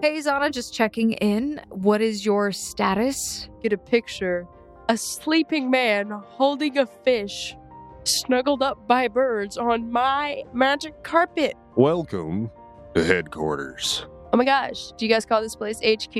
Hey, 0.00 0.20
Zana, 0.20 0.52
just 0.52 0.72
checking 0.72 1.14
in. 1.14 1.60
What 1.70 2.00
is 2.00 2.24
your 2.24 2.52
status? 2.52 3.48
Get 3.64 3.72
a 3.72 3.76
picture. 3.76 4.46
A 4.88 4.96
sleeping 4.96 5.72
man 5.72 6.10
holding 6.10 6.78
a 6.78 6.86
fish, 6.86 7.56
snuggled 8.04 8.62
up 8.62 8.86
by 8.86 9.08
birds 9.08 9.58
on 9.58 9.90
my 9.90 10.44
magic 10.52 11.02
carpet. 11.02 11.56
Welcome 11.74 12.48
to 12.94 13.02
headquarters. 13.02 14.06
Oh 14.30 14.36
my 14.36 14.44
gosh, 14.44 14.92
do 14.98 15.06
you 15.06 15.10
guys 15.12 15.24
call 15.24 15.40
this 15.40 15.56
place 15.56 15.78
HQ? 15.78 16.12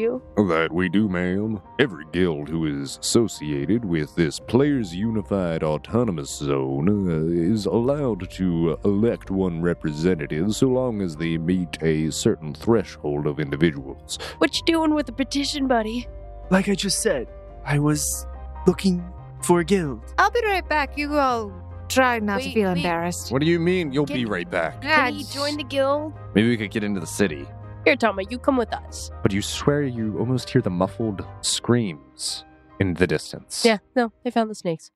That 0.49 0.69
we 0.73 0.89
do, 0.89 1.09
ma'am. 1.11 1.61
Every 1.79 2.07
guild 2.11 2.49
who 2.49 2.65
is 2.65 2.97
associated 3.03 3.85
with 3.85 4.15
this 4.17 4.41
Players 4.41 4.95
Unified 4.95 5.63
Autonomous 5.63 6.35
Zone 6.39 6.89
uh, 6.89 7.53
is 7.53 7.67
allowed 7.67 8.31
to 8.31 8.79
elect 8.85 9.31
one 9.31 9.61
representative 9.61 10.55
so 10.55 10.69
long 10.69 11.03
as 11.03 11.17
they 11.17 11.37
meet 11.37 11.77
a 11.83 12.11
certain 12.11 12.55
threshold 12.55 13.27
of 13.27 13.39
individuals. 13.41 14.19
What 14.39 14.57
you 14.57 14.63
doing 14.65 14.95
with 14.95 15.05
the 15.05 15.13
petition, 15.13 15.67
buddy? 15.69 16.09
Like 16.51 16.71
I 16.71 16.75
just 16.75 17.03
said, 17.03 17.29
I 17.67 17.79
was 17.79 18.27
looking 18.67 19.05
for 19.43 19.61
a 19.61 19.65
guild. 19.65 20.01
I'll 20.17 20.31
be 20.31 20.41
right 20.47 20.67
back. 20.67 20.97
You 20.97 21.15
all 21.19 21.53
try 21.91 22.21
not 22.21 22.41
to 22.41 22.47
Wait, 22.47 22.55
feel 22.55 22.69
wait. 22.71 22.79
embarrassed. 22.79 23.31
What 23.31 23.41
do 23.43 23.47
you 23.47 23.61
mean 23.61 23.93
you'll 23.93 24.07
Can- 24.07 24.17
be 24.17 24.25
right 24.25 24.51
back? 24.51 24.83
Yeah, 24.83 25.05
Can 25.11 25.15
he 25.15 25.25
join 25.25 25.59
the 25.59 25.65
guild? 25.65 26.15
Maybe 26.35 26.49
we 26.49 26.57
could 26.57 26.71
get 26.71 26.83
into 26.83 27.01
the 27.01 27.07
city. 27.07 27.47
Here, 27.89 27.97
Tama, 27.97 28.25
you 28.29 28.39
come 28.39 28.59
with 28.59 28.71
us. 28.75 29.11
But 29.23 29.33
you 29.33 29.41
swear 29.41 29.83
you 29.83 30.19
almost 30.19 30.51
hear 30.51 30.61
the 30.61 30.69
muffled 30.69 31.25
screams 31.41 32.45
in 32.81 32.93
the 32.93 33.07
distance. 33.07 33.65
Yeah, 33.65 33.79
no, 33.97 34.13
they 34.23 34.31
found 34.31 34.51
the 34.51 34.55
snakes. 34.55 34.91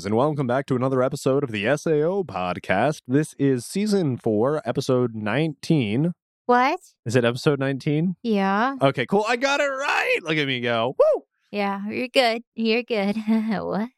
Foundlings, 0.00 0.06
and 0.06 0.16
welcome 0.16 0.46
back 0.46 0.66
to 0.66 0.76
another 0.76 1.02
episode 1.02 1.44
of 1.44 1.50
the 1.50 1.64
SAO 1.76 2.22
podcast. 2.22 3.02
This 3.06 3.34
is 3.38 3.66
season 3.66 4.16
four, 4.16 4.62
episode 4.64 5.14
19. 5.14 6.12
What? 6.46 6.80
Is 7.04 7.16
it 7.16 7.24
episode 7.24 7.58
19? 7.58 8.16
Yeah. 8.22 8.76
Okay, 8.80 9.04
cool. 9.04 9.24
I 9.28 9.36
got 9.36 9.60
it 9.60 9.64
right. 9.64 10.18
Look 10.22 10.38
at 10.38 10.46
me 10.46 10.60
go. 10.60 10.96
Woo! 10.98 11.22
Yeah, 11.50 11.86
you're 11.88 12.08
good. 12.08 12.42
You're 12.54 12.82
good. 12.82 13.16
what? 13.26 13.90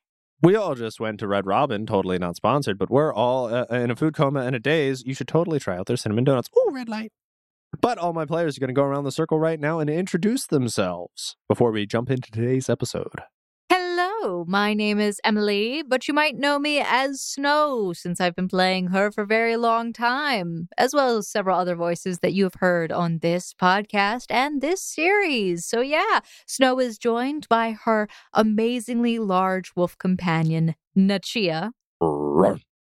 We 0.42 0.56
all 0.56 0.74
just 0.74 0.98
went 0.98 1.20
to 1.20 1.28
Red 1.28 1.46
Robin, 1.46 1.86
totally 1.86 2.18
not 2.18 2.34
sponsored, 2.34 2.78
but 2.78 2.90
we're 2.90 3.14
all 3.14 3.54
uh, 3.54 3.66
in 3.70 3.92
a 3.92 3.96
food 3.96 4.14
coma 4.14 4.40
and 4.40 4.56
a 4.56 4.60
daze. 4.60 5.04
You 5.06 5.14
should 5.14 5.28
totally 5.28 5.60
try 5.60 5.76
out 5.76 5.86
their 5.86 5.96
cinnamon 5.96 6.24
donuts. 6.24 6.48
Oh, 6.56 6.70
red 6.72 6.88
light. 6.88 7.12
But 7.80 7.98
all 7.98 8.12
my 8.12 8.26
players 8.26 8.56
are 8.56 8.60
going 8.60 8.68
to 8.68 8.74
go 8.74 8.82
around 8.82 9.04
the 9.04 9.12
circle 9.12 9.38
right 9.38 9.60
now 9.60 9.78
and 9.78 9.88
introduce 9.88 10.46
themselves 10.46 11.36
before 11.48 11.70
we 11.70 11.86
jump 11.86 12.10
into 12.10 12.30
today's 12.30 12.68
episode. 12.68 13.22
Hello, 14.22 14.44
my 14.46 14.72
name 14.72 15.00
is 15.00 15.20
Emily, 15.24 15.82
but 15.82 16.06
you 16.06 16.14
might 16.14 16.36
know 16.36 16.56
me 16.56 16.78
as 16.78 17.20
Snow 17.20 17.92
since 17.92 18.20
I've 18.20 18.36
been 18.36 18.46
playing 18.46 18.88
her 18.88 19.10
for 19.10 19.22
a 19.22 19.26
very 19.26 19.56
long 19.56 19.92
time, 19.92 20.68
as 20.78 20.94
well 20.94 21.16
as 21.16 21.28
several 21.28 21.58
other 21.58 21.74
voices 21.74 22.20
that 22.20 22.32
you 22.32 22.44
have 22.44 22.54
heard 22.54 22.92
on 22.92 23.18
this 23.18 23.52
podcast 23.52 24.26
and 24.30 24.60
this 24.60 24.80
series. 24.80 25.66
So, 25.66 25.80
yeah, 25.80 26.20
Snow 26.46 26.78
is 26.78 26.98
joined 26.98 27.48
by 27.48 27.76
her 27.84 28.06
amazingly 28.32 29.18
large 29.18 29.72
wolf 29.74 29.98
companion, 29.98 30.76
Nachia, 30.96 31.72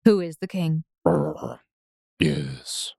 who 0.06 0.21
is 0.21 0.39
the 0.39 0.49
king. 0.49 0.84
Yes. 2.19 2.95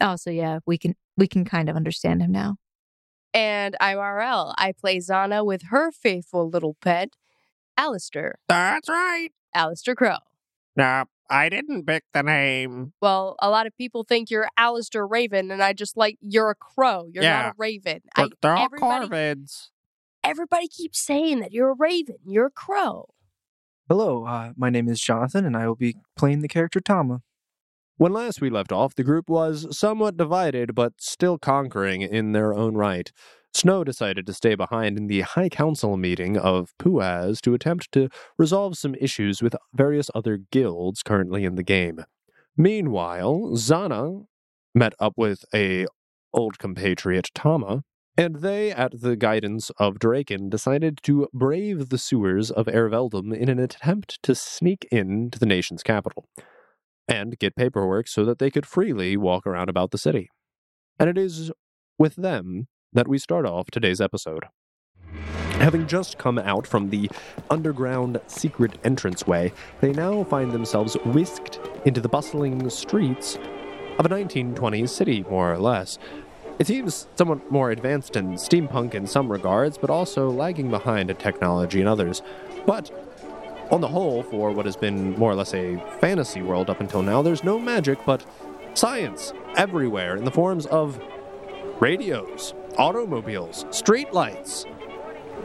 Oh, 0.00 0.14
so 0.14 0.30
yeah, 0.30 0.60
we 0.64 0.78
can 0.78 0.94
we 1.16 1.26
can 1.26 1.44
kind 1.44 1.68
of 1.68 1.74
understand 1.74 2.22
him 2.22 2.30
now. 2.30 2.54
And 3.32 3.76
I'm 3.80 3.98
RL. 3.98 4.54
I 4.58 4.72
play 4.78 4.98
Zana 4.98 5.44
with 5.44 5.62
her 5.70 5.90
faithful 5.90 6.48
little 6.48 6.76
pet, 6.80 7.08
Alistair. 7.76 8.36
That's 8.48 8.88
right. 8.88 9.30
Alistair 9.54 9.94
Crow. 9.94 10.16
Nah, 10.76 11.04
I 11.30 11.48
didn't 11.48 11.86
pick 11.86 12.04
the 12.12 12.22
name. 12.22 12.92
Well, 13.00 13.36
a 13.40 13.48
lot 13.50 13.66
of 13.66 13.76
people 13.76 14.04
think 14.04 14.30
you're 14.30 14.48
Alistair 14.56 15.06
Raven, 15.06 15.50
and 15.50 15.62
I 15.62 15.72
just 15.72 15.96
like 15.96 16.16
you're 16.20 16.50
a 16.50 16.54
crow. 16.54 17.06
You're 17.12 17.22
Yeah. 17.22 17.42
not 17.42 17.46
a 17.52 17.54
raven. 17.56 18.00
They're, 18.16 18.24
I, 18.26 18.28
they're 18.42 18.56
all 18.56 18.64
everybody, 18.64 19.06
corvids. 19.08 19.68
everybody 20.22 20.68
keeps 20.68 20.98
saying 21.00 21.40
that 21.40 21.52
you're 21.52 21.70
a 21.70 21.76
raven. 21.78 22.16
You're 22.26 22.46
a 22.46 22.50
crow. 22.50 23.08
Hello, 23.88 24.24
uh, 24.24 24.52
my 24.56 24.70
name 24.70 24.88
is 24.88 25.00
Jonathan, 25.00 25.44
and 25.44 25.56
I 25.56 25.66
will 25.68 25.74
be 25.76 25.96
playing 26.16 26.40
the 26.40 26.48
character 26.48 26.80
Tama. 26.80 27.20
When 27.96 28.12
last 28.12 28.40
we 28.40 28.50
left 28.50 28.72
off, 28.72 28.94
the 28.96 29.04
group 29.04 29.28
was 29.30 29.76
somewhat 29.76 30.16
divided, 30.16 30.74
but 30.74 30.94
still 30.98 31.38
conquering 31.38 32.02
in 32.02 32.32
their 32.32 32.52
own 32.52 32.74
right. 32.74 33.12
Snow 33.54 33.84
decided 33.84 34.26
to 34.26 34.34
stay 34.34 34.56
behind 34.56 34.98
in 34.98 35.06
the 35.06 35.20
High 35.20 35.48
Council 35.48 35.96
meeting 35.96 36.36
of 36.36 36.74
Puaz 36.76 37.40
to 37.42 37.54
attempt 37.54 37.92
to 37.92 38.08
resolve 38.36 38.76
some 38.76 38.96
issues 38.96 39.42
with 39.42 39.54
various 39.72 40.10
other 40.12 40.38
guilds 40.50 41.04
currently 41.04 41.44
in 41.44 41.54
the 41.54 41.62
game. 41.62 42.04
Meanwhile, 42.56 43.52
Zana 43.54 44.26
met 44.74 44.92
up 44.98 45.12
with 45.16 45.44
a 45.54 45.86
old 46.32 46.58
compatriot 46.58 47.30
Tama, 47.32 47.84
and 48.16 48.36
they, 48.36 48.72
at 48.72 49.00
the 49.00 49.14
guidance 49.14 49.70
of 49.78 50.00
Draken, 50.00 50.48
decided 50.50 50.98
to 51.04 51.28
brave 51.32 51.90
the 51.90 51.98
sewers 51.98 52.50
of 52.50 52.66
Erveldum 52.66 53.32
in 53.32 53.48
an 53.48 53.60
attempt 53.60 54.20
to 54.24 54.34
sneak 54.34 54.84
into 54.90 55.38
the 55.38 55.46
nation's 55.46 55.84
capital 55.84 56.28
and 57.06 57.38
get 57.38 57.54
paperwork 57.54 58.08
so 58.08 58.24
that 58.24 58.40
they 58.40 58.50
could 58.50 58.66
freely 58.66 59.16
walk 59.16 59.46
around 59.46 59.68
about 59.68 59.92
the 59.92 59.98
city. 59.98 60.28
And 60.98 61.08
it 61.08 61.16
is 61.16 61.52
with 61.98 62.16
them 62.16 62.66
that 62.94 63.08
we 63.08 63.18
start 63.18 63.44
off 63.44 63.70
today's 63.70 64.00
episode. 64.00 64.44
Having 65.58 65.86
just 65.86 66.18
come 66.18 66.38
out 66.38 66.66
from 66.66 66.90
the 66.90 67.10
underground 67.50 68.20
secret 68.26 68.78
entranceway, 68.84 69.52
they 69.80 69.92
now 69.92 70.24
find 70.24 70.52
themselves 70.52 70.94
whisked 71.04 71.60
into 71.84 72.00
the 72.00 72.08
bustling 72.08 72.68
streets 72.70 73.38
of 73.98 74.06
a 74.06 74.08
1920s 74.08 74.88
city, 74.88 75.24
more 75.28 75.52
or 75.52 75.58
less. 75.58 75.98
It 76.58 76.68
seems 76.68 77.08
somewhat 77.16 77.50
more 77.50 77.70
advanced 77.70 78.14
and 78.16 78.34
steampunk 78.34 78.94
in 78.94 79.06
some 79.06 79.30
regards, 79.30 79.76
but 79.76 79.90
also 79.90 80.30
lagging 80.30 80.70
behind 80.70 81.10
in 81.10 81.16
technology 81.16 81.80
in 81.80 81.86
others. 81.86 82.22
But 82.66 82.90
on 83.70 83.80
the 83.80 83.88
whole, 83.88 84.22
for 84.22 84.52
what 84.52 84.66
has 84.66 84.76
been 84.76 85.18
more 85.18 85.32
or 85.32 85.34
less 85.34 85.54
a 85.54 85.78
fantasy 85.98 86.42
world 86.42 86.70
up 86.70 86.80
until 86.80 87.02
now, 87.02 87.22
there's 87.22 87.42
no 87.42 87.58
magic 87.58 87.98
but 88.06 88.24
science 88.74 89.32
everywhere 89.56 90.16
in 90.16 90.24
the 90.24 90.30
forms 90.30 90.66
of 90.66 91.00
radios, 91.80 92.54
automobiles, 92.78 93.64
streetlights, 93.64 94.66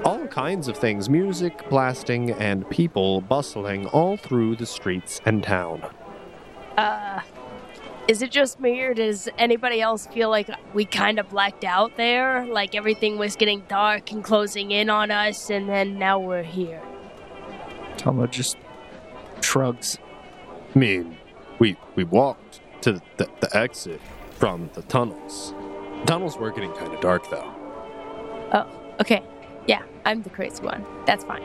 all 0.05 0.27
kinds 0.27 0.67
of 0.67 0.77
things 0.77 1.09
music, 1.09 1.67
blasting, 1.69 2.31
and 2.31 2.69
people 2.69 3.21
bustling 3.21 3.85
all 3.87 4.17
through 4.17 4.55
the 4.55 4.65
streets 4.65 5.21
and 5.25 5.43
town. 5.43 5.83
Uh, 6.77 7.21
is 8.07 8.21
it 8.21 8.31
just 8.31 8.59
me, 8.59 8.81
or 8.81 8.93
does 8.93 9.29
anybody 9.37 9.81
else 9.81 10.07
feel 10.07 10.29
like 10.29 10.49
we 10.73 10.85
kind 10.85 11.19
of 11.19 11.29
blacked 11.29 11.63
out 11.63 11.95
there? 11.97 12.45
Like 12.45 12.73
everything 12.73 13.17
was 13.17 13.35
getting 13.35 13.61
dark 13.67 14.11
and 14.11 14.23
closing 14.23 14.71
in 14.71 14.89
on 14.89 15.11
us, 15.11 15.49
and 15.49 15.69
then 15.69 15.99
now 15.99 16.19
we're 16.19 16.43
here. 16.43 16.81
Tama 17.97 18.27
just 18.27 18.57
shrugs. 19.41 19.99
I 20.73 20.79
mean, 20.79 21.17
we, 21.59 21.75
we 21.95 22.03
walked 22.03 22.61
to 22.81 22.93
the, 23.17 23.29
the 23.41 23.55
exit 23.55 23.99
from 24.37 24.69
the 24.73 24.81
tunnels. 24.83 25.53
Tunnels 26.05 26.37
were 26.37 26.51
getting 26.51 26.71
kind 26.73 26.93
of 26.93 27.01
dark, 27.01 27.29
though. 27.29 27.53
Oh, 28.53 28.67
okay. 28.99 29.21
Yeah, 29.67 29.83
I'm 30.05 30.23
the 30.23 30.29
crazy 30.29 30.63
one. 30.63 30.85
That's 31.05 31.23
fine. 31.23 31.43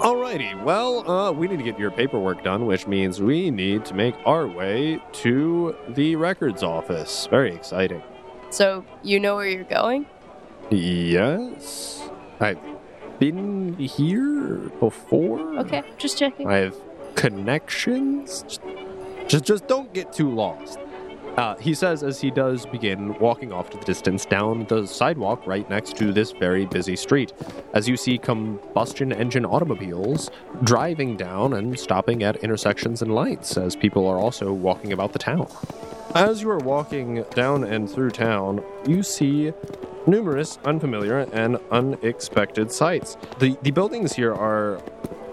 Alrighty, 0.00 0.62
well, 0.62 1.10
uh, 1.10 1.32
we 1.32 1.48
need 1.48 1.56
to 1.56 1.64
get 1.64 1.76
your 1.76 1.90
paperwork 1.90 2.44
done, 2.44 2.66
which 2.66 2.86
means 2.86 3.20
we 3.20 3.50
need 3.50 3.84
to 3.86 3.94
make 3.94 4.14
our 4.24 4.46
way 4.46 5.02
to 5.12 5.74
the 5.88 6.14
records 6.14 6.62
office. 6.62 7.26
Very 7.26 7.52
exciting. 7.52 8.02
So, 8.50 8.84
you 9.02 9.18
know 9.18 9.34
where 9.34 9.48
you're 9.48 9.64
going? 9.64 10.06
Yes, 10.70 12.08
I've 12.38 12.60
been 13.18 13.76
here 13.76 14.70
before. 14.78 15.40
Okay, 15.58 15.82
just 15.96 16.16
checking. 16.16 16.46
I've 16.46 16.76
connections. 17.16 18.44
Just, 19.26 19.44
just 19.44 19.66
don't 19.66 19.92
get 19.92 20.12
too 20.12 20.30
lost. 20.30 20.78
Uh, 21.38 21.56
he 21.58 21.72
says 21.72 22.02
as 22.02 22.20
he 22.20 22.32
does 22.32 22.66
begin 22.66 23.16
walking 23.20 23.52
off 23.52 23.70
to 23.70 23.78
the 23.78 23.84
distance 23.84 24.26
down 24.26 24.66
the 24.66 24.84
sidewalk 24.84 25.46
right 25.46 25.70
next 25.70 25.96
to 25.96 26.12
this 26.12 26.32
very 26.32 26.66
busy 26.66 26.96
street. 26.96 27.32
As 27.74 27.88
you 27.88 27.96
see 27.96 28.18
combustion 28.18 29.12
engine 29.12 29.46
automobiles 29.46 30.32
driving 30.64 31.16
down 31.16 31.52
and 31.52 31.78
stopping 31.78 32.24
at 32.24 32.38
intersections 32.38 33.02
and 33.02 33.14
lights, 33.14 33.56
as 33.56 33.76
people 33.76 34.08
are 34.08 34.18
also 34.18 34.52
walking 34.52 34.92
about 34.92 35.12
the 35.12 35.20
town. 35.20 35.46
As 36.12 36.42
you 36.42 36.50
are 36.50 36.58
walking 36.58 37.22
down 37.36 37.62
and 37.62 37.88
through 37.88 38.10
town, 38.10 38.60
you 38.88 39.04
see 39.04 39.52
numerous 40.08 40.58
unfamiliar 40.64 41.20
and 41.32 41.58
unexpected 41.70 42.72
sights. 42.72 43.16
The, 43.38 43.56
the 43.62 43.70
buildings 43.70 44.12
here 44.12 44.34
are 44.34 44.82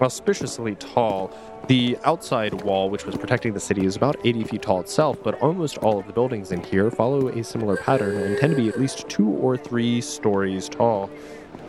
auspiciously 0.01 0.75
tall. 0.75 1.31
The 1.67 1.97
outside 2.03 2.61
wall, 2.61 2.91
which 2.91 3.07
was 3.07 3.15
protecting 3.15 3.53
the 3.53 3.59
city, 3.59 3.87
is 3.87 3.95
about 3.95 4.17
80 4.23 4.43
feet 4.43 4.61
tall 4.61 4.81
itself, 4.81 5.17
but 5.23 5.41
almost 5.41 5.79
all 5.79 5.97
of 5.97 6.05
the 6.05 6.13
buildings 6.13 6.51
in 6.51 6.63
here 6.63 6.91
follow 6.91 7.29
a 7.29 7.43
similar 7.43 7.75
pattern 7.75 8.17
and 8.17 8.37
tend 8.37 8.55
to 8.55 8.61
be 8.61 8.69
at 8.69 8.79
least 8.79 9.09
two 9.09 9.27
or 9.27 9.57
three 9.57 9.99
stories 9.99 10.69
tall. 10.69 11.09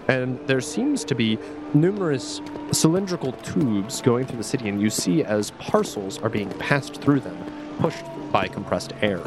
And 0.09 0.39
there 0.47 0.61
seems 0.61 1.03
to 1.07 1.15
be 1.15 1.39
numerous 1.73 2.43
cylindrical 2.73 3.33
tubes 3.33 4.03
going 4.03 4.27
through 4.27 4.37
the 4.37 4.45
city, 4.45 4.69
and 4.69 4.83
you 4.83 4.91
see 4.91 5.25
as 5.25 5.53
parcels 5.53 6.19
are 6.19 6.29
being 6.29 6.51
passed 6.59 7.01
through 7.01 7.21
them, 7.21 7.39
pushed 7.81 8.05
by 8.31 8.49
compressed 8.49 8.93
air. 9.01 9.23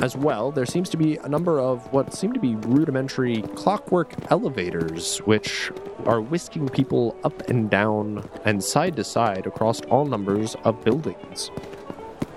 As 0.00 0.16
well, 0.16 0.50
there 0.50 0.66
seems 0.66 0.90
to 0.90 0.96
be 0.96 1.16
a 1.18 1.28
number 1.28 1.60
of 1.60 1.90
what 1.92 2.12
seem 2.12 2.32
to 2.32 2.40
be 2.40 2.56
rudimentary 2.56 3.42
clockwork 3.54 4.12
elevators, 4.30 5.18
which 5.18 5.70
are 6.04 6.20
whisking 6.20 6.68
people 6.68 7.16
up 7.24 7.48
and 7.48 7.70
down 7.70 8.28
and 8.44 8.62
side 8.62 8.96
to 8.96 9.04
side 9.04 9.46
across 9.46 9.80
all 9.82 10.04
numbers 10.04 10.56
of 10.64 10.82
buildings. 10.84 11.50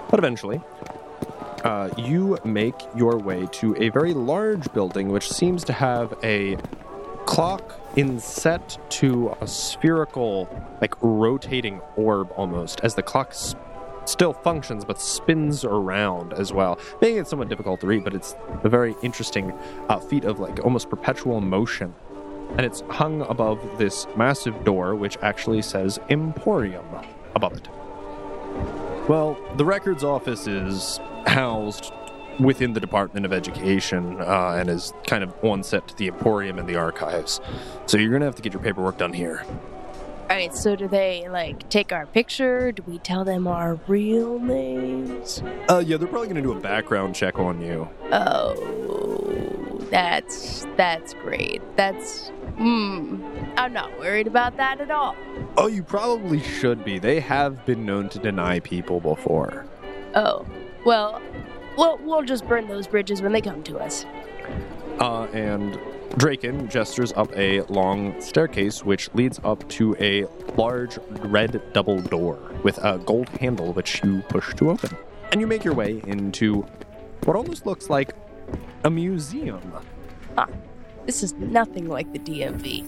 But 0.09 0.19
eventually, 0.19 0.61
uh, 1.63 1.89
you 1.97 2.37
make 2.45 2.75
your 2.95 3.17
way 3.17 3.47
to 3.53 3.75
a 3.77 3.89
very 3.89 4.13
large 4.13 4.71
building 4.73 5.09
which 5.09 5.29
seems 5.29 5.63
to 5.65 5.73
have 5.73 6.13
a 6.23 6.57
clock 7.25 7.81
inset 7.97 8.77
to 8.89 9.35
a 9.41 9.47
spherical, 9.47 10.47
like 10.79 10.93
rotating 11.01 11.81
orb 11.95 12.31
almost, 12.37 12.79
as 12.81 12.95
the 12.95 13.03
clock 13.03 13.33
still 14.07 14.33
functions 14.33 14.85
but 14.85 15.01
spins 15.01 15.63
around 15.63 16.33
as 16.33 16.53
well, 16.53 16.79
making 17.01 17.17
it 17.17 17.27
somewhat 17.27 17.49
difficult 17.49 17.81
to 17.81 17.87
read. 17.87 18.03
But 18.03 18.13
it's 18.13 18.35
a 18.63 18.69
very 18.69 18.95
interesting 19.01 19.51
uh, 19.89 19.99
feat 19.99 20.25
of 20.25 20.39
like 20.39 20.63
almost 20.63 20.89
perpetual 20.89 21.41
motion, 21.41 21.93
and 22.51 22.61
it's 22.61 22.81
hung 22.89 23.21
above 23.23 23.59
this 23.77 24.07
massive 24.15 24.63
door, 24.63 24.95
which 24.95 25.17
actually 25.21 25.61
says 25.61 25.99
Emporium 26.09 26.85
above 27.35 27.53
it. 27.53 27.67
Well, 29.07 29.37
the 29.55 29.65
records 29.65 30.03
office 30.03 30.47
is 30.47 30.99
housed 31.25 31.93
within 32.39 32.73
the 32.73 32.79
Department 32.79 33.25
of 33.25 33.33
Education 33.33 34.19
uh, 34.19 34.57
and 34.59 34.69
is 34.69 34.93
kind 35.05 35.23
of 35.23 35.33
on 35.43 35.63
set 35.63 35.87
to 35.87 35.95
the 35.95 36.07
Emporium 36.07 36.59
and 36.59 36.67
the 36.67 36.75
archives. 36.75 37.39
So 37.85 37.97
you're 37.97 38.09
going 38.09 38.19
to 38.21 38.25
have 38.25 38.35
to 38.35 38.41
get 38.41 38.53
your 38.53 38.61
paperwork 38.61 38.97
done 38.97 39.13
here. 39.13 39.43
All 40.29 40.35
right, 40.35 40.53
so 40.53 40.75
do 40.75 40.89
they 40.89 41.29
like 41.29 41.69
take 41.69 41.93
our 41.93 42.05
picture? 42.05 42.73
Do 42.73 42.83
we 42.85 42.99
tell 42.99 43.23
them 43.23 43.47
our 43.47 43.75
real 43.87 44.37
names? 44.39 45.41
Uh, 45.69 45.81
yeah, 45.85 45.95
they're 45.95 46.05
probably 46.05 46.27
going 46.27 46.35
to 46.35 46.41
do 46.41 46.51
a 46.51 46.59
background 46.59 47.15
check 47.15 47.39
on 47.39 47.61
you. 47.61 47.87
Oh, 48.11 49.87
that's 49.89 50.67
that's 50.75 51.13
great. 51.13 51.61
That's 51.77 52.27
hmm. 52.57 53.23
I'm 53.55 53.71
not 53.71 53.97
worried 53.99 54.27
about 54.27 54.57
that 54.57 54.81
at 54.81 54.91
all. 54.91 55.15
Oh, 55.55 55.67
you 55.67 55.81
probably 55.81 56.41
should 56.41 56.83
be. 56.83 56.99
They 56.99 57.21
have 57.21 57.65
been 57.65 57.85
known 57.85 58.09
to 58.09 58.19
deny 58.19 58.59
people 58.59 58.99
before. 58.99 59.65
Oh, 60.13 60.45
well, 60.85 61.21
we'll 61.77 61.99
we'll 61.99 62.23
just 62.23 62.45
burn 62.49 62.67
those 62.67 62.85
bridges 62.85 63.21
when 63.21 63.31
they 63.31 63.41
come 63.41 63.63
to 63.63 63.77
us. 63.77 64.05
Uh, 64.99 65.23
and 65.31 65.79
Draken 66.15 66.67
gestures 66.67 67.13
up 67.13 67.31
a 67.35 67.61
long 67.63 68.19
staircase 68.21 68.83
which 68.83 69.13
leads 69.13 69.39
up 69.43 69.67
to 69.69 69.95
a 69.99 70.25
large 70.55 70.97
red 71.09 71.61
double 71.73 72.01
door 72.01 72.39
with 72.63 72.79
a 72.79 72.97
gold 73.05 73.29
handle 73.29 73.73
which 73.73 74.03
you 74.03 74.21
push 74.29 74.53
to 74.55 74.71
open. 74.71 74.97
And 75.31 75.41
you 75.41 75.45
make 75.45 75.63
your 75.63 75.75
way 75.75 76.01
into 76.07 76.65
what 77.25 77.35
almost 77.35 77.65
looks 77.67 77.89
like 77.89 78.15
a 78.83 78.89
museum. 78.89 79.73
Ah, 80.37 80.47
This 81.05 81.21
is 81.21 81.33
nothing 81.33 81.87
like 81.87 82.11
the 82.13 82.19
DMV. 82.19 82.85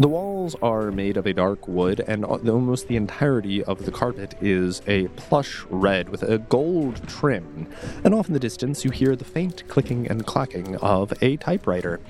The 0.00 0.08
walls 0.08 0.56
are 0.60 0.90
made 0.90 1.16
of 1.16 1.26
a 1.26 1.32
dark 1.32 1.68
wood, 1.68 2.00
and 2.08 2.24
almost 2.24 2.88
the 2.88 2.96
entirety 2.96 3.62
of 3.62 3.84
the 3.84 3.92
carpet 3.92 4.34
is 4.40 4.82
a 4.88 5.06
plush 5.08 5.64
red 5.70 6.08
with 6.08 6.24
a 6.24 6.38
gold 6.38 7.06
trim. 7.06 7.68
And 8.02 8.12
off 8.12 8.26
in 8.26 8.34
the 8.34 8.40
distance, 8.40 8.84
you 8.84 8.90
hear 8.90 9.14
the 9.14 9.24
faint 9.24 9.62
clicking 9.68 10.08
and 10.08 10.26
clacking 10.26 10.74
of 10.78 11.12
a 11.22 11.36
typewriter. 11.36 12.00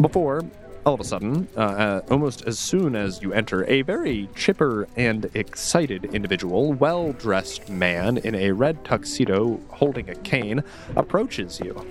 Before, 0.00 0.42
all 0.86 0.94
of 0.94 1.00
a 1.00 1.04
sudden, 1.04 1.46
uh, 1.54 1.60
uh, 1.60 2.02
almost 2.10 2.46
as 2.46 2.58
soon 2.58 2.96
as 2.96 3.20
you 3.20 3.34
enter, 3.34 3.68
a 3.68 3.82
very 3.82 4.30
chipper 4.34 4.88
and 4.96 5.30
excited 5.34 6.06
individual, 6.14 6.72
well 6.72 7.12
dressed 7.12 7.68
man 7.68 8.16
in 8.16 8.34
a 8.34 8.52
red 8.52 8.82
tuxedo 8.82 9.60
holding 9.68 10.08
a 10.08 10.14
cane, 10.14 10.64
approaches 10.96 11.60
you. 11.60 11.84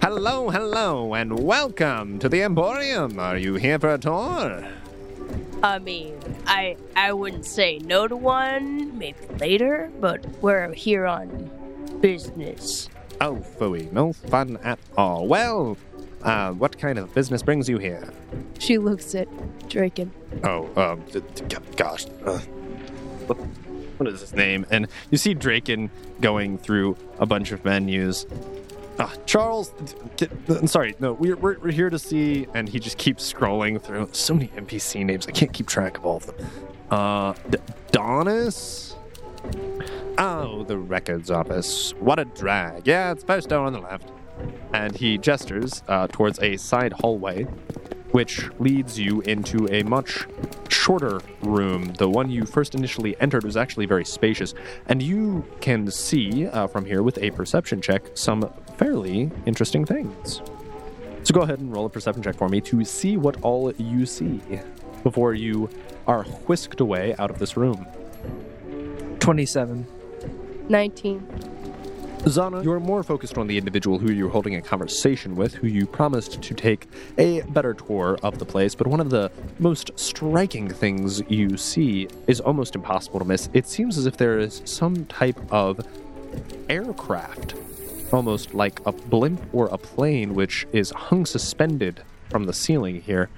Hello, 0.00 0.48
hello, 0.48 1.12
and 1.12 1.38
welcome 1.38 2.18
to 2.20 2.30
the 2.30 2.42
Emporium. 2.42 3.18
Are 3.18 3.36
you 3.36 3.56
here 3.56 3.78
for 3.78 3.92
a 3.92 3.98
tour? 3.98 4.66
I 5.62 5.78
mean, 5.78 6.18
I 6.46 6.78
I 6.96 7.12
wouldn't 7.12 7.44
say 7.44 7.80
no 7.80 8.08
to 8.08 8.16
one. 8.16 8.96
Maybe 8.96 9.18
later, 9.38 9.90
but 10.00 10.24
we're 10.40 10.72
here 10.72 11.04
on 11.04 11.50
business. 12.00 12.88
Oh, 13.20 13.44
phooey, 13.58 13.92
no 13.92 14.14
fun 14.14 14.58
at 14.62 14.78
all. 14.96 15.26
Well, 15.26 15.76
uh, 16.26 16.52
what 16.52 16.78
kind 16.78 16.98
of 16.98 17.14
business 17.14 17.42
brings 17.42 17.68
you 17.68 17.78
here? 17.78 18.08
She 18.58 18.78
looks 18.78 19.14
at 19.14 19.28
Draken. 19.68 20.10
Oh, 20.44 20.68
um, 20.76 21.00
d- 21.12 21.22
g- 21.48 21.56
gosh. 21.76 22.06
Uh, 22.24 22.38
what, 23.26 23.36
what 23.98 24.08
is 24.08 24.20
his 24.20 24.34
name? 24.34 24.66
And 24.70 24.88
you 25.10 25.18
see 25.18 25.34
Draken 25.34 25.90
going 26.20 26.58
through 26.58 26.96
a 27.18 27.26
bunch 27.26 27.52
of 27.52 27.64
menus. 27.64 28.26
Ah, 28.98 29.12
Charles, 29.26 29.72
I'm 30.48 30.66
sorry, 30.66 30.94
no, 31.00 31.12
we're, 31.12 31.36
we're, 31.36 31.58
we're 31.58 31.70
here 31.70 31.90
to 31.90 31.98
see, 31.98 32.46
and 32.54 32.66
he 32.68 32.80
just 32.80 32.96
keeps 32.96 33.30
scrolling 33.30 33.80
through 33.80 34.08
so 34.12 34.32
many 34.34 34.48
NPC 34.48 35.04
names. 35.04 35.26
I 35.26 35.32
can't 35.32 35.52
keep 35.52 35.66
track 35.66 35.98
of 35.98 36.06
all 36.06 36.16
of 36.16 36.26
them. 36.26 36.46
Uh, 36.90 37.34
D- 37.50 37.58
Donis? 37.92 38.94
Oh, 40.18 40.64
the 40.64 40.78
records 40.78 41.30
office. 41.30 41.92
What 42.00 42.18
a 42.18 42.24
drag. 42.24 42.86
Yeah, 42.86 43.12
it's 43.12 43.22
first 43.22 43.50
door 43.50 43.66
on 43.66 43.74
the 43.74 43.80
left. 43.80 44.10
And 44.72 44.96
he 44.96 45.18
gestures 45.18 45.82
uh, 45.88 46.08
towards 46.08 46.38
a 46.40 46.56
side 46.56 46.92
hallway, 46.92 47.44
which 48.10 48.50
leads 48.58 48.98
you 48.98 49.20
into 49.22 49.68
a 49.72 49.82
much 49.82 50.26
shorter 50.68 51.20
room. 51.42 51.92
The 51.94 52.08
one 52.08 52.30
you 52.30 52.44
first 52.44 52.74
initially 52.74 53.18
entered 53.20 53.44
was 53.44 53.56
actually 53.56 53.86
very 53.86 54.04
spacious, 54.04 54.54
and 54.86 55.02
you 55.02 55.44
can 55.60 55.90
see 55.90 56.46
uh, 56.46 56.66
from 56.66 56.84
here 56.84 57.02
with 57.02 57.18
a 57.18 57.30
perception 57.32 57.80
check 57.80 58.02
some 58.14 58.52
fairly 58.76 59.30
interesting 59.46 59.84
things. 59.84 60.42
So 61.24 61.34
go 61.34 61.40
ahead 61.40 61.58
and 61.58 61.72
roll 61.72 61.86
a 61.86 61.90
perception 61.90 62.22
check 62.22 62.36
for 62.36 62.48
me 62.48 62.60
to 62.60 62.84
see 62.84 63.16
what 63.16 63.42
all 63.42 63.72
you 63.72 64.06
see 64.06 64.40
before 65.02 65.34
you 65.34 65.68
are 66.06 66.22
whisked 66.46 66.80
away 66.80 67.14
out 67.18 67.30
of 67.30 67.38
this 67.38 67.56
room. 67.56 67.86
27. 69.18 69.86
19. 70.68 71.55
Zana, 72.26 72.64
you 72.64 72.72
are 72.72 72.80
more 72.80 73.04
focused 73.04 73.38
on 73.38 73.46
the 73.46 73.56
individual 73.56 74.00
who 74.00 74.12
you're 74.12 74.28
holding 74.28 74.56
a 74.56 74.60
conversation 74.60 75.36
with, 75.36 75.54
who 75.54 75.68
you 75.68 75.86
promised 75.86 76.42
to 76.42 76.54
take 76.54 76.88
a 77.18 77.42
better 77.42 77.72
tour 77.72 78.18
of 78.24 78.40
the 78.40 78.44
place. 78.44 78.74
But 78.74 78.88
one 78.88 78.98
of 78.98 79.10
the 79.10 79.30
most 79.60 79.92
striking 79.94 80.68
things 80.68 81.22
you 81.28 81.56
see 81.56 82.08
is 82.26 82.40
almost 82.40 82.74
impossible 82.74 83.20
to 83.20 83.24
miss. 83.24 83.48
It 83.52 83.68
seems 83.68 83.96
as 83.96 84.06
if 84.06 84.16
there 84.16 84.40
is 84.40 84.60
some 84.64 85.06
type 85.06 85.38
of 85.52 85.86
aircraft, 86.68 87.54
almost 88.12 88.54
like 88.54 88.84
a 88.84 88.90
blimp 88.90 89.40
or 89.52 89.66
a 89.66 89.78
plane, 89.78 90.34
which 90.34 90.66
is 90.72 90.90
hung 90.90 91.26
suspended 91.26 92.02
from 92.28 92.46
the 92.46 92.52
ceiling 92.52 93.02
here. 93.02 93.30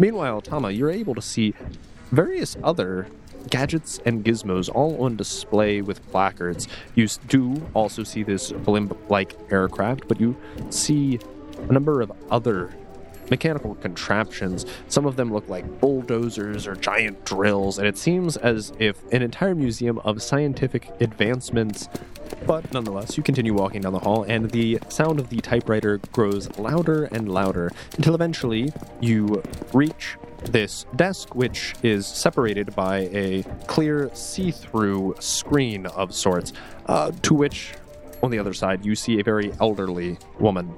Meanwhile, 0.00 0.40
Tama, 0.40 0.72
you're 0.72 0.90
able 0.90 1.14
to 1.14 1.22
see 1.22 1.54
various 2.10 2.56
other 2.64 3.06
gadgets 3.50 4.00
and 4.04 4.24
gizmos 4.24 4.70
all 4.74 5.02
on 5.04 5.16
display 5.16 5.82
with 5.82 6.04
placards. 6.10 6.68
You 6.94 7.08
do 7.28 7.62
also 7.74 8.02
see 8.02 8.22
this 8.22 8.52
blimp 8.52 8.96
like 9.10 9.36
aircraft, 9.50 10.08
but 10.08 10.20
you 10.20 10.36
see 10.70 11.18
a 11.68 11.72
number 11.72 12.00
of 12.00 12.12
other 12.30 12.74
mechanical 13.30 13.74
contraptions. 13.76 14.66
Some 14.88 15.06
of 15.06 15.16
them 15.16 15.32
look 15.32 15.48
like 15.48 15.80
bulldozers 15.80 16.66
or 16.66 16.74
giant 16.74 17.24
drills, 17.24 17.78
and 17.78 17.86
it 17.86 17.96
seems 17.96 18.36
as 18.36 18.72
if 18.78 19.02
an 19.12 19.22
entire 19.22 19.54
museum 19.54 19.98
of 20.00 20.22
scientific 20.22 20.90
advancements 21.00 21.88
But 22.46 22.72
nonetheless, 22.72 23.16
you 23.16 23.22
continue 23.22 23.54
walking 23.54 23.82
down 23.82 23.92
the 23.92 24.00
hall, 24.00 24.24
and 24.24 24.50
the 24.50 24.78
sound 24.88 25.20
of 25.20 25.28
the 25.28 25.40
typewriter 25.40 25.98
grows 26.10 26.58
louder 26.58 27.04
and 27.04 27.28
louder 27.28 27.70
until 27.96 28.14
eventually 28.14 28.72
you 29.00 29.42
reach 29.72 30.16
this 30.46 30.86
desk, 30.96 31.34
which 31.34 31.74
is 31.82 32.06
separated 32.06 32.74
by 32.74 33.08
a 33.12 33.44
clear 33.66 34.10
see 34.14 34.50
through 34.50 35.14
screen 35.18 35.86
of 35.86 36.14
sorts, 36.14 36.52
uh, 36.86 37.12
to 37.22 37.34
which 37.34 37.74
on 38.22 38.30
the 38.30 38.38
other 38.38 38.52
side 38.52 38.84
you 38.84 38.94
see 38.94 39.20
a 39.20 39.22
very 39.22 39.52
elderly 39.60 40.18
woman. 40.38 40.74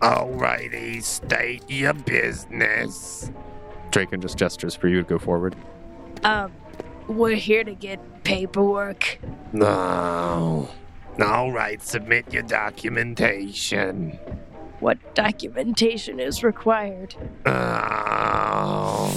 Alrighty, 0.00 1.02
state 1.02 1.68
your 1.70 1.94
business. 1.94 3.30
Draken 3.90 4.20
just 4.20 4.36
gestures 4.36 4.74
for 4.74 4.88
you 4.88 5.02
to 5.02 5.08
go 5.08 5.18
forward. 5.18 5.56
Um, 6.22 6.52
we're 7.08 7.36
here 7.36 7.64
to 7.64 7.74
get 7.74 8.24
paperwork. 8.24 9.18
No. 9.52 10.68
Alright, 11.18 11.82
submit 11.82 12.32
your 12.32 12.42
documentation. 12.42 14.18
What 14.80 14.98
documentation 15.14 16.20
is 16.20 16.44
required? 16.44 17.14
Oh. 17.46 19.08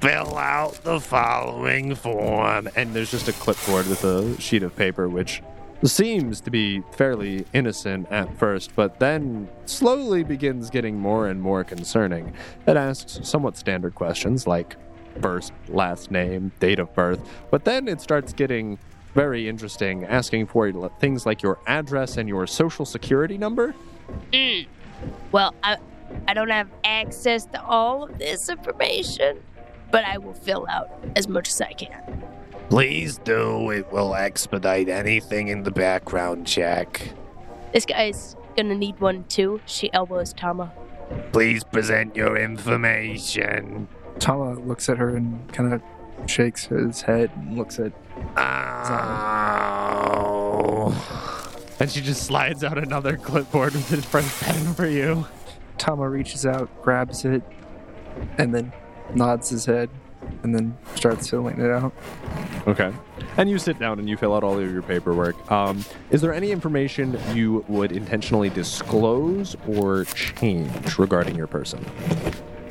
Fill 0.00 0.36
out 0.36 0.74
the 0.84 1.00
following 1.00 1.94
form. 1.94 2.68
And 2.76 2.94
there's 2.94 3.10
just 3.10 3.28
a 3.28 3.32
clipboard 3.32 3.86
with 3.86 4.04
a 4.04 4.40
sheet 4.40 4.62
of 4.62 4.74
paper, 4.76 5.08
which 5.08 5.42
seems 5.84 6.40
to 6.40 6.50
be 6.50 6.82
fairly 6.92 7.44
innocent 7.52 8.10
at 8.10 8.34
first, 8.38 8.74
but 8.74 8.98
then 9.00 9.48
slowly 9.66 10.24
begins 10.24 10.70
getting 10.70 10.98
more 10.98 11.28
and 11.28 11.42
more 11.42 11.62
concerning. 11.62 12.32
It 12.66 12.76
asks 12.76 13.20
somewhat 13.22 13.56
standard 13.56 13.94
questions 13.94 14.46
like 14.46 14.76
first, 15.20 15.52
last 15.68 16.10
name, 16.10 16.52
date 16.58 16.78
of 16.78 16.94
birth, 16.94 17.20
but 17.50 17.64
then 17.64 17.86
it 17.86 18.00
starts 18.00 18.32
getting 18.32 18.78
very 19.14 19.48
interesting, 19.48 20.04
asking 20.04 20.46
for 20.46 20.72
things 21.00 21.26
like 21.26 21.42
your 21.42 21.58
address 21.66 22.16
and 22.16 22.28
your 22.28 22.46
social 22.46 22.84
security 22.84 23.38
number. 23.38 23.74
Mm. 24.32 24.66
Well, 25.32 25.54
I, 25.62 25.76
I 26.28 26.34
don't 26.34 26.50
have 26.50 26.68
access 26.84 27.46
to 27.46 27.64
all 27.64 28.04
of 28.04 28.18
this 28.18 28.48
information, 28.48 29.42
but 29.90 30.04
I 30.04 30.18
will 30.18 30.34
fill 30.34 30.66
out 30.68 30.90
as 31.16 31.28
much 31.28 31.48
as 31.48 31.60
I 31.60 31.72
can. 31.72 32.22
Please 32.68 33.18
do. 33.18 33.70
It 33.70 33.92
will 33.92 34.14
expedite 34.14 34.88
anything 34.88 35.48
in 35.48 35.62
the 35.62 35.70
background 35.70 36.46
check. 36.46 37.10
This 37.72 37.84
guy's 37.84 38.36
gonna 38.56 38.74
need 38.74 39.00
one 39.00 39.24
too. 39.24 39.60
She 39.66 39.92
elbows 39.92 40.32
Tama. 40.32 40.72
Please 41.32 41.62
present 41.64 42.16
your 42.16 42.36
information. 42.36 43.88
Tama 44.18 44.60
looks 44.60 44.88
at 44.88 44.96
her 44.98 45.16
and 45.16 45.52
kind 45.52 45.74
of 45.74 45.82
shakes 46.30 46.66
his 46.66 47.02
head 47.02 47.30
and 47.36 47.58
looks 47.58 47.78
at. 47.78 47.92
Oh. 49.96 50.94
And 51.80 51.90
she 51.90 52.00
just 52.00 52.24
slides 52.24 52.62
out 52.62 52.78
another 52.78 53.16
clipboard 53.16 53.72
with 53.72 53.88
his 53.88 54.04
fresh 54.04 54.40
pen 54.40 54.74
for 54.74 54.86
you. 54.86 55.26
Tama 55.78 56.08
reaches 56.08 56.46
out, 56.46 56.70
grabs 56.82 57.24
it, 57.24 57.42
and 58.38 58.54
then 58.54 58.72
nods 59.14 59.50
his 59.50 59.66
head, 59.66 59.90
and 60.42 60.54
then 60.54 60.76
starts 60.94 61.28
filling 61.28 61.60
it 61.60 61.70
out. 61.70 61.92
Okay. 62.66 62.92
And 63.36 63.50
you 63.50 63.58
sit 63.58 63.78
down 63.78 63.98
and 63.98 64.08
you 64.08 64.16
fill 64.16 64.34
out 64.34 64.44
all 64.44 64.58
of 64.58 64.72
your 64.72 64.82
paperwork. 64.82 65.50
Um, 65.50 65.84
is 66.10 66.20
there 66.20 66.32
any 66.32 66.50
information 66.52 67.18
you 67.34 67.64
would 67.68 67.92
intentionally 67.92 68.50
disclose 68.50 69.56
or 69.66 70.04
change 70.04 70.98
regarding 70.98 71.34
your 71.34 71.46
person? 71.48 71.84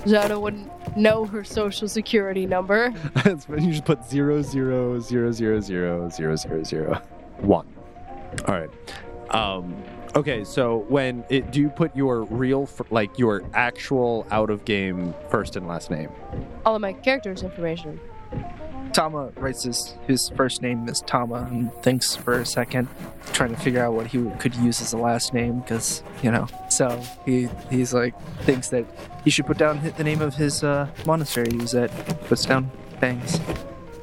Zana 0.06 0.40
wouldn't 0.40 0.70
know 0.98 1.26
her 1.26 1.44
social 1.44 1.88
security 1.88 2.46
number. 2.46 2.92
That's 3.24 3.48
when 3.48 3.64
you 3.64 3.72
just 3.72 3.86
put 3.86 4.06
zero 4.06 4.42
zero 4.42 5.00
zero 5.00 5.32
zero 5.32 5.60
zero 5.60 6.10
zero 6.10 6.36
zero 6.36 6.64
zero 6.64 7.02
one. 7.40 7.68
All 8.48 8.56
right. 8.56 8.70
Um, 9.30 9.84
okay, 10.16 10.44
so 10.44 10.86
when 10.90 11.24
it 11.30 11.52
do 11.52 11.60
you 11.60 11.70
put 11.70 11.96
your 11.96 12.24
real 12.24 12.64
f- 12.64 12.92
like 12.92 13.18
your 13.18 13.44
actual 13.54 14.28
out 14.32 14.50
of 14.50 14.66
game 14.66 15.14
first 15.30 15.56
and 15.56 15.68
last 15.68 15.90
name? 15.90 16.10
All 16.66 16.76
of 16.76 16.82
my 16.82 16.94
character's 16.94 17.44
information. 17.44 18.00
Tama 18.94 19.32
writes 19.38 19.64
his, 19.64 19.98
his 20.06 20.30
first 20.30 20.62
name 20.62 20.88
is 20.88 21.02
Tama 21.02 21.48
and 21.52 21.74
thinks 21.82 22.16
for 22.16 22.34
a 22.34 22.46
second, 22.46 22.88
trying 23.32 23.50
to 23.50 23.60
figure 23.60 23.84
out 23.84 23.94
what 23.94 24.06
he 24.06 24.30
could 24.38 24.54
use 24.56 24.82
as 24.82 24.94
a 24.94 24.98
last 24.98 25.34
name 25.34 25.62
because, 25.62 26.04
you 26.22 26.30
know. 26.30 26.48
So 26.70 27.02
he 27.26 27.50
he's 27.72 27.92
like, 27.94 28.14
thinks 28.42 28.70
that 28.70 28.86
he 29.24 29.32
should 29.32 29.48
put 29.48 29.58
down 29.58 29.82
the 29.98 30.04
name 30.04 30.22
of 30.22 30.36
his 30.36 30.64
uh, 30.64 30.88
monastery 31.08 31.48
he 31.52 31.58
was 31.58 31.74
at, 31.74 31.90
puts 32.28 32.46
down 32.46 32.70
Bangs. 33.00 33.40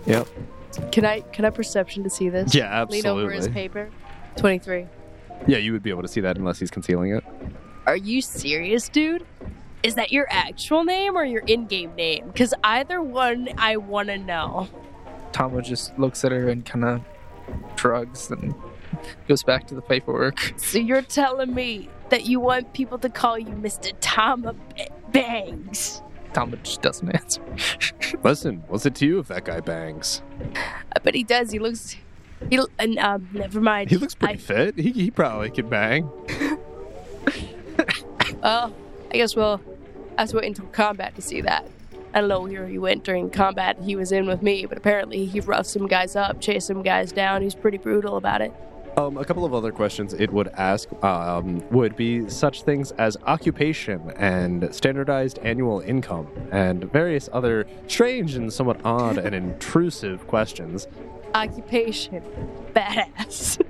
Yep. 0.06 0.26
Can 0.90 1.04
I 1.04 1.20
can 1.20 1.44
I 1.44 1.50
perception 1.50 2.02
to 2.02 2.10
see 2.10 2.28
this? 2.28 2.54
Yeah, 2.54 2.64
absolutely. 2.64 3.10
Lean 3.12 3.25
over 3.25 3.30
his 3.30 3.49
paper. 3.49 3.90
Twenty 4.37 4.58
three. 4.58 4.87
Yeah, 5.46 5.58
you 5.58 5.72
would 5.72 5.82
be 5.82 5.90
able 5.90 6.02
to 6.02 6.08
see 6.08 6.20
that 6.20 6.37
unless 6.37 6.58
he's 6.58 6.70
concealing 6.70 7.14
it. 7.14 7.25
Are 7.87 7.96
you 7.96 8.20
serious, 8.20 8.88
dude? 8.88 9.26
Is 9.82 9.94
that 9.94 10.12
your 10.12 10.26
actual 10.30 10.84
name 10.84 11.16
or 11.16 11.25
your 11.25 11.42
in-game 11.46 11.94
name? 11.94 12.26
Because 12.26 12.52
either 12.62 13.00
one, 13.00 13.49
I 13.56 13.78
want 13.78 14.08
to 14.08 14.18
know. 14.18 14.68
Tama 15.32 15.62
just 15.62 15.99
looks 15.99 16.22
at 16.25 16.32
her 16.32 16.49
and 16.50 16.66
kind 16.66 16.84
of 16.84 17.00
shrugs 17.76 18.30
and 18.30 18.54
goes 19.26 19.42
back 19.42 19.66
to 19.68 19.75
the 19.75 19.80
paperwork. 19.80 20.52
So 20.58 20.78
you're 20.78 21.00
telling 21.00 21.54
me 21.54 21.88
that 22.10 22.26
you 22.26 22.38
want 22.40 22.75
people 22.75 22.99
to 22.99 23.08
call 23.08 23.38
you 23.38 23.46
Mr. 23.52 23.92
Tama 24.00 24.52
B- 24.76 24.87
Bangs? 25.12 26.02
Tama 26.34 26.58
just 26.58 26.82
doesn't 26.82 27.08
answer. 27.14 27.42
Listen, 28.22 28.62
what's 28.68 28.84
it 28.84 28.94
to 28.96 29.06
you 29.06 29.18
if 29.20 29.28
that 29.28 29.44
guy 29.46 29.60
bangs? 29.60 30.20
I 30.94 30.99
bet 31.02 31.14
he 31.14 31.25
does. 31.25 31.50
He 31.50 31.58
looks. 31.58 31.96
He 32.49 32.59
and 32.78 32.99
um. 32.99 33.28
Never 33.32 33.61
mind. 33.61 33.90
He 33.90 33.97
looks 33.97 34.14
pretty 34.14 34.35
I- 34.35 34.37
fit. 34.38 34.78
He, 34.78 34.92
he 34.92 35.11
probably 35.11 35.50
could 35.50 35.68
bang. 35.68 36.09
Well, 38.42 38.75
I 39.11 39.12
guess 39.12 39.37
we'll 39.37 39.61
have 40.16 40.28
to 40.30 40.37
wait 40.37 40.47
until 40.47 40.66
combat 40.66 41.14
to 41.16 41.23
see 41.23 41.40
that. 41.42 41.66
I 42.12 42.20
don't 42.20 42.28
know 42.28 42.40
where 42.40 42.66
he 42.66 42.78
went 42.78 43.04
during 43.04 43.30
combat 43.30 43.78
he 43.82 43.94
was 43.94 44.11
in 44.11 44.26
with 44.26 44.42
me, 44.42 44.66
but 44.66 44.76
apparently 44.76 45.26
he 45.26 45.40
roughed 45.40 45.68
some 45.68 45.87
guys 45.87 46.16
up, 46.16 46.40
chased 46.40 46.66
some 46.66 46.82
guys 46.82 47.12
down. 47.12 47.42
He's 47.42 47.54
pretty 47.54 47.78
brutal 47.78 48.16
about 48.16 48.40
it. 48.40 48.52
Um, 48.97 49.16
a 49.16 49.25
couple 49.25 49.44
of 49.44 49.54
other 49.54 49.70
questions 49.70 50.12
it 50.14 50.32
would 50.32 50.49
ask 50.49 50.92
um, 51.04 51.62
would 51.70 51.94
be 51.94 52.28
such 52.28 52.64
things 52.64 52.90
as 52.92 53.16
occupation 53.26 54.11
and 54.16 54.75
standardized 54.75 55.38
annual 55.44 55.80
income 55.80 56.26
and 56.50 56.90
various 56.90 57.28
other 57.32 57.66
strange 57.87 58.35
and 58.35 58.52
somewhat 58.52 58.80
odd 58.85 59.16
and 59.16 59.32
intrusive 59.32 60.26
questions. 60.26 60.88
Occupation, 61.34 62.22
badass. 62.75 63.60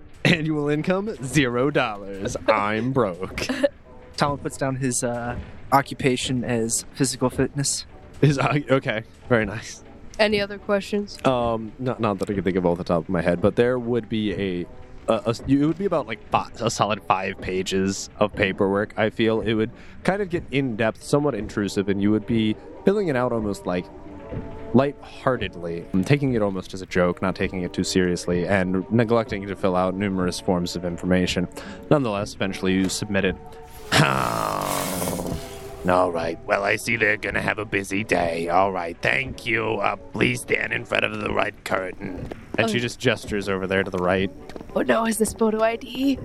Annual 0.24 0.68
income 0.68 1.14
zero 1.24 1.70
dollars. 1.70 2.36
I'm 2.48 2.92
broke. 2.92 3.46
Tama 4.16 4.36
puts 4.38 4.56
down 4.56 4.76
his 4.76 5.02
uh, 5.02 5.38
occupation 5.72 6.44
as 6.44 6.84
physical 6.94 7.30
fitness. 7.30 7.86
Is 8.20 8.38
okay. 8.38 9.04
Very 9.28 9.46
nice. 9.46 9.82
Any 10.18 10.40
other 10.40 10.58
questions? 10.58 11.18
Um, 11.24 11.72
not, 11.78 12.00
not 12.00 12.18
that 12.18 12.28
I 12.28 12.34
can 12.34 12.44
think 12.44 12.56
of 12.56 12.66
off 12.66 12.76
the 12.76 12.84
top 12.84 13.04
of 13.04 13.08
my 13.08 13.22
head, 13.22 13.40
but 13.40 13.56
there 13.56 13.78
would 13.78 14.08
be 14.10 14.32
a, 14.34 14.66
a, 15.08 15.22
a 15.26 15.34
it 15.48 15.64
would 15.64 15.78
be 15.78 15.86
about 15.86 16.06
like 16.06 16.26
fi- 16.30 16.50
a 16.60 16.70
solid 16.70 17.02
five 17.04 17.40
pages 17.40 18.10
of 18.18 18.34
paperwork. 18.34 18.92
I 18.98 19.08
feel 19.08 19.40
it 19.40 19.54
would 19.54 19.70
kind 20.04 20.20
of 20.20 20.28
get 20.28 20.44
in 20.50 20.76
depth, 20.76 21.02
somewhat 21.02 21.34
intrusive, 21.34 21.88
and 21.88 22.02
you 22.02 22.10
would 22.10 22.26
be 22.26 22.54
filling 22.84 23.08
it 23.08 23.16
out 23.16 23.32
almost 23.32 23.64
like 23.64 23.86
lightheartedly, 24.74 25.84
um, 25.92 26.04
taking 26.04 26.34
it 26.34 26.42
almost 26.42 26.74
as 26.74 26.82
a 26.82 26.86
joke, 26.86 27.22
not 27.22 27.34
taking 27.34 27.62
it 27.62 27.72
too 27.72 27.84
seriously, 27.84 28.46
and 28.46 28.90
neglecting 28.90 29.46
to 29.46 29.56
fill 29.56 29.76
out 29.76 29.94
numerous 29.94 30.40
forms 30.40 30.76
of 30.76 30.84
information. 30.84 31.48
Nonetheless, 31.90 32.34
eventually 32.34 32.74
you 32.74 32.88
submit 32.88 33.24
it. 33.24 33.36
All 35.88 36.12
right. 36.12 36.38
Well, 36.44 36.62
I 36.62 36.76
see 36.76 36.96
they're 36.96 37.16
gonna 37.16 37.40
have 37.40 37.58
a 37.58 37.64
busy 37.64 38.04
day. 38.04 38.48
All 38.48 38.70
right. 38.70 38.96
Thank 39.00 39.46
you. 39.46 39.76
Uh, 39.76 39.96
please 39.96 40.42
stand 40.42 40.72
in 40.72 40.84
front 40.84 41.04
of 41.04 41.18
the 41.20 41.32
right 41.32 41.54
curtain. 41.64 42.30
And 42.58 42.70
she 42.70 42.80
just 42.80 43.00
gestures 43.00 43.48
over 43.48 43.66
there 43.66 43.82
to 43.82 43.90
the 43.90 43.98
right. 43.98 44.30
Oh 44.76 44.82
no, 44.82 45.06
is 45.06 45.16
this 45.16 45.32
photo 45.32 45.62
ID? 45.62 46.18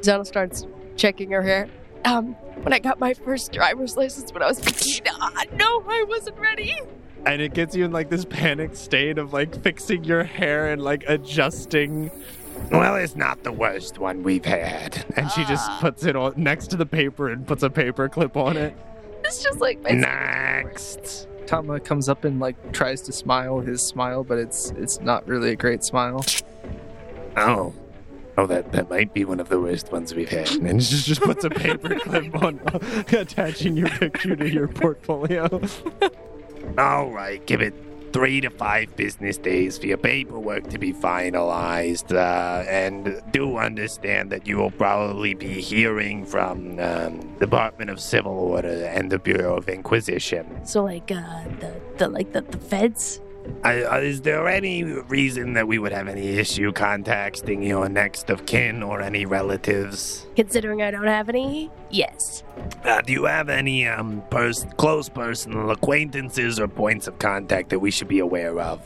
Zana 0.00 0.26
starts 0.26 0.66
checking 0.96 1.30
her 1.30 1.42
hair. 1.42 1.68
Um, 2.04 2.34
when 2.62 2.72
I 2.72 2.78
got 2.78 2.98
my 2.98 3.14
first 3.14 3.52
driver's 3.52 3.96
license 3.96 4.32
when 4.32 4.42
I 4.42 4.46
was 4.46 4.60
15, 4.60 5.02
ah, 5.08 5.44
no, 5.54 5.84
I 5.88 6.04
wasn't 6.08 6.38
ready. 6.38 6.74
And 7.26 7.42
it 7.42 7.52
gets 7.54 7.74
you 7.76 7.84
in 7.84 7.92
like 7.92 8.08
this 8.08 8.24
panic 8.24 8.74
state 8.76 9.18
of 9.18 9.32
like 9.32 9.62
fixing 9.62 10.04
your 10.04 10.24
hair 10.24 10.68
and 10.68 10.80
like 10.82 11.04
adjusting 11.08 12.10
Well, 12.70 12.96
it's 12.96 13.16
not 13.16 13.42
the 13.42 13.52
worst 13.52 13.98
one 13.98 14.22
we've 14.22 14.44
had. 14.44 15.04
and 15.16 15.30
she 15.30 15.44
just 15.44 15.68
Ah. 15.68 15.78
puts 15.80 16.04
it 16.04 16.16
on 16.16 16.34
next 16.36 16.68
to 16.68 16.76
the 16.76 16.86
paper 16.86 17.28
and 17.28 17.46
puts 17.46 17.62
a 17.62 17.70
paper 17.70 18.08
clip 18.08 18.36
on 18.36 18.56
it 18.56 18.74
It's 19.24 19.42
just 19.42 19.60
like 19.60 19.82
my 19.82 19.90
Next. 19.90 21.26
Tama 21.46 21.78
comes 21.80 22.08
up 22.08 22.24
and 22.24 22.40
like 22.40 22.72
tries 22.72 23.02
to 23.02 23.12
smile 23.12 23.60
his 23.60 23.80
smile, 23.82 24.24
but 24.24 24.38
it's 24.38 24.70
it's 24.76 25.00
not 25.00 25.26
really 25.28 25.50
a 25.50 25.56
great 25.56 25.84
smile. 25.84 26.24
Oh. 27.36 27.72
Oh, 28.38 28.46
that, 28.48 28.70
that 28.72 28.90
might 28.90 29.14
be 29.14 29.24
one 29.24 29.40
of 29.40 29.48
the 29.48 29.58
worst 29.58 29.90
ones 29.92 30.14
we've 30.14 30.28
had. 30.28 30.50
and 30.50 30.82
she 30.82 30.96
just 30.96 31.22
puts 31.22 31.42
a 31.44 31.48
paper 31.50 31.94
clip 32.00 32.34
on 32.42 32.60
attaching 33.12 33.76
your 33.76 33.88
picture 33.88 34.36
to 34.36 34.48
your 34.50 34.68
portfolio 34.68 35.48
All 36.78 37.10
right, 37.10 37.44
give 37.46 37.60
it 37.62 37.74
three 38.12 38.40
to 38.40 38.48
five 38.48 38.96
business 38.96 39.36
days 39.36 39.76
for 39.76 39.86
your 39.86 39.98
paperwork 39.98 40.68
to 40.70 40.78
be 40.78 40.92
finalized. 40.92 42.14
Uh, 42.16 42.64
and 42.68 43.20
do 43.30 43.58
understand 43.58 44.30
that 44.30 44.46
you 44.46 44.56
will 44.56 44.70
probably 44.70 45.34
be 45.34 45.60
hearing 45.60 46.24
from 46.24 46.78
um, 46.78 47.20
Department 47.38 47.90
of 47.90 48.00
Civil 48.00 48.32
Order 48.32 48.84
and 48.86 49.10
the 49.12 49.18
Bureau 49.18 49.56
of 49.56 49.68
Inquisition. 49.68 50.64
So 50.64 50.84
like 50.84 51.10
uh 51.10 51.44
the, 51.60 51.80
the 51.98 52.08
like 52.08 52.32
the, 52.32 52.40
the 52.40 52.58
feds? 52.58 53.20
Uh, 53.64 53.68
uh, 53.94 53.98
is 54.02 54.20
there 54.22 54.46
any 54.48 54.82
reason 54.84 55.54
that 55.54 55.66
we 55.66 55.78
would 55.78 55.92
have 55.92 56.08
any 56.08 56.36
issue 56.38 56.72
contacting 56.72 57.62
your 57.62 57.88
next 57.88 58.30
of 58.30 58.46
kin 58.46 58.82
or 58.82 59.00
any 59.00 59.24
relatives? 59.26 60.26
Considering 60.36 60.82
I 60.82 60.90
don't 60.90 61.06
have 61.06 61.28
any? 61.28 61.70
Yes. 61.90 62.42
Uh, 62.84 63.00
do 63.02 63.12
you 63.12 63.24
have 63.24 63.48
any 63.48 63.86
um, 63.88 64.22
pers- 64.30 64.66
close 64.76 65.08
personal 65.08 65.70
acquaintances 65.70 66.58
or 66.60 66.68
points 66.68 67.06
of 67.06 67.18
contact 67.18 67.70
that 67.70 67.78
we 67.80 67.90
should 67.90 68.08
be 68.08 68.18
aware 68.20 68.58
of? 68.60 68.80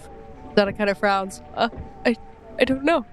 Donna 0.56 0.72
kind 0.72 0.90
of 0.90 0.98
frowns. 0.98 1.42
Uh 1.54 1.68
I 2.04 2.16
I 2.58 2.64
don't 2.64 2.84
know. 2.84 3.04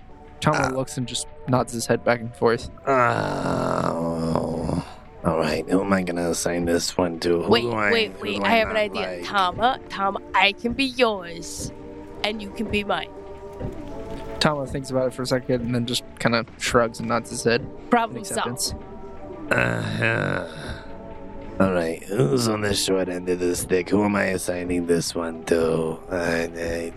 Tama 0.42 0.70
Ah. 0.72 0.75
looks 0.75 0.98
and 0.98 1.08
just 1.08 1.27
nods 1.48 1.72
his 1.74 1.86
head 1.86 2.04
back 2.04 2.20
and 2.20 2.36
forth. 2.36 2.70
Oh, 2.88 4.84
all 5.26 5.38
right. 5.38 5.68
Who 5.70 5.82
am 5.82 5.92
I 5.94 6.04
gonna 6.04 6.30
assign 6.30 6.66
this 6.66 6.96
one 6.98 7.20
to? 7.22 7.42
Who 7.44 7.50
Wait, 7.52 7.62
do 7.62 7.72
I, 7.72 7.92
wait, 7.92 8.12
who 8.14 8.22
wait. 8.24 8.36
do 8.38 8.44
I 8.44 8.50
have 8.50 8.70
an 8.70 8.78
idea. 8.78 9.18
like? 9.18 9.26
Tama, 9.26 9.80
Tama, 9.90 10.20
I 10.34 10.52
can 10.54 10.74
be 10.74 10.86
yours. 10.86 11.72
And 12.24 12.42
you 12.42 12.50
can 12.52 12.70
be 12.70 12.84
mine. 12.84 13.10
Tama 14.40 14.68
thinks 14.68 14.90
about 14.90 15.08
it 15.08 15.14
for 15.14 15.24
a 15.24 15.26
second 15.26 15.62
and 15.62 15.74
then 15.76 15.86
just 15.86 16.04
kind 16.20 16.36
of 16.36 16.48
shrugs 16.60 17.00
and 17.00 17.08
nods 17.10 17.30
his 17.30 17.44
head 17.44 17.62
in 17.62 17.90
Problem 17.90 18.24
solved. 18.24 18.48
acceptance. 18.50 18.76
Uh-huh. 19.52 20.48
All 21.60 21.72
right. 21.74 22.04
Who's 22.04 22.48
on 22.48 22.62
the 22.62 22.74
short 22.76 23.10
end 23.10 23.30
of 23.30 23.40
the 23.40 23.56
stick? 23.56 23.90
Who 23.90 24.04
am 24.04 24.16
I 24.16 24.26
assigning 24.26 24.86
this 24.86 25.16
one 25.16 25.44
to? 25.46 25.98
Uh, 26.12 26.16
uh, 26.16 26.92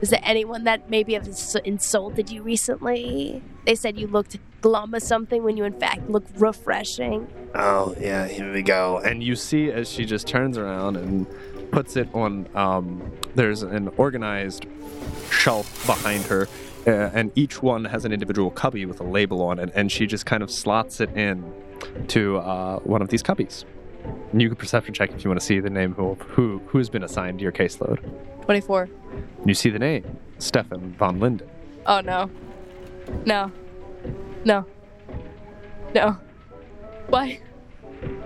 Is 0.00 0.10
there 0.10 0.20
anyone 0.22 0.64
that 0.64 0.88
maybe 0.88 1.14
ins- 1.16 1.56
insulted 1.64 2.30
you 2.30 2.42
recently? 2.42 3.42
They 3.66 3.74
said 3.74 3.98
you 3.98 4.06
looked 4.06 4.36
glum 4.60 4.94
or 4.94 5.00
something 5.00 5.42
when 5.42 5.56
you 5.56 5.64
in 5.64 5.78
fact 5.78 6.08
look 6.08 6.24
refreshing. 6.36 7.28
oh, 7.54 7.94
yeah. 8.00 8.26
Here 8.26 8.52
we 8.52 8.62
go. 8.62 8.98
And 8.98 9.22
you 9.22 9.34
see 9.36 9.70
as 9.70 9.90
she 9.90 10.04
just 10.04 10.26
turns 10.26 10.56
around 10.58 10.96
and 10.96 11.26
puts 11.70 11.96
it 11.96 12.08
on, 12.14 12.48
um, 12.54 13.12
there's 13.34 13.62
an 13.62 13.88
organized 13.96 14.66
shelf 15.30 15.86
behind 15.86 16.24
her, 16.24 16.48
uh, 16.86 17.10
and 17.12 17.30
each 17.34 17.62
one 17.62 17.84
has 17.84 18.04
an 18.04 18.12
individual 18.12 18.50
cubby 18.50 18.86
with 18.86 19.00
a 19.00 19.04
label 19.04 19.42
on 19.42 19.58
it, 19.58 19.70
and 19.74 19.90
she 19.92 20.06
just 20.06 20.26
kind 20.26 20.42
of 20.42 20.50
slots 20.50 21.00
it 21.00 21.10
in 21.16 21.52
to 22.08 22.38
uh, 22.38 22.78
one 22.80 23.02
of 23.02 23.08
these 23.08 23.22
cubbies. 23.22 23.64
You 24.34 24.48
can 24.48 24.56
perception 24.56 24.94
check 24.94 25.10
if 25.12 25.24
you 25.24 25.30
want 25.30 25.40
to 25.40 25.46
see 25.46 25.60
the 25.60 25.70
name 25.70 25.94
who, 25.94 26.14
who 26.14 26.60
who's 26.66 26.88
been 26.88 27.02
assigned 27.02 27.38
to 27.38 27.42
your 27.42 27.52
caseload. 27.52 27.98
24. 28.44 28.88
You 29.44 29.54
see 29.54 29.70
the 29.70 29.78
name, 29.78 30.18
Stefan 30.38 30.94
von 30.98 31.18
Linden. 31.20 31.48
Oh 31.86 32.00
no. 32.00 32.30
No. 33.24 33.50
No. 34.44 34.66
No. 35.94 36.18
Why? 37.08 37.40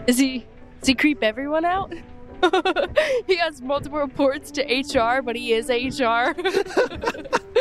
Is 0.07 0.19
he. 0.19 0.47
Does 0.81 0.89
he 0.89 0.95
creep 0.95 1.23
everyone 1.23 1.65
out? 1.65 1.93
he 3.27 3.37
has 3.37 3.63
multiple 3.63 4.01
reports 4.01 4.51
to 4.51 4.63
HR, 4.63 5.23
but 5.23 5.37
he 5.37 5.53
is 5.53 5.69
HR. 5.69 6.35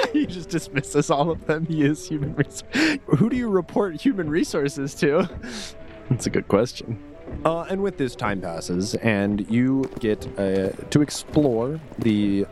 he 0.11 0.25
just 0.25 0.49
dismisses 0.49 1.11
all 1.11 1.29
of 1.29 1.45
them. 1.45 1.65
He 1.67 1.83
is 1.83 2.07
human 2.07 2.33
resources. 2.33 2.99
Who 3.05 3.29
do 3.29 3.35
you 3.35 3.49
report 3.49 4.01
human 4.01 4.29
resources 4.29 4.95
to? 4.95 5.29
That's 6.09 6.25
a 6.25 6.31
good 6.31 6.47
question. 6.47 6.99
Uh, 7.45 7.61
and 7.69 7.81
with 7.81 7.97
this, 7.97 8.15
time 8.15 8.41
passes, 8.41 8.95
and 8.95 9.49
you 9.49 9.89
get 9.99 10.27
uh, 10.39 10.69
to 10.89 11.01
explore 11.01 11.79
the 11.97 12.45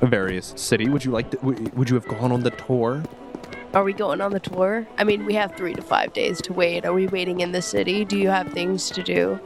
various 0.00 0.52
city. 0.56 0.88
Would 0.88 1.04
you 1.04 1.10
like? 1.10 1.30
To, 1.32 1.38
would 1.40 1.90
you 1.90 1.94
have 1.94 2.06
gone 2.06 2.32
on 2.32 2.42
the 2.42 2.50
tour? 2.50 3.02
Are 3.74 3.84
we 3.84 3.92
going 3.92 4.20
on 4.20 4.32
the 4.32 4.40
tour? 4.40 4.86
I 4.96 5.04
mean, 5.04 5.26
we 5.26 5.34
have 5.34 5.54
three 5.56 5.74
to 5.74 5.82
five 5.82 6.12
days 6.12 6.40
to 6.42 6.52
wait. 6.52 6.86
Are 6.86 6.92
we 6.92 7.06
waiting 7.06 7.40
in 7.40 7.52
the 7.52 7.60
city? 7.60 8.04
Do 8.04 8.18
you 8.18 8.28
have 8.28 8.52
things 8.52 8.90
to 8.90 9.02
do? 9.02 9.38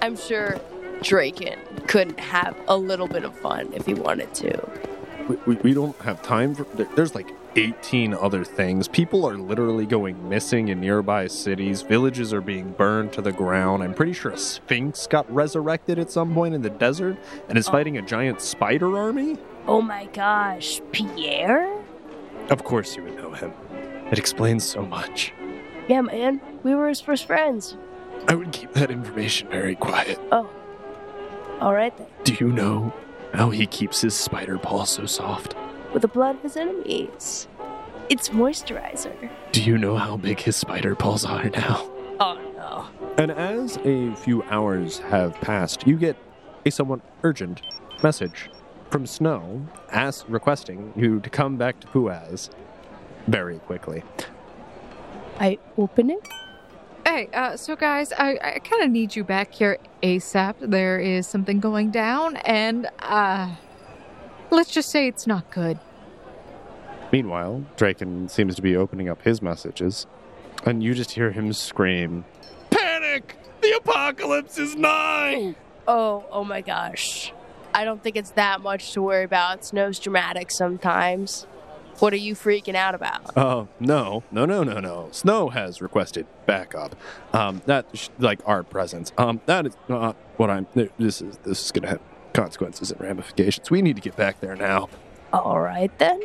I'm 0.00 0.16
sure 0.16 0.58
Draken 1.02 1.58
couldn't 1.86 2.20
have 2.20 2.56
a 2.68 2.76
little 2.76 3.08
bit 3.08 3.24
of 3.24 3.38
fun 3.38 3.72
if 3.74 3.84
he 3.84 3.94
wanted 3.94 4.32
to. 4.36 4.89
We, 5.30 5.36
we, 5.46 5.54
we 5.62 5.74
don't 5.74 5.96
have 6.02 6.22
time 6.22 6.54
for. 6.56 6.64
There, 6.74 6.88
there's 6.96 7.14
like 7.14 7.30
18 7.56 8.14
other 8.14 8.44
things. 8.44 8.88
People 8.88 9.24
are 9.26 9.36
literally 9.36 9.86
going 9.86 10.28
missing 10.28 10.68
in 10.68 10.80
nearby 10.80 11.28
cities. 11.28 11.82
Villages 11.82 12.32
are 12.34 12.40
being 12.40 12.72
burned 12.72 13.12
to 13.12 13.22
the 13.22 13.30
ground. 13.32 13.82
I'm 13.84 13.94
pretty 13.94 14.12
sure 14.12 14.32
a 14.32 14.38
sphinx 14.38 15.06
got 15.06 15.32
resurrected 15.32 15.98
at 16.00 16.10
some 16.10 16.34
point 16.34 16.54
in 16.54 16.62
the 16.62 16.70
desert 16.70 17.16
and 17.48 17.56
is 17.56 17.68
Oh. 17.68 17.72
fighting 17.72 17.96
a 17.96 18.02
giant 18.02 18.40
spider 18.40 18.98
army. 18.98 19.36
Oh 19.68 19.80
my 19.80 20.06
gosh, 20.06 20.80
Pierre? 20.90 21.80
Of 22.48 22.64
course, 22.64 22.96
you 22.96 23.04
would 23.04 23.16
know 23.16 23.30
him. 23.32 23.52
It 24.10 24.18
explains 24.18 24.64
so 24.64 24.84
much. 24.84 25.32
Yeah, 25.86 26.00
man. 26.00 26.40
We 26.64 26.74
were 26.74 26.88
his 26.88 27.00
first 27.00 27.24
friends. 27.26 27.76
I 28.26 28.34
would 28.34 28.50
keep 28.52 28.72
that 28.72 28.90
information 28.90 29.48
very 29.48 29.76
quiet. 29.76 30.18
Oh. 30.32 30.50
All 31.60 31.72
right 31.74 31.96
then. 31.96 32.06
Do 32.24 32.34
you 32.40 32.50
know 32.50 32.92
how 33.32 33.50
he 33.50 33.66
keeps 33.66 34.00
his 34.00 34.14
spider 34.14 34.58
paw 34.58 34.84
so 34.84 35.06
soft? 35.06 35.54
With 35.92 36.02
the 36.02 36.08
blood 36.08 36.36
of 36.36 36.42
his 36.42 36.56
enemies. 36.56 37.48
It's 38.08 38.30
moisturizer. 38.30 39.30
Do 39.52 39.62
you 39.62 39.78
know 39.78 39.96
how 39.96 40.16
big 40.16 40.40
his 40.40 40.56
spider 40.56 40.94
paws 40.94 41.24
are 41.24 41.48
now? 41.50 41.90
Oh 42.18 42.38
no. 42.56 43.12
And 43.16 43.30
as 43.30 43.78
a 43.84 44.14
few 44.16 44.42
hours 44.44 44.98
have 44.98 45.34
passed, 45.40 45.86
you 45.86 45.96
get 45.96 46.16
a 46.66 46.70
somewhat 46.70 47.00
urgent 47.22 47.62
message 48.02 48.50
from 48.90 49.06
Snow, 49.06 49.66
ask, 49.90 50.24
requesting 50.28 50.92
you 50.96 51.20
to 51.20 51.30
come 51.30 51.56
back 51.56 51.80
to 51.80 51.86
Puaz 51.86 52.50
very 53.28 53.58
quickly. 53.60 54.02
I 55.38 55.58
open 55.78 56.10
it. 56.10 56.28
Hey, 57.12 57.28
uh, 57.34 57.56
so 57.56 57.74
guys, 57.74 58.12
I, 58.12 58.38
I 58.40 58.58
kind 58.60 58.84
of 58.84 58.90
need 58.92 59.16
you 59.16 59.24
back 59.24 59.52
here 59.52 59.78
ASAP. 60.00 60.54
There 60.60 61.00
is 61.00 61.26
something 61.26 61.58
going 61.58 61.90
down, 61.90 62.36
and 62.36 62.88
uh, 63.00 63.56
let's 64.52 64.70
just 64.70 64.92
say 64.92 65.08
it's 65.08 65.26
not 65.26 65.50
good. 65.50 65.80
Meanwhile, 67.10 67.64
Draken 67.76 68.28
seems 68.28 68.54
to 68.54 68.62
be 68.62 68.76
opening 68.76 69.08
up 69.08 69.22
his 69.22 69.42
messages, 69.42 70.06
and 70.64 70.84
you 70.84 70.94
just 70.94 71.10
hear 71.10 71.32
him 71.32 71.52
scream, 71.52 72.26
Panic! 72.70 73.36
The 73.60 73.72
apocalypse 73.72 74.56
is 74.56 74.76
nigh! 74.76 75.56
Oh, 75.88 76.24
oh 76.30 76.44
my 76.44 76.60
gosh. 76.60 77.32
I 77.74 77.84
don't 77.84 78.00
think 78.04 78.14
it's 78.14 78.30
that 78.30 78.60
much 78.60 78.92
to 78.92 79.02
worry 79.02 79.24
about. 79.24 79.64
Snow's 79.64 79.98
dramatic 79.98 80.52
sometimes. 80.52 81.48
What 82.00 82.14
are 82.14 82.16
you 82.16 82.34
freaking 82.34 82.74
out 82.74 82.94
about? 82.94 83.36
Oh, 83.36 83.68
no, 83.78 84.22
no, 84.32 84.46
no, 84.46 84.62
no, 84.62 84.80
no. 84.80 85.08
Snow 85.12 85.50
has 85.50 85.82
requested 85.82 86.26
backup. 86.46 86.96
Um, 87.34 87.60
that, 87.66 87.86
sh- 87.92 88.08
like, 88.18 88.40
our 88.46 88.62
presence. 88.62 89.12
Um, 89.18 89.40
that 89.44 89.66
is 89.66 89.76
not 89.86 90.16
what 90.38 90.48
I'm, 90.48 90.66
this 90.98 91.20
is, 91.20 91.36
this 91.38 91.62
is 91.66 91.70
gonna 91.72 91.88
have 91.88 92.00
consequences 92.32 92.90
and 92.90 93.00
ramifications. 93.00 93.70
We 93.70 93.82
need 93.82 93.96
to 93.96 94.02
get 94.02 94.16
back 94.16 94.40
there 94.40 94.56
now. 94.56 94.88
All 95.32 95.60
right 95.60 95.96
then. 95.98 96.22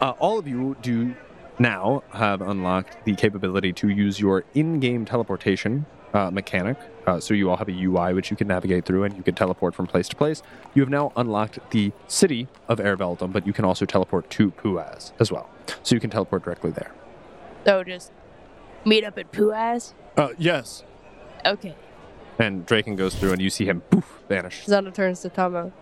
Uh, 0.00 0.14
all 0.18 0.38
of 0.38 0.48
you 0.48 0.76
do 0.82 1.14
now 1.60 2.02
have 2.12 2.40
unlocked 2.40 3.04
the 3.04 3.14
capability 3.14 3.72
to 3.74 3.88
use 3.88 4.18
your 4.18 4.44
in-game 4.54 5.04
teleportation 5.04 5.86
uh, 6.12 6.30
mechanic. 6.30 6.76
Uh, 7.10 7.18
so 7.18 7.34
you 7.34 7.50
all 7.50 7.56
have 7.56 7.68
a 7.68 7.72
UI 7.72 8.14
which 8.14 8.30
you 8.30 8.36
can 8.36 8.46
navigate 8.46 8.84
through, 8.84 9.02
and 9.02 9.16
you 9.16 9.22
can 9.24 9.34
teleport 9.34 9.74
from 9.74 9.88
place 9.88 10.08
to 10.08 10.14
place. 10.14 10.42
You 10.74 10.82
have 10.82 10.88
now 10.88 11.12
unlocked 11.16 11.58
the 11.70 11.90
city 12.06 12.46
of 12.68 12.78
Erveldum, 12.78 13.32
but 13.32 13.44
you 13.48 13.52
can 13.52 13.64
also 13.64 13.84
teleport 13.84 14.30
to 14.30 14.52
Puaz 14.52 15.10
as 15.18 15.32
well. 15.32 15.50
So 15.82 15.96
you 15.96 16.00
can 16.00 16.10
teleport 16.10 16.44
directly 16.44 16.70
there. 16.70 16.92
So 17.64 17.82
just 17.82 18.12
meet 18.84 19.02
up 19.02 19.18
at 19.18 19.32
Puaz. 19.32 19.92
Uh, 20.16 20.28
yes. 20.38 20.84
Okay. 21.44 21.74
And 22.38 22.64
Draken 22.64 22.94
goes 22.94 23.16
through, 23.16 23.32
and 23.32 23.42
you 23.42 23.50
see 23.50 23.64
him 23.64 23.80
poof 23.90 24.22
vanish. 24.28 24.66
Zana 24.66 24.94
turns 24.94 25.20
to 25.22 25.30
Tama. 25.30 25.72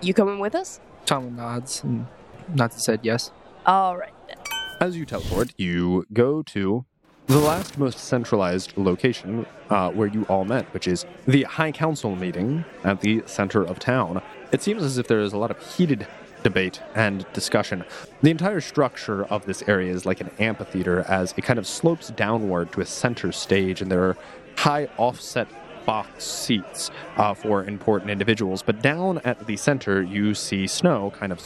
You 0.00 0.14
coming 0.14 0.38
with 0.38 0.54
us? 0.54 0.80
Tama 1.04 1.30
nods 1.30 1.84
and 1.84 2.06
nods 2.54 2.76
his 2.76 2.86
head 2.86 3.00
yes. 3.02 3.32
All 3.66 3.98
right 3.98 4.14
then. 4.28 4.38
As 4.80 4.96
you 4.96 5.04
teleport, 5.04 5.52
you 5.58 6.06
go 6.14 6.42
to 6.42 6.86
the 7.30 7.38
last 7.38 7.78
most 7.78 8.00
centralized 8.00 8.76
location 8.76 9.46
uh, 9.68 9.88
where 9.92 10.08
you 10.08 10.24
all 10.24 10.44
met, 10.44 10.66
which 10.74 10.88
is 10.88 11.06
the 11.28 11.44
High 11.44 11.70
Council 11.70 12.16
meeting 12.16 12.64
at 12.82 13.02
the 13.02 13.22
center 13.26 13.62
of 13.62 13.78
town. 13.78 14.20
It 14.50 14.62
seems 14.62 14.82
as 14.82 14.98
if 14.98 15.06
there 15.06 15.20
is 15.20 15.32
a 15.32 15.38
lot 15.38 15.52
of 15.52 15.76
heated 15.76 16.08
debate 16.42 16.82
and 16.96 17.24
discussion. 17.32 17.84
The 18.22 18.32
entire 18.32 18.60
structure 18.60 19.26
of 19.26 19.46
this 19.46 19.62
area 19.68 19.92
is 19.92 20.04
like 20.04 20.20
an 20.20 20.32
amphitheater 20.40 21.02
as 21.02 21.32
it 21.36 21.42
kind 21.42 21.60
of 21.60 21.68
slopes 21.68 22.08
downward 22.10 22.72
to 22.72 22.80
a 22.80 22.84
center 22.84 23.30
stage, 23.30 23.80
and 23.80 23.92
there 23.92 24.02
are 24.02 24.16
high 24.56 24.88
offset 24.96 25.46
box 25.86 26.24
seats 26.24 26.90
uh, 27.16 27.32
for 27.32 27.62
important 27.62 28.10
individuals. 28.10 28.60
But 28.60 28.82
down 28.82 29.18
at 29.18 29.46
the 29.46 29.56
center, 29.56 30.02
you 30.02 30.34
see 30.34 30.66
Snow 30.66 31.12
kind 31.16 31.30
of 31.30 31.40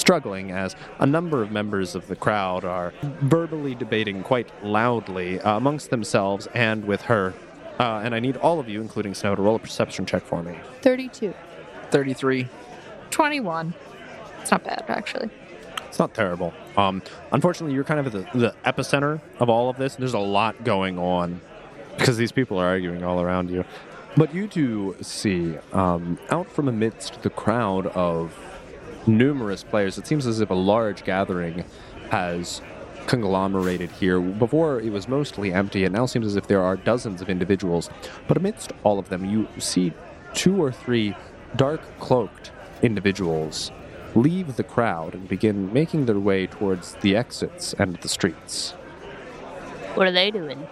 struggling 0.00 0.50
as 0.50 0.74
a 0.98 1.06
number 1.06 1.42
of 1.42 1.52
members 1.52 1.94
of 1.94 2.08
the 2.08 2.16
crowd 2.16 2.64
are 2.64 2.92
verbally 3.20 3.74
debating 3.74 4.22
quite 4.22 4.48
loudly 4.64 5.40
uh, 5.40 5.56
amongst 5.56 5.90
themselves 5.90 6.48
and 6.54 6.84
with 6.84 7.02
her. 7.02 7.34
Uh, 7.78 8.00
and 8.04 8.14
I 8.14 8.20
need 8.20 8.36
all 8.38 8.58
of 8.60 8.68
you, 8.68 8.80
including 8.80 9.14
Snow, 9.14 9.34
to 9.34 9.42
roll 9.42 9.56
a 9.56 9.58
perception 9.58 10.04
check 10.04 10.22
for 10.22 10.42
me. 10.42 10.58
32. 10.82 11.32
33. 11.90 12.48
21. 13.10 13.74
It's 14.40 14.50
not 14.50 14.64
bad, 14.64 14.84
actually. 14.88 15.30
It's 15.88 15.98
not 15.98 16.14
terrible. 16.14 16.52
Um, 16.76 17.02
unfortunately, 17.32 17.74
you're 17.74 17.84
kind 17.84 18.00
of 18.00 18.14
at 18.14 18.32
the, 18.32 18.38
the 18.38 18.54
epicenter 18.64 19.20
of 19.38 19.48
all 19.48 19.68
of 19.68 19.76
this. 19.76 19.96
There's 19.96 20.14
a 20.14 20.18
lot 20.18 20.62
going 20.64 20.98
on 20.98 21.40
because 21.98 22.16
these 22.16 22.32
people 22.32 22.58
are 22.58 22.66
arguing 22.66 23.02
all 23.02 23.20
around 23.20 23.50
you. 23.50 23.64
But 24.16 24.34
you 24.34 24.48
two 24.48 24.96
see, 25.00 25.56
um, 25.72 26.18
out 26.30 26.50
from 26.50 26.68
amidst 26.68 27.22
the 27.22 27.30
crowd 27.30 27.86
of 27.88 28.36
numerous 29.06 29.62
players, 29.62 29.98
it 29.98 30.06
seems 30.06 30.26
as 30.26 30.40
if 30.40 30.50
a 30.50 30.54
large 30.54 31.04
gathering 31.04 31.64
has 32.10 32.60
conglomerated 33.06 33.90
here. 33.90 34.20
Before 34.20 34.80
it 34.80 34.92
was 34.92 35.08
mostly 35.08 35.52
empty, 35.52 35.84
it 35.84 35.92
now 35.92 36.06
seems 36.06 36.26
as 36.26 36.36
if 36.36 36.46
there 36.46 36.62
are 36.62 36.76
dozens 36.76 37.20
of 37.20 37.28
individuals. 37.28 37.90
But 38.28 38.36
amidst 38.36 38.72
all 38.84 38.98
of 38.98 39.08
them, 39.08 39.24
you 39.24 39.48
see 39.58 39.92
two 40.34 40.62
or 40.62 40.70
three 40.70 41.16
dark 41.56 41.80
cloaked 41.98 42.52
individuals 42.82 43.72
leave 44.14 44.56
the 44.56 44.64
crowd 44.64 45.14
and 45.14 45.28
begin 45.28 45.72
making 45.72 46.06
their 46.06 46.18
way 46.18 46.46
towards 46.46 46.94
the 46.96 47.16
exits 47.16 47.74
and 47.74 47.96
the 47.96 48.08
streets. 48.08 48.72
What 49.94 50.06
are 50.06 50.12
they 50.12 50.30
doing? 50.30 50.66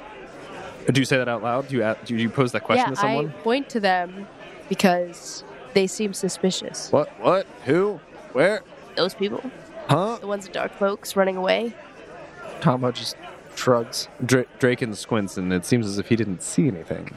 Do 0.91 1.01
you 1.01 1.05
say 1.05 1.19
that 1.19 1.29
out 1.29 1.43
loud? 1.43 1.69
Do 1.69 1.77
you, 1.77 1.97
do 2.05 2.17
you 2.17 2.31
pose 2.31 2.53
that 2.53 2.64
question 2.64 2.87
yeah, 2.88 2.95
to 2.95 3.01
someone? 3.01 3.29
I 3.29 3.43
point 3.43 3.69
to 3.71 3.81
them 3.81 4.27
because 4.69 5.45
they 5.75 5.87
seem 5.87 6.14
suspicious. 6.14 6.91
What? 6.91 7.09
What? 7.21 7.47
Who? 7.64 8.01
Where? 8.38 8.62
Those 8.94 9.14
people, 9.14 9.42
Huh? 9.88 10.18
the 10.20 10.29
ones 10.29 10.46
in 10.46 10.53
dark 10.53 10.77
cloaks 10.79 11.16
running 11.16 11.37
away. 11.37 11.72
Tama 12.61 12.92
just 12.92 13.16
shrugs. 13.57 14.07
Dra- 14.24 14.44
Draken 14.61 14.94
squints, 14.94 15.37
and 15.37 15.53
it 15.53 15.64
seems 15.64 15.87
as 15.88 15.98
if 15.98 16.09
he 16.09 16.14
didn't 16.14 16.40
see 16.44 16.68
anything. 16.68 17.11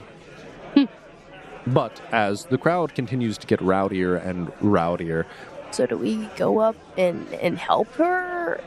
but 1.68 2.02
as 2.12 2.46
the 2.46 2.58
crowd 2.58 2.96
continues 2.96 3.38
to 3.38 3.46
get 3.46 3.60
rowdier 3.60 4.16
and 4.26 4.48
rowdier, 4.62 5.26
So 5.70 5.86
do 5.86 5.96
we 5.96 6.28
go 6.38 6.58
up 6.58 6.76
and 6.98 7.32
and 7.36 7.56
help 7.60 7.88
her? 7.98 8.60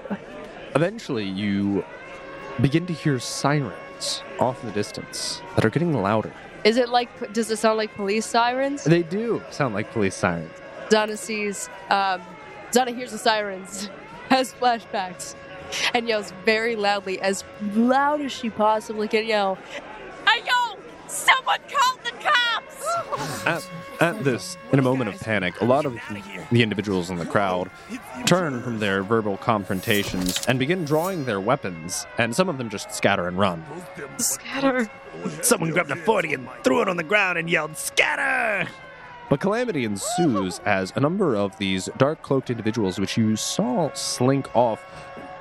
eventually 0.76 1.24
you 1.24 1.84
begin 2.60 2.86
to 2.86 2.92
hear 2.92 3.18
sirens 3.18 4.22
off 4.38 4.62
in 4.62 4.68
the 4.68 4.74
distance 4.74 5.42
that 5.56 5.64
are 5.64 5.70
getting 5.70 5.92
louder. 5.92 6.32
Is 6.62 6.76
it 6.76 6.88
like? 6.88 7.08
Does 7.32 7.50
it 7.50 7.56
sound 7.58 7.78
like 7.78 7.92
police 7.96 8.26
sirens? 8.26 8.84
They 8.84 9.02
do 9.02 9.42
sound 9.50 9.74
like 9.74 9.90
police 9.92 10.14
sirens. 10.14 10.52
Zana 10.88 11.18
sees. 11.18 11.68
Um, 11.90 12.20
Zana 12.74 12.92
hears 12.92 13.12
the 13.12 13.18
sirens, 13.18 13.88
has 14.30 14.52
flashbacks, 14.52 15.36
and 15.94 16.08
yells 16.08 16.32
very 16.44 16.74
loudly, 16.74 17.20
as 17.20 17.44
loud 17.72 18.20
as 18.20 18.32
she 18.32 18.50
possibly 18.50 19.06
can 19.06 19.24
yell. 19.24 19.56
Hey 20.26 20.42
yo! 20.44 20.76
Someone 21.06 21.60
call 21.70 21.96
the 22.02 22.10
cops! 22.20 23.46
At, 23.46 23.70
at 24.00 24.24
this, 24.24 24.56
in 24.72 24.80
a 24.80 24.82
moment 24.82 25.14
of 25.14 25.20
panic, 25.20 25.60
a 25.60 25.64
lot 25.64 25.84
of 25.84 25.96
the 26.50 26.62
individuals 26.62 27.10
in 27.10 27.16
the 27.16 27.26
crowd 27.26 27.70
turn 28.26 28.60
from 28.62 28.80
their 28.80 29.04
verbal 29.04 29.36
confrontations 29.36 30.44
and 30.46 30.58
begin 30.58 30.84
drawing 30.84 31.26
their 31.26 31.40
weapons, 31.40 32.06
and 32.18 32.34
some 32.34 32.48
of 32.48 32.58
them 32.58 32.70
just 32.70 32.90
scatter 32.92 33.28
and 33.28 33.38
run. 33.38 33.62
Scatter. 34.16 34.90
Someone 35.42 35.70
grabbed 35.70 35.92
a 35.92 35.96
40 35.96 36.34
and 36.34 36.48
threw 36.64 36.82
it 36.82 36.88
on 36.88 36.96
the 36.96 37.04
ground 37.04 37.38
and 37.38 37.48
yelled, 37.48 37.76
Scatter! 37.76 38.68
But 39.34 39.40
calamity 39.40 39.84
ensues 39.84 40.60
as 40.64 40.92
a 40.94 41.00
number 41.00 41.34
of 41.34 41.58
these 41.58 41.88
dark 41.98 42.22
cloaked 42.22 42.50
individuals, 42.50 43.00
which 43.00 43.16
you 43.16 43.34
saw 43.34 43.92
slink 43.92 44.48
off, 44.54 44.80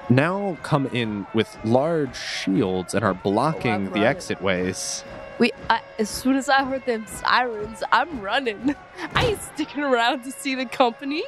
now 0.10 0.58
come 0.64 0.88
in 0.88 1.28
with 1.36 1.56
large 1.64 2.16
shields 2.18 2.96
and 2.96 3.06
are 3.06 3.14
blocking 3.14 3.92
the 3.92 4.00
right. 4.00 4.06
exit 4.06 4.42
ways. 4.42 5.04
We, 5.38 5.52
I, 5.70 5.82
as 6.00 6.10
soon 6.10 6.38
as 6.38 6.50
I 6.50 6.64
heard 6.64 6.84
them 6.88 7.06
sirens, 7.06 7.84
I'm 7.92 8.20
running. 8.20 8.76
I 9.14 9.28
ain't 9.28 9.42
sticking 9.44 9.84
around 9.84 10.24
to 10.24 10.32
see 10.32 10.56
the 10.56 10.66
company. 10.66 11.24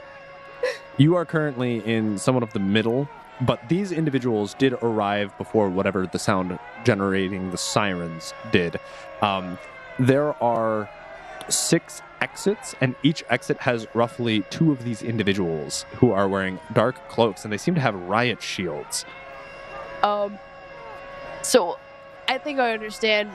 You 0.98 1.14
are 1.14 1.24
currently 1.24 1.86
in 1.86 2.18
somewhat 2.18 2.42
of 2.42 2.54
the 2.54 2.60
middle, 2.60 3.08
but 3.42 3.60
these 3.70 3.92
individuals 3.92 4.56
did 4.56 4.74
arrive 4.82 5.38
before 5.38 5.70
whatever 5.70 6.08
the 6.08 6.18
sound 6.18 6.58
generating 6.84 7.52
the 7.52 7.60
sirens 7.60 8.34
did. 8.52 8.80
Um, 9.22 9.60
there 10.00 10.34
are 10.44 10.90
six 11.48 12.02
exits, 12.30 12.74
and 12.82 12.96
each 13.04 13.24
exit 13.30 13.58
has 13.60 13.88
roughly 13.94 14.42
two 14.50 14.72
of 14.72 14.84
these 14.84 15.04
individuals 15.04 15.86
who 15.98 16.12
are 16.12 16.28
wearing 16.28 16.60
dark 16.74 16.96
cloaks, 17.08 17.44
and 17.44 17.54
they 17.54 17.58
seem 17.58 17.76
to 17.76 17.82
have 17.82 17.94
riot 17.96 18.42
shields. 18.42 19.06
Um, 20.02 20.40
so 21.44 21.78
I 22.28 22.40
think 22.40 22.60
I 22.60 22.72
understand 22.74 23.30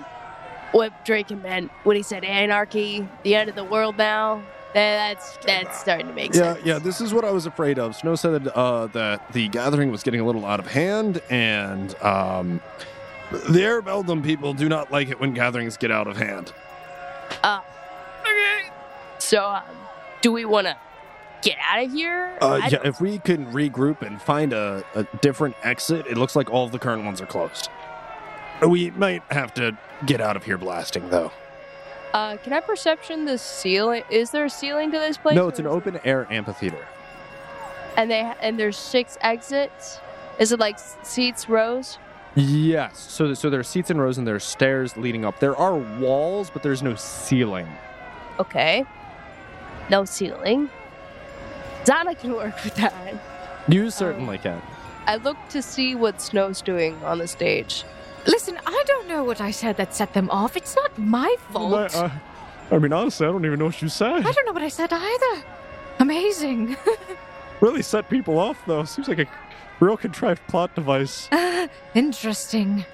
what 0.72 1.05
Drake 1.05 1.31
meant 1.31 1.70
when 1.85 1.96
he 1.96 2.03
said 2.03 2.24
anarchy, 2.24 3.09
the 3.22 3.37
end 3.37 3.48
of 3.48 3.55
the 3.55 3.64
world 3.64 3.96
now. 3.96 4.42
That's 4.74 5.37
that's 5.44 5.81
starting 5.81 6.07
to 6.09 6.12
make 6.12 6.33
Yeah, 6.35 6.55
sense. 6.55 6.66
yeah, 6.66 6.72
yeah. 6.74 6.79
this 6.81 7.00
is 7.00 7.12
what 7.14 7.24
I 7.24 7.31
was 7.31 7.46
afraid 7.46 7.79
of. 7.79 7.94
Snow 7.96 8.14
said 8.16 8.46
uh, 8.48 8.87
that 8.88 9.33
the 9.33 9.48
gathering 9.48 9.90
was 9.90 10.03
getting 10.05 10.20
a 10.20 10.24
little 10.24 10.44
out 10.46 10.61
of 10.61 10.66
hand, 10.68 11.20
and 11.31 11.94
um, 12.03 12.61
the 13.31 13.61
Erveldum 13.61 14.22
people 14.24 14.53
do 14.55 14.68
not 14.68 14.90
like 14.92 15.09
it 15.11 15.18
when 15.20 15.33
gatherings 15.35 15.76
get 15.76 15.90
out 15.90 16.07
of 16.09 16.16
hand. 16.16 16.53
Okay. 17.44 18.69
So, 19.30 19.48
um, 19.48 19.62
do 20.22 20.32
we 20.32 20.44
want 20.44 20.66
to 20.66 20.76
get 21.42 21.56
out 21.64 21.84
of 21.84 21.92
here? 21.92 22.36
Uh, 22.40 22.68
yeah, 22.68 22.80
if 22.82 23.00
we 23.00 23.20
can 23.20 23.46
regroup 23.52 24.02
and 24.02 24.20
find 24.20 24.52
a, 24.52 24.82
a 24.96 25.04
different 25.20 25.54
exit, 25.62 26.04
it 26.08 26.16
looks 26.16 26.34
like 26.34 26.50
all 26.50 26.66
of 26.66 26.72
the 26.72 26.80
current 26.80 27.04
ones 27.04 27.20
are 27.20 27.26
closed. 27.26 27.68
We 28.66 28.90
might 28.90 29.22
have 29.30 29.54
to 29.54 29.78
get 30.04 30.20
out 30.20 30.34
of 30.34 30.42
here 30.42 30.58
blasting, 30.58 31.10
though. 31.10 31.30
Uh, 32.12 32.38
can 32.38 32.52
I 32.52 32.58
perception 32.58 33.24
the 33.24 33.38
ceiling? 33.38 34.02
Is 34.10 34.32
there 34.32 34.46
a 34.46 34.50
ceiling 34.50 34.90
to 34.90 34.98
this 34.98 35.16
place? 35.16 35.36
no, 35.36 35.46
it's 35.46 35.60
an 35.60 35.68
open 35.68 36.00
air 36.02 36.26
amphitheater. 36.28 36.84
And 37.96 38.10
they 38.10 38.32
and 38.42 38.58
there's 38.58 38.76
six 38.76 39.16
exits. 39.20 40.00
Is 40.40 40.50
it 40.50 40.58
like 40.58 40.80
seats, 41.04 41.48
rows? 41.48 41.98
Yes. 42.34 42.98
So, 42.98 43.32
so 43.34 43.48
there 43.48 43.60
are 43.60 43.62
seats 43.62 43.92
in 43.92 44.00
rows 44.00 44.18
and 44.18 44.26
there 44.26 44.34
are 44.34 44.40
stairs 44.40 44.96
leading 44.96 45.24
up. 45.24 45.38
There 45.38 45.54
are 45.54 45.76
walls, 45.76 46.50
but 46.50 46.64
there's 46.64 46.82
no 46.82 46.96
ceiling. 46.96 47.68
Okay. 48.40 48.84
No 49.90 50.05
ceiling. 50.05 50.70
Zana 51.85 52.18
can 52.18 52.33
work 52.33 52.62
with 52.64 52.74
that. 52.76 52.94
You 53.68 53.90
certainly 53.90 54.38
can. 54.38 54.62
I 55.07 55.16
look 55.16 55.37
to 55.50 55.61
see 55.62 55.94
what 55.94 56.20
Snow's 56.20 56.62
doing 56.62 56.96
on 57.05 57.18
the 57.18 57.26
stage. 57.26 57.85
Listen, 58.26 58.59
I 58.66 58.85
don't 58.87 59.09
know 59.09 59.24
what 59.24 59.40
I 59.40 59.50
said 59.50 59.76
that 59.79 59.94
set 59.94 60.12
them 60.12 60.31
off. 60.31 60.57
It's 60.57 60.76
not 60.76 60.96
my 60.98 61.35
fault. 61.50 61.94
uh, 61.96 62.11
I 62.70 62.79
mean, 62.79 62.92
honestly, 62.92 63.26
I 63.26 63.31
don't 63.33 63.44
even 63.44 63.59
know 63.59 63.66
what 63.66 63.83
you 63.83 63.88
said. 63.88 64.24
I 64.26 64.33
don't 64.33 64.46
know 64.46 64.53
what 64.53 64.62
I 64.62 64.68
said 64.68 64.92
either. 64.92 65.42
Amazing. 65.98 66.76
Really 67.61 67.83
set 67.83 68.09
people 68.09 68.38
off, 68.38 68.57
though. 68.66 68.85
Seems 68.85 69.07
like 69.07 69.18
a 69.18 69.26
real 69.81 69.94
contrived 69.98 70.40
plot 70.48 70.74
device. 70.74 71.29
Interesting. 71.94 72.87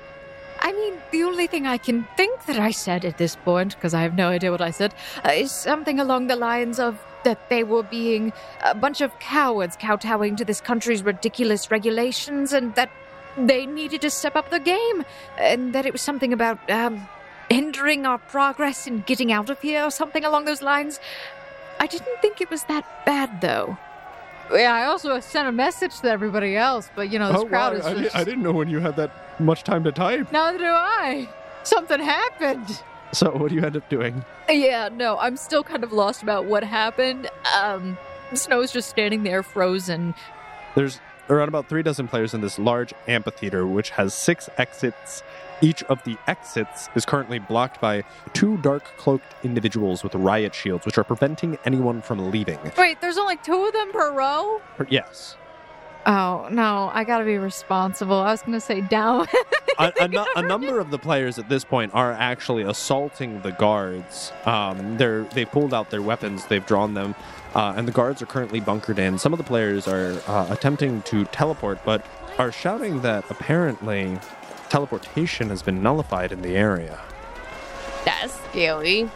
I 0.66 0.72
mean, 0.72 0.94
the 1.12 1.22
only 1.22 1.46
thing 1.46 1.64
I 1.64 1.78
can 1.78 2.08
think 2.16 2.46
that 2.46 2.58
I 2.58 2.72
said 2.72 3.04
at 3.04 3.18
this 3.18 3.36
point, 3.36 3.76
because 3.76 3.94
I 3.94 4.02
have 4.02 4.16
no 4.16 4.30
idea 4.30 4.50
what 4.50 4.60
I 4.60 4.72
said, 4.72 4.92
uh, 5.24 5.30
is 5.30 5.52
something 5.52 6.00
along 6.00 6.26
the 6.26 6.34
lines 6.34 6.80
of 6.80 6.98
that 7.22 7.48
they 7.48 7.62
were 7.62 7.84
being 7.84 8.32
a 8.64 8.74
bunch 8.74 9.00
of 9.00 9.16
cowards 9.20 9.76
kowtowing 9.76 10.34
to 10.34 10.44
this 10.44 10.60
country's 10.60 11.04
ridiculous 11.04 11.70
regulations 11.70 12.52
and 12.52 12.74
that 12.74 12.90
they 13.36 13.64
needed 13.64 14.00
to 14.00 14.10
step 14.10 14.34
up 14.34 14.50
their 14.50 14.58
game. 14.58 15.04
And 15.38 15.72
that 15.72 15.86
it 15.86 15.92
was 15.92 16.02
something 16.02 16.32
about 16.32 16.58
um, 16.68 17.08
hindering 17.48 18.04
our 18.04 18.18
progress 18.18 18.88
in 18.88 19.02
getting 19.02 19.30
out 19.30 19.50
of 19.50 19.60
here 19.60 19.84
or 19.84 19.92
something 19.92 20.24
along 20.24 20.46
those 20.46 20.62
lines. 20.62 20.98
I 21.78 21.86
didn't 21.86 22.20
think 22.20 22.40
it 22.40 22.50
was 22.50 22.64
that 22.64 22.84
bad, 23.06 23.40
though. 23.40 23.78
Yeah, 24.52 24.74
I 24.74 24.84
also 24.84 25.18
sent 25.20 25.48
a 25.48 25.52
message 25.52 26.00
to 26.00 26.10
everybody 26.10 26.56
else, 26.56 26.90
but 26.94 27.10
you 27.10 27.18
know, 27.18 27.32
this 27.32 27.44
crowd 27.44 27.76
is 27.76 27.84
just... 27.84 28.16
I 28.16 28.24
didn't 28.24 28.42
know 28.42 28.52
when 28.52 28.68
you 28.68 28.78
had 28.78 28.96
that 28.96 29.40
much 29.40 29.64
time 29.64 29.84
to 29.84 29.92
type. 29.92 30.30
Neither 30.32 30.58
do 30.58 30.64
I. 30.64 31.28
Something 31.62 32.00
happened. 32.00 32.82
So, 33.12 33.30
what 33.30 33.48
do 33.48 33.54
you 33.54 33.62
end 33.62 33.76
up 33.76 33.88
doing? 33.88 34.24
Yeah, 34.48 34.88
no, 34.92 35.18
I'm 35.18 35.36
still 35.36 35.64
kind 35.64 35.82
of 35.82 35.92
lost 35.92 36.22
about 36.22 36.44
what 36.44 36.64
happened. 36.64 37.28
Um, 37.56 37.98
Snow's 38.34 38.72
just 38.72 38.88
standing 38.88 39.22
there 39.22 39.42
frozen. 39.42 40.14
There's 40.74 41.00
around 41.28 41.48
about 41.48 41.68
three 41.68 41.82
dozen 41.82 42.08
players 42.08 42.34
in 42.34 42.40
this 42.40 42.58
large 42.58 42.92
amphitheater, 43.08 43.66
which 43.66 43.90
has 43.90 44.14
six 44.14 44.48
exits. 44.58 45.22
Each 45.60 45.82
of 45.84 46.02
the 46.04 46.16
exits 46.26 46.88
is 46.94 47.06
currently 47.06 47.38
blocked 47.38 47.80
by 47.80 48.04
two 48.32 48.58
dark 48.58 48.84
cloaked 48.96 49.34
individuals 49.42 50.02
with 50.02 50.14
riot 50.14 50.54
shields, 50.54 50.84
which 50.84 50.98
are 50.98 51.04
preventing 51.04 51.58
anyone 51.64 52.02
from 52.02 52.30
leaving. 52.30 52.58
Wait, 52.76 53.00
there's 53.00 53.18
only 53.18 53.36
two 53.38 53.66
of 53.66 53.72
them 53.72 53.92
per 53.92 54.12
row? 54.12 54.60
Yes. 54.88 55.36
Oh, 56.04 56.46
no, 56.52 56.88
I 56.94 57.02
gotta 57.02 57.24
be 57.24 57.36
responsible. 57.36 58.16
I 58.16 58.30
was 58.30 58.42
gonna 58.42 58.60
say 58.60 58.80
down. 58.80 59.26
a, 59.78 59.92
a, 60.02 60.06
nu- 60.08 60.24
a 60.36 60.42
number 60.42 60.78
of 60.78 60.90
the 60.92 60.98
players 60.98 61.36
at 61.36 61.48
this 61.48 61.64
point 61.64 61.92
are 61.94 62.12
actually 62.12 62.62
assaulting 62.62 63.40
the 63.40 63.50
guards. 63.50 64.32
Um, 64.44 64.98
they're 64.98 65.24
they've 65.24 65.50
pulled 65.50 65.74
out 65.74 65.90
their 65.90 66.02
weapons, 66.02 66.46
they've 66.46 66.64
drawn 66.64 66.94
them, 66.94 67.16
uh, 67.56 67.74
and 67.76 67.88
the 67.88 67.92
guards 67.92 68.22
are 68.22 68.26
currently 68.26 68.60
bunkered 68.60 69.00
in. 69.00 69.18
Some 69.18 69.32
of 69.32 69.38
the 69.38 69.44
players 69.44 69.88
are 69.88 70.20
uh, 70.28 70.46
attempting 70.50 71.02
to 71.02 71.24
teleport, 71.26 71.80
but 71.84 72.06
are 72.38 72.52
shouting 72.52 73.00
that 73.00 73.24
apparently 73.30 74.18
teleportation 74.68 75.48
has 75.50 75.62
been 75.62 75.82
nullified 75.82 76.32
in 76.32 76.42
the 76.42 76.56
area. 76.56 77.00
That's 78.04 78.34
scary. 78.50 79.10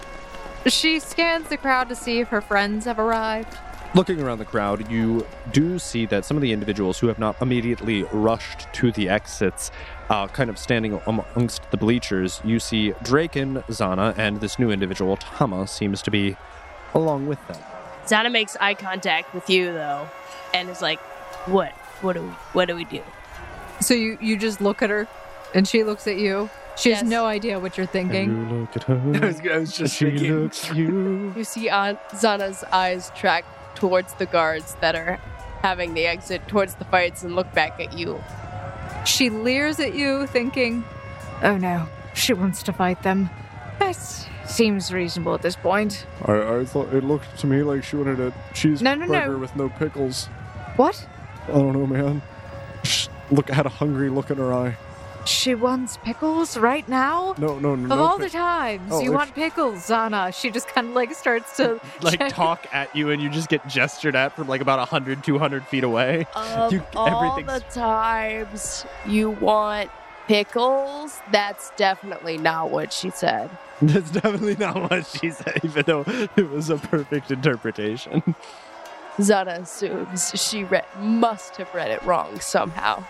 she 0.67 0.99
scans 1.01 1.49
the 1.49 1.57
crowd 1.57 1.89
to 1.89 1.95
see 1.95 2.21
if 2.21 2.29
her 2.29 2.41
friends 2.41 2.85
have 2.85 2.99
arrived. 2.99 3.57
Looking 3.93 4.21
around 4.21 4.39
the 4.39 4.45
crowd, 4.45 4.89
you 4.89 5.27
do 5.51 5.81
see 5.81 6.07
that 6.07 6.25
some 6.25 6.37
of 6.37 6.43
the 6.43 6.53
individuals 6.53 7.01
who 7.01 7.09
have 7.09 7.19
not 7.19 7.35
immediately 7.43 8.05
rushed 8.05 8.73
to 8.75 8.93
the 8.93 9.09
exits, 9.09 9.73
uh, 10.11 10.29
kind 10.29 10.49
of 10.49 10.59
standing 10.59 11.01
amongst 11.07 11.69
the 11.73 11.77
bleachers, 11.77 12.41
you 12.45 12.61
see 12.61 12.95
Draken, 13.03 13.65
Zana, 13.69 14.17
and 14.17 14.41
this 14.41 14.61
new 14.61 14.71
individual, 14.71 15.17
Tama, 15.17 15.67
seems 15.67 16.03
to 16.03 16.11
be 16.13 16.37
along 16.95 17.27
with 17.27 17.45
them. 17.49 17.61
Zana 18.07 18.31
makes 18.31 18.57
eye 18.61 18.75
contact 18.75 19.35
with 19.35 19.51
you 19.51 19.73
though, 19.73 20.09
and 20.55 20.69
is 20.69 20.81
like, 20.83 21.01
"What? 21.47 21.73
What 22.01 22.13
do 22.15 22.23
we? 22.23 22.29
What 22.53 22.67
do 22.67 22.77
we 22.77 22.85
do?" 22.85 23.03
So 23.81 23.95
you 23.95 24.19
you 24.21 24.37
just 24.37 24.61
look 24.61 24.83
at 24.83 24.91
her, 24.91 25.09
and 25.55 25.67
she 25.67 25.85
looks 25.85 26.07
at 26.07 26.17
you. 26.17 26.49
She 26.77 26.93
has 26.93 27.03
no 27.03 27.27
idea 27.27 27.59
what 27.61 27.77
you're 27.77 27.87
thinking. 27.87 28.31
You 28.31 28.59
look 28.61 28.77
at 28.77 28.85
her. 28.85 28.95
I 29.23 29.27
was, 29.27 29.41
I 29.41 29.59
was 29.59 29.77
just 29.77 29.97
she 29.97 30.07
thinking. 30.07 30.43
looks 30.43 30.71
at 30.71 30.77
you. 30.77 31.33
You 31.37 31.45
see 31.45 31.69
Aunt 31.69 31.99
Zana's 32.13 32.65
eyes 32.73 33.11
track 33.17 33.45
towards 33.75 34.15
the 34.15 34.27
guards 34.27 34.75
that 34.81 34.95
are 34.95 35.21
having 35.63 35.95
the 35.95 36.07
exit 36.07 36.47
towards 36.49 36.75
the 36.77 36.85
fights 36.87 37.23
and 37.23 37.37
look 37.37 37.53
back 37.53 37.79
at 37.81 37.99
you. 37.99 38.23
She 39.05 39.31
leers 39.31 39.79
at 39.81 39.95
you, 39.95 40.27
thinking, 40.27 40.85
"Oh 41.43 41.57
no, 41.57 41.87
she 42.15 42.33
wants 42.33 42.63
to 42.65 42.73
fight 42.73 43.03
them." 43.03 43.31
That 43.79 43.93
seems 44.47 44.93
reasonable 44.93 45.35
at 45.35 45.43
this 45.43 45.57
point. 45.57 46.07
I, 46.25 46.59
I 46.59 46.65
thought 46.65 46.93
it 46.93 47.05
looked 47.05 47.39
to 47.41 47.47
me 47.47 47.63
like 47.63 47.83
she 47.85 47.97
wanted 47.97 48.21
a 48.21 48.31
cheeseburger 48.53 48.83
No, 48.83 48.95
no, 48.95 49.07
no. 49.07 49.39
with 49.39 49.57
no 49.57 49.69
pickles. 49.71 50.27
What? 50.77 51.07
I 51.49 51.53
don't 51.53 51.73
know, 51.73 51.87
man. 51.87 52.23
She 52.85 53.09
look 53.31 53.49
had 53.51 53.65
a 53.67 53.71
hungry 53.71 54.09
look 54.11 54.31
in 54.31 54.37
her 54.39 54.53
eye. 54.53 54.77
She 55.31 55.55
wants 55.55 55.97
pickles 55.99 56.57
right 56.57 56.87
now? 56.89 57.35
No, 57.39 57.59
no, 57.59 57.75
no. 57.77 57.85
Of 57.85 57.89
no 57.89 57.99
all 58.05 58.19
pic- 58.19 58.33
the 58.33 58.39
times 58.39 58.91
Oh, 58.93 59.01
you 59.01 59.11
if- 59.13 59.17
want 59.17 59.35
pickles, 59.35 59.79
Zana. 59.89 60.35
She 60.35 60.51
just 60.51 60.67
kind 60.69 60.89
of 60.89 60.95
like 60.95 61.15
starts 61.15 61.57
to 61.59 61.81
Like 62.03 62.19
check- 62.19 62.33
talk 62.33 62.67
at 62.73 62.95
you, 62.97 63.11
and 63.11 63.23
you 63.23 63.31
just 63.31 63.49
get 63.49 63.67
gestured 63.69 64.17
at 64.17 64.35
from 64.35 64.49
like 64.49 64.61
about 64.61 64.79
100, 64.79 65.23
200 65.23 65.67
feet 65.67 65.85
away. 65.85 66.27
Of 66.35 66.73
You- 66.73 66.83
all 66.97 67.41
the 67.41 67.61
times 67.71 68.85
you 69.07 69.31
want 69.31 69.91
pickles, 70.27 71.21
that's 71.31 71.71
definitely 71.77 72.37
not 72.39 72.71
what 72.71 72.93
she 72.93 73.11
said. 73.11 73.51
That's 73.83 74.11
definitely 74.11 74.57
not 74.57 74.91
what 74.91 75.07
she 75.07 75.31
said, 75.31 75.61
even 75.65 75.85
though 75.87 76.05
it 76.37 76.51
was 76.51 76.69
a 76.69 76.77
perfect 76.77 77.31
interpretation. 77.31 78.35
Zana 79.17 79.61
assumes 79.63 80.31
she 80.35 80.65
read, 80.65 80.85
must 80.99 81.57
have 81.57 81.73
read 81.75 81.91
it 81.91 82.03
wrong 82.03 82.41
somehow. 82.41 83.03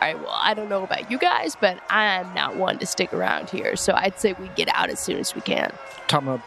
All 0.00 0.06
right, 0.06 0.18
well, 0.18 0.32
I 0.32 0.54
don't 0.54 0.68
know 0.68 0.84
about 0.84 1.10
you 1.10 1.18
guys, 1.18 1.56
but 1.60 1.80
I'm 1.90 2.32
not 2.34 2.56
one 2.56 2.78
to 2.78 2.86
stick 2.86 3.12
around 3.12 3.50
here, 3.50 3.74
so 3.74 3.92
I'd 3.96 4.18
say 4.18 4.32
we 4.34 4.48
get 4.48 4.68
out 4.72 4.90
as 4.90 5.00
soon 5.00 5.18
as 5.18 5.34
we 5.34 5.40
can. 5.40 5.72
Tama 6.06 6.40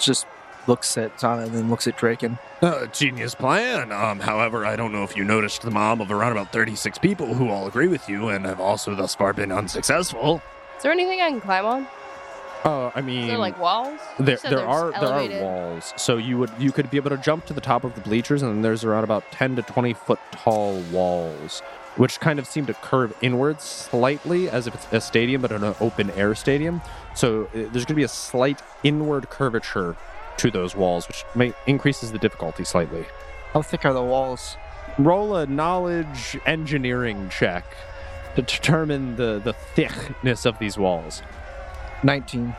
just 0.00 0.26
looks 0.66 0.98
at 0.98 1.16
Zana 1.18 1.44
and 1.44 1.54
then 1.54 1.70
looks 1.70 1.86
at 1.86 1.96
Draken. 1.96 2.38
Uh, 2.62 2.86
genius 2.86 3.34
plan. 3.34 3.92
Um, 3.92 4.18
however, 4.18 4.66
I 4.66 4.74
don't 4.74 4.92
know 4.92 5.04
if 5.04 5.16
you 5.16 5.22
noticed 5.24 5.62
the 5.62 5.70
mob 5.70 6.00
of 6.00 6.10
around 6.10 6.32
about 6.32 6.52
36 6.52 6.98
people 6.98 7.34
who 7.34 7.48
all 7.48 7.66
agree 7.68 7.88
with 7.88 8.08
you 8.08 8.28
and 8.28 8.44
have 8.44 8.60
also 8.60 8.94
thus 8.94 9.14
far 9.14 9.32
been 9.32 9.52
unsuccessful. 9.52 10.42
Is 10.76 10.82
there 10.82 10.92
anything 10.92 11.20
I 11.20 11.30
can 11.30 11.40
climb 11.40 11.66
on? 11.66 11.86
Oh, 12.64 12.92
I 12.94 12.98
Is 12.98 13.04
mean, 13.06 13.26
there 13.28 13.38
like 13.38 13.58
walls? 13.58 13.98
You 14.18 14.24
there, 14.26 14.36
there 14.36 14.50
there's 14.50 14.62
are 14.62 14.90
there 14.92 15.08
are 15.08 15.42
walls, 15.42 15.94
so 15.96 16.18
you 16.18 16.36
would 16.36 16.50
you 16.58 16.72
could 16.72 16.90
be 16.90 16.98
able 16.98 17.08
to 17.08 17.16
jump 17.16 17.46
to 17.46 17.54
the 17.54 17.60
top 17.60 17.84
of 17.84 17.94
the 17.94 18.02
bleachers, 18.02 18.42
and 18.42 18.50
then 18.50 18.60
there's 18.62 18.84
around 18.84 19.04
about 19.04 19.24
ten 19.32 19.56
to 19.56 19.62
twenty 19.62 19.94
foot 19.94 20.18
tall 20.32 20.78
walls, 20.92 21.62
which 22.00 22.18
kind 22.18 22.38
of 22.38 22.46
seem 22.46 22.64
to 22.64 22.72
curve 22.72 23.14
inwards 23.20 23.62
slightly, 23.62 24.48
as 24.48 24.66
if 24.66 24.74
it's 24.74 24.86
a 24.90 25.02
stadium, 25.02 25.42
but 25.42 25.52
an 25.52 25.74
open 25.80 26.08
air 26.12 26.34
stadium. 26.34 26.80
So 27.14 27.42
uh, 27.42 27.48
there's 27.52 27.84
going 27.84 27.88
to 27.88 27.94
be 27.94 28.04
a 28.04 28.08
slight 28.08 28.62
inward 28.82 29.28
curvature 29.28 29.98
to 30.38 30.50
those 30.50 30.74
walls, 30.74 31.06
which 31.06 31.26
may 31.34 31.52
increases 31.66 32.10
the 32.10 32.18
difficulty 32.18 32.64
slightly. 32.64 33.04
How 33.52 33.60
thick 33.60 33.84
are 33.84 33.92
the 33.92 34.02
walls? 34.02 34.56
Roll 34.98 35.36
a 35.36 35.44
knowledge 35.44 36.38
engineering 36.46 37.28
check 37.28 37.66
to 38.34 38.40
determine 38.40 39.16
the 39.16 39.38
the 39.44 39.52
thickness 39.52 40.46
of 40.46 40.58
these 40.58 40.78
walls. 40.78 41.20
19. 42.02 42.56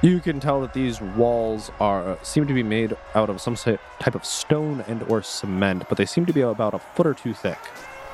You 0.00 0.20
can 0.20 0.40
tell 0.40 0.62
that 0.62 0.72
these 0.72 0.98
walls 1.02 1.70
are 1.78 2.16
seem 2.22 2.46
to 2.46 2.54
be 2.54 2.62
made 2.62 2.96
out 3.14 3.28
of 3.28 3.42
some 3.42 3.54
type 3.54 4.14
of 4.14 4.24
stone 4.24 4.82
and 4.88 5.02
or 5.02 5.20
cement, 5.20 5.90
but 5.90 5.98
they 5.98 6.06
seem 6.06 6.24
to 6.24 6.32
be 6.32 6.40
about 6.40 6.72
a 6.72 6.78
foot 6.78 7.06
or 7.06 7.12
two 7.12 7.34
thick. 7.34 7.58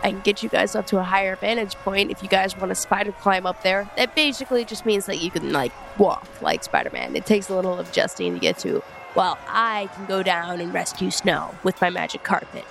I 0.05 0.11
can 0.11 0.21
get 0.21 0.43
you 0.43 0.51
guys 0.51 0.77
up 0.77 0.87
to 0.89 0.99
a 0.99 1.03
higher 1.03 1.35
vantage 1.35 1.77
point 1.77 2.11
if 2.11 2.23
you 2.23 2.29
guys 2.29 2.55
want 2.59 2.69
to 2.69 2.75
spider 2.75 3.11
climb 3.11 3.47
up 3.47 3.63
there. 3.63 3.91
That 3.97 4.15
basically 4.15 4.67
just 4.67 4.85
means 4.85 5.07
that 5.07 5.23
you 5.23 5.31
can 5.31 5.51
like 5.51 5.73
walk 5.99 6.29
like 6.43 6.63
Spider-Man. 6.63 7.17
It 7.17 7.25
takes 7.25 7.49
a 7.49 7.57
little 7.57 7.81
adjusting 7.81 8.35
to 8.35 8.39
get 8.39 8.59
to. 8.59 8.81
While 9.15 9.39
I 9.49 9.89
can 9.95 10.05
go 10.05 10.23
down 10.23 10.61
and 10.61 10.75
rescue 10.75 11.11
Snow 11.11 11.55
with 11.63 11.81
my 11.81 11.89
magic 11.89 12.23
carpet. 12.23 12.67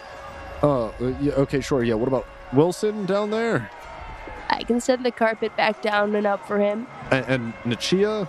Uh, 0.61 0.87
uh, 0.87 0.91
yeah, 1.19 1.33
okay, 1.33 1.59
sure. 1.59 1.83
Yeah, 1.83 1.95
what 1.95 2.07
about 2.07 2.27
Wilson 2.53 3.07
down 3.07 3.31
there? 3.31 3.71
I 4.49 4.61
can 4.63 4.79
send 4.79 5.03
the 5.03 5.11
carpet 5.11 5.55
back 5.57 5.81
down 5.81 6.13
and 6.15 6.27
up 6.27 6.45
for 6.47 6.59
him. 6.59 6.85
And, 7.09 7.25
and 7.25 7.53
Nichia, 7.63 8.27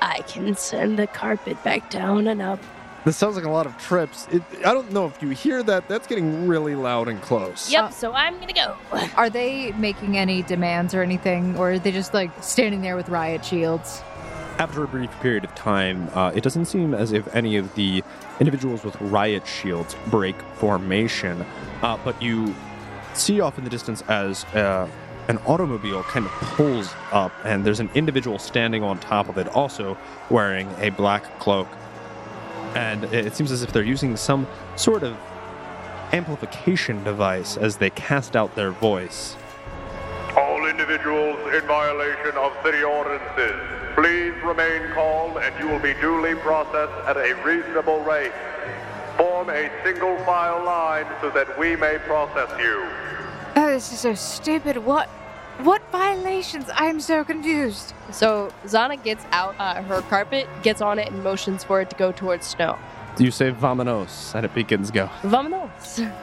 I 0.00 0.20
can 0.28 0.54
send 0.54 0.98
the 0.98 1.06
carpet 1.06 1.62
back 1.64 1.88
down 1.88 2.26
and 2.26 2.42
up. 2.42 2.60
This 3.06 3.16
sounds 3.16 3.36
like 3.36 3.44
a 3.44 3.50
lot 3.50 3.66
of 3.66 3.78
trips. 3.78 4.26
It, 4.32 4.42
I 4.64 4.74
don't 4.74 4.90
know 4.90 5.06
if 5.06 5.22
you 5.22 5.28
hear 5.28 5.62
that. 5.62 5.88
That's 5.88 6.08
getting 6.08 6.48
really 6.48 6.74
loud 6.74 7.06
and 7.06 7.22
close. 7.22 7.70
Yep, 7.70 7.84
Uh, 7.84 7.90
so 7.90 8.12
I'm 8.12 8.36
gonna 8.40 8.52
go. 8.52 8.76
Are 9.16 9.30
they 9.30 9.70
making 9.72 10.18
any 10.18 10.42
demands 10.42 10.92
or 10.92 11.02
anything, 11.02 11.56
or 11.56 11.74
are 11.74 11.78
they 11.78 11.92
just 11.92 12.12
like 12.14 12.32
standing 12.42 12.82
there 12.82 12.96
with 12.96 13.08
riot 13.08 13.44
shields? 13.44 14.02
after 14.58 14.82
a 14.82 14.88
brief 14.88 15.10
period 15.20 15.44
of 15.44 15.54
time, 15.54 16.08
uh, 16.14 16.32
it 16.34 16.42
doesn't 16.42 16.64
seem 16.64 16.94
as 16.94 17.12
if 17.12 17.32
any 17.34 17.56
of 17.56 17.72
the 17.74 18.02
individuals 18.40 18.82
with 18.82 18.98
riot 19.02 19.46
shields 19.46 19.94
break 20.06 20.34
formation, 20.54 21.44
uh, 21.82 21.96
but 22.02 22.20
you 22.22 22.54
see 23.12 23.38
off 23.40 23.58
in 23.58 23.64
the 23.64 23.70
distance 23.70 24.02
as 24.08 24.44
uh, 24.54 24.88
an 25.28 25.36
automobile 25.46 26.02
kind 26.04 26.24
of 26.24 26.32
pulls 26.32 26.92
up, 27.12 27.32
and 27.44 27.66
there's 27.66 27.80
an 27.80 27.90
individual 27.94 28.38
standing 28.38 28.82
on 28.82 28.98
top 28.98 29.28
of 29.28 29.36
it, 29.36 29.46
also 29.48 29.96
wearing 30.30 30.68
a 30.78 30.88
black 30.88 31.38
cloak. 31.38 31.68
And 32.76 33.04
it 33.04 33.26
it 33.26 33.34
seems 33.34 33.50
as 33.50 33.62
if 33.62 33.72
they're 33.72 33.82
using 33.82 34.16
some 34.16 34.46
sort 34.76 35.02
of 35.02 35.16
amplification 36.12 37.02
device 37.04 37.56
as 37.56 37.78
they 37.78 37.90
cast 37.90 38.36
out 38.36 38.54
their 38.54 38.70
voice. 38.70 39.36
All 40.36 40.66
individuals 40.66 41.38
in 41.54 41.62
violation 41.66 42.36
of 42.36 42.52
city 42.62 42.82
ordinances, 42.82 43.60
please 43.94 44.34
remain 44.44 44.92
calm 44.92 45.38
and 45.38 45.58
you 45.58 45.68
will 45.68 45.80
be 45.80 45.94
duly 45.94 46.34
processed 46.34 46.92
at 47.08 47.16
a 47.16 47.34
reasonable 47.42 48.00
rate. 48.00 48.32
Form 49.16 49.48
a 49.48 49.70
single 49.82 50.18
file 50.24 50.62
line 50.62 51.06
so 51.22 51.30
that 51.30 51.58
we 51.58 51.76
may 51.76 51.96
process 52.04 52.50
you. 52.60 52.86
Oh, 53.56 53.70
this 53.70 53.90
is 53.90 54.00
so 54.00 54.14
stupid. 54.14 54.76
What? 54.76 55.08
What 55.96 56.14
violations? 56.14 56.68
I'm 56.74 57.00
so 57.00 57.24
confused. 57.24 57.94
So 58.12 58.52
Zana 58.66 59.02
gets 59.02 59.24
out 59.30 59.54
uh, 59.58 59.82
her 59.84 60.02
carpet, 60.02 60.46
gets 60.62 60.82
on 60.82 60.98
it, 60.98 61.08
and 61.08 61.24
motions 61.24 61.64
for 61.64 61.80
it 61.80 61.88
to 61.88 61.96
go 61.96 62.12
towards 62.12 62.46
Snow. 62.46 62.78
You 63.18 63.30
say 63.30 63.50
vamonos, 63.50 64.34
and 64.34 64.44
it 64.44 64.52
begins 64.54 64.90
go. 64.90 65.06
Vamonos. 65.22 66.14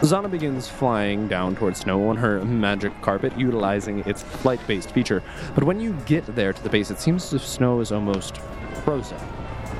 Zana 0.00 0.30
begins 0.30 0.68
flying 0.68 1.28
down 1.28 1.56
towards 1.56 1.80
snow 1.80 2.10
on 2.10 2.18
her 2.18 2.44
magic 2.44 2.92
carpet, 3.00 3.32
utilizing 3.38 4.00
its 4.00 4.22
flight 4.22 4.60
based 4.66 4.90
feature. 4.90 5.22
But 5.54 5.64
when 5.64 5.80
you 5.80 5.96
get 6.04 6.26
there 6.36 6.52
to 6.52 6.62
the 6.62 6.68
base, 6.68 6.90
it 6.90 7.00
seems 7.00 7.24
as 7.24 7.40
if 7.40 7.48
snow 7.48 7.80
is 7.80 7.90
almost 7.90 8.36
frozen, 8.84 9.16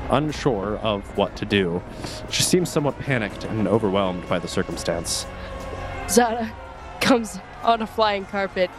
unsure 0.09 0.77
of 0.77 1.15
what 1.15 1.35
to 1.35 1.45
do. 1.45 1.79
She 2.31 2.41
seems 2.41 2.71
somewhat 2.71 2.97
panicked 2.97 3.43
and 3.43 3.67
overwhelmed 3.67 4.27
by 4.27 4.39
the 4.39 4.47
circumstance. 4.47 5.27
Zana 6.07 6.51
comes 7.01 7.37
on 7.61 7.83
a 7.83 7.87
flying 7.87 8.25
carpet 8.25 8.71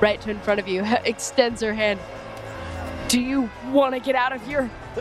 right 0.00 0.24
in 0.26 0.38
front 0.40 0.60
of 0.60 0.68
you, 0.68 0.84
extends 1.04 1.60
her 1.60 1.74
hand. 1.74 2.00
Do 3.08 3.20
you 3.20 3.50
want 3.66 3.94
to 3.94 4.00
get 4.00 4.14
out 4.14 4.32
of 4.32 4.46
here? 4.46 4.70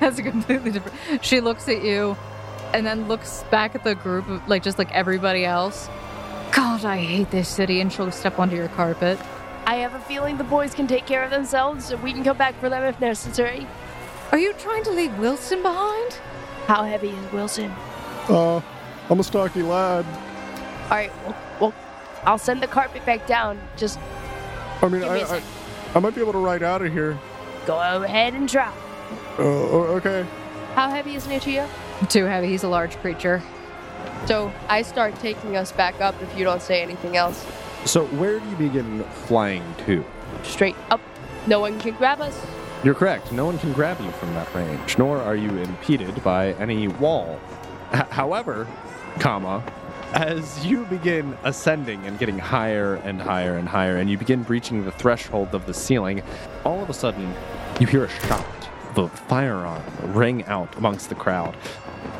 That's 0.00 0.18
a 0.18 0.22
completely 0.22 0.70
different. 0.70 1.24
She 1.24 1.40
looks 1.40 1.68
at 1.68 1.82
you, 1.82 2.16
and 2.74 2.84
then 2.86 3.08
looks 3.08 3.44
back 3.50 3.74
at 3.74 3.84
the 3.84 3.94
group 3.94 4.28
of 4.28 4.46
like 4.48 4.62
just 4.62 4.78
like 4.78 4.92
everybody 4.92 5.44
else. 5.44 5.88
God, 6.52 6.84
I 6.84 6.98
hate 6.98 7.30
this 7.30 7.48
city, 7.48 7.80
and 7.80 7.92
she'll 7.92 8.10
step 8.10 8.38
onto 8.38 8.54
your 8.56 8.68
carpet. 8.68 9.18
I 9.66 9.76
have 9.76 9.94
a 9.94 10.00
feeling 10.00 10.36
the 10.36 10.44
boys 10.44 10.74
can 10.74 10.86
take 10.86 11.06
care 11.06 11.22
of 11.24 11.30
themselves, 11.30 11.86
so 11.86 11.96
we 11.96 12.12
can 12.12 12.22
come 12.22 12.36
back 12.36 12.54
for 12.60 12.68
them 12.68 12.82
if 12.84 13.00
necessary. 13.00 13.66
Are 14.30 14.38
you 14.38 14.52
trying 14.54 14.84
to 14.84 14.90
leave 14.90 15.16
Wilson 15.18 15.62
behind? 15.62 16.12
How 16.66 16.84
heavy 16.84 17.10
is 17.10 17.32
Wilson? 17.32 17.70
Uh, 18.28 18.60
I'm 19.08 19.20
a 19.20 19.24
stocky 19.24 19.62
lad. 19.62 20.04
All 20.84 20.90
right, 20.90 21.12
well, 21.24 21.32
well 21.32 21.43
I'll 22.26 22.38
send 22.38 22.62
the 22.62 22.66
carpet 22.66 23.04
back 23.06 23.26
down. 23.26 23.60
Just 23.76 23.98
I 24.82 24.88
mean, 24.88 25.00
Give 25.02 25.12
me 25.12 25.18
I, 25.18 25.18
a 25.18 25.22
I, 25.22 25.24
sec. 25.26 25.42
I 25.94 25.98
might 26.00 26.14
be 26.14 26.20
able 26.20 26.32
to 26.32 26.38
ride 26.38 26.62
out 26.62 26.82
of 26.82 26.92
here. 26.92 27.18
go 27.66 27.78
ahead 27.78 28.34
and 28.34 28.48
try. 28.48 28.72
Uh, 29.38 29.42
okay. 29.42 30.26
How 30.74 30.88
heavy 30.90 31.14
is 31.14 31.26
Nichia? 31.26 31.68
Too 32.08 32.24
heavy. 32.24 32.48
He's 32.48 32.64
a 32.64 32.68
large 32.68 32.96
creature. 32.96 33.42
So 34.26 34.52
I 34.68 34.82
start 34.82 35.14
taking 35.20 35.56
us 35.56 35.70
back 35.72 36.00
up 36.00 36.20
if 36.22 36.36
you 36.36 36.44
don't 36.44 36.62
say 36.62 36.82
anything 36.82 37.16
else. 37.16 37.44
So, 37.84 38.06
where 38.06 38.40
do 38.40 38.48
you 38.48 38.56
begin 38.56 39.04
flying 39.26 39.62
to? 39.86 40.02
Straight 40.42 40.76
up. 40.90 41.00
No 41.46 41.60
one 41.60 41.78
can 41.78 41.94
grab 41.94 42.20
us. 42.22 42.44
You're 42.82 42.94
correct. 42.94 43.30
No 43.32 43.44
one 43.44 43.58
can 43.58 43.72
grab 43.74 44.00
you 44.00 44.10
from 44.12 44.32
that 44.34 44.52
range, 44.54 44.96
nor 44.98 45.18
are 45.18 45.36
you 45.36 45.50
impeded 45.58 46.22
by 46.24 46.52
any 46.54 46.88
wall. 46.88 47.38
H- 47.92 48.06
however, 48.10 48.66
comma, 49.20 49.62
as 50.14 50.64
you 50.64 50.84
begin 50.86 51.36
ascending 51.42 52.06
and 52.06 52.18
getting 52.18 52.38
higher 52.38 52.94
and 52.96 53.20
higher 53.20 53.56
and 53.56 53.68
higher, 53.68 53.96
and 53.96 54.08
you 54.08 54.16
begin 54.16 54.44
breaching 54.44 54.84
the 54.84 54.92
threshold 54.92 55.54
of 55.54 55.66
the 55.66 55.74
ceiling, 55.74 56.22
all 56.64 56.80
of 56.80 56.88
a 56.88 56.94
sudden 56.94 57.34
you 57.80 57.86
hear 57.86 58.04
a 58.04 58.08
shot 58.08 58.46
The 58.94 59.08
firearm 59.08 59.82
ring 60.14 60.44
out 60.44 60.76
amongst 60.76 61.08
the 61.08 61.16
crowd. 61.16 61.56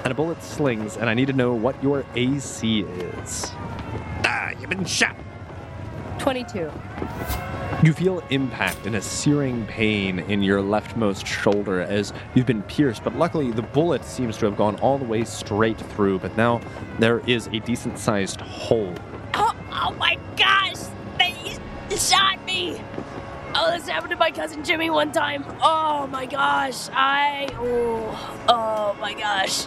And 0.03 0.11
a 0.11 0.15
bullet 0.15 0.43
slings, 0.43 0.97
and 0.97 1.09
I 1.09 1.15
need 1.15 1.27
to 1.27 1.33
know 1.33 1.55
what 1.55 1.81
your 1.83 2.05
AC 2.17 2.81
is. 2.81 3.53
Ah, 4.25 4.51
you've 4.61 4.71
been 4.71 4.85
shot. 4.85 5.17
22. 6.19 6.71
You 7.83 7.93
feel 7.93 8.21
impact 8.31 8.87
and 8.87 8.97
a 8.97 9.03
searing 9.03 9.67
pain 9.67 10.21
in 10.21 10.43
your 10.43 10.61
leftmost 10.61 11.27
shoulder 11.27 11.81
as 11.81 12.13
you've 12.35 12.47
been 12.47 12.63
pierced, 12.63 13.05
but 13.05 13.17
luckily 13.17 13.51
the 13.51 13.63
bullet 13.63 14.05
seems 14.05 14.37
to 14.39 14.47
have 14.47 14.57
gone 14.57 14.77
all 14.77 14.99
the 14.99 15.05
way 15.05 15.25
straight 15.25 15.79
through, 15.79 16.21
but 16.21 16.37
now 16.37 16.61
there 16.99 17.21
is 17.27 17.49
a 17.49 17.59
decent 17.61 17.99
sized 17.99 18.41
hole. 18.41 18.95
Oh, 19.35 19.55
oh 19.71 19.95
my 19.99 20.19
gosh! 20.37 20.89
They 21.19 21.97
shot 21.97 22.45
me! 22.45 22.81
Oh, 23.57 23.71
this 23.71 23.89
happened 23.89 24.11
to 24.11 24.17
my 24.17 24.31
cousin 24.31 24.65
Jimmy 24.65 24.91
one 24.91 25.13
time. 25.13 25.45
Oh 25.63 26.09
my 26.09 26.27
gosh! 26.27 26.89
I. 26.91 27.49
Oh, 27.55 28.45
oh 28.49 28.97
my 29.01 29.15
gosh. 29.15 29.67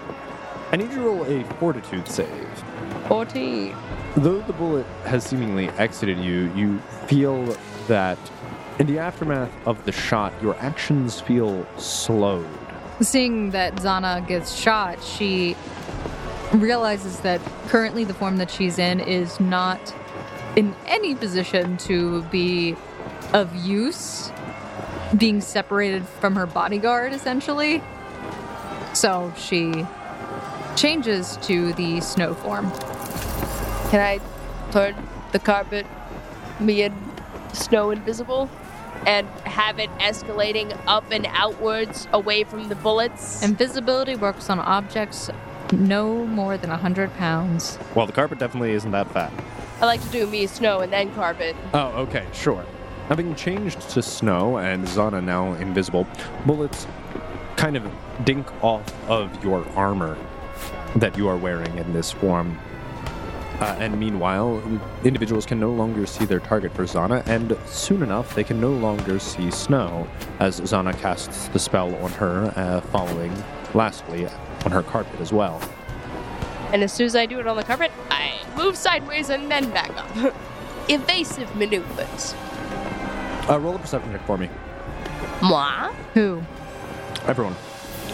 I 0.71 0.75
need 0.75 0.89
you 0.89 0.95
to 0.95 1.01
roll 1.01 1.25
a 1.25 1.43
fortitude 1.55 2.07
save. 2.07 2.63
14. 3.07 3.73
Though 4.17 4.41
the 4.41 4.53
bullet 4.53 4.87
has 5.05 5.23
seemingly 5.23 5.69
exited 5.77 6.17
you, 6.17 6.51
you 6.55 6.79
feel 7.05 7.55
that 7.85 8.17
in 8.79 8.87
the 8.87 8.97
aftermath 8.97 9.51
of 9.67 9.85
the 9.85 9.91
shot, 9.91 10.33
your 10.41 10.55
actions 10.55 11.21
feel 11.21 11.67
slowed. 11.77 12.47
Seeing 12.99 13.51
that 13.51 13.75
Zana 13.75 14.27
gets 14.27 14.55
shot, 14.55 15.03
she 15.03 15.55
realizes 16.51 17.19
that 17.19 17.39
currently 17.67 18.05
the 18.05 18.15
form 18.15 18.37
that 18.37 18.49
she's 18.49 18.79
in 18.79 18.99
is 19.01 19.39
not 19.39 19.93
in 20.55 20.73
any 20.87 21.13
position 21.13 21.77
to 21.77 22.23
be 22.23 22.75
of 23.33 23.55
use, 23.55 24.31
being 25.15 25.41
separated 25.41 26.07
from 26.07 26.35
her 26.35 26.47
bodyguard, 26.47 27.13
essentially. 27.13 27.83
So 28.93 29.31
she 29.37 29.85
changes 30.75 31.37
to 31.43 31.71
the 31.73 32.01
snow 32.01 32.33
form. 32.33 32.71
Can 33.89 34.01
I 34.01 34.19
turn 34.71 34.95
the 35.31 35.39
carpet, 35.39 35.85
me 36.59 36.81
and 36.81 37.21
snow 37.53 37.91
invisible, 37.91 38.49
and 39.05 39.25
have 39.45 39.79
it 39.79 39.89
escalating 39.99 40.77
up 40.87 41.09
and 41.09 41.25
outwards 41.29 42.05
away 42.11 42.43
from 42.43 42.67
the 42.67 42.75
bullets? 42.75 43.41
Invisibility 43.41 44.15
works 44.15 44.49
on 44.49 44.59
objects 44.59 45.29
no 45.71 46.25
more 46.25 46.57
than 46.57 46.69
100 46.69 47.13
pounds. 47.15 47.79
Well, 47.95 48.05
the 48.05 48.11
carpet 48.11 48.39
definitely 48.39 48.71
isn't 48.71 48.91
that 48.91 49.09
fat. 49.11 49.31
I 49.79 49.85
like 49.85 50.01
to 50.01 50.09
do 50.09 50.27
me 50.27 50.47
snow 50.47 50.81
and 50.81 50.91
then 50.91 51.13
carpet. 51.13 51.55
Oh, 51.73 51.87
okay, 52.03 52.25
sure. 52.33 52.65
Having 53.07 53.35
changed 53.35 53.79
to 53.91 54.01
snow 54.01 54.57
and 54.57 54.85
Zana 54.85 55.23
now 55.23 55.53
invisible, 55.53 56.05
bullets 56.45 56.87
kind 57.55 57.77
of 57.77 57.89
dink 58.25 58.47
off 58.61 58.93
of 59.09 59.41
your 59.45 59.65
armor 59.77 60.17
that 60.97 61.17
you 61.17 61.29
are 61.29 61.37
wearing 61.37 61.77
in 61.77 61.93
this 61.93 62.11
form. 62.11 62.59
Uh, 63.59 63.75
and 63.79 63.99
meanwhile, 63.99 64.61
individuals 65.03 65.45
can 65.45 65.59
no 65.59 65.71
longer 65.71 66.05
see 66.05 66.25
their 66.25 66.39
target 66.39 66.71
for 66.73 66.83
Zana, 66.83 67.25
and 67.25 67.57
soon 67.65 68.03
enough, 68.03 68.35
they 68.35 68.43
can 68.43 68.61
no 68.61 68.69
longer 68.69 69.17
see 69.17 69.49
Snow 69.49 70.07
as 70.39 70.61
Zana 70.61 70.95
casts 70.99 71.47
the 71.47 71.57
spell 71.57 71.95
on 71.95 72.11
her, 72.11 72.53
uh, 72.55 72.81
following, 72.81 73.33
lastly, 73.73 74.27
on 74.63 74.71
her 74.71 74.83
carpet 74.83 75.19
as 75.19 75.33
well. 75.33 75.59
And 76.71 76.83
as 76.83 76.93
soon 76.93 77.07
as 77.07 77.15
I 77.15 77.25
do 77.25 77.39
it 77.39 77.47
on 77.47 77.57
the 77.57 77.63
carpet, 77.63 77.91
I 78.11 78.39
move 78.55 78.75
sideways 78.75 79.29
and 79.29 79.49
then 79.49 79.71
back 79.71 79.89
up. 79.97 80.35
Evasive 80.89 81.55
maneuvers. 81.55 82.35
Uh, 83.49 83.59
roll 83.59 83.75
a 83.75 83.79
perception 83.79 84.11
check 84.11 84.25
for 84.27 84.37
me. 84.37 84.49
Moi? 85.41 85.91
Who? 86.13 86.43
Everyone. 87.25 87.55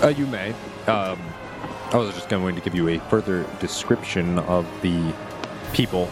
Uh, 0.01 0.07
you 0.07 0.25
may. 0.27 0.51
Um, 0.87 1.19
I 1.91 1.97
was 1.97 2.13
just 2.15 2.29
going 2.29 2.55
to 2.55 2.61
give 2.61 2.75
you 2.75 2.87
a 2.89 2.99
further 3.09 3.45
description 3.59 4.39
of 4.39 4.65
the 4.81 5.13
people 5.73 6.05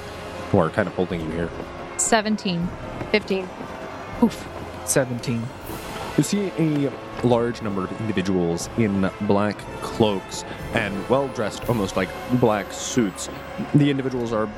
who 0.51 0.57
are 0.59 0.69
kind 0.69 0.87
of 0.87 0.93
holding 0.95 1.21
you 1.21 1.31
here. 1.31 1.49
17. 1.97 2.67
15. 3.11 3.47
17. 4.85 5.43
You 6.17 6.23
see 6.23 6.51
a 6.59 6.91
large 7.23 7.61
number 7.61 7.85
of 7.85 8.01
individuals 8.01 8.69
in 8.77 9.09
black 9.21 9.57
cloaks 9.81 10.43
and 10.73 11.07
well 11.07 11.29
dressed, 11.29 11.67
almost 11.69 11.95
like 11.95 12.09
black 12.39 12.71
suits. 12.73 13.29
The 13.75 13.89
individuals 13.89 14.33
are 14.33 14.49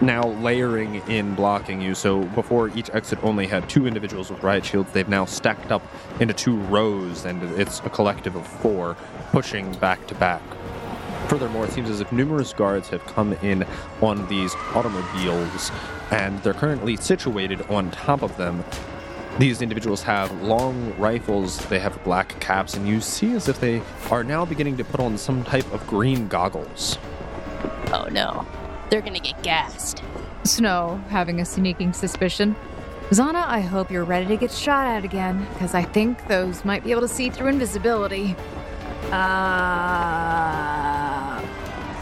now 0.00 0.28
layering 0.40 0.96
in 1.08 1.34
blocking 1.34 1.80
you. 1.80 1.94
So 1.94 2.24
before 2.24 2.68
each 2.70 2.90
exit 2.90 3.22
only 3.22 3.46
had 3.46 3.68
two 3.68 3.86
individuals 3.86 4.30
with 4.30 4.42
riot 4.42 4.64
shields, 4.64 4.92
they've 4.92 5.08
now 5.08 5.24
stacked 5.24 5.70
up 5.70 5.82
into 6.20 6.34
two 6.34 6.56
rows, 6.56 7.24
and 7.24 7.42
it's 7.58 7.80
a 7.80 7.90
collective 7.90 8.36
of 8.36 8.46
four 8.46 8.96
pushing 9.30 9.72
back 9.74 10.06
to 10.08 10.14
back. 10.16 10.42
Furthermore, 11.28 11.64
it 11.64 11.72
seems 11.72 11.90
as 11.90 12.00
if 12.00 12.10
numerous 12.12 12.52
guards 12.52 12.88
have 12.88 13.04
come 13.06 13.32
in 13.42 13.66
on 14.00 14.26
these 14.28 14.54
automobiles, 14.74 15.70
and 16.10 16.40
they're 16.42 16.54
currently 16.54 16.96
situated 16.96 17.62
on 17.70 17.90
top 17.90 18.22
of 18.22 18.36
them. 18.36 18.64
These 19.38 19.60
individuals 19.60 20.02
have 20.04 20.32
long 20.40 20.96
rifles, 20.98 21.58
they 21.66 21.78
have 21.78 22.02
black 22.04 22.38
caps, 22.40 22.74
and 22.74 22.88
you 22.88 23.00
see 23.00 23.34
as 23.34 23.48
if 23.48 23.60
they 23.60 23.82
are 24.10 24.24
now 24.24 24.44
beginning 24.44 24.76
to 24.78 24.84
put 24.84 25.00
on 25.00 25.18
some 25.18 25.44
type 25.44 25.70
of 25.72 25.86
green 25.86 26.28
goggles. 26.28 26.96
Oh 27.92 28.08
no. 28.10 28.46
They're 28.88 29.02
gonna 29.02 29.18
get 29.18 29.42
gassed. 29.42 30.02
Snow, 30.44 31.02
having 31.08 31.40
a 31.40 31.44
sneaking 31.44 31.92
suspicion. 31.92 32.54
Zana, 33.10 33.44
I 33.46 33.60
hope 33.60 33.90
you're 33.90 34.04
ready 34.04 34.26
to 34.26 34.36
get 34.36 34.50
shot 34.50 34.86
at 34.86 35.04
again, 35.04 35.46
because 35.52 35.74
I 35.74 35.82
think 35.82 36.28
those 36.28 36.64
might 36.64 36.82
be 36.82 36.92
able 36.92 37.02
to 37.02 37.08
see 37.08 37.30
through 37.30 37.48
invisibility. 37.48 38.36
Uh. 39.12 40.66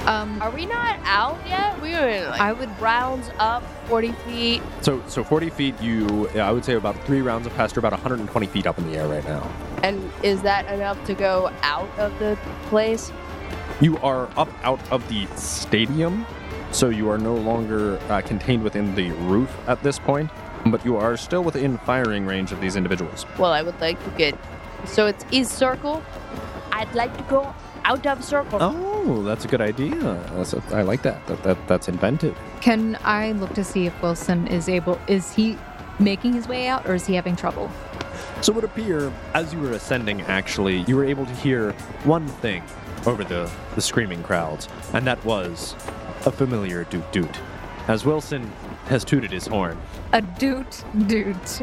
Um, 0.06 0.40
Are 0.42 0.50
we 0.50 0.66
not 0.66 0.98
out 1.04 1.40
yet? 1.46 1.80
We 1.80 1.92
were 1.92 2.08
in 2.08 2.28
like 2.28 2.40
I 2.40 2.52
would 2.52 2.68
rounds 2.78 3.30
up 3.38 3.62
40 3.86 4.12
feet. 4.12 4.62
So, 4.82 5.02
so 5.08 5.24
40 5.24 5.48
feet, 5.48 5.80
you, 5.80 6.28
yeah, 6.34 6.46
I 6.46 6.52
would 6.52 6.64
say 6.64 6.74
about 6.74 6.94
three 7.06 7.22
rounds 7.22 7.46
of 7.46 7.54
passed, 7.54 7.74
you're 7.74 7.80
about 7.80 7.92
120 7.92 8.46
feet 8.48 8.66
up 8.66 8.78
in 8.78 8.90
the 8.90 8.98
air 8.98 9.08
right 9.08 9.24
now. 9.24 9.50
And 9.82 10.10
is 10.22 10.42
that 10.42 10.70
enough 10.70 11.02
to 11.06 11.14
go 11.14 11.50
out 11.62 11.88
of 11.98 12.18
the 12.18 12.38
place? 12.64 13.12
You 13.80 13.96
are 13.98 14.28
up 14.36 14.50
out 14.62 14.80
of 14.92 15.06
the 15.08 15.26
stadium, 15.36 16.26
so 16.70 16.90
you 16.90 17.08
are 17.08 17.18
no 17.18 17.34
longer 17.34 17.98
uh, 18.10 18.20
contained 18.20 18.62
within 18.62 18.94
the 18.94 19.10
roof 19.12 19.56
at 19.66 19.82
this 19.82 19.98
point, 19.98 20.30
but 20.66 20.84
you 20.84 20.96
are 20.96 21.16
still 21.16 21.42
within 21.42 21.78
firing 21.78 22.26
range 22.26 22.52
of 22.52 22.60
these 22.60 22.76
individuals. 22.76 23.24
Well, 23.38 23.52
I 23.52 23.62
would 23.62 23.80
like 23.80 24.02
to 24.04 24.10
get. 24.10 24.38
So 24.84 25.06
it's 25.06 25.24
is 25.32 25.50
circle. 25.50 26.02
I'd 26.74 26.92
like 26.94 27.16
to 27.16 27.22
go 27.24 27.54
out 27.84 28.04
of 28.06 28.24
circle. 28.24 28.58
Oh, 28.60 29.22
that's 29.22 29.44
a 29.44 29.48
good 29.48 29.60
idea. 29.60 29.94
That's 30.34 30.52
a, 30.54 30.62
I 30.72 30.82
like 30.82 31.02
that. 31.02 31.24
That, 31.28 31.42
that. 31.44 31.68
That's 31.68 31.88
inventive. 31.88 32.37
can 32.60 32.98
I 33.04 33.32
look 33.32 33.54
to 33.54 33.62
see 33.64 33.87
if 33.87 34.02
Wilson 34.02 34.48
is 34.48 34.68
able? 34.68 34.98
Is 35.06 35.32
he 35.32 35.56
making 36.00 36.32
his 36.32 36.48
way 36.48 36.66
out, 36.66 36.84
or 36.88 36.94
is 36.94 37.06
he 37.06 37.14
having 37.14 37.37
trouble? 37.37 37.70
So 38.42 38.52
it 38.52 38.56
would 38.56 38.64
appear, 38.64 39.12
as 39.34 39.52
you 39.52 39.60
were 39.60 39.72
ascending, 39.72 40.22
actually, 40.22 40.78
you 40.88 40.96
were 40.96 41.04
able 41.04 41.26
to 41.26 41.34
hear 41.34 41.72
one 42.04 42.26
thing 42.26 42.62
over 43.06 43.22
the, 43.22 43.50
the 43.76 43.80
screaming 43.80 44.22
crowds, 44.22 44.68
and 44.92 45.06
that 45.06 45.24
was 45.24 45.74
a 46.26 46.32
familiar 46.32 46.84
doot 46.84 47.10
doot. 47.12 47.40
As 47.87 48.04
Wilson 48.04 48.50
has 48.87 49.04
tooted 49.04 49.30
his 49.30 49.46
horn. 49.46 49.78
A 50.12 50.22
doot 50.22 50.84
doot. 51.06 51.62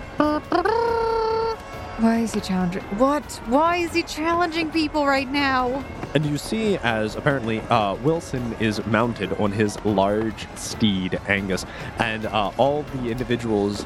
Why 2.02 2.22
is 2.22 2.34
he 2.34 2.42
challenging? 2.42 2.82
What? 2.98 3.24
Why 3.46 3.76
is 3.76 3.94
he 3.94 4.02
challenging 4.02 4.72
people 4.72 5.06
right 5.06 5.30
now? 5.30 5.86
And 6.16 6.26
you 6.26 6.40
see, 6.40 6.78
as 6.78 7.16
apparently 7.16 7.60
uh, 7.70 7.94
Wilson 7.94 8.56
is 8.60 8.84
mounted 8.88 9.34
on 9.34 9.52
his 9.52 9.78
large 9.86 10.48
steed, 10.56 11.20
Angus, 11.28 11.64
and 12.00 12.26
uh, 12.26 12.54
all 12.58 12.82
the 12.82 13.12
individuals 13.12 13.86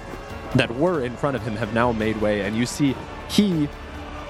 that 0.53 0.73
were 0.77 1.03
in 1.03 1.17
front 1.17 1.35
of 1.35 1.41
him 1.41 1.57
have 1.57 1.73
now 1.73 1.91
made 1.91 2.15
way, 2.21 2.39
and 2.39 2.55
you 2.55 2.65
see 2.65 2.95
he, 3.27 3.67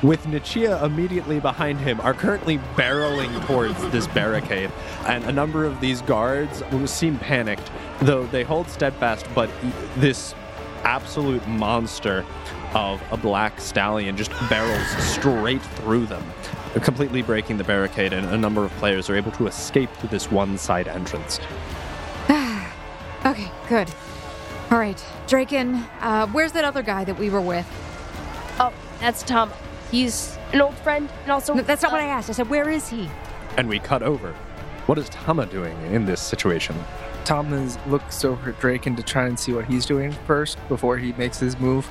with 0.02 0.24
Nichia 0.24 0.82
immediately 0.82 1.40
behind 1.40 1.78
him, 1.80 2.02
are 2.02 2.16
currently 2.16 2.58
barreling 2.76 3.46
towards 3.46 3.80
this 3.92 4.08
barricade. 4.08 4.72
And 5.06 5.24
a 5.26 5.32
number 5.32 5.64
of 5.64 5.80
these 5.80 6.02
guards 6.02 6.64
seem 6.90 7.20
panicked, 7.20 7.70
though 8.00 8.26
they 8.26 8.42
hold 8.42 8.68
steadfast, 8.68 9.28
but 9.36 9.52
this 9.98 10.34
absolute 10.84 11.48
monster 11.48 12.26
of 12.76 13.02
a 13.12 13.18
black 13.18 13.60
stallion 13.62 14.18
just 14.18 14.32
barrels 14.50 14.86
straight 15.04 15.62
through 15.62 16.06
them, 16.06 16.24
completely 16.84 17.22
breaking 17.22 17.58
the 17.58 17.64
barricade, 17.64 18.12
and 18.12 18.28
a 18.28 18.38
number 18.38 18.66
of 18.66 18.72
players 18.74 19.10
are 19.10 19.16
able 19.16 19.32
to 19.32 19.48
escape 19.48 19.90
through 19.94 20.10
this 20.10 20.30
one 20.30 20.58
side 20.58 20.88
entrance. 20.88 21.40
Okay, 23.26 23.50
good. 23.68 23.92
All 24.70 24.78
right, 24.78 25.04
Draken. 25.26 25.84
Uh, 26.00 26.28
where's 26.28 26.52
that 26.52 26.64
other 26.64 26.84
guy 26.84 27.04
that 27.04 27.18
we 27.18 27.32
were 27.32 27.42
with? 27.42 27.66
Oh, 28.60 28.72
that's 29.00 29.24
Tom. 29.24 29.52
he's. 29.90 30.38
An 30.54 30.62
old 30.62 30.76
friend, 30.76 31.10
and 31.24 31.32
also 31.32 31.56
No, 31.56 31.64
that's 31.64 31.82
not 31.82 31.92
what 31.92 32.02
uh, 32.02 32.04
I 32.04 32.08
asked. 32.08 32.30
I 32.30 32.34
said, 32.34 32.52
where 32.52 32.70
is 32.70 32.88
he? 32.88 33.10
And 33.58 33.68
we 33.68 33.80
cut 33.80 34.04
over. 34.04 34.34
What 34.86 35.00
is 35.00 35.10
Tama 35.10 35.48
doing 35.48 35.76
in 35.92 36.06
this 36.06 36.22
situation? 36.22 36.76
Tama 37.24 37.56
is, 37.58 37.80
looks 37.88 38.24
over 38.24 38.52
at 38.52 38.60
Draken 38.60 38.96
to 38.96 39.02
try 39.02 39.26
and 39.26 39.40
see 39.40 39.54
what 39.54 39.66
he's 39.66 39.88
doing 39.88 40.12
first 40.28 40.60
before 40.70 41.00
he 41.00 41.14
makes 41.14 41.40
his 41.40 41.60
move. 41.60 41.90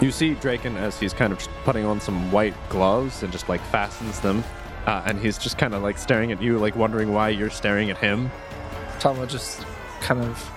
You 0.00 0.10
see 0.10 0.34
Draken 0.34 0.76
as 0.76 1.00
he's 1.00 1.14
kind 1.14 1.32
of 1.32 1.38
putting 1.64 1.86
on 1.86 2.00
some 2.00 2.30
white 2.30 2.54
gloves 2.68 3.22
and 3.22 3.32
just 3.32 3.48
like 3.48 3.62
fastens 3.66 4.20
them. 4.20 4.44
Uh, 4.86 5.02
and 5.06 5.18
he's 5.18 5.38
just 5.38 5.58
kind 5.58 5.74
of 5.74 5.82
like 5.82 5.98
staring 5.98 6.30
at 6.32 6.40
you, 6.40 6.58
like 6.58 6.76
wondering 6.76 7.12
why 7.12 7.30
you're 7.30 7.50
staring 7.50 7.90
at 7.90 7.98
him. 7.98 8.30
Tama 9.00 9.26
just 9.26 9.64
kind 10.00 10.20
of 10.20 10.50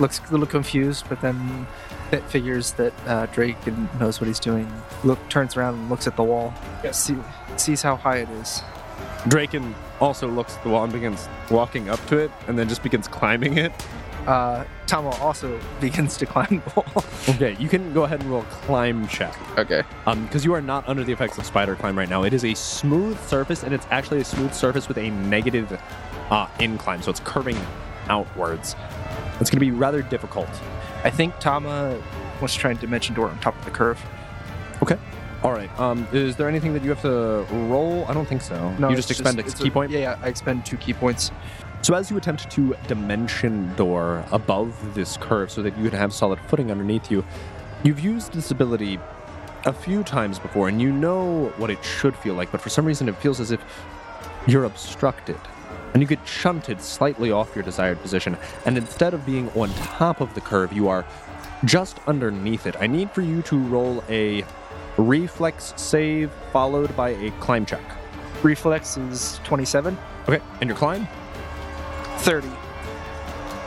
looks 0.00 0.20
a 0.20 0.30
little 0.30 0.46
confused, 0.46 1.04
but 1.08 1.20
then 1.20 1.66
fi- 2.10 2.20
figures 2.20 2.72
that 2.72 2.92
uh, 3.06 3.26
Draken 3.26 3.88
knows 3.98 4.20
what 4.20 4.28
he's 4.28 4.40
doing. 4.40 4.70
Look, 5.04 5.18
turns 5.28 5.56
around 5.56 5.74
and 5.74 5.90
looks 5.90 6.06
at 6.06 6.16
the 6.16 6.22
wall. 6.22 6.54
See, 6.92 7.16
sees 7.56 7.82
how 7.82 7.96
high 7.96 8.18
it 8.18 8.30
is. 8.30 8.62
Draken 9.28 9.74
also 10.00 10.28
looks 10.28 10.56
at 10.56 10.62
the 10.62 10.70
wall 10.70 10.84
and 10.84 10.92
begins 10.92 11.28
walking 11.50 11.88
up 11.88 12.04
to 12.06 12.18
it 12.18 12.30
and 12.46 12.58
then 12.58 12.68
just 12.68 12.82
begins 12.82 13.08
climbing 13.08 13.58
it. 13.58 13.72
Uh, 14.26 14.64
Tama 14.86 15.10
also 15.16 15.58
begins 15.80 16.16
to 16.16 16.26
climb 16.26 16.62
the 16.64 16.72
wall. 16.74 17.04
Okay, 17.28 17.56
you 17.58 17.68
can 17.68 17.92
go 17.92 18.04
ahead 18.04 18.20
and 18.20 18.30
roll 18.30 18.42
a 18.42 18.46
climb 18.46 19.06
check. 19.08 19.36
Okay. 19.58 19.82
Um, 20.06 20.24
because 20.26 20.44
you 20.44 20.52
are 20.54 20.60
not 20.60 20.88
under 20.88 21.04
the 21.04 21.12
effects 21.12 21.38
of 21.38 21.46
spider 21.46 21.76
climb 21.76 21.96
right 21.96 22.08
now. 22.08 22.24
It 22.24 22.32
is 22.32 22.44
a 22.44 22.54
smooth 22.54 23.18
surface, 23.26 23.62
and 23.62 23.72
it's 23.72 23.86
actually 23.90 24.20
a 24.20 24.24
smooth 24.24 24.52
surface 24.52 24.88
with 24.88 24.98
a 24.98 25.10
negative 25.10 25.80
uh, 26.30 26.48
incline, 26.60 27.02
so 27.02 27.10
it's 27.10 27.20
curving 27.20 27.56
outwards. 28.08 28.74
It's 29.40 29.50
going 29.50 29.58
to 29.58 29.66
be 29.66 29.70
rather 29.70 30.02
difficult. 30.02 30.48
I 31.04 31.10
think 31.10 31.38
Tama 31.38 32.00
wants 32.40 32.54
to 32.54 32.60
try 32.60 32.70
and 32.70 32.80
dimension 32.80 33.14
door 33.14 33.28
on 33.28 33.38
top 33.40 33.56
of 33.58 33.64
the 33.64 33.70
curve. 33.70 34.00
Okay. 34.82 34.98
All 35.42 35.52
right. 35.52 35.70
Um, 35.78 36.08
is 36.12 36.36
there 36.36 36.48
anything 36.48 36.72
that 36.72 36.82
you 36.82 36.90
have 36.90 37.02
to 37.02 37.46
roll? 37.68 38.04
I 38.08 38.14
don't 38.14 38.26
think 38.26 38.42
so. 38.42 38.72
No, 38.78 38.88
you 38.88 38.96
just 38.96 39.10
expend 39.10 39.38
a 39.38 39.42
it's 39.44 39.54
ki 39.54 39.70
point. 39.70 39.90
Yeah, 39.90 39.98
yeah, 40.00 40.18
I 40.22 40.28
expend 40.28 40.66
two 40.66 40.76
ki 40.76 40.94
points. 40.94 41.30
So 41.86 41.94
as 41.94 42.10
you 42.10 42.16
attempt 42.16 42.50
to 42.50 42.74
dimension 42.88 43.72
door 43.76 44.24
above 44.32 44.74
this 44.96 45.16
curve 45.16 45.52
so 45.52 45.62
that 45.62 45.78
you 45.78 45.88
can 45.88 45.96
have 46.00 46.12
solid 46.12 46.40
footing 46.48 46.72
underneath 46.72 47.12
you, 47.12 47.24
you've 47.84 48.00
used 48.00 48.32
this 48.32 48.50
ability 48.50 48.98
a 49.66 49.72
few 49.72 50.02
times 50.02 50.40
before 50.40 50.66
and 50.66 50.82
you 50.82 50.90
know 50.90 51.52
what 51.58 51.70
it 51.70 51.84
should 51.84 52.16
feel 52.16 52.34
like, 52.34 52.50
but 52.50 52.60
for 52.60 52.70
some 52.70 52.84
reason 52.84 53.08
it 53.08 53.14
feels 53.18 53.38
as 53.38 53.52
if 53.52 53.60
you're 54.48 54.64
obstructed. 54.64 55.38
And 55.94 56.02
you 56.02 56.08
get 56.08 56.26
shunted 56.26 56.80
slightly 56.80 57.30
off 57.30 57.54
your 57.54 57.62
desired 57.62 58.02
position, 58.02 58.36
and 58.64 58.76
instead 58.76 59.14
of 59.14 59.24
being 59.24 59.48
on 59.50 59.70
top 59.74 60.20
of 60.20 60.34
the 60.34 60.40
curve, 60.40 60.72
you 60.72 60.88
are 60.88 61.06
just 61.64 62.00
underneath 62.08 62.66
it. 62.66 62.74
I 62.80 62.88
need 62.88 63.12
for 63.12 63.22
you 63.22 63.42
to 63.42 63.58
roll 63.58 64.02
a 64.08 64.44
reflex 64.96 65.72
save 65.76 66.32
followed 66.52 66.96
by 66.96 67.10
a 67.10 67.30
climb 67.38 67.64
check. 67.64 67.84
Reflex 68.42 68.96
is 68.96 69.38
27. 69.44 69.96
Okay, 70.28 70.42
and 70.60 70.68
your 70.68 70.76
climb? 70.76 71.06
30. 72.18 72.48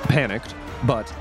panicked, 0.03 0.55
but 0.85 1.13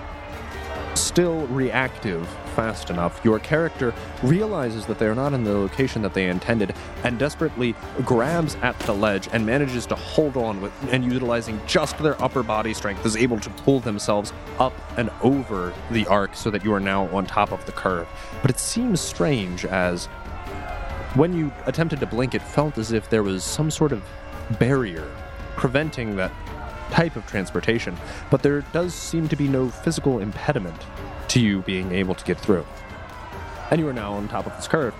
still 0.95 1.47
reactive 1.49 2.29
fast 2.55 2.91
enough. 2.91 3.21
Your 3.23 3.39
character 3.39 3.95
realizes 4.23 4.87
that 4.87 4.99
they're 4.99 5.15
not 5.15 5.33
in 5.33 5.45
the 5.45 5.53
location 5.53 6.03
that 6.03 6.15
they 6.15 6.29
intended 6.29 6.75
and 7.05 7.19
desperately 7.19 7.75
grabs 8.05 8.57
at 8.57 8.79
the 8.81 8.93
ledge 8.93 9.29
and 9.33 9.47
manages 9.47 9.87
to 9.87 9.95
hold 9.95 10.37
on 10.37 10.61
with 10.61 10.73
and 10.93 11.05
utilizing 11.05 11.61
just 11.67 11.97
their 11.99 12.21
upper 12.23 12.43
body 12.43 12.75
strength 12.75 13.07
is 13.07 13.17
able 13.17 13.39
to 13.39 13.51
pull 13.51 13.79
themselves 13.81 14.33
up 14.59 14.73
and 14.97 15.11
over 15.23 15.73
the 15.93 16.07
arc 16.07 16.35
so 16.35 16.51
that 16.51 16.65
you 16.65 16.73
are 16.73 16.81
now 16.81 17.07
on 17.15 17.27
top 17.27 17.53
of 17.53 17.65
the 17.67 17.73
curve. 17.73 18.09
But 18.43 18.51
it 18.51 18.59
seems 18.59 19.01
strange 19.01 19.65
as 19.65 20.07
when 21.15 21.33
you 21.33 21.53
attempted 21.67 22.01
to 22.01 22.07
blink 22.07 22.35
it 22.35 22.43
felt 22.43 22.77
as 22.77 22.91
if 22.93 23.09
there 23.09 23.23
was 23.23 23.45
some 23.45 23.71
sort 23.71 23.93
of 23.93 24.03
barrier 24.59 25.09
preventing 25.57 26.17
that 26.17 26.33
type 26.91 27.17
of 27.17 27.27
transportation, 27.27 27.97
but 28.31 28.43
there 28.43 28.63
does 28.73 28.95
seem 28.95 29.29
to 29.29 29.37
be 29.37 29.49
no 29.49 29.69
physical 29.69 30.19
impediment 30.21 30.77
to 31.29 31.41
you 31.41 31.61
being 31.63 31.93
able 31.93 32.15
to 32.15 32.25
get 32.25 32.39
through. 32.39 32.67
And 33.71 33.81
you 33.81 33.89
are 33.89 33.93
now 33.93 34.15
on 34.15 34.29
top 34.29 34.47
of 34.47 34.57
this 34.57 34.67
curve. 34.69 34.95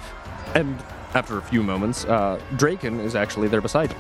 And 0.55 0.79
after 1.15 1.39
a 1.39 1.43
few 1.43 1.63
moments, 1.63 2.05
uh, 2.05 2.41
Draken 2.57 3.01
is 3.01 3.15
actually 3.15 3.49
there 3.49 3.61
beside 3.63 3.91
you. 3.91 3.97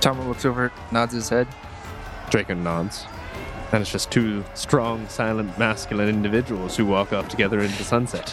Tama 0.00 0.26
looks 0.28 0.44
over, 0.44 0.70
nods 0.92 1.12
his 1.12 1.28
head. 1.28 1.48
Draken 2.30 2.62
nods. 2.62 3.04
And 3.72 3.82
it's 3.82 3.90
just 3.90 4.12
two 4.12 4.44
strong, 4.54 5.08
silent, 5.08 5.58
masculine 5.58 6.08
individuals 6.08 6.76
who 6.76 6.86
walk 6.86 7.12
off 7.12 7.28
together 7.28 7.58
into 7.60 7.76
the 7.78 7.84
sunset. 7.84 8.32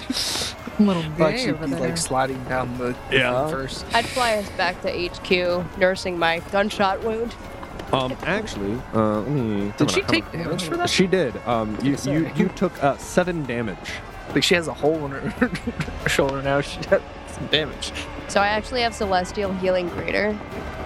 Little 0.80 1.04
Like, 1.18 1.38
she- 1.38 1.50
over 1.52 1.66
he's 1.66 1.76
there. 1.76 1.88
like 1.90 1.98
sliding 1.98 2.44
down 2.44 2.78
the 2.78 2.96
the 3.10 3.18
Yeah. 3.18 3.48
first. 3.48 3.84
I'd 3.96 4.06
fly 4.06 4.36
us 4.36 4.50
back 4.52 4.80
to 4.84 4.90
HQ, 4.92 5.78
nursing 5.80 6.20
my 6.20 6.40
gunshot 6.52 7.04
wound. 7.04 7.34
Um, 7.94 8.18
actually, 8.24 8.74
uh, 8.94 9.20
let 9.22 9.30
me. 9.30 9.72
Did 9.78 9.92
she 9.92 10.02
how 10.02 10.08
take 10.08 10.24
much- 10.26 10.34
damage 10.34 10.64
for 10.64 10.78
that? 10.78 10.90
She 10.90 11.08
did. 11.08 11.38
Um, 11.48 11.78
you, 11.84 11.96
you, 12.06 12.32
you 12.36 12.50
took 12.50 12.84
uh, 12.84 12.98
seven 12.98 13.44
damage. 13.46 13.78
Like 14.34 14.44
she 14.44 14.56
has 14.56 14.68
a 14.68 14.74
hole 14.74 15.06
in 15.06 15.12
her 15.12 15.52
shoulder 16.10 16.42
now. 16.42 16.62
She 16.62 16.78
had 16.90 17.02
some 17.28 17.46
damage. 17.48 17.92
So 18.30 18.42
I 18.42 18.48
actually 18.48 18.82
have 18.82 18.96
Celestial 18.96 19.54
Healing 19.54 19.90
Greater. 19.90 20.38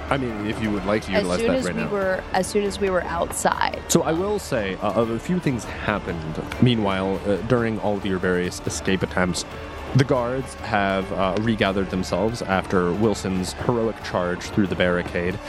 I 0.10 0.18
mean, 0.18 0.48
if 0.48 0.62
you 0.62 0.70
would 0.72 0.86
like 0.86 1.04
to 1.04 1.12
As 1.12 1.24
utilize 1.24 1.40
soon 1.40 1.48
that 1.50 1.58
as 1.60 1.66
right 1.66 1.76
we 1.76 1.82
now. 1.84 1.90
were, 1.90 2.24
as 2.34 2.48
soon 2.48 2.64
as 2.64 2.80
we 2.80 2.90
were 2.90 3.04
outside. 3.04 3.82
So 3.90 4.04
I 4.04 4.12
will 4.14 4.40
say, 4.40 4.76
uh, 4.76 5.02
a 5.02 5.20
few 5.20 5.40
things 5.40 5.64
happened. 5.66 6.44
Meanwhile, 6.62 7.20
uh, 7.26 7.36
during 7.48 7.80
all 7.80 7.96
of 7.98 8.06
your 8.06 8.18
various 8.18 8.62
escape 8.66 9.04
attempts, 9.04 9.44
the 9.96 10.04
guards 10.04 10.54
have 10.56 11.12
uh, 11.14 11.36
regathered 11.42 11.90
themselves 11.90 12.42
after 12.42 12.92
Wilson's 12.94 13.54
heroic 13.54 14.02
charge 14.04 14.42
through 14.42 14.68
the 14.68 14.76
barricade. 14.76 15.40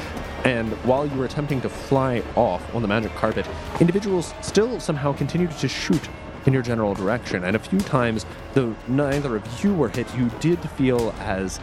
And 0.44 0.72
while 0.84 1.06
you 1.06 1.18
were 1.18 1.24
attempting 1.24 1.60
to 1.62 1.68
fly 1.68 2.22
off 2.36 2.74
on 2.74 2.82
the 2.82 2.88
magic 2.88 3.14
carpet, 3.16 3.46
individuals 3.80 4.32
still 4.40 4.80
somehow 4.80 5.12
continued 5.12 5.50
to 5.58 5.68
shoot 5.68 6.08
in 6.46 6.52
your 6.52 6.62
general 6.62 6.94
direction. 6.94 7.44
And 7.44 7.56
a 7.56 7.58
few 7.58 7.80
times, 7.80 8.24
though 8.54 8.74
neither 8.86 9.36
of 9.36 9.64
you 9.64 9.74
were 9.74 9.88
hit, 9.88 10.14
you 10.16 10.30
did 10.40 10.58
feel 10.70 11.12
as 11.18 11.60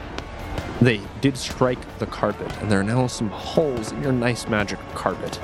they 0.82 1.00
did 1.22 1.38
strike 1.38 1.80
the 2.00 2.06
carpet, 2.06 2.52
and 2.58 2.70
there 2.70 2.80
are 2.80 2.84
now 2.84 3.08
some 3.08 3.30
holes 3.30 3.92
in 3.92 4.04
your 4.04 4.12
nice 4.12 4.48
magic 4.48 4.80
carpet. 4.94 5.40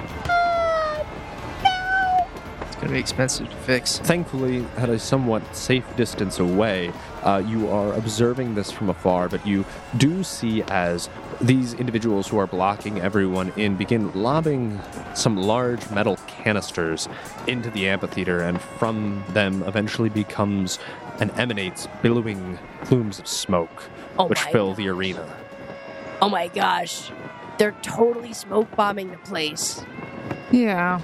It's 2.62 2.76
gonna 2.76 2.92
be 2.92 3.00
expensive 3.00 3.50
to 3.50 3.56
fix. 3.58 3.98
Thankfully, 4.00 4.66
at 4.78 4.90
a 4.90 5.00
somewhat 5.00 5.56
safe 5.56 5.86
distance 5.96 6.40
away, 6.40 6.92
uh, 7.24 7.44
you 7.46 7.70
are 7.70 7.94
observing 7.94 8.56
this 8.56 8.72
from 8.72 8.90
afar, 8.90 9.30
but 9.30 9.46
you 9.46 9.66
do 9.98 10.24
see 10.24 10.64
as 10.64 11.10
these 11.40 11.74
individuals 11.74 12.28
who 12.28 12.38
are 12.38 12.48
blocking 12.48 13.00
everyone 13.00 13.52
in 13.56 13.76
begin 13.76 14.12
lobbing 14.14 14.80
some 15.14 15.38
large 15.38 15.90
metal 15.92 16.18
canisters 16.28 17.08
into 17.48 17.70
the 17.72 17.88
amphitheater, 17.88 18.42
and 18.42 18.62
from 18.62 19.24
them 19.30 19.64
eventually 19.64 20.10
becomes 20.10 20.80
and 21.20 21.32
emanates 21.40 21.88
billowing 22.02 22.58
plumes 22.84 23.20
of 23.20 23.28
smoke, 23.28 23.84
Oh 24.18 24.28
which 24.28 24.44
my 24.44 24.52
fill 24.52 24.74
the 24.74 24.88
arena. 24.88 25.38
Oh 26.22 26.30
my 26.30 26.48
gosh. 26.48 27.12
They're 27.58 27.76
totally 27.84 28.34
smoke 28.34 28.76
bombing 28.76 29.12
the 29.12 29.18
place. 29.18 29.84
Yeah. 30.52 31.02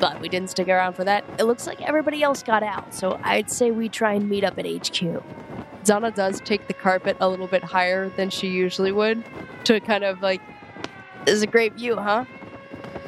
But 0.00 0.20
we 0.20 0.28
didn't 0.28 0.50
stick 0.50 0.68
around 0.68 0.94
for 0.94 1.04
that. 1.04 1.24
It 1.38 1.44
looks 1.44 1.66
like 1.66 1.80
everybody 1.82 2.22
else 2.22 2.42
got 2.42 2.62
out, 2.62 2.92
so 2.92 3.20
I'd 3.22 3.50
say 3.50 3.70
we 3.70 3.88
try 3.88 4.14
and 4.14 4.28
meet 4.28 4.42
up 4.42 4.58
at 4.58 4.64
HQ. 4.64 5.22
Zana 5.84 6.14
does 6.14 6.40
take 6.40 6.66
the 6.66 6.74
carpet 6.74 7.16
a 7.20 7.28
little 7.28 7.46
bit 7.46 7.62
higher 7.62 8.08
than 8.08 8.30
she 8.30 8.48
usually 8.48 8.92
would 8.92 9.22
to 9.64 9.78
kind 9.80 10.04
of 10.04 10.22
like. 10.22 10.40
This 11.26 11.34
is 11.34 11.42
a 11.42 11.46
great 11.46 11.74
view, 11.74 11.96
huh? 11.96 12.24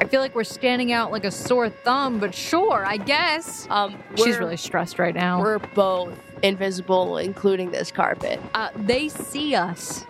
I 0.00 0.04
feel 0.04 0.20
like 0.20 0.34
we're 0.34 0.44
standing 0.44 0.92
out 0.92 1.12
like 1.12 1.24
a 1.24 1.30
sore 1.30 1.70
thumb, 1.70 2.18
but 2.18 2.34
sure, 2.34 2.84
I 2.84 2.98
guess. 2.98 3.66
Um, 3.70 3.96
She's 4.16 4.36
really 4.36 4.56
stressed 4.56 4.98
right 4.98 5.14
now. 5.14 5.40
We're 5.40 5.58
both 5.58 6.18
invisible, 6.42 7.18
including 7.18 7.70
this 7.70 7.90
carpet. 7.90 8.40
Uh, 8.52 8.70
they 8.76 9.08
see 9.08 9.54
us. 9.54 10.04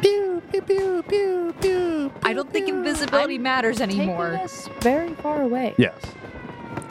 Pew, 0.00 0.42
pew, 0.52 0.62
pew, 0.62 1.04
pew, 1.08 1.54
pew. 1.60 2.12
I 2.22 2.32
don't 2.32 2.50
think 2.50 2.68
invisibility 2.68 3.36
I'm 3.36 3.42
matters 3.42 3.80
anymore. 3.80 4.30
Taking 4.30 4.44
us 4.44 4.68
very 4.80 5.14
far 5.14 5.42
away. 5.42 5.74
Yes. 5.76 5.94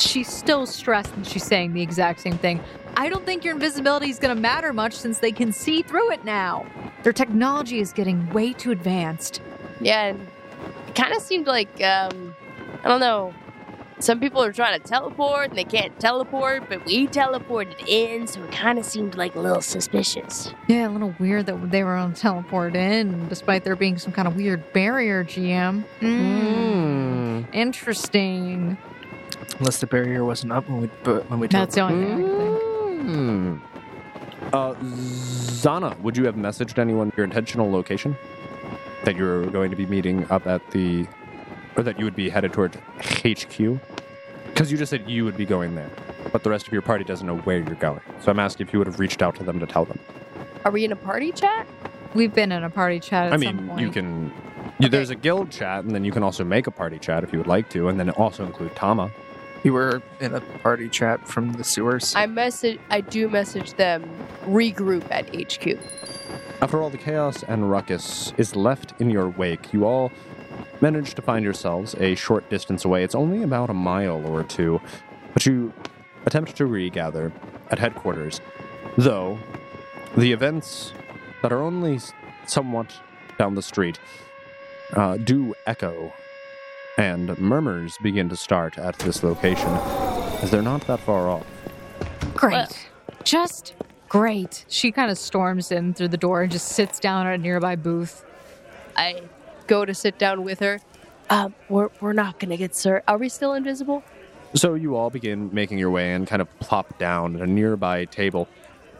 She's 0.02 0.28
still 0.28 0.66
stressed 0.66 1.14
and 1.16 1.28
she's 1.28 1.43
saying 1.43 1.74
the 1.74 1.82
exact 1.82 2.22
same 2.22 2.38
thing. 2.38 2.62
I 2.95 3.10
don't 3.10 3.26
think 3.26 3.43
your 3.43 3.54
invisibility 3.54 4.10
is 4.10 4.20
going 4.20 4.36
to 4.36 4.41
matter 4.41 4.74
much 4.74 4.93
since 4.93 5.20
they 5.20 5.32
can 5.32 5.52
see 5.52 5.82
through 5.82 6.12
it 6.12 6.26
now. 6.26 6.66
Their 7.04 7.14
technology 7.14 7.80
is 7.80 7.93
getting 7.93 8.30
way 8.32 8.54
too 8.54 8.72
advanced. 8.72 9.41
Yeah, 9.80 10.14
it 10.88 10.95
kind 10.95 11.14
of 11.14 11.22
seemed 11.22 11.47
like 11.47 11.70
um, 11.82 12.36
I 12.84 12.88
don't 12.88 13.00
know. 13.00 13.34
Some 14.00 14.22
people 14.22 14.41
are 14.41 14.54
trying 14.54 14.80
to 14.80 14.88
teleport 14.88 15.50
and 15.50 15.58
they 15.58 15.66
can't 15.66 15.97
teleport, 16.00 16.70
but 16.70 16.86
we 16.86 17.06
teleported 17.08 17.86
in, 17.86 18.28
so 18.28 18.41
it 18.43 18.52
kind 18.54 18.80
of 18.80 18.86
seemed 18.86 19.16
like 19.16 19.36
a 19.36 19.41
little 19.41 19.62
suspicious. 19.62 20.54
Yeah, 20.70 20.88
a 20.88 20.91
little 20.91 21.14
weird 21.20 21.47
that 21.47 21.70
they 21.70 21.84
were 21.84 21.95
on 21.95 22.14
teleport 22.14 22.78
in, 22.78 23.28
despite 23.28 23.66
there 23.66 23.76
being 23.76 23.97
some 23.97 24.14
kind 24.14 24.26
of 24.26 24.38
weird 24.38 24.72
barrier, 24.72 25.26
GM. 25.26 25.84
Mm. 26.00 27.54
Interesting. 27.54 28.78
Unless 29.58 29.80
the 29.80 29.88
barrier 29.88 30.24
wasn't 30.24 30.52
up 30.52 30.70
when 30.70 30.82
we 30.82 30.89
but 31.04 31.30
when 31.30 31.39
we 31.39 31.47
That's 31.47 31.76
the 31.76 31.82
only 31.82 32.06
thing 32.06 32.14
I 32.14 32.18
can 32.18 32.38
think. 32.38 33.02
Hmm. 33.02 33.58
Uh, 34.54 34.74
Zana, 34.76 36.00
would 36.00 36.16
you 36.16 36.26
have 36.26 36.36
messaged 36.36 36.78
anyone 36.78 37.12
your 37.18 37.24
intentional 37.26 37.70
location? 37.72 38.16
That 39.04 39.16
you're 39.16 39.45
going 39.47 39.70
to 39.72 39.76
be 39.78 39.86
meeting 39.86 40.30
up 40.30 40.47
at 40.47 40.70
the. 40.72 41.08
Or 41.76 41.84
that 41.84 42.00
you 42.00 42.06
would 42.06 42.16
be 42.16 42.30
headed 42.30 42.54
toward 42.54 42.76
HQ? 43.00 43.80
Because 44.47 44.72
you 44.72 44.78
just 44.78 44.89
said 44.89 45.10
you 45.10 45.24
would 45.26 45.38
be 45.38 45.45
going 45.45 45.76
there, 45.76 45.89
but 46.32 46.43
the 46.43 46.50
rest 46.50 46.68
of 46.68 46.74
your 46.74 46.82
party 46.82 47.04
doesn't 47.04 47.26
know 47.26 47.38
where 47.38 47.60
you're 47.60 47.76
going. 47.76 48.02
So 48.20 48.32
I'm 48.32 48.39
asking 48.39 48.68
if 48.68 48.74
you 48.74 48.80
would 48.80 48.88
have 48.88 49.00
reached 49.00 49.22
out 49.22 49.36
to 49.36 49.43
them 49.43 49.60
to 49.60 49.66
tell 49.66 49.86
them. 49.86 50.00
Are 50.66 50.72
we 50.72 50.84
in 50.84 50.91
a 50.91 50.95
party 50.97 51.32
chat? 51.32 51.68
We've 52.14 52.34
been 52.34 52.52
in 52.52 52.64
a 52.64 52.70
party 52.70 53.00
chat 53.00 53.28
at 53.28 53.34
I 53.34 53.38
some 53.38 53.58
mean, 53.58 53.68
point. 53.68 53.80
you 53.82 53.91
can. 53.91 54.34
You, 54.80 54.89
There's 54.89 55.10
a 55.12 55.16
guild 55.16 55.52
chat, 55.52 55.84
and 55.84 55.93
then 55.93 56.04
you 56.04 56.12
can 56.12 56.24
also 56.24 56.43
make 56.43 56.68
a 56.68 56.72
party 56.72 56.97
chat 56.97 57.24
if 57.24 57.32
you 57.32 57.38
would 57.39 57.47
like 57.47 57.70
to, 57.70 57.88
and 57.89 58.00
then 58.00 58.10
also 58.12 58.45
include 58.45 58.76
Tama. 58.76 59.12
You 59.64 59.74
were 59.74 60.01
in 60.20 60.34
a 60.34 60.41
party 60.41 60.88
chat 60.88 61.28
from 61.28 61.53
the 61.53 61.64
sewers. 61.64 62.16
I 62.16 62.26
message. 62.28 62.80
I 62.89 63.01
do 63.01 63.28
message 63.28 63.74
them. 63.74 64.10
Regroup 64.45 65.05
at 65.12 65.28
HQ. 65.36 65.78
After 66.62 66.82
all 66.82 66.89
the 66.89 66.97
chaos 66.97 67.43
and 67.43 67.70
ruckus 67.70 68.34
is 68.38 68.55
left 68.55 68.99
in 68.99 69.10
your 69.10 69.30
wake, 69.30 69.74
you 69.74 69.86
all 69.86 70.12
manage 70.82 71.14
to 71.16 71.22
find 71.22 71.43
yourselves 71.43 71.95
a 71.99 72.16
short 72.16 72.49
distance 72.49 72.86
away. 72.86 73.03
It's 73.03 73.16
only 73.16 73.43
about 73.43 73.70
a 73.70 73.74
mile 73.74 74.26
or 74.26 74.43
two, 74.43 74.82
but 75.34 75.45
you 75.45 75.74
attempt 76.26 76.55
to 76.57 76.66
regather 76.66 77.32
at 77.70 77.80
headquarters. 77.80 78.39
Though, 78.97 79.39
the 80.18 80.32
events 80.32 80.93
that 81.41 81.51
are 81.51 81.62
only 81.62 81.99
somewhat 82.45 82.93
down 83.38 83.55
the 83.55 83.62
street 83.62 83.99
uh, 84.93 85.18
do 85.18 85.53
echo, 85.66 86.14
and 87.00 87.39
murmurs 87.39 87.97
begin 88.04 88.28
to 88.28 88.36
start 88.36 88.78
at 88.78 89.00
this 89.00 89.24
location, 89.24 89.70
as 90.41 90.52
they're 90.52 90.62
not 90.62 90.86
that 90.86 91.00
far 91.00 91.30
off. 91.30 91.47
Great. 92.34 92.89
Just 93.24 93.74
great. 94.10 94.66
She 94.68 94.91
kind 94.91 95.10
of 95.10 95.18
storms 95.18 95.72
in 95.72 95.93
through 95.93 96.10
the 96.10 96.18
door 96.18 96.41
and 96.41 96.52
just 96.52 96.68
sits 96.68 97.00
down 97.00 97.26
at 97.26 97.36
a 97.36 97.38
nearby 97.38 97.78
booth. 97.78 98.26
I 98.97 99.22
go 99.68 99.86
to 99.86 99.93
sit 99.93 100.20
down 100.20 100.43
with 100.43 100.60
her. 100.60 100.82
Um, 101.30 101.54
we're 101.70 101.89
we're 102.02 102.14
not 102.14 102.38
gonna 102.38 102.58
get 102.58 102.76
sir. 102.76 103.02
Are 103.08 103.18
we 103.18 103.30
still 103.30 103.54
invisible? 103.54 104.04
So 104.56 104.74
you 104.74 104.97
all 104.97 105.10
begin 105.10 105.50
making 105.54 105.78
your 105.78 105.91
way 105.91 106.14
and 106.14 106.28
kind 106.28 106.41
of 106.41 106.60
plop 106.60 106.97
down 106.97 107.38
at 107.38 107.43
a 107.43 107.47
nearby 107.47 108.06
table. 108.06 108.50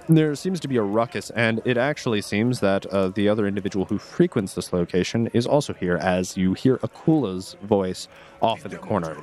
There 0.10 0.34
seems 0.36 0.60
to 0.62 0.68
be 0.68 0.78
a 0.78 0.82
ruckus, 0.82 1.30
and 1.30 1.62
it 1.66 1.78
actually 1.78 2.22
seems 2.22 2.62
that 2.62 2.86
uh, 2.88 3.10
the 3.10 3.30
other 3.30 3.46
individual 3.46 3.86
who 3.86 4.00
frequents 4.00 4.56
this 4.56 4.74
location 4.74 5.28
is 5.34 5.46
also 5.46 5.72
here, 5.74 5.98
as 5.98 6.36
you 6.36 6.54
hear 6.56 6.78
Akula's 6.78 7.56
voice 7.62 8.08
off 8.42 8.66
in 8.66 8.72
the 8.72 8.78
corner. 8.78 9.16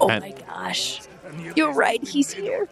Oh 0.00 0.10
And- 0.10 0.22
my 0.22 0.32
gosh! 0.46 1.00
You're 1.56 1.72
right. 1.72 2.06
He's 2.06 2.30
here. 2.32 2.68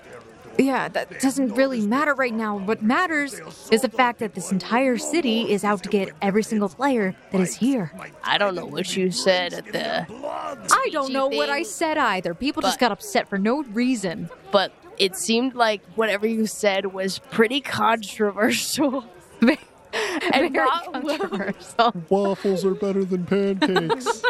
Yeah, 0.58 0.88
that 0.88 1.20
doesn't 1.20 1.52
really 1.54 1.82
matter 1.82 2.14
right 2.14 2.32
now. 2.32 2.56
What 2.58 2.82
matters 2.82 3.40
is 3.70 3.82
the 3.82 3.90
fact 3.90 4.20
that 4.20 4.34
this 4.34 4.50
entire 4.52 4.96
city 4.96 5.52
is 5.52 5.64
out 5.64 5.82
to 5.82 5.90
get 5.90 6.10
every 6.22 6.42
single 6.42 6.70
player 6.70 7.14
that 7.30 7.40
is 7.42 7.54
here. 7.56 7.92
I 8.24 8.38
don't 8.38 8.54
know 8.54 8.64
what 8.64 8.96
you 8.96 9.10
said 9.10 9.52
at 9.52 9.66
the, 9.72 10.06
I 10.10 10.88
don't 10.92 11.12
know 11.12 11.26
what 11.28 11.50
I 11.50 11.62
said 11.62 11.98
either. 11.98 12.32
People 12.32 12.62
just 12.62 12.80
got 12.80 12.90
upset 12.90 13.28
for 13.28 13.36
no 13.36 13.64
reason. 13.64 14.30
but 14.50 14.72
it 14.98 15.16
seemed 15.16 15.54
like 15.54 15.82
whatever 15.94 16.26
you 16.26 16.46
said 16.46 16.86
was 16.86 17.18
pretty 17.30 17.60
controversial. 17.60 19.04
Very 19.40 20.50
not 20.50 20.92
controversial. 20.92 21.94
Waffles 22.08 22.64
are 22.64 22.74
better 22.74 23.04
than 23.04 23.24
pancakes. 23.24 24.22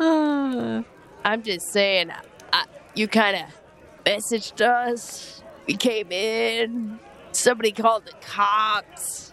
I'm 1.24 1.42
just 1.42 1.72
saying, 1.72 2.10
I, 2.52 2.64
you 2.94 3.08
kind 3.08 3.36
of 3.36 4.04
messaged 4.04 4.60
us. 4.60 5.42
We 5.66 5.76
came 5.76 6.12
in. 6.12 6.98
Somebody 7.32 7.72
called 7.72 8.04
the 8.06 8.12
cops. 8.20 9.32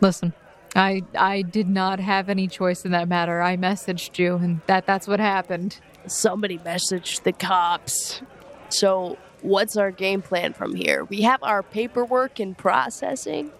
Listen, 0.00 0.32
I 0.74 1.02
I 1.16 1.42
did 1.42 1.68
not 1.68 2.00
have 2.00 2.28
any 2.28 2.48
choice 2.48 2.84
in 2.84 2.90
that 2.92 3.08
matter. 3.08 3.40
I 3.40 3.56
messaged 3.56 4.18
you, 4.18 4.36
and 4.36 4.60
that 4.66 4.86
that's 4.86 5.08
what 5.08 5.20
happened. 5.20 5.80
Somebody 6.06 6.58
messaged 6.58 7.22
the 7.22 7.32
cops. 7.32 8.22
So, 8.68 9.18
what's 9.42 9.76
our 9.76 9.90
game 9.90 10.22
plan 10.22 10.52
from 10.52 10.74
here? 10.74 11.04
We 11.04 11.22
have 11.22 11.42
our 11.42 11.62
paperwork 11.62 12.40
and 12.40 12.56
processing. 12.56 13.52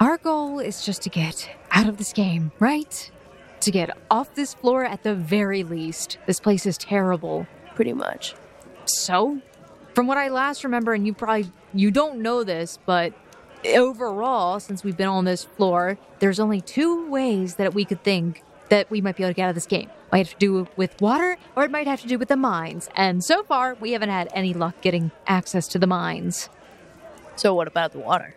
Our 0.00 0.18
goal 0.18 0.58
is 0.58 0.84
just 0.84 1.02
to 1.02 1.10
get 1.10 1.48
out 1.70 1.88
of 1.88 1.96
this 1.96 2.12
game, 2.12 2.52
right? 2.58 3.10
To 3.60 3.70
get 3.70 3.96
off 4.10 4.34
this 4.34 4.54
floor 4.54 4.84
at 4.84 5.02
the 5.02 5.14
very 5.14 5.62
least. 5.62 6.18
This 6.26 6.40
place 6.40 6.66
is 6.66 6.76
terrible. 6.76 7.46
Pretty 7.74 7.92
much. 7.92 8.34
So, 8.84 9.40
from 9.94 10.06
what 10.06 10.18
I 10.18 10.28
last 10.28 10.64
remember, 10.64 10.92
and 10.92 11.06
you 11.06 11.14
probably 11.14 11.50
you 11.72 11.90
don't 11.90 12.20
know 12.20 12.44
this, 12.44 12.78
but 12.84 13.14
overall, 13.64 14.60
since 14.60 14.84
we've 14.84 14.96
been 14.96 15.08
on 15.08 15.24
this 15.24 15.44
floor, 15.44 15.98
there's 16.18 16.38
only 16.38 16.60
two 16.60 17.08
ways 17.08 17.56
that 17.56 17.74
we 17.74 17.84
could 17.84 18.02
think 18.04 18.42
that 18.68 18.90
we 18.90 19.00
might 19.00 19.16
be 19.16 19.22
able 19.22 19.30
to 19.30 19.34
get 19.34 19.44
out 19.44 19.48
of 19.50 19.54
this 19.54 19.66
game. 19.66 19.90
Might 20.12 20.26
have 20.26 20.30
to 20.30 20.36
do 20.38 20.68
with 20.76 21.00
water, 21.00 21.36
or 21.56 21.64
it 21.64 21.70
might 21.70 21.86
have 21.86 22.00
to 22.02 22.06
do 22.06 22.18
with 22.18 22.28
the 22.28 22.36
mines. 22.36 22.88
And 22.96 23.22
so 23.24 23.42
far, 23.42 23.74
we 23.74 23.92
haven't 23.92 24.10
had 24.10 24.28
any 24.32 24.54
luck 24.54 24.80
getting 24.80 25.10
access 25.26 25.66
to 25.68 25.78
the 25.78 25.86
mines. 25.86 26.48
So, 27.36 27.54
what 27.54 27.66
about 27.66 27.92
the 27.92 27.98
water? 27.98 28.34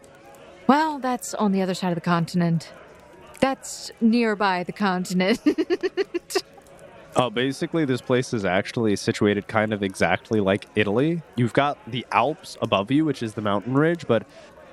Well, 0.66 1.00
that's 1.00 1.34
on 1.36 1.52
the 1.52 1.62
other 1.62 1.74
side 1.74 1.90
of 1.90 1.96
the 1.96 2.02
continent. 2.02 2.72
That's 3.40 3.92
nearby 4.02 4.64
the 4.64 4.72
continent. 4.72 5.40
Uh, 7.16 7.30
basically, 7.32 7.86
this 7.86 8.02
place 8.02 8.34
is 8.34 8.44
actually 8.44 8.96
situated 8.96 9.48
kind 9.48 9.72
of 9.72 9.84
exactly 9.84 10.40
like 10.40 10.66
Italy. 10.76 11.22
You've 11.36 11.54
got 11.54 11.78
the 11.88 12.06
Alps 12.12 12.58
above 12.62 12.92
you, 12.92 13.06
which 13.06 13.22
is 13.22 13.36
the 13.36 13.42
mountain 13.42 13.76
ridge, 13.76 14.08
but 14.08 14.26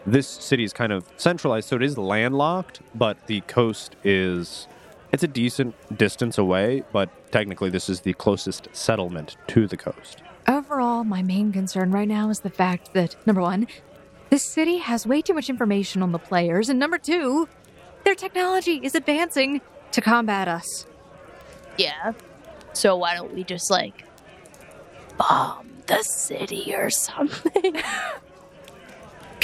this 0.07 0.27
city 0.27 0.65
is 0.65 0.73
kind 0.73 0.93
of 0.93 1.07
centralized, 1.17 1.69
so 1.69 1.77
it 1.77 1.83
is 1.83 1.97
landlocked, 1.97 2.81
but 2.95 3.27
the 3.27 3.41
coast 3.43 3.97
is. 4.05 4.67
It's 5.15 5.23
a 5.23 5.29
decent 5.29 5.97
distance 5.97 6.39
away, 6.39 6.83
but 6.93 7.09
technically, 7.31 7.71
this 7.71 7.89
is 7.89 8.01
the 8.01 8.15
closest 8.15 8.67
settlement 8.73 9.37
to 9.47 9.69
the 9.69 9.77
coast. 9.77 10.25
Overall, 10.49 11.05
my 11.05 11.23
main 11.23 11.53
concern 11.53 11.93
right 11.93 12.09
now 12.09 12.31
is 12.31 12.41
the 12.41 12.51
fact 12.51 12.95
that, 12.95 13.15
number 13.25 13.41
one, 13.41 13.69
this 14.31 14.45
city 14.45 14.79
has 14.79 15.07
way 15.07 15.23
too 15.23 15.33
much 15.33 15.49
information 15.49 16.03
on 16.03 16.11
the 16.11 16.19
players, 16.19 16.69
and 16.69 16.81
number 16.81 16.99
two, 16.99 17.49
their 18.03 18.17
technology 18.17 18.81
is 18.83 18.97
advancing 18.97 19.61
to 19.93 20.01
combat 20.01 20.49
us. 20.49 20.85
Yeah. 21.79 22.15
So, 22.73 22.97
why 22.97 23.15
don't 23.15 23.33
we 23.33 23.45
just, 23.45 23.71
like, 23.71 24.03
bomb 25.17 25.71
the 25.87 26.03
city 26.03 26.75
or 26.75 26.91
something? 26.91 27.77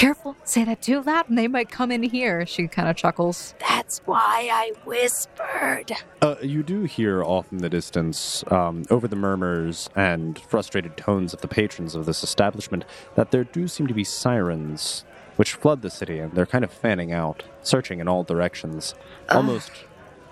Careful, 0.01 0.35
say 0.43 0.63
that 0.63 0.81
too 0.81 0.99
loud 1.03 1.29
and 1.29 1.37
they 1.37 1.47
might 1.47 1.69
come 1.69 1.91
in 1.91 2.01
here. 2.01 2.43
She 2.47 2.67
kind 2.67 2.89
of 2.89 2.95
chuckles. 2.95 3.53
That's 3.59 3.99
why 4.05 4.49
I 4.51 4.71
whispered. 4.83 5.91
Uh, 6.23 6.37
you 6.41 6.63
do 6.63 6.85
hear 6.85 7.23
off 7.23 7.51
in 7.51 7.59
the 7.59 7.69
distance, 7.69 8.43
um, 8.47 8.83
over 8.89 9.07
the 9.07 9.15
murmurs 9.15 9.91
and 9.95 10.39
frustrated 10.39 10.97
tones 10.97 11.35
of 11.35 11.41
the 11.41 11.47
patrons 11.47 11.93
of 11.93 12.07
this 12.07 12.23
establishment, 12.23 12.83
that 13.13 13.29
there 13.29 13.43
do 13.43 13.67
seem 13.67 13.85
to 13.85 13.93
be 13.93 14.03
sirens 14.03 15.05
which 15.35 15.53
flood 15.53 15.83
the 15.83 15.91
city, 15.91 16.17
and 16.17 16.31
they're 16.31 16.47
kind 16.47 16.63
of 16.63 16.71
fanning 16.71 17.13
out, 17.13 17.43
searching 17.61 17.99
in 17.99 18.07
all 18.07 18.23
directions, 18.23 18.95
almost 19.29 19.69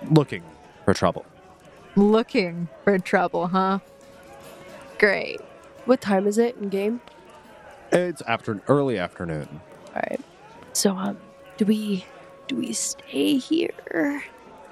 looking 0.10 0.42
for 0.84 0.96
trouble. 0.96 1.28
Looking 1.96 2.70
for 2.84 2.98
trouble, 2.98 3.50
huh? 3.50 3.80
Great. 4.98 5.40
What 5.86 6.02
time 6.02 6.26
is 6.26 6.40
it 6.40 6.58
in 6.58 6.70
game? 6.70 7.02
It's 7.92 8.22
after 8.24 8.62
early 8.68 8.98
afternoon. 8.98 9.62
All 9.88 9.96
right. 9.96 10.22
So, 10.74 10.96
um, 10.96 11.18
do 11.58 11.66
we 11.66 12.06
do 12.48 12.56
we 12.56 12.74
stay 12.74 13.38
here? 13.38 14.24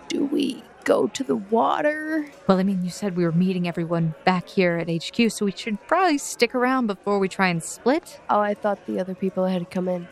Do 0.09 0.26
we 0.26 0.63
go 0.84 1.07
to 1.07 1.24
the 1.24 1.36
water? 1.36 2.30
Well, 2.47 2.59
I 2.59 2.63
mean, 2.63 2.84
you 2.84 2.89
said 2.89 3.18
we 3.18 3.26
were 3.26 3.32
meeting 3.32 3.68
everyone 3.68 4.15
back 4.24 4.47
here 4.47 4.78
at 4.78 4.89
HQ, 4.89 5.32
so 5.32 5.45
we 5.45 5.51
should 5.51 5.86
probably 5.88 6.18
stick 6.18 6.55
around 6.55 6.88
before 6.88 7.20
we 7.20 7.28
try 7.28 7.49
and 7.49 7.61
split. 7.61 8.22
Oh, 8.30 8.39
I 8.39 8.53
thought 8.53 8.86
the 8.86 8.99
other 8.99 9.13
people 9.13 9.45
had 9.45 9.70
come 9.70 9.88
in. 9.89 10.07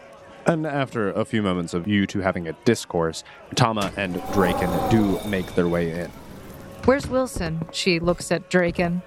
And 0.45 0.67
after 0.67 1.11
a 1.11 1.25
few 1.25 1.41
moments 1.41 1.73
of 1.73 1.87
you 1.87 2.05
two 2.05 2.19
having 2.19 2.47
a 2.47 2.53
discourse, 2.65 3.23
Tama 3.55 3.91
and 3.97 4.21
Draken 4.33 4.69
do 4.89 5.19
make 5.27 5.55
their 5.55 5.67
way 5.67 5.91
in. 5.91 6.11
Where's 6.83 7.07
Wilson? 7.07 7.65
She 7.71 7.99
looks 7.99 8.31
at 8.31 8.49
Draken. 8.49 9.01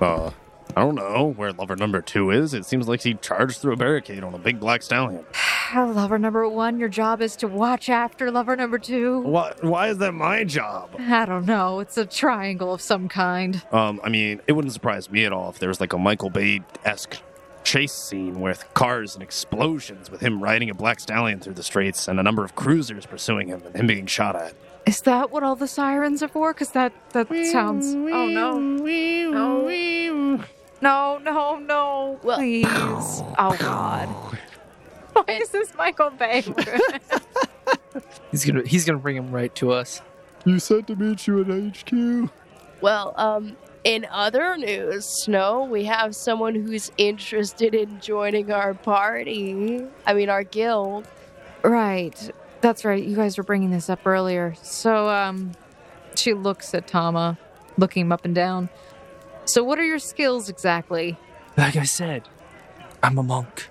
Uh, 0.00 0.30
I 0.76 0.80
don't 0.80 0.96
know 0.96 1.32
where 1.36 1.52
lover 1.52 1.76
number 1.76 2.00
two 2.02 2.30
is. 2.30 2.52
It 2.52 2.64
seems 2.64 2.88
like 2.88 3.02
he 3.02 3.14
charged 3.14 3.58
through 3.58 3.74
a 3.74 3.76
barricade 3.76 4.24
on 4.24 4.34
a 4.34 4.38
big 4.38 4.58
black 4.58 4.82
stallion. 4.82 5.24
Lover 5.74 6.18
number 6.18 6.48
one, 6.48 6.78
your 6.78 6.88
job 6.88 7.20
is 7.20 7.36
to 7.36 7.48
watch 7.48 7.88
after 7.88 8.30
lover 8.30 8.54
number 8.54 8.78
two. 8.78 9.20
Why, 9.22 9.52
why 9.60 9.88
is 9.88 9.98
that 9.98 10.12
my 10.12 10.44
job? 10.44 10.90
I 10.98 11.24
don't 11.24 11.46
know. 11.46 11.80
It's 11.80 11.96
a 11.96 12.06
triangle 12.06 12.72
of 12.72 12.80
some 12.80 13.08
kind. 13.08 13.62
Um, 13.72 14.00
I 14.04 14.08
mean, 14.08 14.40
it 14.46 14.52
wouldn't 14.52 14.72
surprise 14.72 15.10
me 15.10 15.24
at 15.24 15.32
all 15.32 15.50
if 15.50 15.58
there 15.58 15.68
was 15.68 15.80
like 15.80 15.92
a 15.92 15.98
Michael 15.98 16.30
Bay 16.30 16.60
esque 16.84 17.16
chase 17.64 17.92
scene 17.92 18.40
with 18.40 18.64
cars 18.74 19.14
and 19.14 19.22
explosions 19.22 20.10
with 20.10 20.20
him 20.20 20.42
riding 20.42 20.70
a 20.70 20.74
black 20.74 21.00
stallion 21.00 21.40
through 21.40 21.54
the 21.54 21.62
streets 21.62 22.06
and 22.08 22.20
a 22.20 22.22
number 22.22 22.44
of 22.44 22.54
cruisers 22.54 23.06
pursuing 23.06 23.48
him 23.48 23.62
and 23.64 23.74
him 23.74 23.86
being 23.86 24.06
shot 24.06 24.36
at. 24.36 24.54
Is 24.86 25.00
that 25.02 25.30
what 25.30 25.42
all 25.42 25.56
the 25.56 25.66
sirens 25.66 26.22
are 26.22 26.28
for? 26.28 26.52
Because 26.52 26.70
that 26.70 26.92
that 27.12 27.28
sounds. 27.46 27.94
Oh 27.94 28.26
no! 28.26 28.58
No! 28.58 30.44
No! 30.80 31.18
No! 31.18 31.56
No! 31.58 32.18
Well- 32.22 32.38
Please! 32.38 32.66
Oh 33.38 33.56
God! 33.58 34.08
Why 35.12 35.24
is 35.40 35.50
this 35.50 35.74
Michael 35.76 36.10
Bay? 36.10 36.42
He's 38.32 38.44
gonna 38.44 38.62
he's 38.66 38.84
gonna 38.84 38.98
bring 38.98 39.16
him 39.16 39.30
right 39.30 39.54
to 39.56 39.70
us. 39.70 40.02
You 40.44 40.58
said 40.58 40.88
to 40.88 40.96
meet 40.96 41.26
you 41.28 41.40
at 41.40 41.76
HQ. 41.76 42.30
Well, 42.80 43.14
um, 43.16 43.56
in 43.84 44.06
other 44.10 44.56
news, 44.56 45.06
Snow, 45.06 45.64
we 45.64 45.84
have 45.84 46.16
someone 46.16 46.56
who's 46.56 46.90
interested 46.98 47.74
in 47.74 48.00
joining 48.00 48.50
our 48.50 48.74
party. 48.74 49.86
I 50.04 50.14
mean, 50.14 50.28
our 50.28 50.42
guild. 50.42 51.06
right. 51.62 52.30
That's 52.60 52.84
right. 52.84 53.02
You 53.02 53.14
guys 53.14 53.38
were 53.38 53.44
bringing 53.44 53.70
this 53.70 53.88
up 53.88 54.04
earlier. 54.06 54.54
So, 54.62 55.08
um, 55.08 55.52
she 56.16 56.32
looks 56.34 56.74
at 56.74 56.88
Tama, 56.88 57.38
looking 57.78 58.02
him 58.06 58.12
up 58.12 58.24
and 58.24 58.34
down. 58.34 58.68
So, 59.46 59.62
what 59.62 59.78
are 59.78 59.84
your 59.84 59.98
skills 59.98 60.48
exactly? 60.48 61.16
Like 61.56 61.76
I 61.76 61.84
said, 61.84 62.28
I'm 63.02 63.18
a 63.18 63.22
monk. 63.22 63.68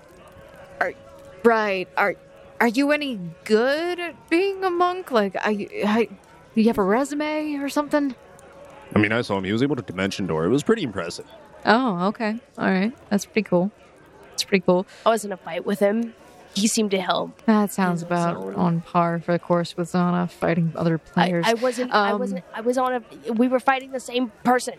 Right. 1.44 1.88
Are 1.98 2.14
are 2.60 2.68
you 2.68 2.90
any 2.92 3.20
good 3.44 4.00
at 4.00 4.30
being 4.30 4.64
a 4.64 4.70
monk? 4.70 5.10
Like, 5.10 5.36
I, 5.36 5.68
I, 5.86 6.04
do 6.54 6.60
you 6.62 6.68
have 6.68 6.78
a 6.78 6.82
resume 6.82 7.56
or 7.56 7.68
something? 7.68 8.14
I 8.94 8.98
mean, 8.98 9.12
I 9.12 9.20
saw 9.20 9.36
him. 9.36 9.44
He 9.44 9.52
was 9.52 9.62
able 9.62 9.76
to 9.76 9.82
dimension 9.82 10.26
door. 10.26 10.46
It 10.46 10.48
was 10.48 10.62
pretty 10.62 10.82
impressive. 10.84 11.26
Oh, 11.66 12.06
okay. 12.06 12.38
All 12.56 12.64
right. 12.70 12.94
That's 13.10 13.26
pretty 13.26 13.42
cool. 13.42 13.70
That's 14.30 14.44
pretty 14.44 14.64
cool. 14.64 14.86
I 15.04 15.10
was 15.10 15.26
in 15.26 15.32
a 15.32 15.36
fight 15.36 15.66
with 15.66 15.80
him. 15.80 16.14
He 16.54 16.66
seemed 16.66 16.92
to 16.92 17.00
help. 17.00 17.42
That 17.44 17.72
sounds 17.72 18.00
about 18.02 18.40
so- 18.40 18.54
on 18.56 18.80
par 18.80 19.18
for 19.20 19.32
the 19.32 19.38
course 19.38 19.76
with 19.76 19.92
Zana 19.92 20.30
fighting 20.30 20.72
other 20.76 20.96
players. 20.96 21.44
I 21.46 21.54
wasn't. 21.54 21.92
I 21.92 22.12
Um, 22.12 22.20
wasn't. 22.20 22.44
I 22.54 22.62
was 22.62 22.78
on 22.78 22.94
a. 23.28 23.32
We 23.34 23.48
were 23.48 23.60
fighting 23.60 23.90
the 23.92 24.00
same 24.00 24.32
person. 24.44 24.74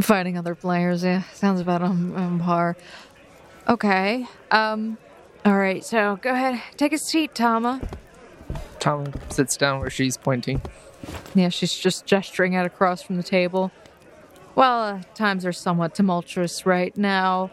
Fighting 0.00 0.38
other 0.38 0.54
players, 0.54 1.04
yeah. 1.04 1.22
Sounds 1.34 1.60
about 1.60 1.82
on, 1.82 2.14
on 2.16 2.40
par. 2.40 2.76
Okay. 3.68 4.26
Um. 4.50 4.98
All 5.44 5.56
right. 5.56 5.84
So 5.84 6.18
go 6.22 6.32
ahead, 6.32 6.60
take 6.76 6.92
a 6.92 6.98
seat, 6.98 7.34
Tama. 7.34 7.80
Tama 8.78 9.12
sits 9.30 9.56
down 9.56 9.80
where 9.80 9.90
she's 9.90 10.16
pointing. 10.16 10.60
Yeah, 11.34 11.48
she's 11.48 11.74
just 11.74 12.06
gesturing 12.06 12.54
out 12.54 12.66
across 12.66 13.02
from 13.02 13.16
the 13.16 13.22
table. 13.22 13.70
Well, 14.54 14.82
uh, 14.82 15.02
times 15.14 15.46
are 15.46 15.52
somewhat 15.52 15.94
tumultuous 15.94 16.66
right 16.66 16.96
now. 16.96 17.50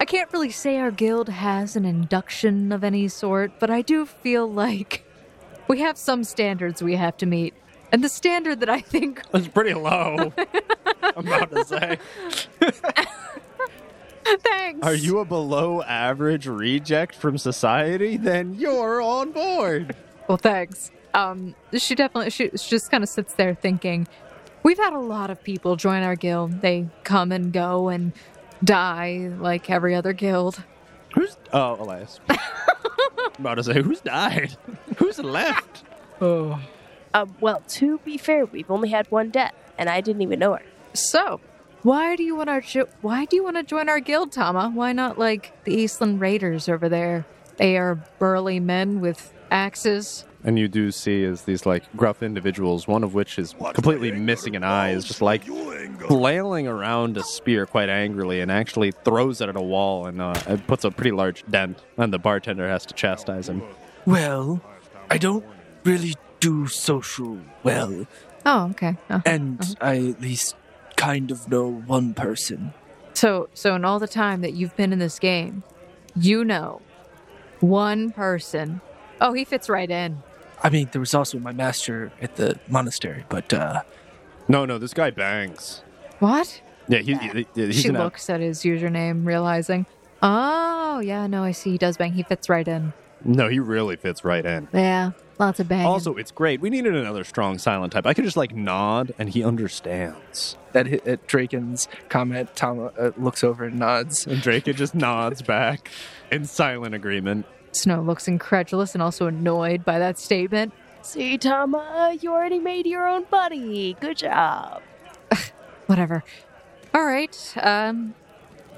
I 0.00 0.04
can't 0.04 0.32
really 0.32 0.50
say 0.50 0.78
our 0.78 0.90
guild 0.90 1.28
has 1.28 1.76
an 1.76 1.84
induction 1.84 2.72
of 2.72 2.84
any 2.84 3.08
sort, 3.08 3.52
but 3.58 3.70
I 3.70 3.82
do 3.82 4.06
feel 4.06 4.50
like 4.50 5.04
we 5.68 5.80
have 5.80 5.96
some 5.96 6.24
standards 6.24 6.82
we 6.82 6.96
have 6.96 7.16
to 7.18 7.26
meet. 7.26 7.54
And 7.92 8.04
the 8.04 8.08
standard 8.08 8.60
that 8.60 8.68
I 8.70 8.80
think 8.80 9.22
It's 9.34 9.48
pretty 9.48 9.74
low. 9.74 10.32
I'm 11.02 11.26
about 11.26 11.50
to 11.50 11.64
say. 11.64 11.98
thanks. 14.42 14.86
Are 14.86 14.94
you 14.94 15.18
a 15.20 15.24
below 15.24 15.82
average 15.82 16.46
reject 16.46 17.14
from 17.14 17.38
society? 17.38 18.16
Then 18.16 18.54
you're 18.54 19.00
on 19.02 19.32
board. 19.32 19.94
Well, 20.28 20.38
thanks. 20.38 20.90
Um, 21.14 21.54
she 21.76 21.94
definitely 21.94 22.30
she, 22.30 22.50
she 22.50 22.70
just 22.70 22.90
kind 22.90 23.02
of 23.02 23.08
sits 23.08 23.34
there 23.34 23.54
thinking. 23.54 24.06
We've 24.62 24.78
had 24.78 24.92
a 24.92 24.98
lot 25.00 25.30
of 25.30 25.42
people 25.42 25.74
join 25.76 26.02
our 26.02 26.14
guild. 26.16 26.60
They 26.60 26.88
come 27.02 27.32
and 27.32 27.52
go 27.52 27.88
and 27.88 28.12
die 28.62 29.32
like 29.38 29.70
every 29.70 29.94
other 29.94 30.12
guild. 30.12 30.62
Who's. 31.14 31.36
Oh, 31.52 31.82
Elias. 31.82 32.20
I'm 32.28 32.38
about 33.38 33.54
to 33.56 33.64
say, 33.64 33.82
who's 33.82 34.00
died? 34.00 34.56
Who's 34.98 35.18
left? 35.18 35.84
Oh, 36.20 36.60
Um. 37.14 37.34
Well, 37.40 37.62
to 37.68 37.98
be 38.04 38.16
fair, 38.18 38.44
we've 38.44 38.70
only 38.70 38.90
had 38.90 39.10
one 39.10 39.30
death, 39.30 39.54
and 39.78 39.88
I 39.88 40.00
didn't 40.02 40.22
even 40.22 40.38
know 40.38 40.52
her. 40.52 40.62
So, 40.92 41.40
why 41.82 42.16
do 42.16 42.22
you 42.22 42.36
want 42.36 42.50
our 42.50 42.60
jo- 42.60 42.88
why 43.00 43.24
do 43.24 43.36
you 43.36 43.44
want 43.44 43.56
to 43.56 43.62
join 43.62 43.88
our 43.88 44.00
guild, 44.00 44.32
Tama? 44.32 44.70
Why 44.74 44.92
not 44.92 45.18
like 45.18 45.52
the 45.64 45.74
Eastland 45.74 46.20
Raiders 46.20 46.68
over 46.68 46.88
there? 46.88 47.24
They 47.56 47.76
are 47.76 47.96
burly 48.18 48.60
men 48.60 49.00
with 49.00 49.32
axes. 49.50 50.24
And 50.42 50.58
you 50.58 50.68
do 50.68 50.90
see 50.90 51.22
is 51.22 51.42
these 51.42 51.66
like 51.66 51.84
gruff 51.96 52.22
individuals, 52.22 52.88
one 52.88 53.04
of 53.04 53.12
which 53.12 53.38
is 53.38 53.54
completely 53.74 54.10
missing 54.10 54.56
an 54.56 54.64
eye, 54.64 54.92
is 54.92 55.04
just 55.04 55.20
like 55.20 55.44
flailing 56.08 56.66
around 56.66 57.18
a 57.18 57.22
spear 57.22 57.66
quite 57.66 57.90
angrily 57.90 58.40
and 58.40 58.50
actually 58.50 58.90
throws 59.04 59.42
it 59.42 59.50
at 59.50 59.56
a 59.56 59.60
wall 59.62 60.06
and 60.06 60.22
uh, 60.22 60.32
it 60.48 60.66
puts 60.66 60.84
a 60.84 60.90
pretty 60.90 61.10
large 61.12 61.44
dent. 61.50 61.78
And 61.98 62.10
the 62.12 62.18
bartender 62.18 62.66
has 62.68 62.86
to 62.86 62.94
chastise 62.94 63.50
him. 63.50 63.62
Well, 64.06 64.62
I 65.10 65.18
don't 65.18 65.44
really 65.84 66.14
do 66.40 66.66
social 66.66 67.38
well, 67.62 68.06
Oh, 68.46 68.68
okay. 68.70 68.96
Oh. 69.10 69.20
and 69.26 69.76
I 69.82 69.96
at 70.08 70.22
least 70.22 70.56
kind 71.00 71.30
of 71.30 71.48
know 71.50 71.66
one 71.86 72.12
person. 72.14 72.72
So, 73.14 73.48
so 73.54 73.74
in 73.74 73.84
all 73.84 73.98
the 73.98 74.06
time 74.08 74.42
that 74.42 74.52
you've 74.52 74.76
been 74.76 74.92
in 74.92 74.98
this 74.98 75.18
game, 75.18 75.62
you 76.14 76.44
know 76.44 76.80
one 77.60 78.10
person. 78.10 78.80
Oh, 79.20 79.32
he 79.32 79.44
fits 79.44 79.68
right 79.68 79.90
in. 79.90 80.22
I 80.62 80.68
mean, 80.70 80.88
there 80.92 81.00
was 81.00 81.14
also 81.14 81.38
my 81.38 81.52
master 81.52 82.12
at 82.20 82.36
the 82.36 82.58
monastery, 82.68 83.24
but 83.28 83.52
uh, 83.52 83.82
No, 84.48 84.64
no, 84.66 84.78
this 84.78 84.92
guy 84.94 85.10
bangs. 85.10 85.82
What? 86.18 86.60
Yeah, 86.88 86.98
he, 86.98 87.14
he- 87.14 87.46
he's 87.54 87.80
she 87.80 87.88
an 87.88 87.94
looks 87.98 88.28
at 88.28 88.40
his 88.40 88.60
username, 88.60 89.24
realizing, 89.26 89.86
oh, 90.22 91.00
yeah, 91.00 91.26
no, 91.26 91.42
I 91.44 91.52
see. 91.52 91.70
He 91.72 91.78
does 91.78 91.96
bang. 91.96 92.12
He 92.12 92.22
fits 92.22 92.48
right 92.48 92.66
in. 92.66 92.92
No, 93.24 93.48
he 93.48 93.58
really 93.58 93.96
fits 93.96 94.24
right 94.24 94.44
in. 94.44 94.68
Yeah, 94.72 95.12
lots 95.40 95.58
of 95.58 95.68
banging. 95.68 95.86
Also, 95.86 96.14
it's 96.16 96.30
great. 96.30 96.60
We 96.60 96.70
needed 96.70 96.94
another 96.94 97.24
strong 97.24 97.58
silent 97.58 97.92
type. 97.92 98.06
I 98.06 98.14
could 98.14 98.24
just 98.24 98.36
like 98.36 98.54
nod 98.54 99.12
and 99.18 99.28
he 99.28 99.42
understands. 99.42 100.56
at, 100.74 100.86
hi- 100.88 101.00
at 101.06 101.26
Draken's 101.26 101.88
comment, 102.08 102.54
Tama 102.54 102.92
uh, 102.98 103.10
looks 103.16 103.42
over 103.42 103.64
and 103.64 103.78
nods. 103.78 104.26
And 104.26 104.40
Drake 104.40 104.64
just 104.64 104.94
nods 104.94 105.42
back 105.42 105.90
in 106.30 106.44
silent 106.44 106.94
agreement. 106.94 107.46
Snow 107.72 108.00
looks 108.02 108.28
incredulous 108.28 108.94
and 108.94 109.02
also 109.02 109.26
annoyed 109.26 109.84
by 109.84 109.98
that 109.98 110.18
statement. 110.18 110.72
See, 111.02 111.38
Tama, 111.38 112.16
you 112.20 112.30
already 112.32 112.58
made 112.58 112.86
your 112.86 113.08
own 113.08 113.24
buddy. 113.24 113.96
Good 114.00 114.18
job. 114.18 114.82
Whatever. 115.86 116.22
All 116.94 117.04
right. 117.04 117.54
Um, 117.60 118.14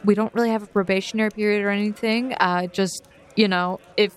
we 0.05 0.15
don't 0.15 0.33
really 0.35 0.51
have 0.51 0.63
a 0.63 0.67
probationary 0.67 1.31
period 1.31 1.63
or 1.65 1.71
anything. 1.71 2.35
Uh, 2.35 2.67
just 2.67 3.05
you 3.35 3.49
know, 3.49 3.81
if 3.97 4.15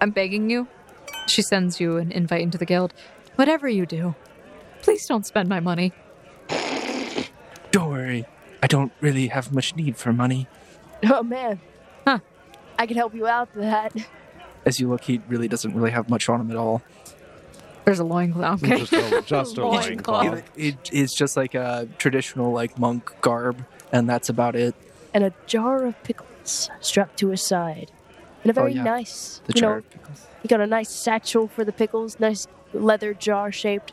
I'm 0.00 0.10
begging 0.10 0.50
you, 0.50 0.68
she 1.26 1.42
sends 1.42 1.80
you 1.80 1.96
an 1.96 2.12
invite 2.12 2.42
into 2.42 2.58
the 2.58 2.66
guild. 2.66 2.92
Whatever 3.36 3.68
you 3.68 3.86
do, 3.86 4.14
please 4.82 5.06
don't 5.06 5.24
spend 5.26 5.48
my 5.48 5.60
money. 5.60 5.92
don't 7.70 7.88
worry, 7.90 8.26
I 8.62 8.66
don't 8.66 8.92
really 9.00 9.28
have 9.28 9.52
much 9.52 9.76
need 9.76 9.96
for 9.96 10.12
money. 10.12 10.46
Oh 11.04 11.22
man. 11.22 11.60
Huh. 12.06 12.18
I 12.78 12.86
can 12.86 12.96
help 12.96 13.14
you 13.14 13.26
out 13.26 13.54
with 13.54 13.64
that. 13.64 13.94
As 14.66 14.78
you 14.80 14.88
look, 14.88 15.04
he 15.04 15.20
really 15.28 15.48
doesn't 15.48 15.74
really 15.74 15.90
have 15.90 16.10
much 16.10 16.28
on 16.28 16.40
him 16.40 16.50
at 16.50 16.56
all. 16.56 16.82
There's 17.84 17.98
a 17.98 18.04
loincloth. 18.04 18.62
Okay. 18.62 18.78
Just 18.80 18.92
a, 18.92 19.22
just 19.22 19.58
a 19.58 19.62
Loincloth. 19.66 20.06
loincloth. 20.26 20.50
It, 20.56 20.74
it, 20.74 20.90
it's 20.92 21.14
just 21.14 21.36
like 21.36 21.54
a 21.54 21.88
traditional 21.98 22.52
like 22.52 22.78
monk 22.78 23.10
garb, 23.22 23.64
and 23.92 24.08
that's 24.08 24.28
about 24.28 24.54
it. 24.56 24.74
And 25.14 25.24
a 25.24 25.32
jar 25.46 25.84
of 25.86 26.00
pickles 26.04 26.70
strapped 26.80 27.18
to 27.20 27.28
his 27.28 27.42
side. 27.42 27.90
And 28.42 28.50
a 28.50 28.52
very 28.52 28.72
yeah. 28.74 28.82
nice, 28.84 29.42
The 29.46 29.52
you 29.54 29.60
know, 29.62 29.72
of 29.78 29.90
pickles. 29.90 30.26
he 30.42 30.48
got 30.48 30.60
a 30.60 30.66
nice 30.66 30.88
satchel 30.90 31.46
for 31.48 31.64
the 31.64 31.72
pickles, 31.72 32.18
nice 32.18 32.46
leather 32.72 33.12
jar 33.14 33.52
shaped. 33.52 33.92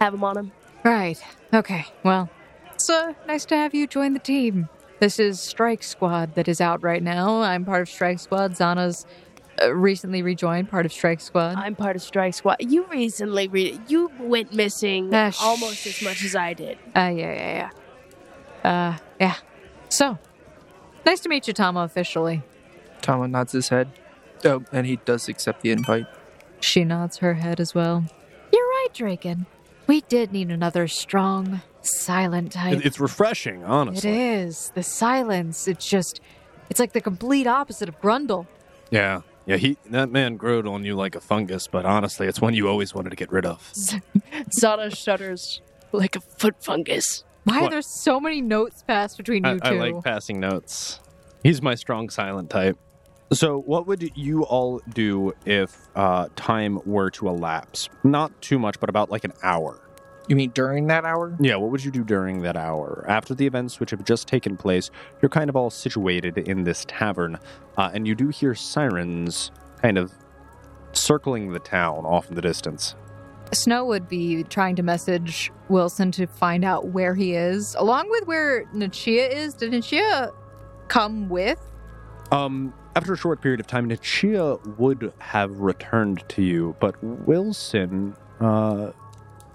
Have 0.00 0.12
them 0.12 0.22
on 0.24 0.36
him. 0.36 0.52
Right. 0.84 1.20
Okay. 1.54 1.86
Well, 2.02 2.28
it's 2.74 2.88
uh, 2.90 3.14
nice 3.26 3.44
to 3.46 3.56
have 3.56 3.74
you 3.74 3.86
join 3.86 4.12
the 4.14 4.18
team. 4.20 4.68
This 5.00 5.18
is 5.18 5.40
Strike 5.40 5.82
Squad 5.82 6.34
that 6.36 6.46
is 6.48 6.60
out 6.60 6.82
right 6.82 7.02
now. 7.02 7.42
I'm 7.42 7.64
part 7.64 7.82
of 7.82 7.88
Strike 7.88 8.20
Squad. 8.20 8.52
Zana's 8.52 9.04
uh, 9.60 9.72
recently 9.74 10.22
rejoined 10.22 10.70
part 10.70 10.86
of 10.86 10.92
Strike 10.92 11.20
Squad. 11.20 11.56
I'm 11.56 11.74
part 11.74 11.96
of 11.96 12.02
Strike 12.02 12.34
Squad. 12.34 12.56
You 12.60 12.84
recently 12.86 13.48
re- 13.48 13.80
you 13.88 14.10
went 14.20 14.52
missing 14.54 15.12
Ah, 15.12 15.30
sh- 15.30 15.38
almost 15.42 15.86
as 15.86 16.00
much 16.02 16.24
as 16.24 16.36
I 16.36 16.52
did. 16.54 16.78
Uh, 16.96 17.00
yeah, 17.00 17.12
yeah, 17.14 17.70
yeah. 18.64 18.70
Uh, 18.70 18.98
yeah. 19.20 19.34
So, 19.88 20.18
nice 21.04 21.20
to 21.20 21.28
meet 21.28 21.46
you, 21.48 21.52
Tama, 21.52 21.80
officially. 21.80 22.42
Tama 23.02 23.28
nods 23.28 23.52
his 23.52 23.68
head. 23.68 23.90
Oh, 24.44 24.64
and 24.72 24.86
he 24.86 24.96
does 24.96 25.28
accept 25.28 25.62
the 25.62 25.70
invite. 25.70 26.06
She 26.60 26.84
nods 26.84 27.18
her 27.18 27.34
head 27.34 27.60
as 27.60 27.74
well. 27.74 28.04
You're 28.52 28.66
right, 28.66 28.88
Draken. 28.92 29.46
We 29.86 30.00
did 30.02 30.32
need 30.32 30.50
another 30.50 30.86
strong, 30.88 31.60
silent 31.82 32.52
type. 32.52 32.78
It- 32.78 32.86
It's 32.86 33.00
refreshing, 33.00 33.64
honestly. 33.64 34.10
It 34.10 34.16
is. 34.16 34.72
The 34.74 34.82
silence. 34.82 35.66
It's 35.68 35.86
just. 35.88 36.20
It's 36.70 36.80
like 36.80 36.92
the 36.92 37.00
complete 37.00 37.46
opposite 37.46 37.88
of 37.88 38.00
Grundle. 38.00 38.46
Yeah. 38.90 39.22
Yeah, 39.44 39.56
he 39.56 39.76
that 39.90 40.08
man 40.10 40.36
growed 40.36 40.68
on 40.68 40.84
you 40.84 40.94
like 40.94 41.16
a 41.16 41.20
fungus, 41.20 41.66
but 41.66 41.84
honestly, 41.84 42.28
it's 42.28 42.40
one 42.40 42.54
you 42.54 42.68
always 42.68 42.94
wanted 42.94 43.10
to 43.10 43.16
get 43.16 43.32
rid 43.32 43.44
of. 43.44 43.60
Zana 43.72 44.94
shudders 44.96 45.60
like 45.90 46.14
a 46.16 46.20
foot 46.20 46.54
fungus. 46.62 47.24
Why 47.44 47.58
are 47.58 47.62
What? 47.62 47.70
there 47.72 47.82
so 47.82 48.20
many 48.20 48.40
notes 48.40 48.84
passed 48.86 49.16
between 49.16 49.44
you 49.44 49.58
I, 49.62 49.68
I 49.68 49.70
two? 49.72 49.78
like 49.78 50.04
passing 50.04 50.38
notes. 50.38 51.00
He's 51.42 51.60
my 51.60 51.74
strong 51.74 52.08
silent 52.08 52.50
type. 52.50 52.78
So, 53.32 53.60
what 53.60 53.86
would 53.86 54.14
you 54.14 54.42
all 54.44 54.82
do 54.92 55.32
if 55.46 55.88
uh, 55.96 56.28
time 56.36 56.80
were 56.84 57.10
to 57.12 57.28
elapse? 57.28 57.88
Not 58.04 58.42
too 58.42 58.58
much, 58.58 58.78
but 58.78 58.90
about 58.90 59.10
like 59.10 59.24
an 59.24 59.32
hour. 59.42 59.80
You 60.28 60.36
mean 60.36 60.50
during 60.50 60.86
that 60.88 61.04
hour? 61.04 61.34
Yeah, 61.40 61.56
what 61.56 61.70
would 61.70 61.82
you 61.82 61.90
do 61.90 62.04
during 62.04 62.42
that 62.42 62.56
hour? 62.56 63.04
After 63.08 63.34
the 63.34 63.46
events 63.46 63.80
which 63.80 63.90
have 63.90 64.04
just 64.04 64.28
taken 64.28 64.56
place, 64.58 64.90
you're 65.20 65.30
kind 65.30 65.48
of 65.48 65.56
all 65.56 65.70
situated 65.70 66.36
in 66.36 66.64
this 66.64 66.84
tavern, 66.86 67.38
uh, 67.78 67.90
and 67.94 68.06
you 68.06 68.14
do 68.14 68.28
hear 68.28 68.54
sirens 68.54 69.50
kind 69.80 69.96
of 69.96 70.12
circling 70.92 71.52
the 71.52 71.58
town 71.58 72.04
off 72.04 72.28
in 72.28 72.34
the 72.34 72.42
distance. 72.42 72.94
Snow 73.52 73.84
would 73.86 74.08
be 74.08 74.44
trying 74.44 74.76
to 74.76 74.82
message 74.82 75.50
Wilson 75.68 76.12
to 76.12 76.26
find 76.26 76.64
out 76.64 76.88
where 76.88 77.14
he 77.14 77.34
is, 77.34 77.74
along 77.76 78.10
with 78.10 78.26
where 78.26 78.66
Nachia 78.74 79.32
is. 79.32 79.54
Did 79.54 79.72
Nachia 79.72 80.32
come 80.88 81.28
with? 81.28 81.58
Um, 82.30 82.72
after 82.94 83.12
a 83.12 83.16
short 83.16 83.40
period 83.40 83.60
of 83.60 83.66
time, 83.66 83.88
Nichia 83.88 84.78
would 84.78 85.12
have 85.18 85.60
returned 85.60 86.24
to 86.28 86.42
you, 86.42 86.76
but 86.80 87.02
Wilson 87.02 88.14
uh, 88.40 88.92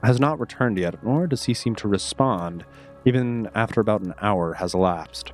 has 0.04 0.20
not 0.20 0.40
returned 0.40 0.78
yet, 0.78 1.04
nor 1.04 1.28
does 1.28 1.44
he 1.44 1.54
seem 1.54 1.76
to 1.76 1.88
respond, 1.88 2.66
even 3.06 3.50
after 3.54 3.82
about 3.82 4.02
an 4.02 4.14
hour 4.22 4.54
has 4.54 4.74
elapsed. 4.74 5.34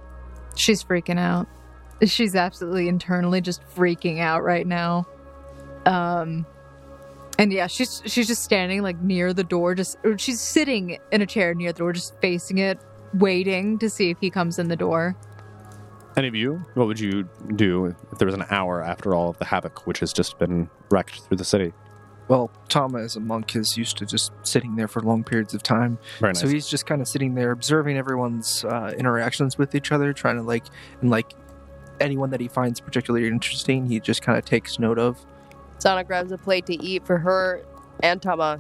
She's 0.55 0.83
freaking 0.83 1.19
out. 1.19 1.47
She's 2.03 2.35
absolutely 2.35 2.87
internally 2.87 3.41
just 3.41 3.63
freaking 3.75 4.19
out 4.19 4.43
right 4.43 4.67
now. 4.67 5.07
Um 5.85 6.45
and 7.39 7.51
yeah, 7.51 7.67
she's 7.67 8.01
she's 8.05 8.27
just 8.27 8.43
standing 8.43 8.81
like 8.83 8.99
near 9.01 9.33
the 9.33 9.43
door 9.43 9.73
just 9.73 9.97
she's 10.17 10.39
sitting 10.39 10.99
in 11.11 11.21
a 11.21 11.25
chair 11.25 11.53
near 11.53 11.71
the 11.71 11.79
door 11.79 11.93
just 11.93 12.19
facing 12.21 12.57
it, 12.57 12.79
waiting 13.13 13.79
to 13.79 13.89
see 13.89 14.09
if 14.09 14.17
he 14.19 14.29
comes 14.29 14.59
in 14.59 14.67
the 14.67 14.75
door. 14.75 15.15
Any 16.15 16.27
of 16.27 16.35
you, 16.35 16.63
what 16.75 16.87
would 16.87 16.99
you 16.99 17.27
do 17.55 17.95
if 18.11 18.19
there 18.19 18.27
was 18.27 18.35
an 18.35 18.45
hour 18.51 18.83
after 18.83 19.15
all 19.15 19.29
of 19.29 19.39
the 19.39 19.45
havoc 19.45 19.87
which 19.87 19.99
has 19.99 20.13
just 20.13 20.37
been 20.37 20.69
wrecked 20.91 21.21
through 21.21 21.37
the 21.37 21.45
city? 21.45 21.73
Well, 22.27 22.51
Tama 22.69 22.99
as 22.99 23.15
a 23.15 23.19
monk 23.19 23.55
is 23.55 23.77
used 23.77 23.97
to 23.97 24.05
just 24.05 24.31
sitting 24.43 24.75
there 24.75 24.87
for 24.87 25.01
long 25.01 25.23
periods 25.23 25.53
of 25.53 25.63
time. 25.63 25.97
Very 26.19 26.31
nice. 26.33 26.41
So 26.41 26.47
he's 26.47 26.67
just 26.67 26.85
kind 26.85 27.01
of 27.01 27.07
sitting 27.07 27.35
there 27.35 27.51
observing 27.51 27.97
everyone's 27.97 28.63
uh, 28.63 28.93
interactions 28.97 29.57
with 29.57 29.75
each 29.75 29.91
other, 29.91 30.13
trying 30.13 30.37
to 30.37 30.41
like, 30.43 30.65
and 31.01 31.09
like 31.09 31.33
anyone 31.99 32.29
that 32.29 32.39
he 32.39 32.47
finds 32.47 32.79
particularly 32.79 33.27
interesting, 33.27 33.85
he 33.85 33.99
just 33.99 34.21
kind 34.21 34.37
of 34.37 34.45
takes 34.45 34.79
note 34.79 34.99
of. 34.99 35.25
Zana 35.79 36.05
grabs 36.05 36.31
a 36.31 36.37
plate 36.37 36.65
to 36.67 36.75
eat 36.81 37.05
for 37.05 37.17
her 37.17 37.65
and 38.01 38.21
Tama 38.21 38.59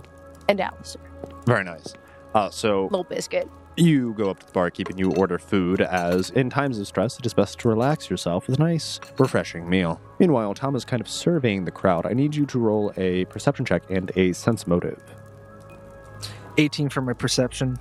and 0.49 0.59
Alistair. 0.59 1.01
Very 1.45 1.63
nice. 1.63 1.93
Uh, 2.33 2.49
so 2.49 2.83
Little 2.85 3.03
biscuit. 3.05 3.49
You 3.75 4.13
go 4.13 4.29
up 4.29 4.37
to 4.37 4.45
the 4.45 4.51
barkeep 4.51 4.89
and 4.89 4.99
you 4.99 5.11
order 5.13 5.39
food, 5.39 5.81
as 5.81 6.29
in 6.29 6.51
times 6.51 6.77
of 6.77 6.85
stress, 6.85 7.17
it 7.17 7.25
is 7.25 7.33
best 7.33 7.57
to 7.59 7.69
relax 7.69 8.07
yourself 8.07 8.47
with 8.47 8.59
a 8.59 8.63
nice, 8.63 8.99
refreshing 9.17 9.67
meal. 9.67 9.99
Meanwhile, 10.19 10.53
Tama 10.53 10.77
is 10.77 10.85
kind 10.85 11.01
of 11.01 11.09
surveying 11.09 11.65
the 11.65 11.71
crowd. 11.71 12.05
I 12.05 12.13
need 12.13 12.35
you 12.35 12.45
to 12.47 12.59
roll 12.59 12.93
a 12.97 13.25
perception 13.25 13.65
check 13.65 13.81
and 13.89 14.11
a 14.15 14.31
sense 14.33 14.67
motive. 14.67 15.01
18 16.59 16.89
for 16.89 17.01
my 17.01 17.13
perception, 17.13 17.79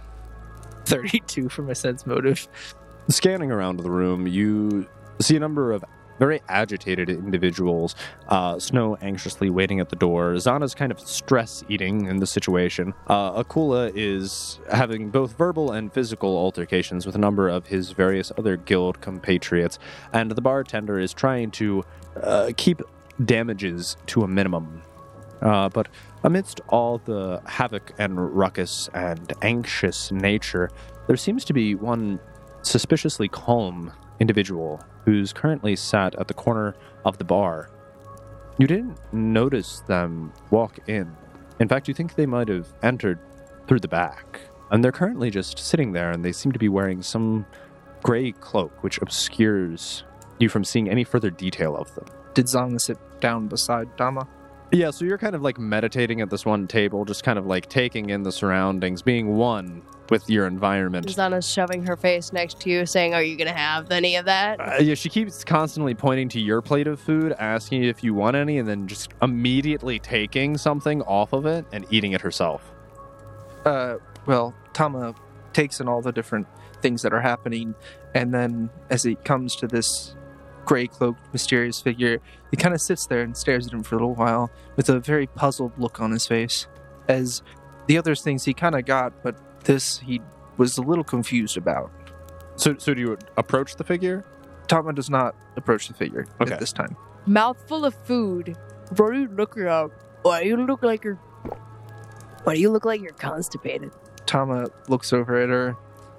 32 0.87 1.51
for 1.51 1.61
my 1.61 1.75
sense 1.75 2.07
motive. 2.07 2.49
Scanning 3.09 3.51
around 3.51 3.77
the 3.77 3.91
room, 3.91 4.27
you 4.27 4.89
see 5.21 5.37
a 5.37 5.41
number 5.41 5.73
of 5.73 5.85
very 6.23 6.41
agitated 6.49 7.09
individuals. 7.09 7.97
Uh, 8.29 8.57
Snow 8.57 8.97
anxiously 9.03 9.51
waiting 9.51 9.81
at 9.81 9.89
the 9.89 9.97
door. 9.97 10.35
Zana's 10.35 10.73
kind 10.73 10.93
of 10.93 11.01
stress 11.01 11.65
eating 11.69 12.07
in 12.07 12.21
the 12.21 12.29
situation. 12.29 12.95
Uh, 13.09 13.43
Akula 13.43 13.91
is 13.97 14.61
having 14.71 15.11
both 15.11 15.37
verbal 15.37 15.73
and 15.73 15.93
physical 15.93 16.37
altercations 16.37 17.07
with 17.07 17.17
a 17.17 17.19
number 17.19 17.49
of 17.49 17.67
his 17.67 17.91
various 17.91 18.31
other 18.39 18.57
guild 18.57 19.01
compatriots, 19.01 19.81
and 20.13 20.31
the 20.31 20.41
bartender 20.41 21.01
is 21.01 21.13
trying 21.13 21.51
to 21.51 21.83
uh, 22.23 22.53
keep 22.57 22.83
damages 23.25 23.97
to 24.07 24.23
a 24.23 24.29
minimum. 24.29 24.81
Uh, 25.41 25.69
but 25.71 25.89
amidst 26.23 26.61
all 26.69 26.99
the 26.99 27.43
havoc 27.47 27.93
and 27.99 28.13
ruckus 28.37 28.89
and 28.95 29.33
anxious 29.43 30.13
nature, 30.13 30.71
there 31.09 31.17
seems 31.17 31.45
to 31.45 31.53
be 31.53 31.75
one 31.75 32.21
suspiciously 32.63 33.27
calm 33.27 33.93
individual 34.21 34.81
who's 35.05 35.33
currently 35.33 35.77
sat 35.77 36.15
at 36.17 36.29
the 36.29 36.35
corner 36.35 36.75
of 37.05 37.19
the 37.19 37.25
bar. 37.25 37.71
You 38.59 38.67
didn't 38.67 38.99
notice 39.13 39.81
them 39.81 40.33
walk 40.51 40.79
in. 40.89 41.17
In 41.59 41.69
fact, 41.69 41.89
you 41.89 41.95
think 41.95 42.15
they 42.15 42.27
might 42.27 42.49
have 42.49 42.73
entered 42.83 43.19
through 43.67 43.81
the 43.81 43.89
back. 43.89 44.41
And 44.71 44.83
they're 44.83 44.93
currently 44.93 45.31
just 45.31 45.59
sitting 45.59 45.93
there, 45.93 46.11
and 46.11 46.25
they 46.25 46.33
seem 46.33 46.53
to 46.53 46.59
be 46.59 46.69
wearing 46.69 47.03
some 47.03 47.45
gray 48.03 48.33
cloak, 48.33 48.83
which 48.83 49.01
obscures 49.03 50.05
you 50.39 50.49
from 50.49 50.65
seeing 50.65 50.89
any 50.89 51.05
further 51.05 51.31
detail 51.31 51.77
of 51.77 51.95
them. 51.95 52.07
Did 52.35 52.47
Zana 52.47 52.81
sit 52.81 52.99
down 53.21 53.49
beside 53.49 53.97
Tama? 53.97 54.27
Yeah, 54.73 54.91
so 54.91 55.05
you're 55.05 55.19
kind 55.19 55.35
of 55.35 55.43
like 55.43 55.59
meditating 55.59 56.23
at 56.23 56.31
this 56.31 56.47
one 56.47 56.67
table, 56.67 57.05
just 57.05 57.23
kind 57.25 57.39
of 57.39 57.47
like 57.47 57.69
taking 57.69 58.09
in 58.09 58.23
the 58.23 58.33
surroundings, 58.33 59.03
being 59.03 59.37
one 59.37 59.83
with 60.11 60.29
your 60.29 60.47
environment. 60.47 61.07
Zana's 61.07 61.49
shoving 61.49 61.87
her 61.87 61.97
face 61.97 62.33
next 62.33 62.61
to 62.61 62.71
you, 62.71 62.87
saying, 62.87 63.15
Are 63.15 63.23
you 63.23 63.37
going 63.37 63.49
to 63.49 63.55
have 63.59 63.91
any 63.91 64.17
of 64.17 64.25
that? 64.27 64.61
Uh, 64.61 64.77
yeah, 64.81 64.95
she 64.95 65.09
keeps 65.09 65.45
constantly 65.45 65.95
pointing 65.95 66.29
to 66.31 66.41
your 66.41 66.61
plate 66.63 66.87
of 66.87 67.01
food, 67.01 67.35
asking 67.39 67.85
if 67.85 68.03
you 68.05 68.15
want 68.15 68.37
any, 68.37 68.59
and 68.59 68.69
then 68.69 68.87
just 68.87 69.13
immediately 69.23 69.99
taking 69.99 70.57
something 70.57 71.03
off 71.03 71.33
of 71.33 71.47
it 71.47 71.65
and 71.73 71.87
eating 71.91 72.13
it 72.13 72.21
herself. 72.21 72.73
Uh, 73.65 73.97
well, 74.27 74.55
Tama 74.73 75.15
takes 75.53 75.81
in 75.81 75.89
all 75.89 76.03
the 76.03 76.13
different 76.13 76.47
things 76.81 77.03
that 77.03 77.13
are 77.13 77.21
happening, 77.21 77.75
and 78.15 78.35
then 78.35 78.71
as 78.91 79.07
it 79.07 79.25
comes 79.25 79.57
to 79.57 79.67
this 79.67 80.15
gray 80.65 80.87
cloaked, 80.87 81.33
mysterious 81.33 81.81
figure, 81.81 82.21
he 82.51 82.57
kind 82.57 82.75
of 82.75 82.81
sits 82.81 83.07
there 83.07 83.23
and 83.23 83.37
stares 83.37 83.67
at 83.67 83.73
him 83.73 83.83
for 83.83 83.97
a 83.97 83.99
little 83.99 84.15
while 84.15 84.51
with 84.77 84.89
a 84.89 85.01
very 85.01 85.27
puzzled 85.27 85.73
look 85.79 86.01
on 86.01 86.11
his 86.11 86.27
face. 86.27 86.67
As 87.09 87.43
the 87.87 87.99
other 87.99 88.15
things 88.15 88.45
he 88.45 88.55
kind 88.55 88.75
of 88.75 88.85
got, 88.85 89.23
but 89.23 89.37
this 89.65 89.99
he 89.99 90.21
was 90.57 90.79
a 90.79 90.83
little 90.83 91.05
confused 91.05 91.57
about. 91.57 91.91
So, 92.57 92.77
so 92.79 92.95
do 92.95 93.01
you 93.01 93.19
approach 93.37 93.77
the 93.77 93.85
figure? 93.85 94.25
Tama 94.69 94.93
does 94.93 95.11
not 95.11 95.35
approach 95.57 95.89
the 95.89 95.95
figure 95.95 96.27
Okay. 96.41 96.53
at 96.53 96.61
this 96.61 96.73
time. 96.73 96.97
Mouthful 97.27 97.85
of 97.85 97.95
food. 98.05 98.57
What 98.97 99.11
are 99.11 99.15
you 99.15 99.29
looking 99.29 99.65
at? 99.65 99.91
Why 100.23 100.43
you 100.43 100.57
look 100.57 100.83
like 100.83 101.05
you're. 101.05 101.19
Why 102.45 102.55
do 102.55 102.61
you 102.61 102.71
look 102.71 102.85
like 102.85 103.01
you're 103.01 103.13
constipated? 103.13 103.93
Tama 104.27 104.67
looks 104.89 105.13
over 105.13 105.37
at 105.41 105.49
her 105.49 105.77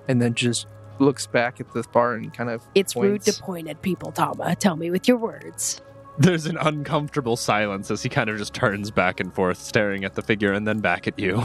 and 0.07 0.21
then 0.21 0.33
just 0.33 0.67
looks 0.99 1.25
back 1.27 1.59
at 1.59 1.71
the 1.73 1.83
bar 1.91 2.13
and 2.13 2.33
kind 2.33 2.49
of 2.49 2.63
It's 2.75 2.95
rude 2.95 3.21
to 3.23 3.33
point 3.41 3.67
at 3.67 3.81
people, 3.81 4.11
Tama. 4.11 4.55
Tell 4.55 4.75
me 4.75 4.89
with 4.91 5.07
your 5.07 5.17
words. 5.17 5.81
There's 6.17 6.45
an 6.45 6.57
uncomfortable 6.57 7.35
silence 7.35 7.89
as 7.89 8.03
he 8.03 8.09
kind 8.09 8.29
of 8.29 8.37
just 8.37 8.53
turns 8.53 8.91
back 8.91 9.19
and 9.19 9.33
forth, 9.33 9.57
staring 9.57 10.03
at 10.05 10.13
the 10.13 10.21
figure 10.21 10.53
and 10.53 10.67
then 10.67 10.79
back 10.79 11.07
at 11.07 11.17
you. 11.19 11.43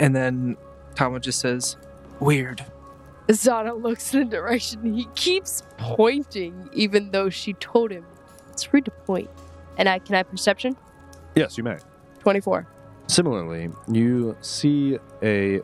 And 0.00 0.14
then 0.14 0.56
Tama 0.98 1.20
just 1.20 1.38
says, 1.38 1.76
Weird. 2.18 2.64
Zana 3.28 3.80
looks 3.80 4.12
in 4.12 4.28
the 4.28 4.36
direction 4.36 4.94
he 4.94 5.06
keeps 5.14 5.62
pointing, 5.76 6.68
even 6.72 7.12
though 7.12 7.30
she 7.30 7.52
told 7.52 7.92
him 7.92 8.04
it's 8.50 8.72
rude 8.74 8.86
to 8.86 8.90
point. 8.90 9.30
And 9.76 9.88
I 9.88 10.00
can 10.00 10.16
I 10.16 10.24
perception? 10.24 10.76
Yes, 11.36 11.56
you 11.56 11.62
may. 11.62 11.76
24. 12.18 12.66
Similarly, 13.06 13.70
you 13.86 14.36
see 14.40 14.98
a 15.22 15.60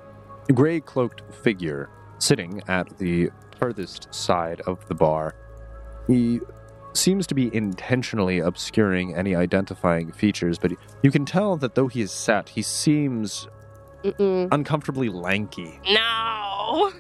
gray 0.54 0.78
cloaked 0.78 1.22
figure 1.34 1.90
sitting 2.18 2.62
at 2.68 2.96
the 2.98 3.30
furthest 3.58 4.14
side 4.14 4.60
of 4.68 4.86
the 4.86 4.94
bar. 4.94 5.34
He 6.06 6.38
seems 6.92 7.26
to 7.26 7.34
be 7.34 7.52
intentionally 7.52 8.38
obscuring 8.38 9.16
any 9.16 9.34
identifying 9.34 10.12
features, 10.12 10.60
but 10.60 10.70
you 11.02 11.10
can 11.10 11.24
tell 11.24 11.56
that 11.56 11.74
though 11.74 11.88
he 11.88 12.02
is 12.02 12.12
sat, 12.12 12.50
he 12.50 12.62
seems 12.62 13.48
Mm-mm. 14.04 14.48
uncomfortably 14.52 15.08
lanky. 15.08 15.80
No! 15.90 16.92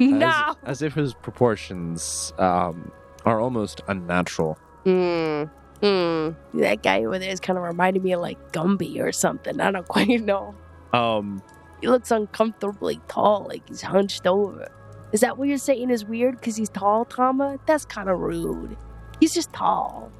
As, 0.00 0.08
No! 0.08 0.54
as 0.64 0.80
if 0.82 0.94
his 0.94 1.12
proportions 1.12 2.32
um, 2.38 2.90
are 3.24 3.40
almost 3.40 3.80
unnatural. 3.88 4.58
Mm. 4.86 5.50
Mm. 5.82 6.36
That 6.54 6.82
guy 6.82 7.04
over 7.04 7.18
there 7.18 7.30
is 7.30 7.40
kind 7.40 7.58
of 7.58 7.64
reminding 7.64 8.02
me 8.02 8.12
of 8.12 8.20
like 8.20 8.52
Gumby 8.52 9.00
or 9.00 9.12
something. 9.12 9.60
I 9.60 9.70
don't 9.70 9.86
quite 9.88 10.08
know. 10.22 10.54
Um, 10.92 11.42
He 11.80 11.88
looks 11.88 12.10
uncomfortably 12.10 13.00
tall, 13.08 13.46
like 13.48 13.68
he's 13.68 13.82
hunched 13.82 14.26
over. 14.26 14.70
Is 15.12 15.20
that 15.20 15.36
what 15.38 15.48
you're 15.48 15.58
saying 15.58 15.90
is 15.90 16.04
weird 16.04 16.36
because 16.36 16.54
he's 16.56 16.68
tall, 16.68 17.04
Tama? 17.04 17.58
That's 17.66 17.84
kind 17.84 18.08
of 18.08 18.20
rude. 18.20 18.76
He's 19.18 19.34
just 19.34 19.52
tall. 19.52 20.10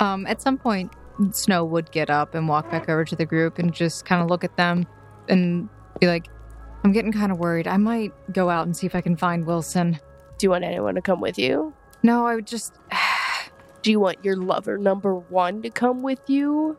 Um, 0.00 0.26
at 0.26 0.42
some 0.42 0.58
point, 0.58 0.92
Snow 1.32 1.64
would 1.64 1.90
get 1.92 2.10
up 2.10 2.34
and 2.34 2.46
walk 2.48 2.70
back 2.70 2.88
over 2.88 3.04
to 3.04 3.16
the 3.16 3.24
group 3.24 3.58
and 3.58 3.72
just 3.72 4.04
kind 4.04 4.20
of 4.22 4.28
look 4.28 4.44
at 4.44 4.56
them 4.56 4.86
and 5.28 5.68
be 6.00 6.06
like, 6.06 6.26
I'm 6.84 6.92
getting 6.92 7.12
kind 7.12 7.32
of 7.32 7.38
worried. 7.38 7.66
I 7.66 7.76
might 7.76 8.12
go 8.32 8.50
out 8.50 8.66
and 8.66 8.76
see 8.76 8.86
if 8.86 8.94
I 8.94 9.00
can 9.00 9.16
find 9.16 9.46
Wilson. 9.46 9.98
Do 10.38 10.46
you 10.46 10.50
want 10.50 10.64
anyone 10.64 10.94
to 10.96 11.00
come 11.02 11.20
with 11.20 11.38
you? 11.38 11.72
No, 12.02 12.26
I 12.26 12.34
would 12.34 12.46
just. 12.46 12.74
Do 13.82 13.90
you 13.90 14.00
want 14.00 14.24
your 14.24 14.36
lover 14.36 14.78
number 14.78 15.14
one 15.14 15.60
to 15.62 15.70
come 15.70 16.02
with 16.02 16.20
you? 16.28 16.76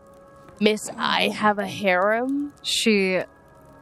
Miss 0.59 0.89
I 0.97 1.29
have 1.29 1.59
a 1.59 1.67
harem? 1.67 2.53
She 2.63 3.21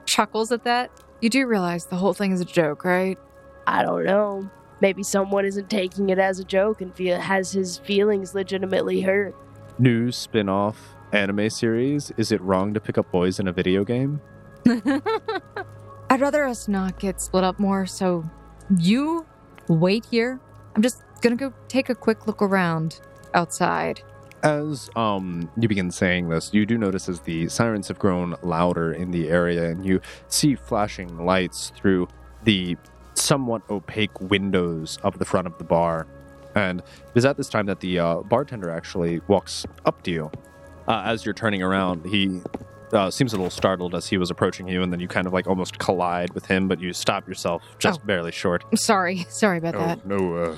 chuckles 0.06 0.52
at 0.52 0.64
that. 0.66 0.92
You 1.22 1.30
do 1.30 1.48
realize 1.48 1.86
the 1.86 1.96
whole 1.96 2.14
thing 2.14 2.34
is 2.34 2.42
a 2.42 2.46
joke, 2.46 2.84
right? 2.84 3.18
I 3.66 3.82
don't 3.82 4.04
know. 4.04 4.50
Maybe 4.82 5.04
someone 5.04 5.46
isn't 5.46 5.70
taking 5.70 6.10
it 6.10 6.20
as 6.20 6.40
a 6.40 6.44
joke 6.44 6.82
and 6.82 6.94
feel, 6.94 7.18
has 7.18 7.54
his 7.54 7.78
feelings 7.78 8.36
legitimately 8.36 9.00
hurt. 9.02 9.34
new 9.80 10.12
spin 10.12 10.50
off 10.50 10.96
anime 11.14 11.50
series 11.50 12.12
Is 12.18 12.32
It 12.34 12.42
Wrong 12.42 12.74
to 12.74 12.82
Pick 12.82 12.98
Up 12.98 13.10
Boys 13.10 13.40
in 13.40 13.48
a 13.48 13.54
Video 13.54 13.86
Game? 13.86 14.20
I'd 16.10 16.22
rather 16.22 16.46
us 16.46 16.68
not 16.68 17.00
get 17.00 17.22
split 17.22 17.44
up 17.44 17.60
more, 17.60 17.86
so 17.86 18.24
you 18.78 19.26
wait 19.68 20.06
here. 20.06 20.40
I'm 20.76 20.82
just 20.82 21.04
gonna 21.22 21.36
go 21.36 21.54
take 21.68 21.90
a 21.90 21.96
quick 21.96 22.28
look 22.28 22.42
around 22.42 23.00
outside. 23.34 24.02
As 24.44 24.90
um 24.96 25.50
you 25.58 25.68
begin 25.68 25.92
saying 25.92 26.30
this, 26.30 26.54
you 26.54 26.66
do 26.66 26.78
notice 26.78 27.08
as 27.10 27.22
the 27.22 27.48
sirens 27.50 27.88
have 27.88 28.00
grown 28.00 28.36
louder 28.42 28.94
in 28.94 29.12
the 29.12 29.30
area, 29.30 29.70
and 29.70 29.86
you 29.86 30.02
see 30.28 30.56
flashing 30.56 31.26
lights 31.26 31.72
through 31.76 32.08
the 32.44 32.78
somewhat 33.16 33.62
opaque 33.70 34.20
windows 34.22 34.98
of 35.04 35.18
the 35.20 35.26
front 35.26 35.48
of 35.48 35.58
the 35.58 35.64
bar. 35.64 36.08
And 36.56 36.80
it 36.80 36.86
is 37.16 37.26
at 37.26 37.38
this 37.38 37.50
time 37.50 37.66
that 37.68 37.80
the 37.80 38.00
uh, 38.00 38.16
bartender 38.22 38.70
actually 38.70 39.22
walks 39.28 39.66
up 39.86 40.04
to 40.04 40.12
you. 40.12 40.32
Uh, 40.88 41.02
as 41.06 41.26
you're 41.26 41.34
turning 41.34 41.64
around, 41.64 42.06
he 42.06 42.42
uh, 42.94 43.10
seems 43.12 43.34
a 43.34 43.36
little 43.38 43.50
startled 43.50 43.96
as 43.96 44.08
he 44.08 44.18
was 44.18 44.30
approaching 44.32 44.68
you, 44.68 44.82
and 44.84 44.94
then 44.94 45.00
you 45.00 45.08
kind 45.08 45.28
of 45.28 45.34
like 45.34 45.48
almost 45.48 45.78
collide 45.80 46.34
with 46.34 46.46
him, 46.46 46.68
but 46.68 46.80
you 46.80 46.94
stop 46.94 47.28
yourself 47.28 47.64
just 47.80 48.00
Oh. 48.02 48.06
barely 48.06 48.32
short. 48.32 48.64
I'm 48.72 48.78
sorry. 48.78 49.18
Sorry 49.30 49.58
about 49.58 49.76
Oh, 49.76 49.80
that. 49.80 50.06
no, 50.06 50.36
uh, 50.36 50.58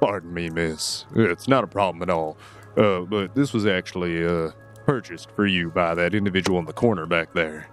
pardon 0.00 0.32
me, 0.32 0.50
miss. 0.50 1.06
It's 1.14 1.48
not 1.48 1.64
a 1.64 1.66
problem 1.66 2.02
at 2.02 2.10
all. 2.10 2.36
Uh, 2.76 3.00
but 3.00 3.34
this 3.34 3.52
was 3.52 3.66
actually, 3.66 4.24
uh, 4.24 4.50
purchased 4.86 5.30
for 5.32 5.46
you 5.46 5.70
by 5.70 5.94
that 5.94 6.14
individual 6.14 6.58
in 6.58 6.64
the 6.64 6.72
corner 6.72 7.06
back 7.06 7.32
there. 7.34 7.68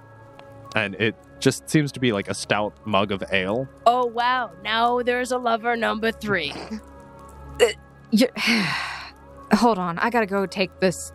And 0.75 0.95
it 0.95 1.15
just 1.39 1.69
seems 1.69 1.91
to 1.93 1.99
be 1.99 2.11
like 2.11 2.27
a 2.29 2.33
stout 2.33 2.73
mug 2.85 3.11
of 3.11 3.23
ale. 3.31 3.67
Oh 3.85 4.05
wow! 4.05 4.51
Now 4.63 5.01
there's 5.01 5.31
a 5.31 5.37
lover 5.37 5.75
number 5.75 6.11
three. 6.11 6.53
You- 8.11 8.27
Hold 9.53 9.77
on. 9.79 9.97
I 9.99 10.09
gotta 10.09 10.25
go 10.25 10.45
take 10.45 10.79
this. 10.79 11.11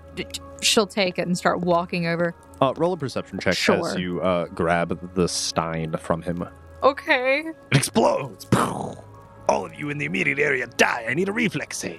She'll 0.63 0.87
take 0.87 1.19
it 1.19 1.27
and 1.27 1.37
start 1.37 1.61
walking 1.61 2.07
over. 2.07 2.35
Uh, 2.63 2.73
roll 2.77 2.93
a 2.93 2.97
perception 2.97 3.41
check 3.41 3.59
as 3.69 3.97
you 3.97 4.21
uh, 4.21 4.47
grab 4.47 5.15
the 5.15 5.27
stein 5.27 5.97
from 5.99 6.23
him. 6.23 6.49
Okay. 6.85 7.41
It 7.73 7.77
explodes. 7.77 8.47
All 8.53 9.67
of 9.67 9.75
you 9.75 9.91
in 9.91 9.99
the 9.99 10.05
immediate 10.05 10.39
area 10.39 10.69
die. 10.77 11.07
I 11.09 11.15
need 11.15 11.29
a 11.29 11.33
reflex 11.33 11.79
save. 11.79 11.99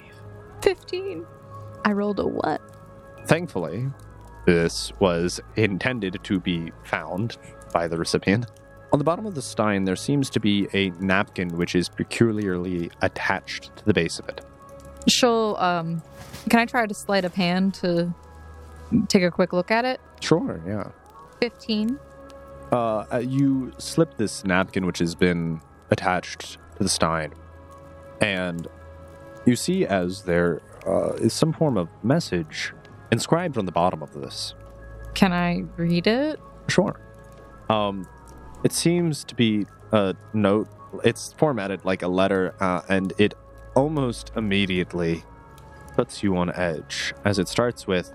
15. 0.61 1.25
I 1.83 1.91
rolled 1.91 2.19
a 2.21 2.25
what? 2.25 2.61
Thankfully, 3.25 3.89
this 4.45 4.93
was 5.01 5.41
intended 5.57 6.19
to 6.23 6.39
be 6.39 6.71
found 6.85 7.37
by 7.73 7.89
the 7.89 7.97
recipient. 7.97 8.45
On 8.93 8.99
the 8.99 9.03
bottom 9.03 9.25
of 9.25 9.35
the 9.35 9.41
stein, 9.41 9.83
there 9.83 9.97
seems 9.97 10.29
to 10.29 10.39
be 10.39 10.69
a 10.73 10.91
napkin 10.91 11.57
which 11.57 11.75
is 11.75 11.89
peculiarly 11.89 12.89
attached 13.01 13.75
to 13.75 13.83
the 13.83 13.93
base 13.93 14.17
of 14.17 14.29
it. 14.29 14.39
She'll, 15.09 15.57
um, 15.59 16.01
can 16.49 16.61
I 16.61 16.65
try 16.65 16.85
to 16.85 16.93
sleight 16.93 17.25
of 17.25 17.33
hand 17.33 17.73
to 17.75 18.13
take 19.07 19.23
a 19.23 19.31
quick 19.31 19.53
look 19.53 19.71
at 19.71 19.85
it? 19.85 19.99
Sure, 20.21 20.61
yeah. 20.65 20.89
15. 21.41 21.99
Uh, 22.71 23.05
uh, 23.11 23.17
you 23.17 23.71
slip 23.77 24.17
this 24.17 24.43
napkin 24.45 24.85
which 24.85 24.99
has 24.99 25.15
been 25.15 25.61
attached 25.91 26.57
to 26.77 26.83
the 26.83 26.89
stein, 26.89 27.33
and 28.21 28.67
you 29.45 29.55
see 29.55 29.85
as 29.85 30.23
there 30.23 30.61
uh, 30.87 31.13
is 31.13 31.33
some 31.33 31.53
form 31.53 31.77
of 31.77 31.87
message 32.03 32.73
inscribed 33.11 33.57
on 33.57 33.65
the 33.65 33.71
bottom 33.71 34.01
of 34.01 34.13
this. 34.13 34.55
Can 35.13 35.31
I 35.31 35.65
read 35.77 36.07
it? 36.07 36.39
Sure. 36.67 36.99
Um, 37.69 38.07
it 38.63 38.71
seems 38.71 39.23
to 39.25 39.35
be 39.35 39.67
a 39.91 40.15
note. 40.33 40.67
It's 41.03 41.33
formatted 41.33 41.85
like 41.85 42.01
a 42.01 42.07
letter, 42.07 42.55
uh, 42.59 42.81
and 42.89 43.13
it 43.17 43.33
almost 43.75 44.31
immediately 44.35 45.23
puts 45.95 46.23
you 46.23 46.35
on 46.37 46.51
edge 46.55 47.13
as 47.23 47.37
it 47.37 47.47
starts 47.47 47.85
with, 47.85 48.13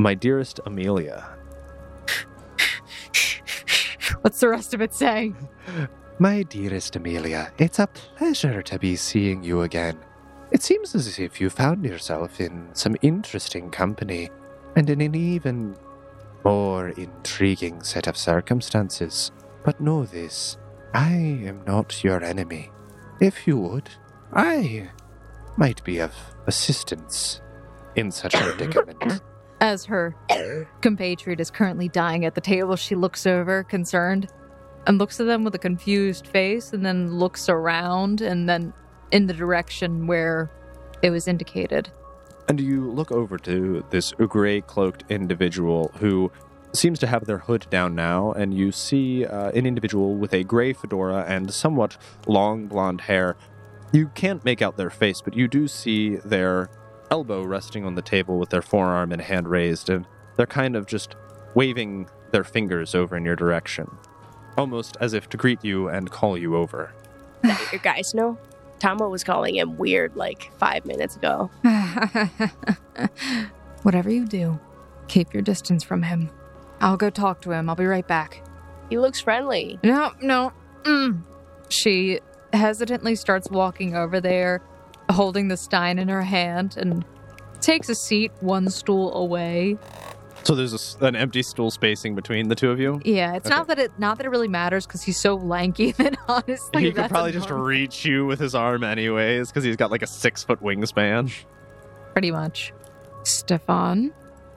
"My 0.00 0.14
dearest 0.14 0.60
Amelia." 0.64 1.28
What's 4.22 4.40
the 4.40 4.48
rest 4.48 4.72
of 4.72 4.80
it 4.80 4.94
saying? 4.94 5.36
My 6.18 6.42
dearest 6.42 6.96
Amelia, 6.96 7.52
it's 7.58 7.78
a 7.78 7.86
pleasure 7.86 8.62
to 8.62 8.78
be 8.78 8.96
seeing 8.96 9.44
you 9.44 9.60
again. 9.60 9.98
It 10.52 10.62
seems 10.62 10.94
as 10.94 11.18
if 11.18 11.38
you 11.38 11.50
found 11.50 11.84
yourself 11.84 12.40
in 12.40 12.70
some 12.72 12.96
interesting 13.02 13.70
company 13.70 14.30
and 14.74 14.88
in 14.88 15.02
an 15.02 15.14
even 15.14 15.76
more 16.46 16.88
intriguing 16.88 17.82
set 17.82 18.06
of 18.06 18.16
circumstances. 18.16 19.30
But 19.64 19.82
know 19.82 20.06
this 20.06 20.56
I 20.94 21.12
am 21.12 21.62
not 21.66 22.02
your 22.02 22.24
enemy. 22.24 22.70
If 23.20 23.46
you 23.46 23.58
would, 23.58 23.90
I 24.32 24.88
might 25.58 25.84
be 25.84 25.98
of 25.98 26.14
assistance 26.46 27.42
in 27.96 28.10
such 28.10 28.34
a 28.34 28.38
predicament. 28.38 29.20
As 29.60 29.84
her 29.84 30.14
compatriot 30.80 31.38
is 31.38 31.50
currently 31.50 31.88
dying 31.88 32.24
at 32.24 32.34
the 32.34 32.40
table, 32.40 32.76
she 32.76 32.94
looks 32.94 33.26
over, 33.26 33.62
concerned, 33.62 34.28
and 34.86 34.98
looks 34.98 35.20
at 35.20 35.26
them 35.26 35.44
with 35.44 35.54
a 35.54 35.58
confused 35.58 36.26
face, 36.26 36.72
and 36.72 36.84
then 36.84 37.12
looks 37.12 37.48
around 37.48 38.22
and 38.22 38.48
then 38.48 38.72
in 39.10 39.26
the 39.26 39.34
direction 39.34 40.06
where 40.06 40.50
it 41.02 41.10
was 41.10 41.28
indicated. 41.28 41.90
And 42.48 42.60
you 42.60 42.90
look 42.90 43.12
over 43.12 43.36
to 43.38 43.84
this 43.90 44.12
gray 44.12 44.62
cloaked 44.62 45.04
individual 45.08 45.92
who 45.98 46.32
seems 46.72 46.98
to 47.00 47.06
have 47.06 47.26
their 47.26 47.38
hood 47.38 47.66
down 47.70 47.94
now, 47.94 48.32
and 48.32 48.54
you 48.54 48.72
see 48.72 49.26
uh, 49.26 49.50
an 49.50 49.66
individual 49.66 50.14
with 50.14 50.32
a 50.32 50.42
gray 50.42 50.72
fedora 50.72 51.24
and 51.28 51.52
somewhat 51.52 51.96
long 52.26 52.66
blonde 52.66 53.02
hair. 53.02 53.36
You 53.92 54.08
can't 54.14 54.44
make 54.44 54.62
out 54.62 54.76
their 54.76 54.90
face, 54.90 55.20
but 55.20 55.34
you 55.34 55.48
do 55.48 55.68
see 55.68 56.16
their 56.16 56.70
elbow 57.10 57.42
resting 57.42 57.84
on 57.84 57.94
the 57.94 58.02
table 58.02 58.38
with 58.38 58.50
their 58.50 58.62
forearm 58.62 59.12
and 59.12 59.22
hand 59.22 59.48
raised, 59.48 59.90
and 59.90 60.06
they're 60.36 60.46
kind 60.46 60.76
of 60.76 60.86
just 60.86 61.16
waving 61.54 62.08
their 62.30 62.44
fingers 62.44 62.94
over 62.94 63.16
in 63.16 63.24
your 63.24 63.36
direction, 63.36 63.90
almost 64.56 64.96
as 65.00 65.14
if 65.14 65.28
to 65.30 65.36
greet 65.36 65.64
you 65.64 65.88
and 65.88 66.10
call 66.10 66.38
you 66.38 66.56
over. 66.56 66.94
that 67.42 67.68
your 67.72 67.80
guys 67.80 68.14
know? 68.14 68.38
Tama 68.78 69.08
was 69.08 69.24
calling 69.24 69.56
him 69.56 69.76
weird 69.76 70.16
like 70.16 70.50
five 70.58 70.86
minutes 70.86 71.16
ago. 71.16 71.50
Whatever 73.82 74.10
you 74.10 74.26
do, 74.26 74.58
keep 75.08 75.34
your 75.34 75.42
distance 75.42 75.84
from 75.84 76.02
him. 76.02 76.30
I'll 76.80 76.96
go 76.96 77.10
talk 77.10 77.42
to 77.42 77.52
him. 77.52 77.68
I'll 77.68 77.76
be 77.76 77.84
right 77.84 78.06
back. 78.06 78.42
He 78.88 78.98
looks 78.98 79.20
friendly. 79.20 79.78
No, 79.82 80.12
no. 80.22 80.52
Mm. 80.84 81.22
She 81.68 82.20
hesitantly 82.52 83.14
starts 83.14 83.48
walking 83.50 83.94
over 83.94 84.20
there, 84.20 84.62
holding 85.12 85.48
the 85.48 85.56
stein 85.56 85.98
in 85.98 86.08
her 86.08 86.22
hand, 86.22 86.76
and 86.76 87.04
takes 87.60 87.88
a 87.88 87.94
seat 87.94 88.32
one 88.40 88.68
stool 88.70 89.14
away. 89.14 89.76
So 90.42 90.54
there's 90.54 90.72
a 90.72 90.76
s 90.76 90.96
an 91.02 91.14
empty 91.16 91.42
stool 91.42 91.70
spacing 91.70 92.14
between 92.14 92.48
the 92.48 92.54
two 92.54 92.70
of 92.70 92.80
you. 92.80 93.00
Yeah, 93.04 93.34
it's 93.34 93.48
not 93.50 93.66
that 93.68 93.78
it 93.78 93.92
not 93.98 94.16
that 94.16 94.24
it 94.24 94.30
really 94.30 94.48
matters 94.48 94.86
because 94.86 95.02
he's 95.02 95.20
so 95.20 95.34
lanky 95.34 95.92
that 96.00 96.16
honestly 96.28 96.84
he 96.84 96.92
could 96.92 97.10
probably 97.10 97.32
just 97.32 97.48
annoying. 97.50 97.62
reach 97.64 98.04
you 98.06 98.24
with 98.24 98.40
his 98.40 98.54
arm 98.54 98.82
anyways 98.82 99.48
because 99.50 99.64
he's 99.64 99.76
got 99.76 99.90
like 99.90 100.00
a 100.02 100.06
six 100.06 100.42
foot 100.42 100.60
wingspan 100.62 101.30
pretty 102.14 102.30
much. 102.30 102.72
Stefan, 103.22 104.12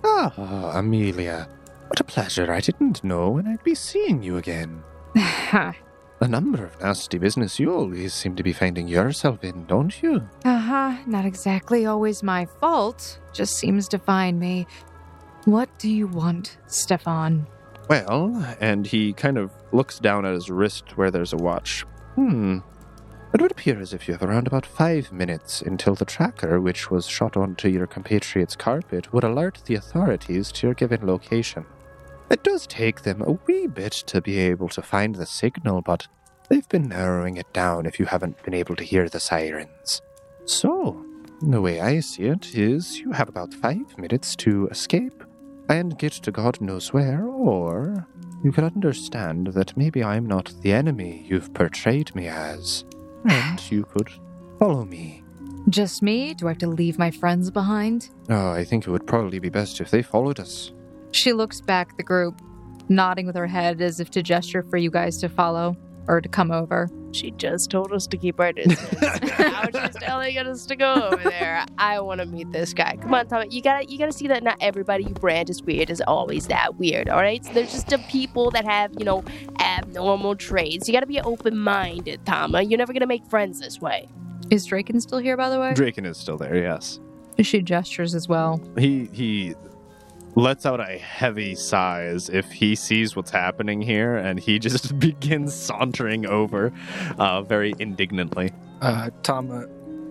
Ah, 0.05 0.71
Amelia. 0.79 1.49
What 1.87 1.99
a 1.99 2.03
pleasure. 2.05 2.51
I 2.51 2.61
didn't 2.61 3.03
know 3.03 3.29
when 3.31 3.45
I'd 3.47 3.63
be 3.63 3.75
seeing 3.75 4.23
you 4.23 4.37
again. 4.37 4.83
A 6.23 6.27
number 6.27 6.63
of 6.63 6.79
nasty 6.79 7.17
business 7.17 7.59
you 7.59 7.73
always 7.73 8.13
seem 8.13 8.33
to 8.37 8.43
be 8.43 8.53
finding 8.53 8.87
yourself 8.87 9.43
in, 9.43 9.65
don't 9.65 10.01
you? 10.01 10.29
Uh 10.45 10.57
huh. 10.57 10.95
Not 11.05 11.25
exactly 11.25 11.85
always 11.85 12.23
my 12.23 12.45
fault. 12.61 13.19
Just 13.33 13.57
seems 13.57 13.89
to 13.89 13.99
find 13.99 14.39
me. 14.39 14.65
What 15.43 15.67
do 15.79 15.89
you 15.89 16.07
want, 16.07 16.57
Stefan? 16.67 17.45
well 17.89 18.55
and 18.61 18.87
he 18.87 19.11
kind 19.11 19.37
of 19.37 19.51
looks 19.73 19.99
down 19.99 20.25
at 20.25 20.33
his 20.33 20.49
wrist 20.49 20.95
where 20.95 21.11
there's 21.11 21.33
a 21.33 21.37
watch 21.37 21.85
Hmm. 22.15 22.59
It 23.33 23.41
would 23.41 23.51
appear 23.51 23.81
as 23.81 23.93
if 23.93 24.07
you 24.07 24.13
have 24.13 24.23
around 24.23 24.47
about 24.47 24.65
five 24.65 25.11
minutes 25.11 25.61
until 25.61 25.95
the 25.95 26.05
tracker, 26.05 26.61
which 26.61 26.89
was 26.89 27.05
shot 27.05 27.35
onto 27.35 27.67
your 27.67 27.87
compatriot's 27.87 28.55
carpet, 28.55 29.11
would 29.11 29.25
alert 29.25 29.63
the 29.65 29.75
authorities 29.75 30.51
to 30.53 30.67
your 30.67 30.73
given 30.75 31.05
location. 31.05 31.65
It 32.33 32.41
does 32.41 32.65
take 32.65 33.03
them 33.03 33.21
a 33.21 33.33
wee 33.45 33.67
bit 33.67 33.91
to 34.07 34.19
be 34.19 34.39
able 34.39 34.67
to 34.69 34.81
find 34.81 35.13
the 35.13 35.27
signal, 35.27 35.83
but 35.83 36.07
they've 36.49 36.67
been 36.67 36.89
narrowing 36.89 37.37
it 37.37 37.53
down 37.53 37.85
if 37.85 37.99
you 37.99 38.05
haven't 38.05 38.41
been 38.41 38.55
able 38.55 38.75
to 38.77 38.83
hear 38.83 39.07
the 39.07 39.19
sirens. 39.19 40.01
So, 40.45 41.05
the 41.43 41.61
way 41.61 41.79
I 41.79 41.99
see 41.99 42.23
it 42.23 42.55
is 42.55 42.97
you 42.99 43.11
have 43.11 43.29
about 43.29 43.53
five 43.53 43.99
minutes 43.99 44.35
to 44.37 44.67
escape 44.69 45.23
and 45.69 45.99
get 45.99 46.13
to 46.13 46.31
God 46.31 46.59
knows 46.59 46.91
where, 46.91 47.23
or 47.23 48.07
you 48.43 48.51
can 48.51 48.63
understand 48.63 49.49
that 49.53 49.77
maybe 49.77 50.03
I'm 50.03 50.25
not 50.25 50.55
the 50.61 50.73
enemy 50.73 51.27
you've 51.29 51.53
portrayed 51.53 52.15
me 52.15 52.29
as, 52.29 52.83
and 53.29 53.71
you 53.71 53.83
could 53.83 54.09
follow 54.57 54.85
me. 54.85 55.23
Just 55.69 56.01
me? 56.01 56.33
Do 56.33 56.47
I 56.47 56.49
have 56.49 56.57
to 56.57 56.67
leave 56.67 56.97
my 56.97 57.11
friends 57.11 57.51
behind? 57.51 58.09
Oh, 58.27 58.49
I 58.49 58.63
think 58.63 58.87
it 58.87 58.89
would 58.89 59.05
probably 59.05 59.37
be 59.37 59.49
best 59.49 59.79
if 59.79 59.91
they 59.91 60.01
followed 60.01 60.39
us. 60.39 60.71
She 61.13 61.31
looks 61.33 61.61
back 61.61 61.89
at 61.91 61.97
the 61.97 62.03
group, 62.03 62.41
nodding 62.89 63.25
with 63.25 63.35
her 63.35 63.47
head 63.47 63.81
as 63.81 63.99
if 63.99 64.09
to 64.11 64.21
gesture 64.23 64.63
for 64.63 64.77
you 64.77 64.91
guys 64.91 65.17
to 65.19 65.29
follow. 65.29 65.75
or 66.05 66.19
to 66.19 66.27
come 66.27 66.51
over. 66.51 66.89
She 67.13 67.31
just 67.31 67.69
told 67.71 67.93
us 67.93 68.07
to 68.07 68.17
keep 68.17 68.37
our 68.37 68.51
distance. 68.51 68.91
now 69.39 69.63
she's 69.73 69.95
telling 69.95 70.37
us 70.37 70.65
to 70.65 70.75
go 70.75 70.95
over 70.95 71.29
there. 71.29 71.63
I 71.77 72.01
want 72.01 72.19
to 72.19 72.25
meet 72.25 72.51
this 72.51 72.73
guy. 72.73 72.97
Come 73.01 73.13
on, 73.13 73.27
Tommy. 73.27 73.47
You 73.51 73.61
gotta, 73.61 73.85
you 73.89 73.97
gotta 73.97 74.11
see 74.11 74.27
that 74.27 74.43
not 74.43 74.57
everybody 74.59 75.05
you 75.05 75.11
brand 75.11 75.49
as 75.49 75.63
weird 75.63 75.89
is 75.89 76.01
always 76.05 76.47
that 76.47 76.75
weird. 76.77 77.07
All 77.07 77.21
right. 77.21 77.45
So 77.45 77.53
there's 77.53 77.71
just 77.71 77.87
the 77.87 77.99
people 78.09 78.51
that 78.51 78.65
have, 78.65 78.91
you 78.99 79.05
know, 79.05 79.23
abnormal 79.61 80.35
traits. 80.35 80.89
You 80.89 80.93
gotta 80.93 81.05
be 81.05 81.21
open-minded, 81.21 82.25
Tama. 82.25 82.63
You're 82.63 82.79
never 82.79 82.91
gonna 82.91 83.07
make 83.07 83.25
friends 83.27 83.61
this 83.61 83.79
way. 83.79 84.09
Is 84.49 84.65
Draken 84.65 84.99
still 84.99 85.19
here, 85.19 85.37
by 85.37 85.49
the 85.49 85.57
way? 85.59 85.73
Draken 85.73 86.05
is 86.05 86.17
still 86.17 86.37
there, 86.37 86.57
yes. 86.57 86.99
She 87.39 87.61
gestures 87.61 88.13
as 88.13 88.27
well. 88.27 88.61
He 88.77 89.05
he 89.13 89.55
lets 90.35 90.65
out 90.65 90.79
a 90.79 90.97
heavy 90.97 91.55
sigh 91.55 92.03
as 92.03 92.29
if 92.29 92.51
he 92.51 92.75
sees 92.75 93.15
what's 93.15 93.31
happening 93.31 93.81
here, 93.81 94.15
and 94.15 94.39
he 94.39 94.59
just 94.67 94.97
begins 94.99 95.53
sauntering 95.53 96.25
over, 96.25 96.71
uh, 97.17 97.41
very 97.41 97.73
indignantly. 97.79 98.51
Uh, 98.81 99.09
Tama 99.21 99.65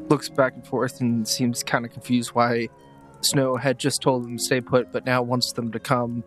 looks 0.09 0.29
back 0.29 0.55
and 0.55 0.67
forth 0.67 1.01
and 1.01 1.27
seems 1.27 1.63
kind 1.63 1.85
of 1.85 1.93
confused 1.93 2.31
why 2.31 2.69
Snow 3.23 3.57
had 3.57 3.79
just 3.79 4.03
told 4.03 4.25
them 4.25 4.37
to 4.37 4.43
stay 4.43 4.61
put, 4.61 4.93
but 4.93 5.07
now 5.07 5.23
wants 5.23 5.53
them 5.53 5.73
to 5.73 5.79
come. 5.79 6.25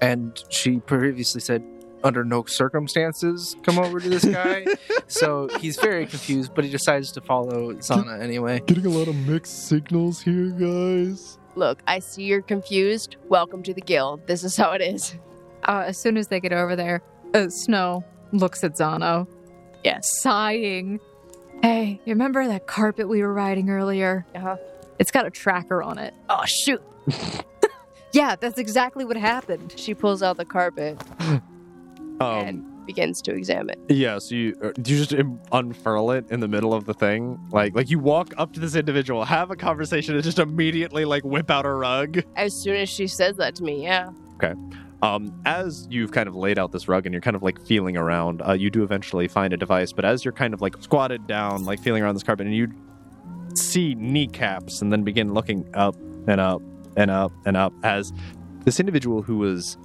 And 0.00 0.42
she 0.48 0.78
previously 0.78 1.40
said, 1.40 1.62
under 2.04 2.24
no 2.24 2.44
circumstances, 2.44 3.56
come 3.62 3.78
over 3.78 4.00
to 4.00 4.08
this 4.08 4.24
guy. 4.24 4.66
so 5.06 5.48
he's 5.60 5.76
very 5.76 6.06
confused, 6.06 6.52
but 6.54 6.64
he 6.64 6.70
decides 6.70 7.12
to 7.12 7.20
follow 7.20 7.72
Zana 7.74 8.20
anyway. 8.20 8.60
Getting 8.66 8.86
a 8.86 8.90
lot 8.90 9.08
of 9.08 9.14
mixed 9.14 9.68
signals 9.68 10.20
here, 10.20 10.50
guys. 10.50 11.38
Look, 11.54 11.82
I 11.86 11.98
see 11.98 12.24
you're 12.24 12.42
confused. 12.42 13.16
Welcome 13.28 13.62
to 13.64 13.74
the 13.74 13.80
guild. 13.80 14.26
This 14.26 14.42
is 14.44 14.56
how 14.56 14.72
it 14.72 14.80
is. 14.80 15.14
Uh, 15.64 15.84
as 15.86 15.98
soon 16.00 16.16
as 16.16 16.28
they 16.28 16.40
get 16.40 16.52
over 16.52 16.74
there, 16.76 17.02
uh, 17.34 17.48
Snow 17.48 18.04
looks 18.32 18.64
at 18.64 18.72
Zano, 18.76 19.26
Yes. 19.84 20.02
sighing. 20.20 20.98
Hey, 21.62 22.00
you 22.04 22.12
remember 22.14 22.46
that 22.48 22.66
carpet 22.66 23.08
we 23.08 23.22
were 23.22 23.32
riding 23.32 23.68
earlier? 23.70 24.24
Uh-huh. 24.34 24.56
It's 24.98 25.10
got 25.10 25.26
a 25.26 25.30
tracker 25.30 25.82
on 25.82 25.98
it. 25.98 26.14
Oh 26.28 26.44
shoot! 26.46 26.82
Yeah, 28.14 28.36
that's 28.36 28.58
exactly 28.58 29.06
what 29.06 29.16
happened. 29.16 29.72
She 29.78 29.94
pulls 29.94 30.22
out 30.22 30.36
the 30.36 30.44
carpet 30.44 31.00
Um, 31.20 31.40
and 32.20 32.71
begins 32.86 33.22
to 33.22 33.32
examine. 33.32 33.76
yeah, 33.88 34.18
so 34.18 34.34
you 34.34 34.54
uh, 34.62 34.70
do 34.80 34.94
you 34.94 35.04
just 35.04 35.14
unfurl 35.52 36.10
it 36.12 36.24
in 36.30 36.40
the 36.40 36.48
middle 36.48 36.74
of 36.74 36.84
the 36.84 36.94
thing, 36.94 37.38
like 37.50 37.74
like 37.74 37.90
you 37.90 37.98
walk 37.98 38.32
up 38.38 38.52
to 38.54 38.60
this 38.60 38.74
individual, 38.74 39.24
have 39.24 39.50
a 39.50 39.56
conversation, 39.56 40.14
and 40.14 40.24
just 40.24 40.38
immediately 40.38 41.04
like 41.04 41.24
whip 41.24 41.50
out 41.50 41.66
a 41.66 41.72
rug. 41.72 42.22
As 42.36 42.54
soon 42.54 42.76
as 42.76 42.88
she 42.88 43.06
says 43.06 43.36
that 43.36 43.54
to 43.56 43.64
me, 43.64 43.82
yeah. 43.82 44.10
Okay. 44.34 44.54
Um, 45.02 45.34
as 45.44 45.88
you've 45.90 46.12
kind 46.12 46.28
of 46.28 46.36
laid 46.36 46.60
out 46.60 46.70
this 46.70 46.86
rug 46.86 47.06
and 47.06 47.12
you're 47.12 47.20
kind 47.20 47.34
of 47.34 47.42
like 47.42 47.60
feeling 47.66 47.96
around, 47.96 48.40
uh, 48.42 48.52
you 48.52 48.70
do 48.70 48.84
eventually 48.84 49.26
find 49.26 49.52
a 49.52 49.56
device. 49.56 49.92
But 49.92 50.04
as 50.04 50.24
you're 50.24 50.32
kind 50.32 50.54
of 50.54 50.60
like 50.60 50.76
squatted 50.80 51.26
down, 51.26 51.64
like 51.64 51.80
feeling 51.80 52.04
around 52.04 52.14
this 52.14 52.22
carpet, 52.22 52.46
and 52.46 52.54
you 52.54 52.68
see 53.54 53.94
kneecaps 53.96 54.80
and 54.80 54.92
then 54.92 55.02
begin 55.02 55.34
looking 55.34 55.68
up 55.74 55.96
and 56.28 56.40
up 56.40 56.62
and 56.96 57.10
up 57.10 57.32
and 57.44 57.56
up 57.56 57.72
as 57.82 58.12
this 58.64 58.78
individual 58.78 59.22
who 59.22 59.38
was 59.38 59.76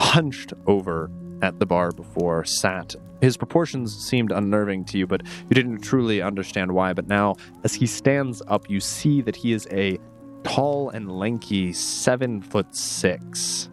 hunched 0.00 0.52
over 0.66 1.08
at 1.42 1.58
the 1.58 1.66
bar 1.66 1.90
before 1.92 2.44
sat. 2.44 2.94
His 3.20 3.36
proportions 3.36 3.94
seemed 3.96 4.32
unnerving 4.32 4.84
to 4.86 4.98
you, 4.98 5.06
but 5.06 5.22
you 5.48 5.54
didn't 5.54 5.80
truly 5.80 6.20
understand 6.20 6.72
why. 6.72 6.92
But 6.92 7.08
now, 7.08 7.36
as 7.62 7.74
he 7.74 7.86
stands 7.86 8.42
up, 8.48 8.68
you 8.68 8.80
see 8.80 9.22
that 9.22 9.36
he 9.36 9.52
is 9.52 9.66
a 9.70 9.98
tall 10.42 10.90
and 10.90 11.10
lanky 11.10 11.72
seven 11.72 12.42
foot 12.42 12.74
six. 12.76 13.68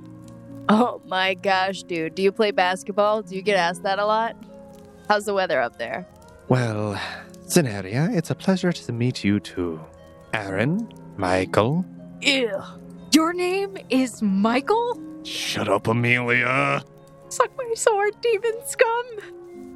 Oh 0.69 1.01
my 1.05 1.33
gosh, 1.33 1.83
dude. 1.83 2.15
Do 2.15 2.23
you 2.23 2.31
play 2.31 2.51
basketball? 2.51 3.23
Do 3.23 3.35
you 3.35 3.41
get 3.41 3.57
asked 3.57 3.83
that 3.83 3.99
a 3.99 4.05
lot? 4.05 4.37
How's 5.09 5.25
the 5.25 5.33
weather 5.33 5.61
up 5.61 5.77
there? 5.77 6.07
Well, 6.47 6.99
Zenaria, 7.47 8.15
it's 8.15 8.29
a 8.29 8.35
pleasure 8.35 8.71
to 8.71 8.91
meet 8.93 9.23
you 9.23 9.41
too. 9.41 9.81
Aaron, 10.33 10.87
Michael. 11.17 11.83
Ew. 12.21 12.61
Your 13.13 13.33
name 13.33 13.77
is 13.89 14.21
Michael? 14.21 14.97
Shut 15.23 15.67
up, 15.67 15.87
Amelia. 15.87 16.83
Suck 17.31 17.49
my 17.57 17.73
sword, 17.75 18.13
demon 18.21 18.59
scum. 18.65 19.05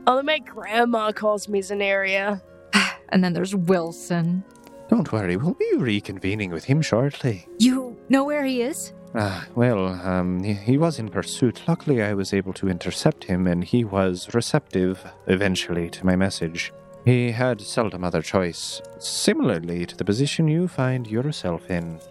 Only 0.05 0.23
my 0.23 0.39
grandma 0.39 1.13
calls 1.13 1.47
me 1.47 1.61
Zenaria. 1.61 2.41
And 3.09 3.23
then 3.23 3.33
there's 3.33 3.55
Wilson. 3.55 4.43
Don't 4.89 5.11
worry, 5.13 5.37
we'll 5.37 5.53
be 5.53 5.71
reconvening 5.75 6.51
with 6.51 6.65
him 6.65 6.81
shortly. 6.81 7.47
You 7.59 7.95
know 8.09 8.25
where 8.25 8.43
he 8.43 8.61
is? 8.61 8.93
Ah, 9.13 9.47
well, 9.55 9.87
um, 9.87 10.43
he, 10.43 10.53
he 10.53 10.77
was 10.77 10.99
in 10.99 11.07
pursuit. 11.07 11.61
Luckily, 11.67 12.03
I 12.03 12.13
was 12.13 12.33
able 12.33 12.51
to 12.53 12.67
intercept 12.67 13.23
him, 13.23 13.47
and 13.47 13.63
he 13.63 13.85
was 13.85 14.33
receptive 14.33 15.05
eventually 15.27 15.89
to 15.91 16.05
my 16.05 16.17
message. 16.17 16.73
He 17.05 17.31
had 17.31 17.61
seldom 17.61 18.03
other 18.03 18.21
choice, 18.21 18.81
similarly 18.99 19.85
to 19.85 19.95
the 19.95 20.03
position 20.03 20.47
you 20.47 20.67
find 20.67 21.07
yourself 21.07 21.69
in. 21.69 22.01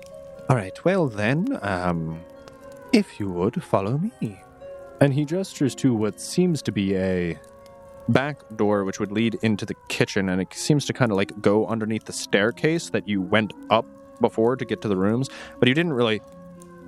All 0.48 0.56
right, 0.56 0.82
well 0.84 1.08
then, 1.08 1.58
um, 1.60 2.20
if 2.92 3.20
you 3.20 3.28
would 3.30 3.62
follow 3.62 3.98
me. 3.98 4.40
And 5.00 5.12
he 5.12 5.24
gestures 5.24 5.74
to 5.76 5.94
what 5.94 6.20
seems 6.20 6.62
to 6.62 6.72
be 6.72 6.96
a 6.96 7.38
back 8.08 8.38
door, 8.56 8.84
which 8.84 9.00
would 9.00 9.12
lead 9.12 9.38
into 9.42 9.66
the 9.66 9.74
kitchen, 9.88 10.28
and 10.28 10.40
it 10.40 10.52
seems 10.54 10.84
to 10.86 10.92
kind 10.92 11.10
of 11.10 11.16
like 11.16 11.40
go 11.40 11.66
underneath 11.66 12.04
the 12.04 12.12
staircase 12.12 12.90
that 12.90 13.08
you 13.08 13.20
went 13.20 13.52
up 13.70 13.86
before 14.20 14.56
to 14.56 14.64
get 14.64 14.80
to 14.82 14.88
the 14.88 14.96
rooms. 14.96 15.28
But 15.58 15.68
you 15.68 15.74
didn't 15.74 15.94
really 15.94 16.20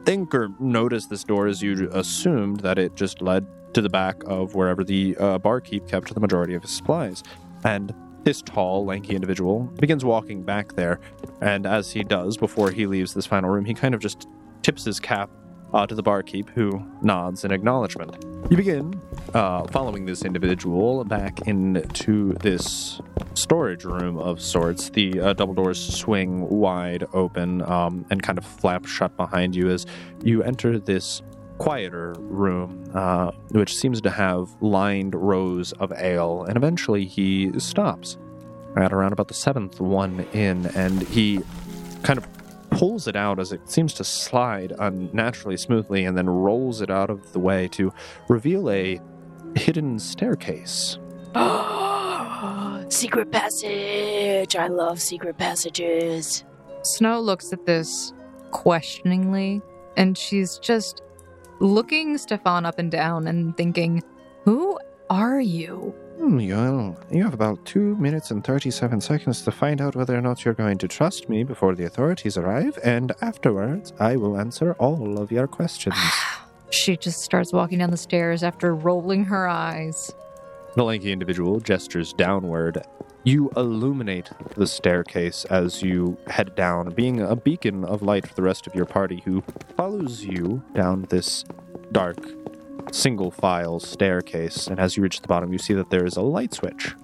think 0.04 0.34
or 0.34 0.48
notice 0.60 1.06
this 1.06 1.24
door 1.24 1.46
as 1.46 1.62
you 1.62 1.88
assumed 1.92 2.60
that 2.60 2.78
it 2.78 2.94
just 2.94 3.20
led 3.20 3.46
to 3.74 3.82
the 3.82 3.88
back 3.88 4.22
of 4.24 4.54
wherever 4.54 4.84
the 4.84 5.16
uh, 5.18 5.38
barkeep 5.38 5.88
kept 5.88 6.14
the 6.14 6.20
majority 6.20 6.54
of 6.54 6.62
his 6.62 6.70
supplies. 6.70 7.22
And 7.64 7.92
this 8.22 8.40
tall, 8.40 8.84
lanky 8.84 9.14
individual 9.14 9.64
begins 9.78 10.04
walking 10.04 10.42
back 10.42 10.74
there, 10.74 11.00
and 11.40 11.66
as 11.66 11.92
he 11.92 12.02
does 12.02 12.36
before 12.36 12.70
he 12.70 12.86
leaves 12.86 13.14
this 13.14 13.26
final 13.26 13.50
room, 13.50 13.64
he 13.64 13.74
kind 13.74 13.94
of 13.94 14.00
just 14.00 14.26
tips 14.62 14.84
his 14.84 14.98
cap 14.98 15.30
uh, 15.76 15.86
to 15.86 15.94
the 15.94 16.02
barkeep, 16.02 16.48
who 16.54 16.82
nods 17.02 17.44
in 17.44 17.52
acknowledgement. 17.52 18.24
You 18.50 18.56
begin 18.56 18.98
uh, 19.34 19.66
following 19.66 20.06
this 20.06 20.24
individual 20.24 21.04
back 21.04 21.46
into 21.46 22.32
this 22.40 22.98
storage 23.34 23.84
room 23.84 24.16
of 24.16 24.40
sorts. 24.40 24.88
The 24.88 25.20
uh, 25.20 25.32
double 25.34 25.52
doors 25.52 25.78
swing 25.78 26.48
wide 26.48 27.04
open 27.12 27.60
um, 27.60 28.06
and 28.08 28.22
kind 28.22 28.38
of 28.38 28.46
flap 28.46 28.86
shut 28.86 29.14
behind 29.18 29.54
you 29.54 29.68
as 29.68 29.84
you 30.24 30.42
enter 30.42 30.78
this 30.78 31.20
quieter 31.58 32.14
room, 32.20 32.90
uh, 32.94 33.32
which 33.50 33.74
seems 33.74 34.00
to 34.00 34.10
have 34.10 34.48
lined 34.62 35.14
rows 35.14 35.72
of 35.72 35.92
ale. 35.92 36.44
And 36.44 36.56
eventually 36.56 37.04
he 37.04 37.52
stops 37.58 38.16
at 38.78 38.94
around 38.94 39.12
about 39.12 39.28
the 39.28 39.34
seventh 39.34 39.78
one 39.78 40.20
in, 40.32 40.66
and 40.74 41.02
he 41.02 41.42
kind 42.02 42.18
of 42.18 42.26
pulls 42.70 43.06
it 43.06 43.16
out 43.16 43.38
as 43.38 43.52
it 43.52 43.68
seems 43.68 43.94
to 43.94 44.04
slide 44.04 44.72
unnaturally 44.78 45.56
smoothly 45.56 46.04
and 46.04 46.16
then 46.16 46.28
rolls 46.28 46.80
it 46.80 46.90
out 46.90 47.10
of 47.10 47.32
the 47.32 47.38
way 47.38 47.68
to 47.68 47.92
reveal 48.28 48.70
a 48.70 49.00
hidden 49.56 49.98
staircase. 49.98 50.98
secret 52.88 53.30
passage. 53.30 54.56
I 54.56 54.68
love 54.68 55.00
secret 55.00 55.38
passages. 55.38 56.44
Snow 56.82 57.20
looks 57.20 57.52
at 57.52 57.66
this 57.66 58.12
questioningly, 58.50 59.60
and 59.96 60.16
she's 60.16 60.58
just 60.58 61.02
looking 61.60 62.16
Stefan 62.18 62.64
up 62.64 62.78
and 62.78 62.90
down 62.90 63.26
and 63.26 63.56
thinking, 63.56 64.02
Who 64.44 64.78
are 65.10 65.40
you? 65.40 65.94
Hmm, 66.18 66.38
well, 66.48 66.96
you 67.10 67.22
have 67.22 67.34
about 67.34 67.64
two 67.66 67.94
minutes 67.96 68.30
and 68.30 68.42
37 68.42 69.00
seconds 69.02 69.42
to 69.42 69.52
find 69.52 69.82
out 69.82 69.94
whether 69.94 70.16
or 70.16 70.22
not 70.22 70.44
you're 70.44 70.54
going 70.54 70.78
to 70.78 70.88
trust 70.88 71.28
me 71.28 71.44
before 71.44 71.74
the 71.74 71.84
authorities 71.84 72.38
arrive, 72.38 72.78
and 72.82 73.12
afterwards, 73.20 73.92
I 73.98 74.16
will 74.16 74.38
answer 74.38 74.72
all 74.78 75.18
of 75.18 75.30
your 75.30 75.46
questions. 75.46 75.96
She 76.70 76.96
just 76.96 77.20
starts 77.20 77.52
walking 77.52 77.78
down 77.78 77.92
the 77.92 77.96
stairs 77.96 78.42
after 78.42 78.74
rolling 78.74 79.24
her 79.26 79.46
eyes. 79.46 80.12
The 80.74 80.82
lanky 80.82 81.12
individual 81.12 81.60
gestures 81.60 82.12
downward. 82.12 82.82
You 83.22 83.50
illuminate 83.56 84.30
the 84.56 84.66
staircase 84.66 85.44
as 85.44 85.80
you 85.80 86.18
head 86.26 86.56
down, 86.56 86.90
being 86.90 87.20
a 87.20 87.36
beacon 87.36 87.84
of 87.84 88.02
light 88.02 88.26
for 88.26 88.34
the 88.34 88.42
rest 88.42 88.66
of 88.66 88.74
your 88.74 88.84
party 88.84 89.22
who 89.24 89.44
follows 89.76 90.24
you 90.24 90.62
down 90.74 91.02
this 91.08 91.44
dark, 91.92 92.18
single 92.92 93.30
file 93.30 93.80
staircase. 93.80 94.66
And 94.66 94.78
as 94.78 94.96
you 94.96 95.02
reach 95.02 95.20
the 95.20 95.28
bottom, 95.28 95.52
you 95.52 95.58
see 95.58 95.74
that 95.74 95.90
there 95.90 96.04
is 96.04 96.16
a 96.16 96.22
light 96.22 96.54
switch. 96.54 96.94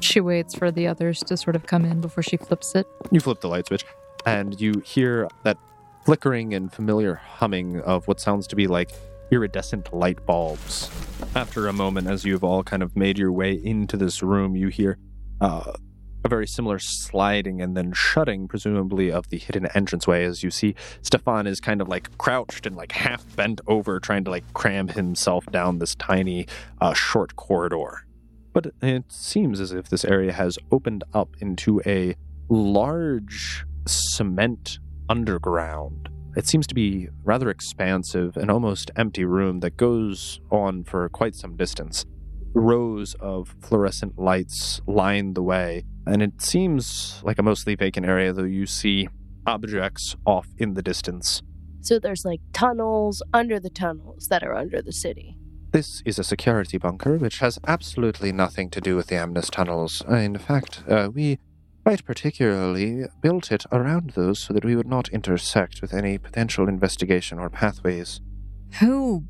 She 0.00 0.20
waits 0.20 0.54
for 0.54 0.70
the 0.70 0.86
others 0.86 1.20
to 1.20 1.36
sort 1.36 1.56
of 1.56 1.66
come 1.66 1.84
in 1.84 2.00
before 2.00 2.22
she 2.22 2.36
flips 2.36 2.74
it. 2.74 2.86
You 3.10 3.20
flip 3.20 3.40
the 3.40 3.48
light 3.48 3.66
switch, 3.66 3.84
and 4.26 4.60
you 4.60 4.80
hear 4.84 5.28
that 5.44 5.58
flickering 6.04 6.54
and 6.54 6.72
familiar 6.72 7.14
humming 7.14 7.80
of 7.80 8.06
what 8.06 8.20
sounds 8.20 8.46
to 8.48 8.56
be 8.56 8.66
like 8.66 8.90
iridescent 9.30 9.92
light 9.92 10.24
bulbs. 10.26 10.90
After 11.34 11.68
a 11.68 11.72
moment, 11.72 12.06
as 12.06 12.24
you've 12.24 12.44
all 12.44 12.62
kind 12.62 12.82
of 12.82 12.96
made 12.96 13.18
your 13.18 13.32
way 13.32 13.52
into 13.52 13.96
this 13.96 14.22
room, 14.22 14.56
you 14.56 14.68
hear 14.68 14.98
uh, 15.40 15.72
a 16.24 16.28
very 16.28 16.46
similar 16.46 16.78
sliding 16.78 17.60
and 17.62 17.76
then 17.76 17.92
shutting, 17.92 18.48
presumably, 18.48 19.10
of 19.10 19.28
the 19.28 19.38
hidden 19.38 19.66
entranceway 19.74 20.24
as 20.24 20.42
you 20.42 20.50
see 20.50 20.74
Stefan 21.02 21.46
is 21.46 21.60
kind 21.60 21.80
of 21.80 21.88
like 21.88 22.16
crouched 22.18 22.66
and 22.66 22.76
like 22.76 22.92
half 22.92 23.36
bent 23.36 23.60
over, 23.66 24.00
trying 24.00 24.24
to 24.24 24.30
like 24.30 24.52
cram 24.52 24.88
himself 24.88 25.46
down 25.46 25.78
this 25.78 25.94
tiny, 25.94 26.46
uh, 26.80 26.92
short 26.92 27.36
corridor. 27.36 28.04
But 28.52 28.72
it 28.82 29.04
seems 29.08 29.60
as 29.60 29.72
if 29.72 29.88
this 29.88 30.04
area 30.04 30.32
has 30.32 30.58
opened 30.72 31.04
up 31.14 31.36
into 31.40 31.80
a 31.86 32.16
large 32.48 33.64
cement 33.86 34.78
underground. 35.08 36.08
It 36.36 36.46
seems 36.46 36.66
to 36.68 36.74
be 36.74 37.08
rather 37.24 37.50
expansive 37.50 38.36
and 38.36 38.50
almost 38.50 38.90
empty 38.96 39.24
room 39.24 39.60
that 39.60 39.76
goes 39.76 40.40
on 40.50 40.84
for 40.84 41.08
quite 41.08 41.34
some 41.34 41.56
distance. 41.56 42.04
Rows 42.54 43.14
of 43.14 43.54
fluorescent 43.60 44.18
lights 44.18 44.80
line 44.86 45.34
the 45.34 45.42
way, 45.42 45.84
and 46.08 46.22
it 46.22 46.40
seems 46.40 47.20
like 47.22 47.38
a 47.38 47.42
mostly 47.42 47.74
vacant 47.74 48.06
area, 48.06 48.32
though 48.32 48.44
you 48.44 48.66
see 48.66 49.08
objects 49.46 50.16
off 50.26 50.48
in 50.58 50.74
the 50.74 50.82
distance. 50.82 51.42
So 51.80 51.98
there's 51.98 52.24
like 52.24 52.40
tunnels 52.52 53.22
under 53.32 53.60
the 53.60 53.70
tunnels 53.70 54.28
that 54.28 54.42
are 54.42 54.54
under 54.54 54.82
the 54.82 54.92
city. 54.92 55.36
This 55.70 56.02
is 56.04 56.18
a 56.18 56.24
security 56.24 56.78
bunker, 56.78 57.18
which 57.18 57.38
has 57.38 57.58
absolutely 57.66 58.32
nothing 58.32 58.70
to 58.70 58.80
do 58.80 58.96
with 58.96 59.08
the 59.08 59.16
Amnes 59.16 59.50
tunnels. 59.50 60.02
In 60.08 60.38
fact, 60.38 60.82
uh, 60.88 61.10
we 61.12 61.38
quite 61.84 62.04
particularly 62.04 63.04
built 63.20 63.52
it 63.52 63.64
around 63.72 64.10
those 64.10 64.38
so 64.38 64.52
that 64.52 64.64
we 64.64 64.76
would 64.76 64.86
not 64.86 65.08
intersect 65.10 65.80
with 65.80 65.94
any 65.94 66.18
potential 66.18 66.68
investigation 66.68 67.38
or 67.38 67.48
pathways. 67.48 68.20
Who 68.80 69.24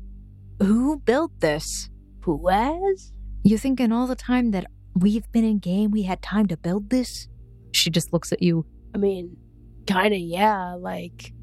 who 0.59 0.99
built 0.99 1.39
this? 1.39 1.89
Puaz? 2.19 3.13
You 3.43 3.57
think 3.57 3.79
in 3.79 3.93
all 3.93 4.07
the 4.07 4.15
time 4.15 4.51
that 4.51 4.65
we've 5.01 5.31
been 5.31 5.45
in 5.45 5.59
game 5.59 5.91
we 5.91 6.03
had 6.03 6.21
time 6.21 6.47
to 6.47 6.57
build 6.57 6.89
this? 6.89 7.27
She 7.71 7.89
just 7.89 8.11
looks 8.11 8.31
at 8.31 8.41
you. 8.41 8.65
I 8.93 8.97
mean, 8.97 9.37
kinda, 9.85 10.17
yeah. 10.17 10.73
Like, 10.73 11.33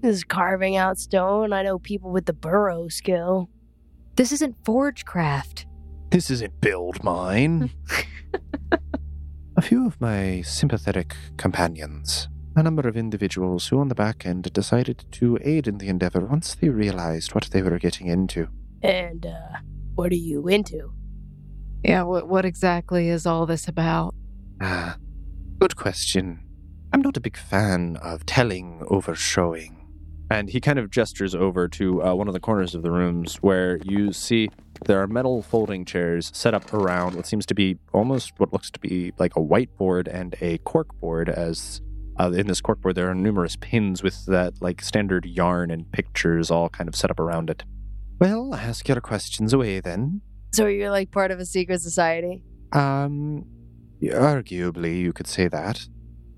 this 0.00 0.16
is 0.16 0.24
carving 0.24 0.76
out 0.76 0.98
stone. 0.98 1.52
I 1.52 1.62
know 1.62 1.78
people 1.78 2.10
with 2.10 2.26
the 2.26 2.32
burrow 2.32 2.88
skill. 2.88 3.48
This 4.16 4.32
isn't 4.32 4.62
Forgecraft. 4.64 5.66
This 6.10 6.30
isn't 6.30 6.60
build 6.60 7.02
mine. 7.02 7.70
a 9.56 9.62
few 9.62 9.86
of 9.86 10.00
my 10.00 10.42
sympathetic 10.42 11.14
companions, 11.36 12.28
a 12.56 12.62
number 12.62 12.86
of 12.86 12.96
individuals 12.96 13.68
who 13.68 13.80
on 13.80 13.88
the 13.88 13.94
back 13.94 14.26
end 14.26 14.52
decided 14.52 15.04
to 15.12 15.38
aid 15.42 15.66
in 15.66 15.78
the 15.78 15.88
endeavor 15.88 16.20
once 16.20 16.54
they 16.54 16.68
realized 16.68 17.34
what 17.34 17.44
they 17.50 17.62
were 17.62 17.78
getting 17.78 18.08
into. 18.08 18.48
And, 18.82 19.24
uh, 19.26 19.58
what 19.94 20.12
are 20.12 20.16
you 20.16 20.48
into? 20.48 20.92
Yeah, 21.84 22.02
what 22.02 22.28
what 22.28 22.44
exactly 22.44 23.08
is 23.08 23.26
all 23.26 23.46
this 23.46 23.66
about? 23.66 24.14
Ah, 24.60 24.96
good 25.58 25.76
question. 25.76 26.40
I'm 26.92 27.02
not 27.02 27.16
a 27.16 27.20
big 27.20 27.36
fan 27.36 27.96
of 27.96 28.26
telling 28.26 28.84
over 28.88 29.14
showing. 29.14 29.78
And 30.30 30.48
he 30.48 30.60
kind 30.60 30.78
of 30.78 30.90
gestures 30.90 31.34
over 31.34 31.68
to 31.68 32.02
uh, 32.02 32.14
one 32.14 32.28
of 32.28 32.34
the 32.34 32.40
corners 32.40 32.74
of 32.74 32.82
the 32.82 32.90
rooms 32.90 33.36
where 33.36 33.78
you 33.84 34.12
see 34.12 34.48
there 34.86 35.00
are 35.00 35.06
metal 35.06 35.42
folding 35.42 35.84
chairs 35.84 36.30
set 36.34 36.54
up 36.54 36.72
around 36.72 37.16
what 37.16 37.26
seems 37.26 37.44
to 37.46 37.54
be 37.54 37.78
almost 37.92 38.32
what 38.38 38.52
looks 38.52 38.70
to 38.70 38.80
be 38.80 39.12
like 39.18 39.36
a 39.36 39.40
whiteboard 39.40 40.08
and 40.08 40.34
a 40.40 40.58
corkboard. 40.58 41.28
As 41.28 41.80
uh, 42.18 42.30
in 42.30 42.46
this 42.46 42.60
corkboard, 42.60 42.94
there 42.94 43.10
are 43.10 43.14
numerous 43.14 43.56
pins 43.56 44.02
with 44.02 44.24
that 44.26 44.62
like 44.62 44.82
standard 44.82 45.26
yarn 45.26 45.70
and 45.70 45.90
pictures 45.92 46.50
all 46.50 46.68
kind 46.68 46.88
of 46.88 46.94
set 46.94 47.10
up 47.10 47.20
around 47.20 47.50
it. 47.50 47.64
Well, 48.18 48.54
ask 48.54 48.88
your 48.88 49.00
questions 49.00 49.52
away 49.52 49.80
then. 49.80 50.22
So 50.52 50.66
you're 50.66 50.90
like 50.90 51.10
part 51.10 51.30
of 51.30 51.38
a 51.38 51.46
secret 51.46 51.80
society? 51.80 52.44
Um, 52.72 53.46
arguably, 54.02 54.98
you 55.00 55.12
could 55.12 55.26
say 55.26 55.48
that. 55.48 55.86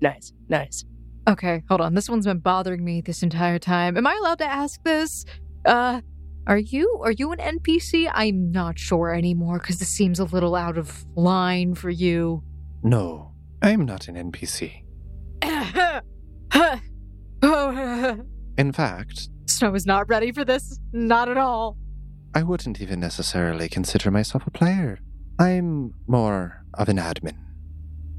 Nice, 0.01 0.33
nice. 0.47 0.85
Okay, 1.27 1.63
hold 1.67 1.81
on. 1.81 1.95
This 1.95 2.09
one's 2.09 2.25
been 2.25 2.39
bothering 2.39 2.83
me 2.83 3.01
this 3.01 3.23
entire 3.23 3.59
time. 3.59 3.97
Am 3.97 4.05
I 4.05 4.15
allowed 4.15 4.37
to 4.39 4.45
ask 4.45 4.81
this? 4.83 5.25
Uh, 5.65 6.01
are 6.47 6.59
you 6.59 7.01
are 7.03 7.11
you 7.11 7.31
an 7.31 7.39
NPC? 7.39 8.09
I'm 8.13 8.51
not 8.51 8.77
sure 8.77 9.13
anymore 9.13 9.57
because 9.59 9.79
this 9.79 9.89
seems 9.89 10.19
a 10.19 10.25
little 10.25 10.55
out 10.55 10.77
of 10.77 11.05
line 11.15 11.73
for 11.73 11.89
you. 11.89 12.43
No, 12.83 13.31
I'm 13.63 13.85
not 13.85 14.07
an 14.07 14.31
NPC. 14.31 14.83
In 18.57 18.71
fact, 18.71 19.29
Snow 19.47 19.73
is 19.73 19.85
not 19.87 20.07
ready 20.07 20.31
for 20.31 20.45
this. 20.45 20.79
Not 20.93 21.29
at 21.29 21.37
all. 21.37 21.77
I 22.35 22.43
wouldn't 22.43 22.81
even 22.81 22.99
necessarily 22.99 23.69
consider 23.69 24.11
myself 24.11 24.45
a 24.45 24.51
player. 24.51 24.99
I'm 25.39 25.93
more 26.05 26.65
of 26.73 26.89
an 26.89 26.97
admin. 26.97 27.37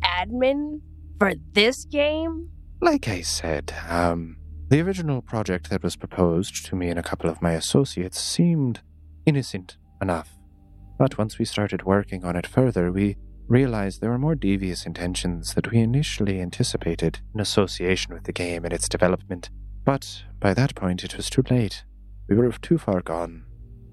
Admin? 0.02 0.80
For 1.18 1.34
this 1.52 1.84
game? 1.84 2.48
Like 2.80 3.08
I 3.08 3.20
said, 3.20 3.74
um, 3.88 4.38
the 4.68 4.80
original 4.80 5.20
project 5.22 5.68
that 5.70 5.82
was 5.82 5.96
proposed 5.96 6.64
to 6.66 6.76
me 6.76 6.88
and 6.88 6.98
a 6.98 7.02
couple 7.02 7.28
of 7.28 7.42
my 7.42 7.52
associates 7.52 8.20
seemed 8.20 8.80
innocent 9.26 9.76
enough. 10.00 10.36
But 10.98 11.18
once 11.18 11.38
we 11.38 11.44
started 11.44 11.84
working 11.84 12.24
on 12.24 12.36
it 12.36 12.46
further, 12.46 12.90
we 12.90 13.16
realized 13.48 14.00
there 14.00 14.10
were 14.10 14.18
more 14.18 14.34
devious 14.34 14.86
intentions 14.86 15.54
that 15.54 15.70
we 15.70 15.78
initially 15.78 16.40
anticipated 16.40 17.20
in 17.34 17.40
association 17.40 18.14
with 18.14 18.24
the 18.24 18.32
game 18.32 18.64
and 18.64 18.72
its 18.72 18.88
development. 18.88 19.50
But 19.84 20.24
by 20.40 20.52
that 20.54 20.74
point, 20.74 21.04
it 21.04 21.16
was 21.16 21.30
too 21.30 21.44
late. 21.50 21.84
We 22.28 22.36
were 22.36 22.50
too 22.52 22.78
far 22.78 23.02
gone. 23.02 23.45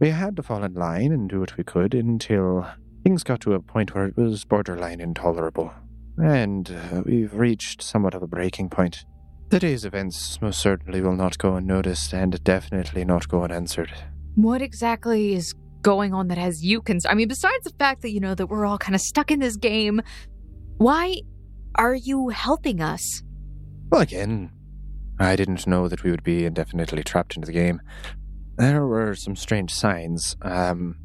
We 0.04 0.10
had 0.10 0.36
to 0.36 0.44
fall 0.44 0.66
in 0.66 0.74
line 0.74 1.14
and 1.14 1.30
do 1.30 1.40
what 1.40 1.56
we 1.56 1.64
could 1.64 1.94
until 1.94 2.68
things 3.06 3.24
got 3.24 3.40
to 3.40 3.54
a 3.54 3.62
point 3.62 3.96
where 3.96 4.08
it 4.08 4.18
was 4.18 4.44
borderline 4.44 5.00
intolerable. 5.00 5.72
And 6.18 6.70
uh, 6.70 7.04
we've 7.06 7.34
reached 7.34 7.82
somewhat 7.82 8.14
of 8.14 8.22
a 8.22 8.28
breaking 8.28 8.70
point. 8.70 9.06
Today's 9.50 9.86
events 9.86 10.42
most 10.42 10.60
certainly 10.60 11.00
will 11.00 11.16
not 11.16 11.38
go 11.38 11.56
unnoticed 11.56 12.14
and 12.14 12.44
definitely 12.44 13.06
not 13.06 13.30
go 13.30 13.46
unanswered. 13.46 13.94
What 14.36 14.62
exactly 14.62 15.36
is 15.36 15.56
going 15.82 16.14
on 16.14 16.28
that 16.28 16.38
has 16.38 16.62
you 16.62 16.82
concerned? 16.82 17.10
I 17.10 17.16
mean, 17.16 17.30
besides 17.30 17.64
the 17.64 17.74
fact 17.80 18.02
that 18.02 18.12
you 18.12 18.20
know 18.20 18.36
that 18.36 18.48
we're 18.48 18.66
all 18.66 18.78
kind 18.78 18.96
of 18.96 19.00
stuck 19.00 19.32
in 19.32 19.40
this 19.40 19.56
game, 19.56 20.02
why 20.80 21.22
are 21.76 21.96
you 21.96 22.28
helping 22.28 22.82
us? 22.82 23.24
Well, 23.90 24.02
again, 24.02 24.52
I 25.18 25.38
didn't 25.38 25.66
know 25.66 25.88
that 25.88 26.04
we 26.04 26.12
would 26.12 26.26
be 26.26 26.44
indefinitely 26.44 27.04
trapped 27.04 27.38
into 27.38 27.46
the 27.46 27.54
game. 27.54 27.80
There 28.56 28.86
were 28.86 29.16
some 29.16 29.36
strange 29.36 29.74
signs, 29.74 30.36
um, 30.42 30.98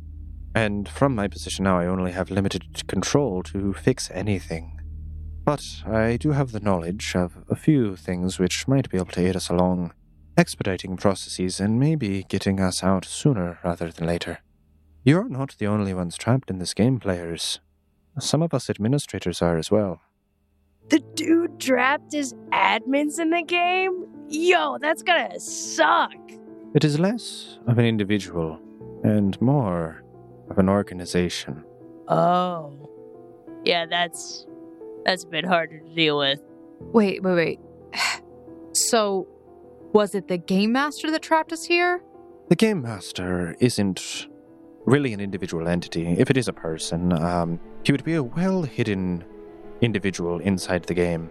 and 0.55 0.89
from 0.89 1.15
my 1.15 1.29
position 1.29 1.65
now, 1.65 1.79
I 1.79 1.87
only 1.87 2.13
have 2.13 2.31
limited 2.31 2.87
control 2.87 3.43
to 3.45 3.73
fix 3.73 4.11
anything. 4.13 4.79
But 5.45 5.63
I 5.87 6.19
do 6.19 6.33
have 6.33 6.53
the 6.53 6.61
knowledge 6.61 7.15
of 7.15 7.39
a 7.49 7.57
few 7.57 7.97
things 7.97 8.39
which 8.39 8.69
might 8.69 8.91
be 8.91 8.99
able 8.99 9.13
to 9.13 9.27
aid 9.27 9.35
us 9.35 9.49
along, 9.49 9.95
expediting 10.37 10.99
processes 10.99 11.59
and 11.59 11.81
maybe 11.81 12.27
getting 12.29 12.61
us 12.61 12.85
out 12.85 13.07
sooner 13.07 13.59
rather 13.65 13.91
than 13.91 14.07
later. 14.07 14.41
You're 15.05 15.29
not 15.29 15.57
the 15.59 15.67
only 15.67 15.95
ones 15.95 16.19
trapped 16.19 16.51
in 16.51 16.59
this 16.59 16.75
game, 16.75 17.01
players. 17.01 17.61
Some 18.21 18.43
of 18.43 18.53
us 18.53 18.69
administrators 18.69 19.41
are 19.41 19.57
as 19.57 19.71
well. 19.71 20.03
The 20.91 20.99
dude 21.15 21.59
trapped 21.61 22.13
his 22.13 22.35
admins 22.53 23.19
in 23.19 23.31
the 23.31 23.43
game? 23.43 24.07
Yo, 24.29 24.77
that's 24.79 25.03
gonna 25.03 25.41
suck. 25.41 26.13
It 26.75 26.85
is 26.85 26.99
less 26.99 27.59
of 27.67 27.79
an 27.79 27.85
individual 27.85 28.61
and 29.03 29.41
more 29.41 30.03
of 30.51 30.59
an 30.59 30.69
organization. 30.69 31.65
Oh. 32.09 32.73
Yeah, 33.65 33.87
that's 33.87 34.47
that's 35.05 35.25
a 35.25 35.27
bit 35.27 35.45
harder 35.45 35.81
to 35.81 35.95
deal 35.95 36.19
with. 36.19 36.41
Wait, 36.81 37.23
wait, 37.23 37.35
wait. 37.35 37.61
So, 38.73 39.27
was 39.93 40.15
it 40.15 40.29
the 40.29 40.39
game 40.39 40.73
master 40.73 41.11
that 41.11 41.23
trapped 41.23 41.53
us 41.53 41.65
here? 41.65 42.03
The 42.49 42.57
Game 42.57 42.81
Master 42.81 43.57
isn't 43.61 44.29
really 44.87 45.13
an 45.13 45.21
individual 45.21 45.69
entity. 45.69 46.07
If 46.07 46.31
it 46.31 46.37
is 46.37 46.49
a 46.49 46.53
person, 46.53 47.13
um, 47.13 47.61
he 47.83 47.93
would 47.93 48.05
be 48.05 48.15
a 48.15 48.23
well 48.23 48.63
hidden 48.63 49.25
individual 49.81 50.39
inside 50.39 50.85
the 50.85 50.95
game. 50.95 51.31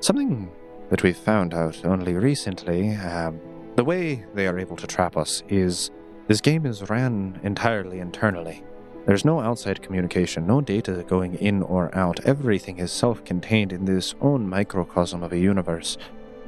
Something 0.00 0.50
that 0.90 1.02
we've 1.02 1.16
found 1.16 1.54
out 1.54 1.84
only 1.84 2.14
recently. 2.14 2.94
Um, 2.96 3.40
the 3.76 3.84
way 3.84 4.24
they 4.34 4.46
are 4.46 4.58
able 4.58 4.76
to 4.76 4.86
trap 4.86 5.16
us 5.16 5.42
is 5.48 5.90
this 6.28 6.40
game 6.40 6.66
is 6.66 6.88
ran 6.90 7.40
entirely 7.42 8.00
internally. 8.00 8.62
There's 9.06 9.24
no 9.24 9.40
outside 9.40 9.82
communication, 9.82 10.46
no 10.46 10.60
data 10.60 11.04
going 11.08 11.34
in 11.34 11.62
or 11.62 11.92
out. 11.96 12.20
Everything 12.24 12.78
is 12.78 12.92
self 12.92 13.24
contained 13.24 13.72
in 13.72 13.84
this 13.84 14.14
own 14.20 14.48
microcosm 14.48 15.22
of 15.22 15.32
a 15.32 15.38
universe, 15.38 15.96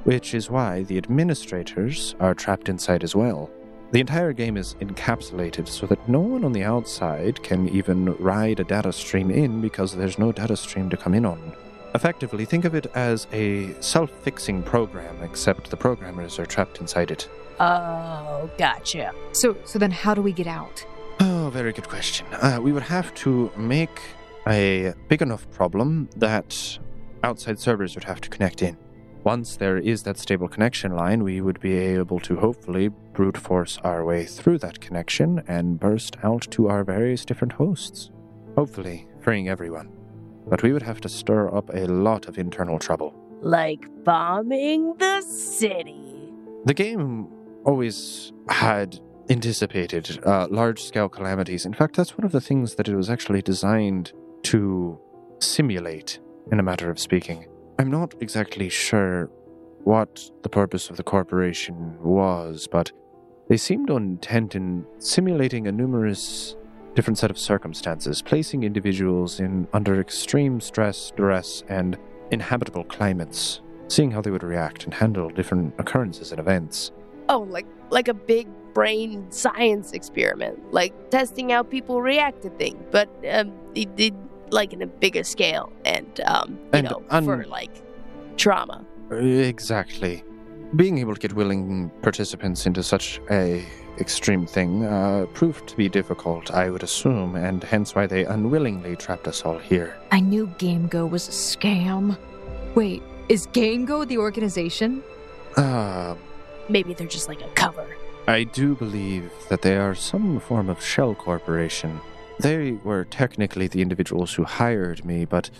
which 0.04 0.34
is 0.34 0.50
why 0.50 0.82
the 0.82 0.98
administrators 0.98 2.14
are 2.20 2.34
trapped 2.34 2.68
inside 2.68 3.02
as 3.02 3.16
well. 3.16 3.50
The 3.90 4.00
entire 4.00 4.32
game 4.32 4.56
is 4.56 4.74
encapsulated 4.80 5.66
so 5.66 5.86
that 5.86 6.08
no 6.08 6.20
one 6.20 6.44
on 6.44 6.52
the 6.52 6.64
outside 6.64 7.42
can 7.42 7.68
even 7.70 8.14
ride 8.16 8.60
a 8.60 8.64
data 8.64 8.92
stream 8.92 9.30
in 9.30 9.60
because 9.60 9.94
there's 9.94 10.18
no 10.18 10.30
data 10.30 10.56
stream 10.56 10.90
to 10.90 10.96
come 10.96 11.14
in 11.14 11.24
on. 11.24 11.54
Effectively, 11.94 12.44
think 12.44 12.64
of 12.64 12.74
it 12.74 12.86
as 12.94 13.26
a 13.32 13.72
self 13.80 14.10
fixing 14.22 14.62
program, 14.62 15.22
except 15.22 15.70
the 15.70 15.76
programmers 15.76 16.38
are 16.38 16.46
trapped 16.46 16.80
inside 16.80 17.10
it. 17.10 17.28
Oh, 17.60 18.50
gotcha. 18.58 19.12
So, 19.32 19.56
so 19.64 19.78
then 19.78 19.92
how 19.92 20.14
do 20.14 20.20
we 20.20 20.32
get 20.32 20.48
out? 20.48 20.84
Oh, 21.20 21.50
very 21.52 21.72
good 21.72 21.88
question. 21.88 22.26
Uh, 22.32 22.58
we 22.60 22.72
would 22.72 22.82
have 22.82 23.14
to 23.14 23.52
make 23.56 24.00
a 24.48 24.92
big 25.08 25.22
enough 25.22 25.48
problem 25.52 26.08
that 26.16 26.78
outside 27.22 27.60
servers 27.60 27.94
would 27.94 28.04
have 28.04 28.20
to 28.22 28.28
connect 28.28 28.62
in. 28.62 28.76
Once 29.22 29.56
there 29.56 29.78
is 29.78 30.02
that 30.02 30.18
stable 30.18 30.48
connection 30.48 30.94
line, 30.94 31.22
we 31.22 31.40
would 31.40 31.58
be 31.60 31.74
able 31.74 32.20
to 32.20 32.36
hopefully 32.36 32.88
brute 32.88 33.38
force 33.38 33.78
our 33.82 34.04
way 34.04 34.24
through 34.24 34.58
that 34.58 34.80
connection 34.80 35.42
and 35.48 35.80
burst 35.80 36.16
out 36.22 36.42
to 36.50 36.68
our 36.68 36.84
various 36.84 37.24
different 37.24 37.52
hosts. 37.52 38.10
Hopefully, 38.56 39.06
freeing 39.20 39.48
everyone. 39.48 39.93
But 40.46 40.62
we 40.62 40.72
would 40.72 40.82
have 40.82 41.00
to 41.02 41.08
stir 41.08 41.54
up 41.54 41.70
a 41.72 41.86
lot 41.86 42.28
of 42.28 42.38
internal 42.38 42.78
trouble. 42.78 43.14
Like 43.40 43.86
bombing 44.04 44.94
the 44.98 45.20
city. 45.22 46.32
The 46.64 46.74
game 46.74 47.28
always 47.64 48.32
had 48.48 48.98
anticipated 49.30 50.20
uh, 50.24 50.46
large 50.50 50.82
scale 50.82 51.08
calamities. 51.08 51.64
In 51.64 51.72
fact, 51.72 51.96
that's 51.96 52.16
one 52.18 52.24
of 52.24 52.32
the 52.32 52.40
things 52.40 52.74
that 52.74 52.88
it 52.88 52.96
was 52.96 53.08
actually 53.08 53.42
designed 53.42 54.12
to 54.44 54.98
simulate, 55.40 56.18
in 56.52 56.60
a 56.60 56.62
matter 56.62 56.90
of 56.90 56.98
speaking. 56.98 57.46
I'm 57.78 57.90
not 57.90 58.14
exactly 58.20 58.68
sure 58.68 59.30
what 59.82 60.30
the 60.42 60.48
purpose 60.48 60.90
of 60.90 60.96
the 60.96 61.02
corporation 61.02 61.96
was, 62.02 62.66
but 62.70 62.92
they 63.48 63.56
seemed 63.56 63.90
intent 63.90 64.54
in 64.54 64.86
simulating 64.98 65.66
a 65.66 65.72
numerous 65.72 66.56
different 66.94 67.18
set 67.18 67.30
of 67.30 67.38
circumstances, 67.38 68.22
placing 68.22 68.62
individuals 68.62 69.40
in 69.40 69.66
under 69.72 70.00
extreme 70.00 70.60
stress, 70.60 71.12
duress, 71.16 71.62
and 71.68 71.98
inhabitable 72.30 72.84
climates, 72.84 73.60
seeing 73.88 74.10
how 74.10 74.20
they 74.20 74.30
would 74.30 74.42
react 74.42 74.84
and 74.84 74.94
handle 74.94 75.28
different 75.30 75.74
occurrences 75.78 76.30
and 76.30 76.40
events. 76.40 76.92
Oh, 77.28 77.40
like 77.40 77.66
like 77.90 78.08
a 78.08 78.14
big 78.14 78.48
brain 78.74 79.30
science 79.30 79.92
experiment, 79.92 80.72
like 80.72 80.92
testing 81.10 81.50
how 81.50 81.62
people 81.62 82.02
react 82.02 82.42
to 82.42 82.50
things, 82.50 82.82
but 82.90 83.08
um, 83.30 83.52
it 83.74 83.94
did 83.96 84.14
like 84.50 84.72
in 84.72 84.82
a 84.82 84.86
bigger 84.86 85.24
scale 85.24 85.72
and 85.84 86.20
um, 86.26 86.50
you 86.50 86.68
And 86.74 86.88
know 86.88 87.02
un- 87.10 87.24
for 87.24 87.44
like 87.46 87.70
trauma. 88.36 88.84
Exactly. 89.10 90.22
Being 90.76 90.98
able 90.98 91.14
to 91.14 91.20
get 91.20 91.34
willing 91.34 91.90
participants 92.02 92.66
into 92.66 92.82
such 92.82 93.20
a 93.30 93.64
extreme 93.98 94.46
thing 94.46 94.84
uh, 94.84 95.26
proved 95.32 95.66
to 95.68 95.76
be 95.76 95.88
difficult, 95.88 96.50
I 96.50 96.70
would 96.70 96.82
assume, 96.82 97.36
and 97.36 97.62
hence 97.62 97.94
why 97.94 98.06
they 98.06 98.24
unwillingly 98.24 98.96
trapped 98.96 99.28
us 99.28 99.42
all 99.44 99.58
here. 99.58 99.96
I 100.10 100.20
knew 100.20 100.46
GameGo 100.58 101.08
was 101.08 101.28
a 101.28 101.32
scam. 101.32 102.16
Wait, 102.74 103.02
is 103.28 103.46
GameGo 103.48 104.06
the 104.06 104.18
organization? 104.18 105.02
Uh, 105.56 106.14
Maybe 106.68 106.94
they're 106.94 107.06
just 107.06 107.28
like 107.28 107.42
a 107.42 107.48
cover. 107.50 107.86
I 108.26 108.44
do 108.44 108.74
believe 108.74 109.30
that 109.48 109.62
they 109.62 109.76
are 109.76 109.94
some 109.94 110.40
form 110.40 110.70
of 110.70 110.82
shell 110.82 111.14
corporation. 111.14 112.00
They 112.40 112.72
were 112.72 113.04
technically 113.04 113.68
the 113.68 113.82
individuals 113.82 114.34
who 114.34 114.44
hired 114.44 115.04
me, 115.04 115.24
but 115.24 115.50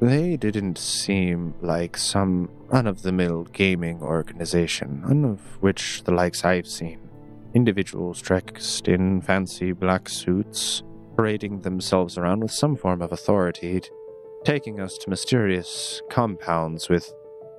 they 0.00 0.36
didn't 0.36 0.78
seem 0.78 1.54
like 1.60 1.96
some 1.96 2.48
run 2.68 2.86
of 2.86 3.02
the 3.02 3.12
mill 3.12 3.44
gaming 3.52 4.00
organization, 4.02 5.02
none 5.06 5.24
of 5.24 5.40
which 5.60 6.04
the 6.04 6.12
likes 6.12 6.44
I've 6.44 6.66
seen. 6.66 7.00
Individuals 7.54 8.22
dressed 8.22 8.88
in 8.88 9.20
fancy 9.20 9.72
black 9.72 10.08
suits, 10.08 10.82
parading 11.16 11.60
themselves 11.60 12.16
around 12.16 12.40
with 12.40 12.50
some 12.50 12.76
form 12.76 13.02
of 13.02 13.12
authority, 13.12 13.82
taking 14.44 14.80
us 14.80 14.96
to 14.98 15.10
mysterious 15.10 16.00
compounds 16.10 16.88
with 16.88 17.12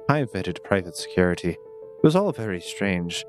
high 0.09 0.25
vetted 0.25 0.63
private 0.63 0.95
security. 0.95 1.49
It 1.49 2.03
was 2.03 2.15
all 2.15 2.31
very 2.31 2.59
strange. 2.59 3.23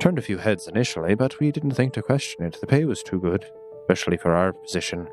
Turned 0.00 0.18
a 0.18 0.22
few 0.22 0.38
heads 0.38 0.66
initially, 0.66 1.14
but 1.14 1.38
we 1.38 1.52
didn't 1.52 1.72
think 1.72 1.92
to 1.94 2.02
question 2.02 2.44
it. 2.44 2.58
The 2.60 2.66
pay 2.66 2.84
was 2.84 3.02
too 3.02 3.20
good, 3.20 3.44
especially 3.82 4.16
for 4.16 4.34
our 4.34 4.52
position. 4.52 5.08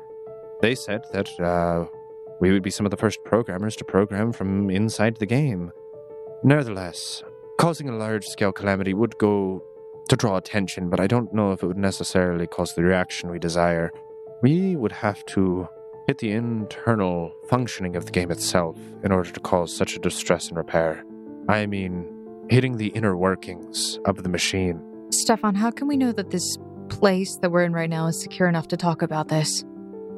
They 0.62 0.74
said 0.74 1.04
that 1.12 1.28
uh, 1.38 1.86
we 2.40 2.50
would 2.50 2.62
be 2.62 2.70
some 2.70 2.86
of 2.86 2.90
the 2.90 2.96
first 2.96 3.22
programmers 3.24 3.76
to 3.76 3.84
program 3.84 4.32
from 4.32 4.70
inside 4.70 5.16
the 5.16 5.26
game. 5.26 5.70
Nevertheless, 6.42 7.22
causing 7.58 7.88
a 7.88 7.96
large 7.96 8.26
scale 8.26 8.52
calamity 8.52 8.94
would 8.94 9.16
go 9.18 9.62
to 10.08 10.16
draw 10.16 10.36
attention, 10.36 10.90
but 10.90 11.00
I 11.00 11.06
don't 11.06 11.32
know 11.32 11.52
if 11.52 11.62
it 11.62 11.66
would 11.66 11.78
necessarily 11.78 12.46
cause 12.46 12.74
the 12.74 12.82
reaction 12.82 13.30
we 13.30 13.38
desire. 13.38 13.90
We 14.42 14.76
would 14.76 14.92
have 14.92 15.24
to 15.26 15.68
hit 16.06 16.18
the 16.18 16.32
internal 16.32 17.32
functioning 17.48 17.96
of 17.96 18.06
the 18.06 18.12
game 18.12 18.30
itself 18.30 18.78
in 19.02 19.12
order 19.12 19.30
to 19.30 19.40
cause 19.40 19.74
such 19.74 19.96
a 19.96 19.98
distress 19.98 20.48
and 20.48 20.56
repair. 20.56 21.04
I 21.48 21.66
mean, 21.66 22.06
hitting 22.50 22.76
the 22.76 22.88
inner 22.88 23.16
workings 23.16 23.98
of 24.04 24.22
the 24.22 24.28
machine. 24.28 24.82
Stefan, 25.10 25.54
how 25.54 25.70
can 25.70 25.88
we 25.88 25.96
know 25.96 26.12
that 26.12 26.30
this 26.30 26.58
place 26.88 27.36
that 27.38 27.50
we're 27.50 27.64
in 27.64 27.72
right 27.72 27.88
now 27.88 28.06
is 28.06 28.20
secure 28.20 28.48
enough 28.48 28.68
to 28.68 28.76
talk 28.76 29.02
about 29.02 29.28
this? 29.28 29.64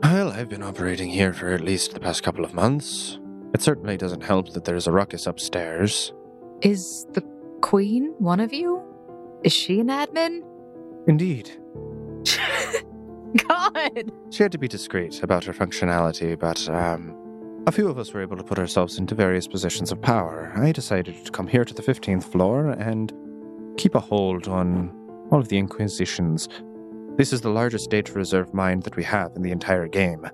Well, 0.03 0.31
I've 0.31 0.49
been 0.49 0.63
operating 0.63 1.09
here 1.09 1.33
for 1.33 1.49
at 1.53 1.61
least 1.61 1.95
the 1.95 2.01
past 2.01 2.23
couple 2.23 2.45
of 2.45 2.53
months. 2.53 3.19
It 3.55 3.63
certainly 3.63 3.97
doesn't 3.97 4.23
help 4.23 4.53
that 4.53 4.65
there's 4.65 4.87
a 4.87 4.93
ruckus 4.93 5.27
upstairs. 5.27 6.13
Is 6.63 7.07
the 7.13 7.23
Queen 7.63 8.15
one 8.19 8.41
of 8.41 8.53
you? 8.53 8.83
Is 9.47 9.53
she 9.53 9.79
an 9.79 9.87
admin? 9.87 10.43
Indeed. 11.07 11.53
God! 13.49 14.13
She 14.31 14.43
had 14.43 14.51
to 14.51 14.59
be 14.59 14.67
discreet 14.67 15.23
about 15.23 15.45
her 15.45 15.53
functionality, 15.53 16.37
but 16.37 16.69
um, 16.69 17.63
a 17.69 17.71
few 17.71 17.89
of 17.89 17.97
us 17.97 18.13
were 18.13 18.23
able 18.23 18.37
to 18.39 18.43
put 18.43 18.59
ourselves 18.59 18.99
into 18.99 19.15
various 19.15 19.47
positions 19.47 19.93
of 19.93 20.03
power. 20.03 20.53
I 20.57 20.73
decided 20.73 21.25
to 21.25 21.31
come 21.31 21.47
here 21.47 21.65
to 21.65 21.73
the 21.73 21.83
15th 21.83 22.25
floor 22.25 22.71
and 22.71 23.13
keep 23.77 23.95
a 23.95 24.01
hold 24.01 24.49
on 24.49 24.91
all 25.31 25.39
of 25.39 25.47
the 25.47 25.59
Inquisitions. 25.59 26.49
This 27.17 27.33
is 27.33 27.41
the 27.41 27.51
largest 27.51 27.89
data 27.89 28.15
reserve 28.15 28.53
mine 28.53 28.81
that 28.81 28.97
we 28.97 29.05
have 29.05 29.31
in 29.37 29.43
the 29.43 29.53
entire 29.53 29.87
game. 29.87 30.27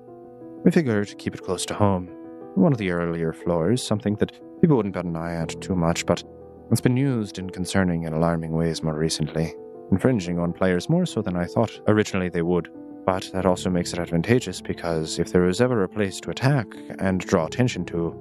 We 0.64 0.70
figured 0.70 1.08
to 1.08 1.16
keep 1.16 1.34
it 1.34 1.42
close 1.42 1.66
to 1.66 1.74
home. 1.74 2.06
One 2.54 2.72
of 2.72 2.78
the 2.78 2.92
earlier 2.92 3.34
floors, 3.34 3.82
something 3.82 4.14
that 4.16 4.32
people 4.62 4.78
wouldn't 4.78 4.94
bat 4.94 5.04
an 5.04 5.16
eye 5.16 5.34
at 5.34 5.60
too 5.60 5.76
much, 5.76 6.06
but 6.06 6.24
it's 6.72 6.80
been 6.80 6.96
used 6.96 7.38
in 7.38 7.50
concerning 7.50 8.06
and 8.06 8.14
alarming 8.14 8.52
ways 8.52 8.82
more 8.82 8.96
recently, 8.96 9.54
infringing 9.90 10.38
on 10.38 10.54
players 10.54 10.88
more 10.88 11.04
so 11.04 11.20
than 11.20 11.36
I 11.36 11.44
thought 11.44 11.78
originally 11.86 12.30
they 12.30 12.40
would. 12.40 12.70
But 13.04 13.30
that 13.34 13.44
also 13.44 13.68
makes 13.68 13.92
it 13.92 13.98
advantageous 13.98 14.60
because 14.62 15.18
if 15.18 15.32
there 15.32 15.42
was 15.42 15.60
ever 15.60 15.82
a 15.82 15.88
place 15.88 16.18
to 16.20 16.30
attack 16.30 16.66
and 16.98 17.20
draw 17.20 17.44
attention 17.44 17.84
to, 17.86 18.16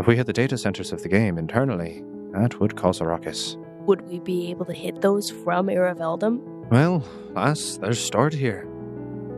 if 0.00 0.08
we 0.08 0.16
hit 0.16 0.26
the 0.26 0.32
data 0.32 0.58
centers 0.58 0.92
of 0.92 1.02
the 1.02 1.08
game 1.08 1.38
internally, 1.38 2.02
that 2.32 2.58
would 2.58 2.74
cause 2.74 3.00
a 3.00 3.06
ruckus. 3.06 3.56
Would 3.86 4.02
we 4.08 4.18
be 4.18 4.50
able 4.50 4.64
to 4.64 4.72
hit 4.72 5.00
those 5.00 5.30
from 5.30 5.68
Erveldum? 5.68 6.40
Well, 6.70 7.04
lass, 7.34 7.76
they're 7.76 7.92
stored 7.92 8.32
here. 8.32 8.66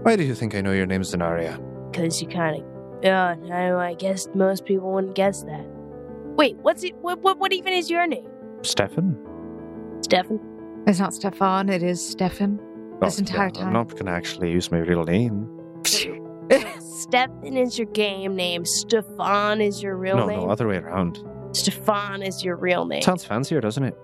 Why 0.02 0.16
do 0.16 0.22
you 0.24 0.34
think 0.34 0.54
I 0.54 0.62
know 0.62 0.72
your 0.72 0.86
name's 0.86 1.12
Zenaria? 1.12 1.60
Because 1.90 2.22
you 2.22 2.28
kind 2.28 2.62
of. 2.62 3.04
Uh, 3.04 3.36
I, 3.52 3.90
I 3.90 3.94
guess 3.94 4.28
most 4.34 4.64
people 4.64 4.92
wouldn't 4.92 5.14
guess 5.14 5.42
that. 5.42 5.66
Wait, 6.36 6.56
what's 6.62 6.84
it? 6.84 6.94
What, 7.02 7.18
what, 7.20 7.38
what 7.38 7.52
even 7.52 7.74
is 7.74 7.90
your 7.90 8.06
name? 8.06 8.26
Stefan? 8.66 9.16
Stefan? 10.02 10.40
It's 10.86 10.98
not 10.98 11.14
Stefan, 11.14 11.68
it 11.68 11.82
is 11.82 12.06
Stefan. 12.06 12.60
This 13.00 13.18
entire 13.18 13.50
time. 13.50 13.68
I'm 13.68 13.72
not 13.72 13.90
going 13.90 14.06
to 14.06 14.12
actually 14.12 14.50
use 14.50 14.70
my 14.70 14.78
real 14.78 15.04
name. 15.04 15.48
Stefan 16.80 17.56
is 17.56 17.78
your 17.78 17.86
game 17.88 18.34
name. 18.34 18.64
Stefan 18.64 19.60
is 19.60 19.82
your 19.82 19.96
real 19.96 20.16
no, 20.16 20.26
name. 20.26 20.40
no, 20.40 20.50
other 20.50 20.66
way 20.66 20.76
around. 20.76 21.18
Stefan 21.52 22.22
is 22.22 22.42
your 22.42 22.56
real 22.56 22.86
name. 22.86 23.02
Sounds 23.02 23.24
fancier, 23.24 23.60
doesn't 23.60 23.84
it? 23.84 23.94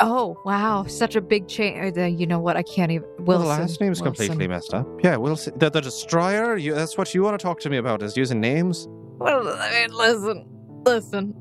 Oh, 0.00 0.36
wow. 0.44 0.84
Such 0.84 1.16
a 1.16 1.20
big 1.20 1.48
change. 1.48 1.96
Uh, 1.96 2.04
you 2.04 2.26
know 2.26 2.38
what? 2.38 2.56
I 2.56 2.62
can't 2.62 2.92
even. 2.92 3.08
Well, 3.18 3.38
Wilson. 3.38 3.42
the 3.42 3.60
last 3.62 3.80
name's 3.80 4.02
Wilson. 4.02 4.26
completely 4.26 4.48
messed 4.48 4.74
up. 4.74 4.86
Yeah, 5.02 5.16
Wilson. 5.16 5.58
The, 5.58 5.70
the 5.70 5.80
Destroyer? 5.80 6.56
You, 6.56 6.74
that's 6.74 6.96
what 6.98 7.14
you 7.14 7.22
want 7.22 7.38
to 7.38 7.42
talk 7.42 7.60
to 7.60 7.70
me 7.70 7.78
about, 7.78 8.02
is 8.02 8.16
using 8.16 8.40
names? 8.40 8.86
Well, 8.88 9.48
I 9.48 9.70
mean, 9.70 9.92
listen. 9.92 10.46
Listen. 10.84 11.34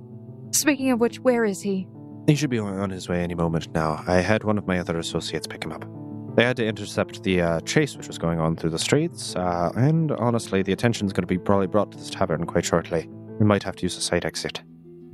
Speaking 0.51 0.91
of 0.91 0.99
which, 0.99 1.19
where 1.19 1.45
is 1.45 1.61
he? 1.61 1.87
He 2.30 2.35
should 2.35 2.51
be 2.51 2.60
on 2.60 2.91
his 2.91 3.10
way 3.10 3.23
any 3.23 3.34
moment 3.34 3.73
now. 3.73 4.03
I 4.06 4.18
had 4.18 4.43
one 4.43 4.60
of 4.60 4.68
my 4.68 4.77
other 4.77 4.99
associates 4.99 5.47
pick 5.47 5.64
him 5.64 5.72
up. 5.72 5.84
They 6.35 6.43
had 6.43 6.57
to 6.57 6.68
intercept 6.68 7.23
the 7.23 7.41
uh, 7.41 7.60
chase 7.61 7.97
which 7.97 8.06
was 8.06 8.19
going 8.19 8.39
on 8.39 8.56
through 8.56 8.69
the 8.69 8.77
streets, 8.77 9.35
uh, 9.35 9.72
and 9.76 10.11
honestly, 10.11 10.61
the 10.61 10.72
attention's 10.72 11.11
going 11.11 11.23
to 11.23 11.27
be 11.27 11.39
probably 11.39 11.65
brought 11.65 11.91
to 11.91 11.97
this 11.97 12.11
tavern 12.11 12.45
quite 12.45 12.65
shortly. 12.65 13.10
We 13.39 13.47
might 13.47 13.64
have 13.64 13.76
to 13.77 13.81
use 13.81 13.97
a 13.97 14.01
side 14.01 14.26
exit. 14.26 14.61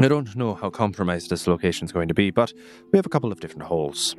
I 0.02 0.10
don't 0.10 0.36
know 0.36 0.56
how 0.56 0.70
compromised 0.70 1.30
this 1.30 1.48
location's 1.48 1.94
going 1.94 2.10
to 2.10 2.14
be, 2.14 2.32
but 2.32 2.52
we 2.92 2.98
have 2.98 3.06
a 3.06 3.10
couple 3.10 3.32
of 3.32 3.40
different 3.40 3.64
holes. 3.64 4.14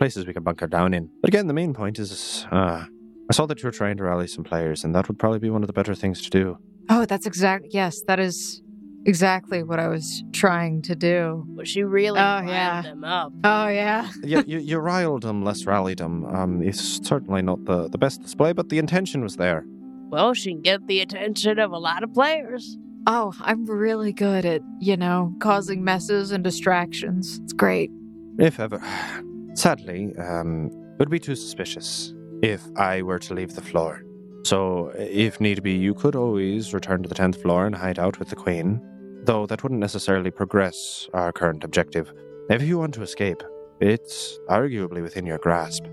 Places 0.00 0.26
we 0.26 0.32
can 0.32 0.42
bunker 0.42 0.66
down 0.66 0.94
in. 0.94 1.08
But 1.22 1.28
again, 1.28 1.46
the 1.46 1.54
main 1.54 1.74
point 1.74 2.00
is 2.00 2.44
uh, 2.50 2.86
I 3.30 3.32
saw 3.32 3.46
that 3.46 3.62
you 3.62 3.68
were 3.68 3.70
trying 3.70 3.98
to 3.98 4.02
rally 4.02 4.26
some 4.26 4.42
players, 4.42 4.82
and 4.82 4.96
that 4.96 5.06
would 5.06 5.20
probably 5.20 5.38
be 5.38 5.50
one 5.50 5.62
of 5.62 5.68
the 5.68 5.72
better 5.72 5.94
things 5.94 6.20
to 6.22 6.30
do. 6.30 6.58
Oh, 6.90 7.04
that's 7.04 7.26
exact. 7.26 7.66
Yes, 7.70 8.02
that 8.08 8.18
is 8.18 8.62
exactly 9.06 9.62
what 9.62 9.78
I 9.80 9.88
was 9.88 10.22
trying 10.32 10.82
to 10.82 10.94
do. 10.94 11.44
Well, 11.48 11.64
she 11.64 11.82
really 11.82 12.18
Oh, 12.18 12.22
riled 12.22 12.48
yeah. 12.48 12.82
them 12.82 13.04
up. 13.04 13.32
Oh, 13.44 13.68
yeah. 13.68 14.10
you, 14.24 14.44
you, 14.46 14.58
you 14.58 14.78
riled 14.78 15.22
them, 15.22 15.42
less 15.44 15.64
rallied 15.64 15.98
them. 15.98 16.24
Um, 16.26 16.62
it's 16.62 17.00
certainly 17.06 17.42
not 17.42 17.64
the, 17.64 17.88
the 17.88 17.98
best 17.98 18.20
display, 18.22 18.52
but 18.52 18.68
the 18.68 18.78
intention 18.78 19.22
was 19.22 19.36
there. 19.36 19.64
Well, 20.10 20.34
she 20.34 20.52
can 20.52 20.62
get 20.62 20.86
the 20.86 21.00
attention 21.00 21.58
of 21.58 21.72
a 21.72 21.78
lot 21.78 22.02
of 22.02 22.12
players. 22.12 22.76
Oh, 23.06 23.32
I'm 23.40 23.64
really 23.66 24.12
good 24.12 24.44
at, 24.44 24.62
you 24.80 24.96
know, 24.96 25.32
causing 25.40 25.82
messes 25.84 26.32
and 26.32 26.42
distractions. 26.44 27.40
It's 27.44 27.52
great. 27.52 27.90
If 28.38 28.58
ever. 28.60 28.80
Sadly, 29.54 30.12
um, 30.18 30.66
it 30.66 30.98
would 30.98 31.10
be 31.10 31.18
too 31.18 31.34
suspicious 31.34 32.12
if 32.42 32.62
I 32.76 33.02
were 33.02 33.18
to 33.20 33.32
leave 33.34 33.54
the 33.54 33.62
floor. 33.62 34.02
So, 34.44 34.92
if 34.96 35.40
need 35.40 35.62
be, 35.62 35.72
you 35.72 35.94
could 35.94 36.14
always 36.14 36.72
return 36.74 37.02
to 37.02 37.08
the 37.08 37.14
10th 37.16 37.40
floor 37.42 37.66
and 37.66 37.74
hide 37.74 37.98
out 37.98 38.18
with 38.20 38.28
the 38.28 38.36
Queen, 38.36 38.80
though 39.26 39.46
that 39.46 39.62
wouldn't 39.62 39.80
necessarily 39.80 40.30
progress 40.30 41.08
our 41.12 41.32
current 41.32 41.64
objective. 41.64 42.12
If 42.48 42.62
you 42.62 42.78
want 42.78 42.94
to 42.94 43.02
escape, 43.02 43.42
it's 43.80 44.38
arguably 44.48 45.02
within 45.02 45.26
your 45.26 45.38
grasp. 45.38 45.84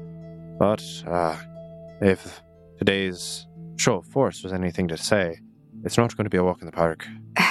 But, 0.59 0.83
uh, 1.07 1.37
if 2.01 2.41
today's 2.77 3.47
show 3.77 3.97
of 3.97 4.05
force 4.05 4.43
was 4.43 4.53
anything 4.53 4.87
to 4.87 4.97
say, 4.97 5.39
It's 5.83 5.97
not 5.97 6.15
going 6.15 6.23
to 6.23 6.29
be 6.29 6.37
a 6.37 6.43
walk 6.43 6.61
in 6.61 6.65
the 6.65 6.71
park. 6.71 7.05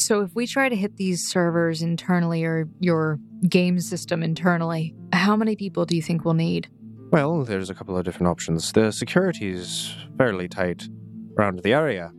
So 0.00 0.22
if 0.22 0.34
we 0.34 0.46
try 0.46 0.70
to 0.70 0.76
hit 0.76 0.96
these 0.96 1.28
servers 1.28 1.82
internally 1.82 2.42
or 2.44 2.66
your 2.80 3.18
game 3.46 3.78
system 3.78 4.22
internally, 4.22 4.94
how 5.12 5.36
many 5.36 5.54
people 5.54 5.84
do 5.84 5.96
you 5.96 6.00
think 6.00 6.24
we'll 6.24 6.32
need? 6.32 6.70
Well, 7.10 7.44
there's 7.44 7.68
a 7.68 7.74
couple 7.74 7.98
of 7.98 8.04
different 8.04 8.28
options. 8.28 8.72
The 8.72 8.90
security's 8.90 9.94
fairly 10.16 10.48
tight 10.48 10.88
around 11.36 11.60
the 11.62 11.74
area. 11.74 12.12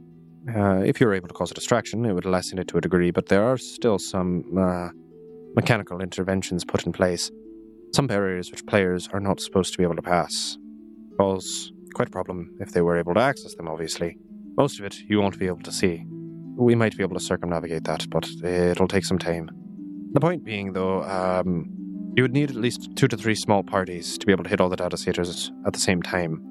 Uh, 0.55 0.81
if 0.83 0.99
you're 0.99 1.13
able 1.13 1.27
to 1.27 1.33
cause 1.33 1.51
a 1.51 1.53
distraction, 1.53 2.05
it 2.05 2.13
would 2.13 2.25
lessen 2.25 2.57
it 2.57 2.67
to 2.69 2.77
a 2.77 2.81
degree, 2.81 3.11
but 3.11 3.27
there 3.27 3.43
are 3.43 3.57
still 3.57 3.99
some 3.99 4.43
uh, 4.57 4.89
mechanical 5.55 6.01
interventions 6.01 6.65
put 6.65 6.85
in 6.85 6.91
place. 6.91 7.29
Some 7.93 8.07
barriers 8.07 8.51
which 8.51 8.65
players 8.65 9.07
are 9.13 9.19
not 9.19 9.39
supposed 9.39 9.73
to 9.73 9.77
be 9.77 9.83
able 9.83 9.95
to 9.95 10.01
pass. 10.01 10.57
Cause 11.17 11.71
quite 11.93 12.07
a 12.07 12.11
problem 12.11 12.55
if 12.59 12.71
they 12.71 12.81
were 12.81 12.97
able 12.97 13.13
to 13.13 13.19
access 13.19 13.55
them, 13.55 13.67
obviously. 13.67 14.17
Most 14.57 14.79
of 14.79 14.85
it 14.85 14.95
you 15.07 15.19
won't 15.19 15.39
be 15.39 15.47
able 15.47 15.61
to 15.63 15.71
see. 15.71 16.03
We 16.57 16.75
might 16.75 16.97
be 16.97 17.03
able 17.03 17.17
to 17.17 17.23
circumnavigate 17.23 17.85
that, 17.85 18.09
but 18.09 18.27
it'll 18.43 18.87
take 18.87 19.05
some 19.05 19.19
time. 19.19 19.49
The 20.11 20.19
point 20.19 20.43
being, 20.43 20.73
though, 20.73 21.03
um, 21.03 21.69
you 22.15 22.23
would 22.23 22.33
need 22.33 22.49
at 22.49 22.55
least 22.55 22.95
two 22.95 23.07
to 23.07 23.17
three 23.17 23.35
small 23.35 23.63
parties 23.63 24.17
to 24.17 24.25
be 24.25 24.31
able 24.31 24.43
to 24.43 24.49
hit 24.49 24.59
all 24.59 24.69
the 24.69 24.75
data 24.75 24.97
centers 24.97 25.51
at 25.65 25.73
the 25.73 25.79
same 25.79 26.01
time. 26.01 26.41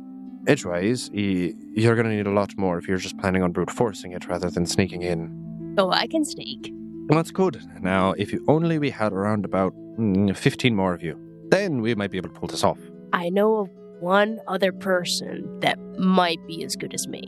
Edgewise, 0.49 1.11
you're 1.13 1.95
going 1.95 2.09
to 2.09 2.17
need 2.17 2.27
a 2.27 2.31
lot 2.31 2.57
more 2.57 2.79
if 2.79 2.89
you're 2.89 2.97
just 2.97 3.19
planning 3.19 3.43
on 3.43 3.53
brute 3.53 3.71
forcing 3.71 4.13
it 4.13 4.27
rather 4.27 4.49
than 4.49 4.65
sneaking 4.65 5.03
in. 5.03 5.75
Oh, 5.77 5.91
I 5.91 6.07
can 6.07 6.25
sneak. 6.25 6.73
That's 7.09 7.31
good. 7.31 7.61
Now, 7.83 8.13
if 8.13 8.33
you 8.33 8.43
only 8.49 8.79
we 8.79 8.89
had 8.89 9.13
around 9.13 9.45
about 9.45 9.75
mm, 9.99 10.35
15 10.35 10.75
more 10.75 10.95
of 10.95 11.03
you, 11.03 11.21
then 11.51 11.83
we 11.83 11.95
might 11.95 12.11
be 12.11 12.17
able 12.17 12.31
to 12.31 12.41
pull 12.41 12.49
this 12.49 12.65
off. 12.65 12.79
I 13.13 13.29
know 13.29 13.57
of 13.59 13.69
one 14.01 14.39
other 14.49 14.73
person 14.73 15.61
that 15.61 15.79
might 15.99 16.45
be 16.47 16.65
as 16.65 16.77
good 16.77 16.95
as 16.95 17.07
me, 17.07 17.25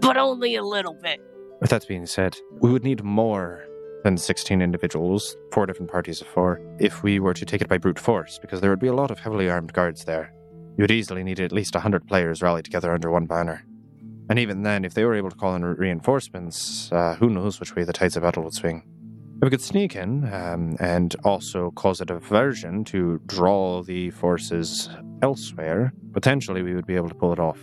but 0.00 0.16
only 0.16 0.54
a 0.54 0.62
little 0.62 0.94
bit. 0.94 1.20
With 1.60 1.70
that 1.70 1.88
being 1.88 2.06
said, 2.06 2.36
we 2.60 2.70
would 2.70 2.84
need 2.84 3.02
more 3.02 3.64
than 4.04 4.16
16 4.16 4.62
individuals, 4.62 5.36
four 5.50 5.66
different 5.66 5.90
parties 5.90 6.20
of 6.20 6.28
four, 6.28 6.60
if 6.78 7.02
we 7.02 7.18
were 7.18 7.34
to 7.34 7.44
take 7.44 7.62
it 7.62 7.68
by 7.68 7.78
brute 7.78 7.98
force, 7.98 8.38
because 8.38 8.60
there 8.60 8.70
would 8.70 8.78
be 8.78 8.86
a 8.86 8.94
lot 8.94 9.10
of 9.10 9.18
heavily 9.18 9.50
armed 9.50 9.72
guards 9.72 10.04
there. 10.04 10.32
You 10.78 10.84
would 10.84 10.92
easily 10.92 11.24
need 11.24 11.40
at 11.40 11.50
least 11.50 11.74
a 11.74 11.78
100 11.78 12.06
players 12.06 12.40
rallied 12.40 12.64
together 12.64 12.92
under 12.92 13.10
one 13.10 13.26
banner. 13.26 13.64
And 14.30 14.38
even 14.38 14.62
then, 14.62 14.84
if 14.84 14.94
they 14.94 15.04
were 15.04 15.16
able 15.16 15.28
to 15.28 15.36
call 15.36 15.56
in 15.56 15.64
reinforcements, 15.64 16.92
uh, 16.92 17.16
who 17.16 17.30
knows 17.30 17.58
which 17.58 17.74
way 17.74 17.82
the 17.82 17.92
tides 17.92 18.16
of 18.16 18.22
battle 18.22 18.44
would 18.44 18.54
swing. 18.54 18.84
If 19.38 19.42
we 19.42 19.50
could 19.50 19.60
sneak 19.60 19.96
in 19.96 20.32
um, 20.32 20.76
and 20.78 21.16
also 21.24 21.72
cause 21.72 22.00
a 22.00 22.04
diversion 22.04 22.84
to 22.84 23.20
draw 23.26 23.82
the 23.82 24.10
forces 24.10 24.88
elsewhere, 25.20 25.92
potentially 26.12 26.62
we 26.62 26.76
would 26.76 26.86
be 26.86 26.94
able 26.94 27.08
to 27.08 27.14
pull 27.16 27.32
it 27.32 27.40
off. 27.40 27.58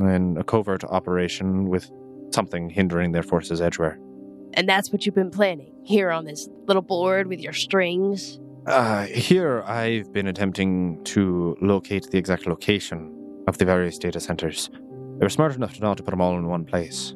In 0.00 0.38
a 0.38 0.44
covert 0.44 0.84
operation 0.84 1.68
with 1.68 1.90
something 2.32 2.70
hindering 2.70 3.12
their 3.12 3.22
forces 3.22 3.60
edgeware. 3.60 3.98
And 4.54 4.66
that's 4.66 4.90
what 4.90 5.04
you've 5.04 5.14
been 5.14 5.30
planning 5.30 5.74
here 5.84 6.10
on 6.10 6.24
this 6.24 6.48
little 6.66 6.82
board 6.82 7.26
with 7.26 7.40
your 7.40 7.52
strings. 7.52 8.40
Uh, 8.66 9.04
here, 9.06 9.62
I've 9.66 10.10
been 10.12 10.26
attempting 10.26 11.02
to 11.04 11.56
locate 11.60 12.10
the 12.10 12.16
exact 12.16 12.46
location 12.46 13.14
of 13.46 13.58
the 13.58 13.66
various 13.66 13.98
data 13.98 14.20
centers. 14.20 14.70
They 15.18 15.26
were 15.26 15.28
smart 15.30 15.54
enough 15.54 15.74
to 15.74 15.80
not 15.80 15.98
to 15.98 16.02
put 16.02 16.12
them 16.12 16.22
all 16.22 16.38
in 16.38 16.48
one 16.48 16.64
place. 16.64 17.14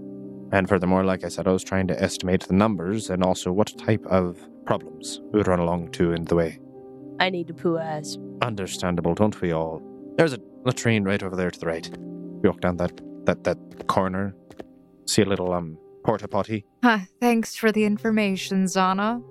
And 0.53 0.69
furthermore, 0.69 1.05
like 1.05 1.25
I 1.25 1.29
said, 1.29 1.49
I 1.49 1.53
was 1.53 1.65
trying 1.65 1.89
to 1.89 2.03
estimate 2.03 2.43
the 2.43 2.55
numbers 2.55 3.09
and 3.09 3.23
also 3.25 3.51
what 3.51 3.77
type 3.79 4.05
of 4.07 4.39
problems 4.66 5.20
we 5.33 5.39
would 5.39 5.49
run 5.49 5.59
along 5.59 5.93
to 5.93 6.12
in 6.12 6.25
the 6.25 6.35
way. 6.35 6.59
I 7.19 7.31
need 7.31 7.49
to 7.49 7.55
poo 7.55 7.79
ass. 7.79 8.19
Understandable, 8.43 9.15
don't 9.15 9.41
we 9.41 9.53
all? 9.53 9.83
There's 10.16 10.35
a, 10.35 10.41
a 10.66 10.73
train 10.73 11.05
right 11.05 11.23
over 11.23 11.35
there 11.35 11.51
to 11.51 11.59
the 11.59 11.66
right. 11.66 11.91
We 11.99 12.49
walk 12.49 12.61
down 12.61 12.77
that, 12.77 13.01
that, 13.25 13.45
that 13.45 13.87
corner, 13.89 14.35
see 15.07 15.23
a 15.23 15.27
little 15.27 15.53
um 15.53 15.79
porta 16.05 16.29
potty. 16.29 16.66
Huh, 16.85 17.01
thanks 17.20 17.57
for 17.57 17.73
the 17.73 17.85
information, 17.85 18.65
Zana. 18.65 19.23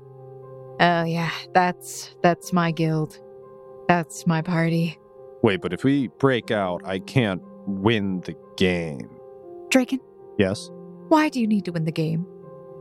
Oh 0.80 1.04
yeah, 1.04 1.32
that's 1.54 2.16
that's 2.22 2.54
my 2.54 2.72
guild. 2.72 3.20
That's 3.88 4.28
my 4.28 4.42
party. 4.42 4.98
Wait, 5.44 5.62
but 5.62 5.74
if 5.74 5.84
we 5.84 6.08
break 6.20 6.52
out, 6.52 6.82
I 6.86 7.00
can't 7.00 7.42
win 7.66 8.22
the 8.22 8.36
game. 8.58 9.10
Draken, 9.70 10.00
Yes? 10.38 10.70
why 11.10 11.30
do 11.30 11.40
you 11.40 11.48
need 11.48 11.64
to 11.66 11.72
win 11.72 11.86
the 11.86 11.92
game? 11.92 12.26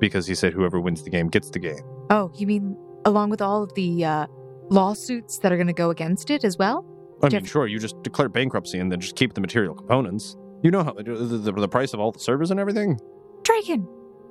Because 0.00 0.26
he 0.26 0.34
said 0.34 0.52
whoever 0.52 0.80
wins 0.80 1.02
the 1.04 1.10
game 1.10 1.28
gets 1.28 1.50
the 1.50 1.58
game. 1.58 1.80
Oh, 2.10 2.30
you 2.34 2.46
mean 2.46 2.76
along 3.04 3.30
with 3.30 3.40
all 3.40 3.62
of 3.62 3.72
the 3.74 4.04
uh, 4.04 4.26
lawsuits 4.68 5.38
that 5.38 5.52
are 5.52 5.56
going 5.56 5.66
to 5.68 5.72
go 5.72 5.90
against 5.90 6.30
it 6.30 6.44
as 6.44 6.58
well? 6.58 6.84
I 7.22 7.26
mean, 7.26 7.30
Jeff- 7.30 7.46
sure, 7.48 7.66
you 7.66 7.78
just 7.78 8.02
declare 8.02 8.28
bankruptcy 8.28 8.78
and 8.78 8.90
then 8.92 9.00
just 9.00 9.16
keep 9.16 9.34
the 9.34 9.40
material 9.40 9.74
components. 9.74 10.36
You 10.62 10.70
know 10.70 10.82
how 10.82 10.92
the, 10.92 11.02
the, 11.04 11.52
the 11.52 11.68
price 11.68 11.94
of 11.94 12.00
all 12.00 12.10
the 12.12 12.18
servers 12.18 12.50
and 12.50 12.58
everything? 12.58 12.98
Draken, 13.42 13.80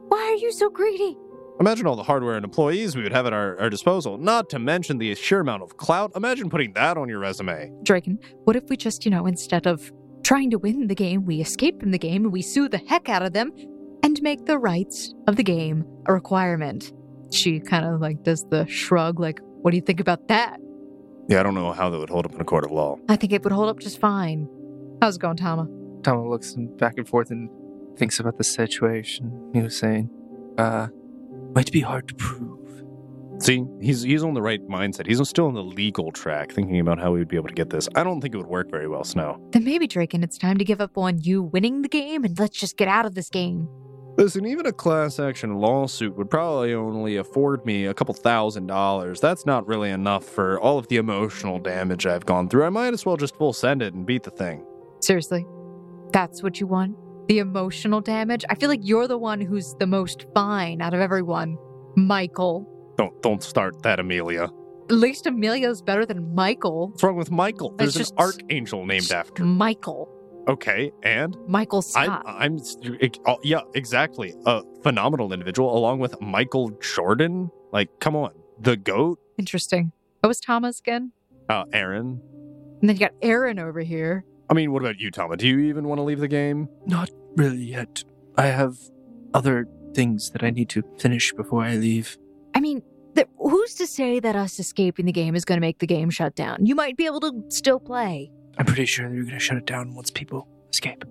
why 0.10 0.18
are 0.20 0.36
you 0.42 0.52
so 0.52 0.70
greedy? 0.70 1.18
Imagine 1.60 1.88
all 1.88 1.96
the 1.96 2.04
hardware 2.04 2.36
and 2.36 2.44
employees 2.44 2.98
we 2.98 3.04
would 3.04 3.14
have 3.14 3.26
at 3.26 3.32
our, 3.32 3.58
our 3.60 3.70
disposal, 3.70 4.18
not 4.18 4.50
to 4.50 4.60
mention 4.60 4.98
the 4.98 5.16
sheer 5.16 5.40
amount 5.40 5.64
of 5.64 5.78
clout. 5.78 6.12
Imagine 6.16 6.50
putting 6.50 6.74
that 6.74 6.98
on 6.98 7.08
your 7.08 7.20
resume. 7.20 7.72
Draken, 7.84 8.20
what 8.44 8.58
if 8.58 8.64
we 8.70 8.76
just, 8.76 9.06
you 9.06 9.12
know, 9.12 9.26
instead 9.26 9.66
of 9.66 9.90
trying 10.24 10.50
to 10.52 10.58
win 10.58 10.88
the 10.88 10.96
game, 10.96 11.26
we 11.26 11.40
escape 11.40 11.80
from 11.80 11.92
the 11.92 11.98
game 11.98 12.26
and 12.26 12.34
we 12.34 12.42
sue 12.42 12.68
the 12.68 12.80
heck 12.90 13.08
out 13.08 13.22
of 13.22 13.32
them 13.32 13.54
and 14.04 14.22
make 14.22 14.46
the 14.46 14.58
rights 14.58 15.14
of 15.28 15.38
the 15.38 15.44
game 15.44 15.86
a 16.08 16.14
requirement? 16.14 16.92
She 17.32 17.62
kind 17.62 17.86
of 17.86 18.02
like 18.02 18.22
does 18.24 18.46
the 18.50 18.68
shrug, 18.68 19.20
like, 19.20 19.40
what 19.62 19.72
do 19.72 19.78
you 19.78 19.84
think 19.84 20.02
about 20.02 20.28
that? 20.28 20.60
Yeah, 21.30 21.40
I 21.40 21.44
don't 21.44 21.56
know 21.56 21.72
how 21.72 21.90
that 21.90 21.98
would 21.98 22.10
hold 22.10 22.26
up 22.26 22.34
in 22.34 22.42
a 22.42 22.46
court 22.46 22.66
of 22.66 22.72
law. 22.72 22.98
I 23.08 23.16
think 23.16 23.32
it 23.32 23.44
would 23.44 23.54
hold 23.54 23.70
up 23.70 23.80
just 23.80 24.00
fine. 24.00 24.48
How's 25.02 25.16
it 25.16 25.22
going, 25.22 25.38
Tama? 25.38 25.68
Tama 26.04 26.30
looks 26.30 26.54
back 26.78 26.96
and 26.98 27.08
forth 27.08 27.32
and 27.32 27.50
thinks 27.98 28.20
about 28.20 28.38
the 28.38 28.44
situation. 28.44 29.52
He 29.54 29.62
was 29.62 29.78
saying, 29.78 30.10
uh, 30.58 30.88
might 31.56 31.72
be 31.72 31.80
hard 31.80 32.08
to 32.10 32.16
prove. 32.16 32.60
See, 33.40 33.66
he's 33.82 34.02
he's 34.02 34.24
on 34.24 34.34
the 34.34 34.42
right 34.42 34.66
mindset. 34.68 35.08
He's 35.08 35.28
still 35.28 35.48
on 35.48 35.54
the 35.54 35.64
legal 35.64 36.12
track, 36.12 36.52
thinking 36.52 36.80
about 36.80 37.00
how 37.00 37.12
we 37.12 37.20
would 37.20 37.28
be 37.28 37.36
able 37.36 37.50
to 37.50 37.54
get 37.54 37.70
this. 37.70 37.88
I 37.96 38.04
don't 38.04 38.22
think 38.22 38.34
it 38.34 38.38
would 38.38 38.48
work 38.48 38.70
very 38.70 38.88
well, 38.88 39.04
Snow. 39.04 39.40
Then 39.52 39.64
maybe, 39.64 39.88
Draken, 39.88 40.24
it's 40.24 40.38
time 40.38 40.58
to 40.58 40.64
give 40.64 40.80
up 40.80 40.98
on 40.98 41.20
you 41.22 41.44
winning 41.44 41.82
the 41.82 41.90
game 41.90 42.24
and 42.24 42.38
let's 42.40 42.58
just 42.58 42.78
get 42.78 42.88
out 42.88 43.06
of 43.06 43.16
this 43.16 43.30
game. 43.30 43.68
Listen, 44.18 44.46
even 44.46 44.66
a 44.66 44.72
class 44.72 45.20
action 45.20 45.56
lawsuit 45.56 46.16
would 46.16 46.30
probably 46.30 46.74
only 46.74 47.18
afford 47.18 47.66
me 47.66 47.86
a 47.86 47.94
couple 47.94 48.14
thousand 48.14 48.68
dollars. 48.68 49.20
That's 49.20 49.46
not 49.46 49.68
really 49.68 49.90
enough 49.90 50.24
for 50.24 50.58
all 50.62 50.78
of 50.78 50.88
the 50.88 50.96
emotional 50.96 51.60
damage 51.60 52.06
I've 52.06 52.26
gone 52.26 52.48
through. 52.48 52.64
I 52.64 52.70
might 52.70 52.94
as 52.94 53.06
well 53.06 53.18
just 53.18 53.36
full 53.36 53.52
send 53.52 53.82
it 53.82 53.94
and 53.94 54.06
beat 54.06 54.24
the 54.24 54.32
thing. 54.32 54.66
Seriously, 55.02 55.46
that's 56.14 56.42
what 56.42 56.62
you 56.62 56.68
want? 56.68 56.96
The 57.28 57.40
emotional 57.40 58.02
damage? 58.02 58.46
I 58.50 58.56
feel 58.56 58.70
like 58.70 58.82
you're 58.84 59.08
the 59.08 59.18
one 59.18 59.42
who's 59.42 59.74
the 59.80 59.88
most 59.88 60.26
fine 60.34 60.82
out 60.82 60.94
of 60.94 61.00
everyone. 61.00 61.58
Michael. 61.96 62.70
Don't 62.98 63.20
don't 63.22 63.42
start 63.42 63.82
that, 63.84 64.00
Amelia. 64.00 64.50
At 64.90 64.96
least 64.96 65.26
Amelia's 65.26 65.82
better 65.82 66.06
than 66.06 66.36
Michael. 66.36 66.90
What's 66.90 67.04
wrong 67.04 67.16
with 67.16 67.32
Michael? 67.32 67.76
There's 67.76 67.96
an 67.96 68.06
archangel 68.18 68.86
named 68.86 69.12
after. 69.12 69.44
Michael. 69.44 70.12
Okay, 70.48 70.92
and 71.02 71.36
Michael 71.48 71.84
I'm 71.96 72.06
Scott. 72.06 72.24
I'm 72.28 72.60
oh, 73.26 73.38
yeah, 73.44 73.62
exactly. 73.74 74.36
A 74.46 74.62
phenomenal 74.84 75.34
individual 75.34 75.76
along 75.76 76.00
with 76.00 76.22
Michael 76.22 76.70
Jordan. 76.82 77.50
Like, 77.72 77.90
come 78.00 78.16
on, 78.16 78.32
the 78.60 78.78
goat. 78.78 79.20
Interesting. 79.40 79.92
What 80.20 80.28
was 80.28 80.40
Thomas 80.40 80.80
again? 80.80 81.12
Uh, 81.50 81.66
Aaron. 81.74 82.22
And 82.82 82.90
then 82.90 82.96
you 82.96 83.00
got 83.00 83.14
Aaron 83.24 83.58
over 83.58 83.80
here. 83.82 84.24
I 84.50 84.54
mean, 84.54 84.72
what 84.72 84.82
about 84.82 85.00
you, 85.00 85.12
Tama? 85.12 85.38
Do 85.38 85.48
you 85.48 85.60
even 85.60 85.88
want 85.88 86.00
to 86.00 86.04
leave 86.04 86.20
the 86.20 86.28
game? 86.28 86.70
Not 86.86 87.10
really 87.36 87.64
yet. 87.64 88.04
I 88.38 88.48
have 88.48 88.78
other 89.34 89.68
things 89.94 90.32
that 90.32 90.44
I 90.44 90.50
need 90.50 90.70
to 90.70 90.84
finish 91.00 91.34
before 91.34 91.64
I 91.64 91.76
leave. 91.76 92.18
I 92.54 92.60
mean, 92.60 92.82
th- 93.16 93.28
who's 93.38 93.74
to 93.76 93.88
say 93.88 94.20
that 94.20 94.36
us 94.36 94.60
escaping 94.60 95.06
the 95.06 95.12
game 95.12 95.36
is 95.36 95.46
going 95.46 95.58
to 95.58 95.62
make 95.62 95.80
the 95.80 95.88
game 95.88 96.10
shut 96.10 96.36
down? 96.36 96.66
You 96.66 96.76
might 96.76 96.98
be 96.98 97.06
able 97.06 97.22
to 97.22 97.44
still 97.50 97.80
play. 97.80 98.32
I'm 98.58 98.66
pretty 98.66 98.86
sure 98.86 99.10
they're 99.10 99.24
going 99.24 99.34
to 99.34 99.40
shut 99.40 99.58
it 99.58 99.66
down 99.66 99.96
once 99.96 100.12
people 100.12 100.48
escape. 100.72 101.04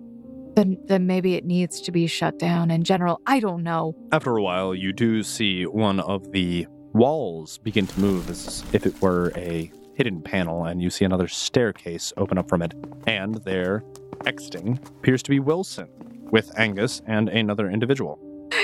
Then, 0.55 0.77
then 0.85 1.05
maybe 1.05 1.35
it 1.35 1.45
needs 1.45 1.81
to 1.81 1.91
be 1.91 2.07
shut 2.07 2.39
down 2.39 2.71
in 2.71 2.83
general. 2.83 3.19
I 3.27 3.39
don't 3.41 3.61
know. 3.63 3.95
After 4.13 4.37
a 4.37 4.41
while, 4.41 4.73
you 4.73 4.93
do 4.93 5.21
see 5.21 5.65
one 5.65 5.99
of 5.99 6.31
the 6.31 6.67
walls 6.93 7.57
begin 7.57 7.85
to 7.87 7.99
move 7.99 8.29
as 8.29 8.63
if 8.71 8.85
it 8.85 8.99
were 9.01 9.33
a 9.35 9.69
hidden 9.95 10.21
panel, 10.21 10.65
and 10.65 10.81
you 10.81 10.89
see 10.89 11.05
another 11.05 11.27
staircase 11.27 12.13
open 12.17 12.37
up 12.37 12.47
from 12.49 12.61
it. 12.61 12.73
And 13.07 13.35
there, 13.43 13.83
exiting, 14.25 14.79
appears 14.99 15.23
to 15.23 15.29
be 15.31 15.39
Wilson 15.39 15.87
with 16.31 16.51
Angus 16.59 17.01
and 17.07 17.29
another 17.29 17.69
individual. 17.69 18.19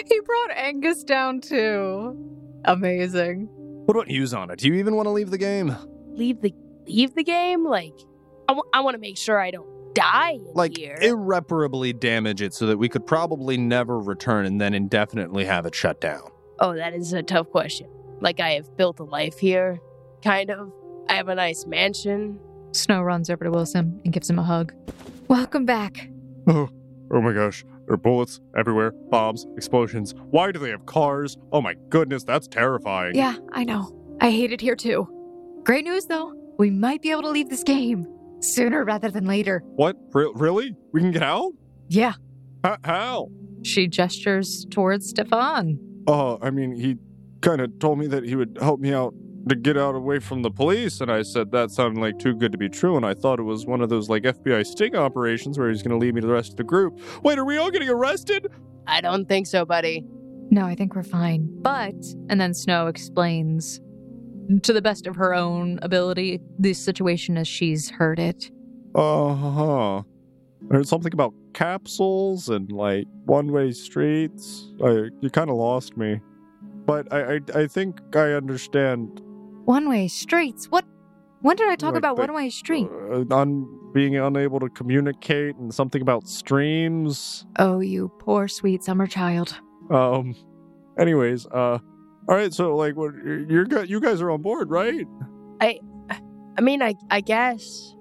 He 0.07 0.19
brought 0.21 0.51
Angus 0.57 1.03
down 1.03 1.41
too. 1.41 2.17
Amazing. 2.65 3.47
What 3.85 3.95
about 3.97 4.09
you, 4.09 4.23
Zana? 4.23 4.55
Do 4.55 4.67
you 4.67 4.75
even 4.75 4.95
want 4.95 5.07
to 5.07 5.11
leave 5.11 5.31
the 5.31 5.37
game? 5.37 5.75
Leave 6.11 6.41
the 6.41 6.53
leave 6.87 7.13
the 7.15 7.23
game. 7.23 7.65
Like, 7.65 7.93
I 8.73 8.81
want 8.81 8.95
to 8.95 8.99
make 8.99 9.17
sure 9.17 9.39
I 9.39 9.51
don't 9.51 9.93
die 9.93 10.31
in 10.33 10.53
Like, 10.53 10.77
here. 10.77 10.97
irreparably 11.01 11.93
damage 11.93 12.41
it 12.41 12.53
so 12.53 12.65
that 12.67 12.77
we 12.77 12.89
could 12.89 13.05
probably 13.05 13.57
never 13.57 13.99
return 13.99 14.45
and 14.45 14.59
then 14.61 14.73
indefinitely 14.73 15.45
have 15.45 15.65
it 15.65 15.73
shut 15.75 15.99
down. 16.01 16.21
oh, 16.59 16.73
that 16.75 16.93
is 16.93 17.11
a 17.13 17.23
tough 17.23 17.49
question. 17.49 17.87
Like, 18.19 18.39
I 18.39 18.51
have 18.51 18.77
built 18.77 18.99
a 18.99 19.03
life 19.03 19.39
here, 19.39 19.79
kind 20.23 20.51
of. 20.51 20.71
I 21.11 21.15
have 21.15 21.27
a 21.27 21.35
nice 21.35 21.65
mansion. 21.65 22.39
Snow 22.71 23.01
runs 23.01 23.29
over 23.29 23.43
to 23.43 23.51
Wilson 23.51 23.99
and 24.05 24.13
gives 24.13 24.29
him 24.29 24.39
a 24.39 24.43
hug. 24.43 24.73
Welcome 25.27 25.65
back. 25.65 26.07
Oh 26.47 26.69
oh 27.11 27.19
my 27.19 27.33
gosh. 27.33 27.65
There 27.85 27.95
are 27.95 27.97
bullets 27.97 28.39
everywhere, 28.57 28.91
bombs, 29.09 29.45
explosions. 29.57 30.15
Why 30.29 30.53
do 30.53 30.59
they 30.59 30.69
have 30.69 30.85
cars? 30.85 31.37
Oh 31.51 31.59
my 31.59 31.75
goodness, 31.89 32.23
that's 32.23 32.47
terrifying. 32.47 33.15
Yeah, 33.15 33.35
I 33.51 33.65
know. 33.65 33.93
I 34.21 34.31
hate 34.31 34.53
it 34.53 34.61
here 34.61 34.77
too. 34.77 35.05
Great 35.65 35.83
news 35.83 36.05
though. 36.05 36.33
We 36.57 36.69
might 36.69 37.01
be 37.01 37.11
able 37.11 37.23
to 37.23 37.29
leave 37.29 37.49
this 37.49 37.63
game 37.65 38.07
sooner 38.39 38.85
rather 38.85 39.11
than 39.11 39.25
later. 39.25 39.63
What? 39.65 39.97
Re- 40.13 40.31
really? 40.35 40.75
We 40.93 41.01
can 41.01 41.11
get 41.11 41.23
out? 41.23 41.51
Yeah. 41.89 42.13
H- 42.65 42.79
how? 42.85 43.27
She 43.63 43.89
gestures 43.89 44.65
towards 44.71 45.09
Stefan. 45.09 45.77
Uh, 46.07 46.37
I 46.37 46.51
mean, 46.51 46.73
he 46.73 46.95
kind 47.41 47.59
of 47.59 47.79
told 47.79 47.99
me 47.99 48.07
that 48.07 48.23
he 48.23 48.37
would 48.37 48.57
help 48.61 48.79
me 48.79 48.93
out 48.93 49.13
to 49.47 49.55
get 49.55 49.77
out 49.77 49.95
away 49.95 50.19
from 50.19 50.41
the 50.41 50.51
police, 50.51 51.01
and 51.01 51.11
I 51.11 51.23
said 51.23 51.51
that 51.51 51.71
sounded 51.71 51.99
like 51.99 52.19
too 52.19 52.35
good 52.35 52.51
to 52.51 52.57
be 52.57 52.69
true, 52.69 52.95
and 52.95 53.05
I 53.05 53.13
thought 53.13 53.39
it 53.39 53.43
was 53.43 53.65
one 53.65 53.81
of 53.81 53.89
those 53.89 54.09
like 54.09 54.23
FBI 54.23 54.65
sting 54.65 54.95
operations 54.95 55.57
where 55.57 55.69
he's 55.69 55.81
going 55.81 55.91
to 55.91 55.97
lead 55.97 56.13
me 56.13 56.21
to 56.21 56.27
the 56.27 56.33
rest 56.33 56.51
of 56.51 56.57
the 56.57 56.63
group. 56.63 56.99
Wait, 57.23 57.39
are 57.39 57.45
we 57.45 57.57
all 57.57 57.71
getting 57.71 57.89
arrested? 57.89 58.47
I 58.87 59.01
don't 59.01 59.27
think 59.27 59.47
so, 59.47 59.65
buddy. 59.65 60.03
No, 60.49 60.65
I 60.65 60.75
think 60.75 60.95
we're 60.95 61.03
fine. 61.03 61.47
But, 61.61 61.95
and 62.29 62.39
then 62.39 62.53
Snow 62.53 62.87
explains 62.87 63.79
to 64.63 64.73
the 64.73 64.81
best 64.81 65.07
of 65.07 65.15
her 65.15 65.33
own 65.33 65.79
ability 65.81 66.41
the 66.59 66.73
situation 66.73 67.37
as 67.37 67.47
she's 67.47 67.89
heard 67.89 68.19
it. 68.19 68.51
Uh 68.93 69.33
huh. 69.33 69.97
I 70.69 70.73
heard 70.73 70.87
something 70.87 71.13
about 71.13 71.33
capsules 71.53 72.49
and 72.49 72.71
like 72.71 73.05
one-way 73.25 73.71
streets. 73.71 74.73
I, 74.83 75.07
you 75.21 75.29
kind 75.31 75.49
of 75.49 75.55
lost 75.55 75.95
me, 75.97 76.19
but 76.85 77.11
I, 77.13 77.35
I 77.35 77.39
I 77.55 77.67
think 77.67 77.99
I 78.15 78.33
understand. 78.33 79.21
One 79.71 79.87
way 79.87 80.09
streets? 80.09 80.65
What? 80.69 80.83
When 81.41 81.55
did 81.55 81.69
I 81.69 81.75
talk 81.77 81.93
Like 81.93 81.99
about 82.03 82.15
the- 82.17 82.23
one 82.23 82.33
way 82.33 82.49
street? 82.49 82.89
Uh, 82.91 83.23
on 83.33 83.47
being 83.93 84.17
unable 84.17 84.59
to 84.59 84.67
communicate 84.69 85.55
and 85.55 85.73
something 85.73 86.01
about 86.01 86.27
streams. 86.27 87.45
Oh, 87.57 87.79
you 87.79 88.11
poor 88.19 88.49
sweet 88.49 88.83
summer 88.83 89.07
child. 89.07 89.55
Um. 89.89 90.35
Anyways, 90.99 91.45
uh, 91.47 91.77
all 92.27 92.35
right. 92.39 92.53
So 92.53 92.75
like, 92.75 92.97
what 92.97 93.11
you're 93.23 93.63
gu- 93.65 93.85
you 93.87 94.01
guys 94.01 94.21
are 94.21 94.29
on 94.31 94.41
board, 94.41 94.69
right? 94.69 95.07
I, 95.61 95.79
I 96.57 96.61
mean, 96.61 96.81
I 96.81 96.93
I 97.09 97.21
guess. 97.21 97.95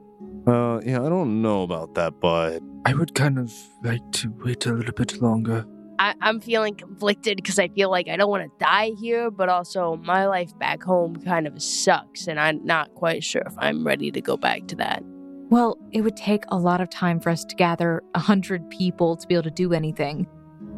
Uh, 0.49 0.81
yeah. 0.85 1.01
I 1.07 1.09
don't 1.09 1.41
know 1.41 1.63
about 1.63 1.95
that, 1.95 2.13
but 2.21 2.61
I 2.85 2.95
would 2.95 3.15
kind 3.15 3.39
of 3.39 3.53
like 3.85 4.03
to 4.19 4.33
wait 4.45 4.67
a 4.67 4.73
little 4.73 4.93
bit 5.03 5.23
longer. 5.23 5.65
I, 6.01 6.15
I'm 6.23 6.41
feeling 6.41 6.75
conflicted 6.77 7.37
because 7.37 7.59
I 7.59 7.69
feel 7.69 7.91
like 7.91 8.09
I 8.09 8.17
don't 8.17 8.31
want 8.31 8.45
to 8.45 8.65
die 8.65 8.93
here, 8.99 9.31
but 9.31 9.51
also 9.51 9.97
my 10.03 10.25
life 10.25 10.59
back 10.59 10.83
home 10.83 11.17
kind 11.17 11.47
of 11.47 11.63
sucks, 11.63 12.27
and 12.27 12.41
I'm 12.41 12.65
not 12.65 12.95
quite 12.95 13.23
sure 13.23 13.43
if 13.45 13.53
I'm 13.59 13.87
ready 13.87 14.11
to 14.11 14.21
go 14.23 14.39
back 14.39 14.67
to 14.69 14.77
that. 14.77 15.03
Well, 15.51 15.77
it 15.93 16.01
would 16.01 16.17
take 16.17 16.45
a 16.49 16.57
lot 16.57 16.81
of 16.81 16.89
time 16.89 17.21
for 17.21 17.29
us 17.29 17.45
to 17.45 17.55
gather 17.55 18.03
a 18.15 18.19
hundred 18.19 18.71
people 18.71 19.15
to 19.15 19.27
be 19.27 19.35
able 19.35 19.43
to 19.43 19.51
do 19.51 19.75
anything. 19.75 20.27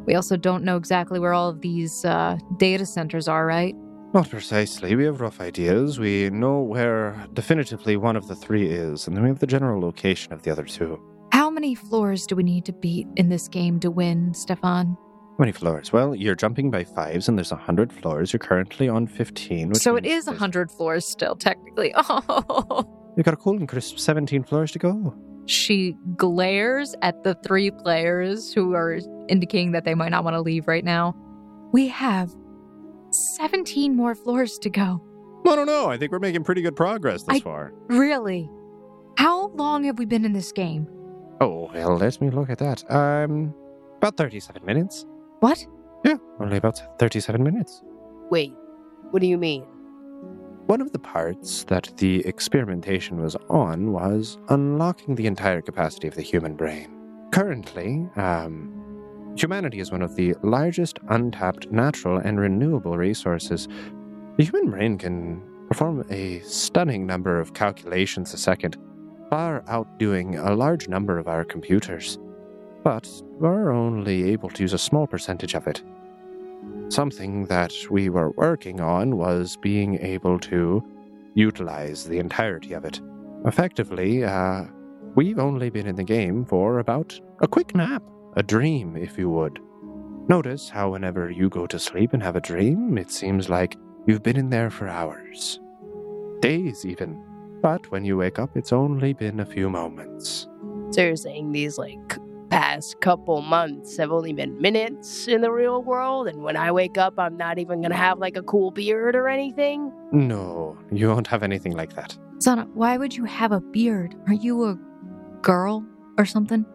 We 0.07 0.17
also 0.17 0.37
don't 0.37 0.65
know 0.65 0.77
exactly 0.77 1.21
where 1.21 1.35
all 1.35 1.49
of 1.49 1.61
these 1.61 2.05
uh, 2.05 2.37
data 2.57 2.85
centers 2.85 3.29
are, 3.29 3.47
right? 3.47 3.77
Not 4.13 4.29
precisely. 4.29 4.97
We 4.97 5.05
have 5.05 5.21
rough 5.21 5.41
ideas. 5.41 6.01
We 6.01 6.31
know 6.31 6.59
where 6.59 7.29
definitively 7.33 7.97
one 7.97 8.17
of 8.17 8.27
the 8.27 8.35
three 8.35 8.67
is, 8.67 9.07
and 9.07 9.17
then 9.17 9.23
we 9.23 9.29
have 9.29 9.39
the 9.39 9.47
general 9.47 9.81
location 9.81 10.33
of 10.33 10.43
the 10.43 10.51
other 10.51 10.65
two. 10.65 11.01
How 11.31 11.49
many 11.49 11.77
floors 11.77 12.27
do 12.27 12.35
we 12.35 12.43
need 12.43 12.65
to 12.65 12.73
beat 12.73 13.07
in 13.17 13.29
this 13.29 13.47
game 13.47 13.79
to 13.81 13.91
win, 13.91 14.35
Stefan? 14.35 14.97
How 15.43 15.47
many 15.47 15.53
floors? 15.59 15.93
Well, 15.93 16.15
you're 16.15 16.37
jumping 16.37 16.71
by 16.71 16.85
fives, 16.85 17.27
and 17.29 17.37
there's 17.37 17.51
a 17.51 17.57
hundred 17.57 17.93
floors. 17.93 18.33
You're 18.33 18.39
currently 18.39 18.89
on 18.89 19.09
fifteen. 19.09 19.71
Which 19.71 19.79
so 19.79 19.97
it 19.97 20.05
is 20.07 20.13
means 20.13 20.23
a 20.23 20.31
there's- 20.31 20.39
hundred 20.39 20.71
floors 20.71 21.05
still, 21.05 21.35
technically. 21.35 21.93
Oh. 21.99 23.13
You've 23.17 23.25
got 23.25 23.35
a 23.35 23.37
cool 23.37 23.57
and 23.57 23.67
crisp 23.69 23.99
seventeen 23.99 24.45
floors 24.45 24.71
to 24.71 24.79
go. 24.79 25.13
She 25.47 25.97
glares 26.17 26.95
at 27.03 27.25
the 27.25 27.35
three 27.45 27.73
players 27.73 28.53
who 28.53 28.75
are 28.75 29.01
indicating 29.29 29.73
that 29.73 29.85
they 29.85 29.97
might 29.97 30.11
not 30.11 30.23
want 30.23 30.35
to 30.35 30.41
leave 30.41 30.69
right 30.69 30.85
now. 30.85 31.17
We 31.73 31.89
have 31.89 32.33
17 33.39 33.97
more 33.97 34.15
floors 34.15 34.59
to 34.59 34.71
go. 34.71 35.03
I 35.45 35.57
don't 35.57 35.67
know. 35.67 35.91
I 35.91 35.99
think 35.99 36.13
we're 36.13 36.21
making 36.21 36.45
pretty 36.45 36.63
good 36.63 36.77
progress 36.77 37.25
this 37.25 37.39
I- 37.39 37.41
far. 37.41 37.73
Really? 37.89 38.49
How 39.19 39.49
long 39.49 39.83
have 39.85 39.99
we 39.99 40.05
been 40.05 40.25
in 40.25 40.35
this 40.35 40.53
game? 40.53 40.87
Oh 41.41 41.69
well, 41.75 41.97
let 41.97 42.21
me 42.21 42.31
look 42.31 42.49
at 42.49 42.59
that. 42.59 42.89
Um, 42.89 43.53
about 43.97 44.17
thirty-seven 44.17 44.65
minutes. 44.65 45.05
What? 45.43 45.67
Yeah, 46.05 46.19
only 46.39 46.57
about 46.57 46.81
thirty-seven 47.01 47.43
minutes. 47.43 47.83
Wait, 48.31 48.55
what 49.11 49.19
do 49.19 49.27
you 49.27 49.37
mean? 49.37 49.63
One 50.67 50.81
of 50.81 50.93
the 50.93 51.01
parts 51.01 51.65
that 51.65 51.91
the 51.97 52.25
experimentation 52.25 53.21
was 53.21 53.35
on 53.51 53.91
was 53.91 54.39
unlocking 54.51 55.17
the 55.17 55.27
entire 55.27 55.61
capacity 55.61 56.07
of 56.07 56.15
the 56.15 56.23
human 56.23 56.55
brain. 56.55 56.97
Currently, 57.33 58.09
um, 58.15 59.35
humanity 59.37 59.81
is 59.81 59.91
one 59.91 60.03
of 60.03 60.15
the 60.15 60.37
largest 60.45 61.01
untapped 61.09 61.73
natural 61.73 62.19
and 62.19 62.39
renewable 62.39 62.97
resources. 62.97 63.67
The 64.37 64.45
human 64.45 64.71
brain 64.71 64.97
can 64.97 65.43
perform 65.67 66.05
a 66.09 66.39
stunning 66.43 67.05
number 67.05 67.41
of 67.41 67.53
calculations 67.53 68.33
a 68.33 68.39
second, 68.39 68.77
far 69.29 69.65
outdoing 69.67 70.39
a 70.39 70.55
large 70.55 70.87
number 70.87 71.19
of 71.19 71.27
our 71.27 71.45
computers. 71.45 72.17
But 72.83 73.09
we're 73.39 73.71
only 73.71 74.31
able 74.31 74.51
to 74.51 74.63
use 74.63 74.73
a 74.73 74.79
small 74.79 75.07
percentage 75.07 75.55
of 75.55 75.67
it. 75.67 75.83
Something 76.89 77.47
that 77.47 77.73
we 77.91 78.09
were 78.09 78.31
working 78.33 78.81
on 78.81 79.17
was 79.17 79.57
being 79.57 79.99
able 80.01 80.39
to 80.41 80.83
utilize 81.35 82.05
the 82.05 82.19
entirety 82.19 82.73
of 82.73 82.85
it. 82.85 83.01
Effectively, 83.45 84.25
uh, 84.25 84.65
we've 85.15 85.39
only 85.39 85.71
been 85.71 85.87
in 85.87 85.97
the 85.97 86.05
game 86.05 86.45
for 86.45 86.79
about 86.79 87.19
a 87.41 87.49
quick 87.49 87.75
nap, 87.75 88.03
a 88.37 88.43
dream, 88.43 88.97
if 88.97 89.17
you 89.17 89.31
would. 89.31 89.59
Notice 90.29 90.69
how 90.69 90.91
whenever 90.91 91.31
you 91.31 91.49
go 91.49 91.67
to 91.67 91.79
sleep 91.79 92.13
and 92.13 92.23
have 92.23 92.37
a 92.37 92.41
dream, 92.41 92.97
it 92.99 93.11
seems 93.11 93.49
like 93.49 93.77
you've 94.07 94.23
been 94.23 94.37
in 94.37 94.51
there 94.51 94.71
for 94.71 94.89
hours, 94.89 95.59
days 96.41 96.85
even. 96.85 97.21
But 97.61 97.91
when 97.91 98.05
you 98.05 98.17
wake 98.17 98.39
up, 98.39 98.57
it's 98.57 98.73
only 98.73 99.13
been 99.13 99.41
a 99.41 99.47
few 99.47 99.71
moments. 99.71 100.49
So 100.91 101.03
you're 101.03 101.17
saying 101.17 101.53
these 101.53 101.79
like 101.79 102.19
past 102.53 103.01
couple 103.01 103.41
months 103.41 103.97
have 103.97 104.13
only 104.13 104.35
been 104.35 104.61
minutes 104.61 105.27
in 105.27 105.41
the 105.41 105.51
real 105.51 105.83
world, 105.83 106.29
and 106.29 106.43
when 106.43 106.55
I 106.55 106.71
wake 106.71 106.99
up, 106.99 107.15
I'm 107.19 107.35
not 107.35 107.59
even 107.59 107.81
gonna 107.81 107.97
have 107.97 108.19
like 108.19 108.37
a 108.37 108.43
cool 108.43 108.71
beard 108.71 109.17
or 109.17 109.27
anything? 109.27 109.91
No, 110.13 110.77
you 110.93 111.09
won't 111.09 111.27
have 111.29 111.43
anything 111.43 111.73
like 111.73 111.95
that. 111.95 112.15
Sana, 112.41 112.69
why 112.75 112.99
would 112.99 113.17
you 113.17 113.25
have 113.25 113.53
a 113.53 113.61
beard? 113.61 114.15
Are 114.27 114.35
you 114.35 114.65
a 114.65 114.79
girl 115.41 115.83
or 116.19 116.27
something? 116.27 116.67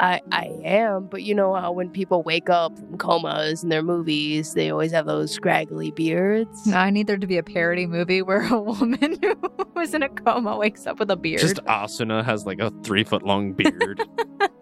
I 0.00 0.22
I 0.32 0.46
am, 0.64 1.06
but 1.06 1.22
you 1.22 1.34
know 1.34 1.54
how 1.54 1.70
when 1.70 1.90
people 1.90 2.22
wake 2.22 2.48
up 2.48 2.78
from 2.78 2.96
comas 2.96 3.62
in 3.62 3.68
their 3.68 3.82
movies, 3.82 4.54
they 4.54 4.70
always 4.70 4.92
have 4.92 5.04
those 5.04 5.32
scraggly 5.32 5.90
beards. 5.90 6.66
No, 6.66 6.78
I 6.78 6.88
need 6.88 7.08
there 7.08 7.18
to 7.18 7.26
be 7.26 7.36
a 7.36 7.42
parody 7.42 7.86
movie 7.86 8.22
where 8.22 8.46
a 8.50 8.58
woman 8.72 9.18
who 9.22 9.36
was 9.74 9.92
in 9.92 10.02
a 10.02 10.08
coma 10.08 10.56
wakes 10.56 10.86
up 10.86 10.98
with 10.98 11.10
a 11.10 11.16
beard. 11.16 11.40
Just 11.42 11.56
Asuna 11.66 12.24
has 12.24 12.46
like 12.46 12.58
a 12.58 12.72
three 12.82 13.04
foot 13.04 13.22
long 13.22 13.52
beard. 13.52 14.02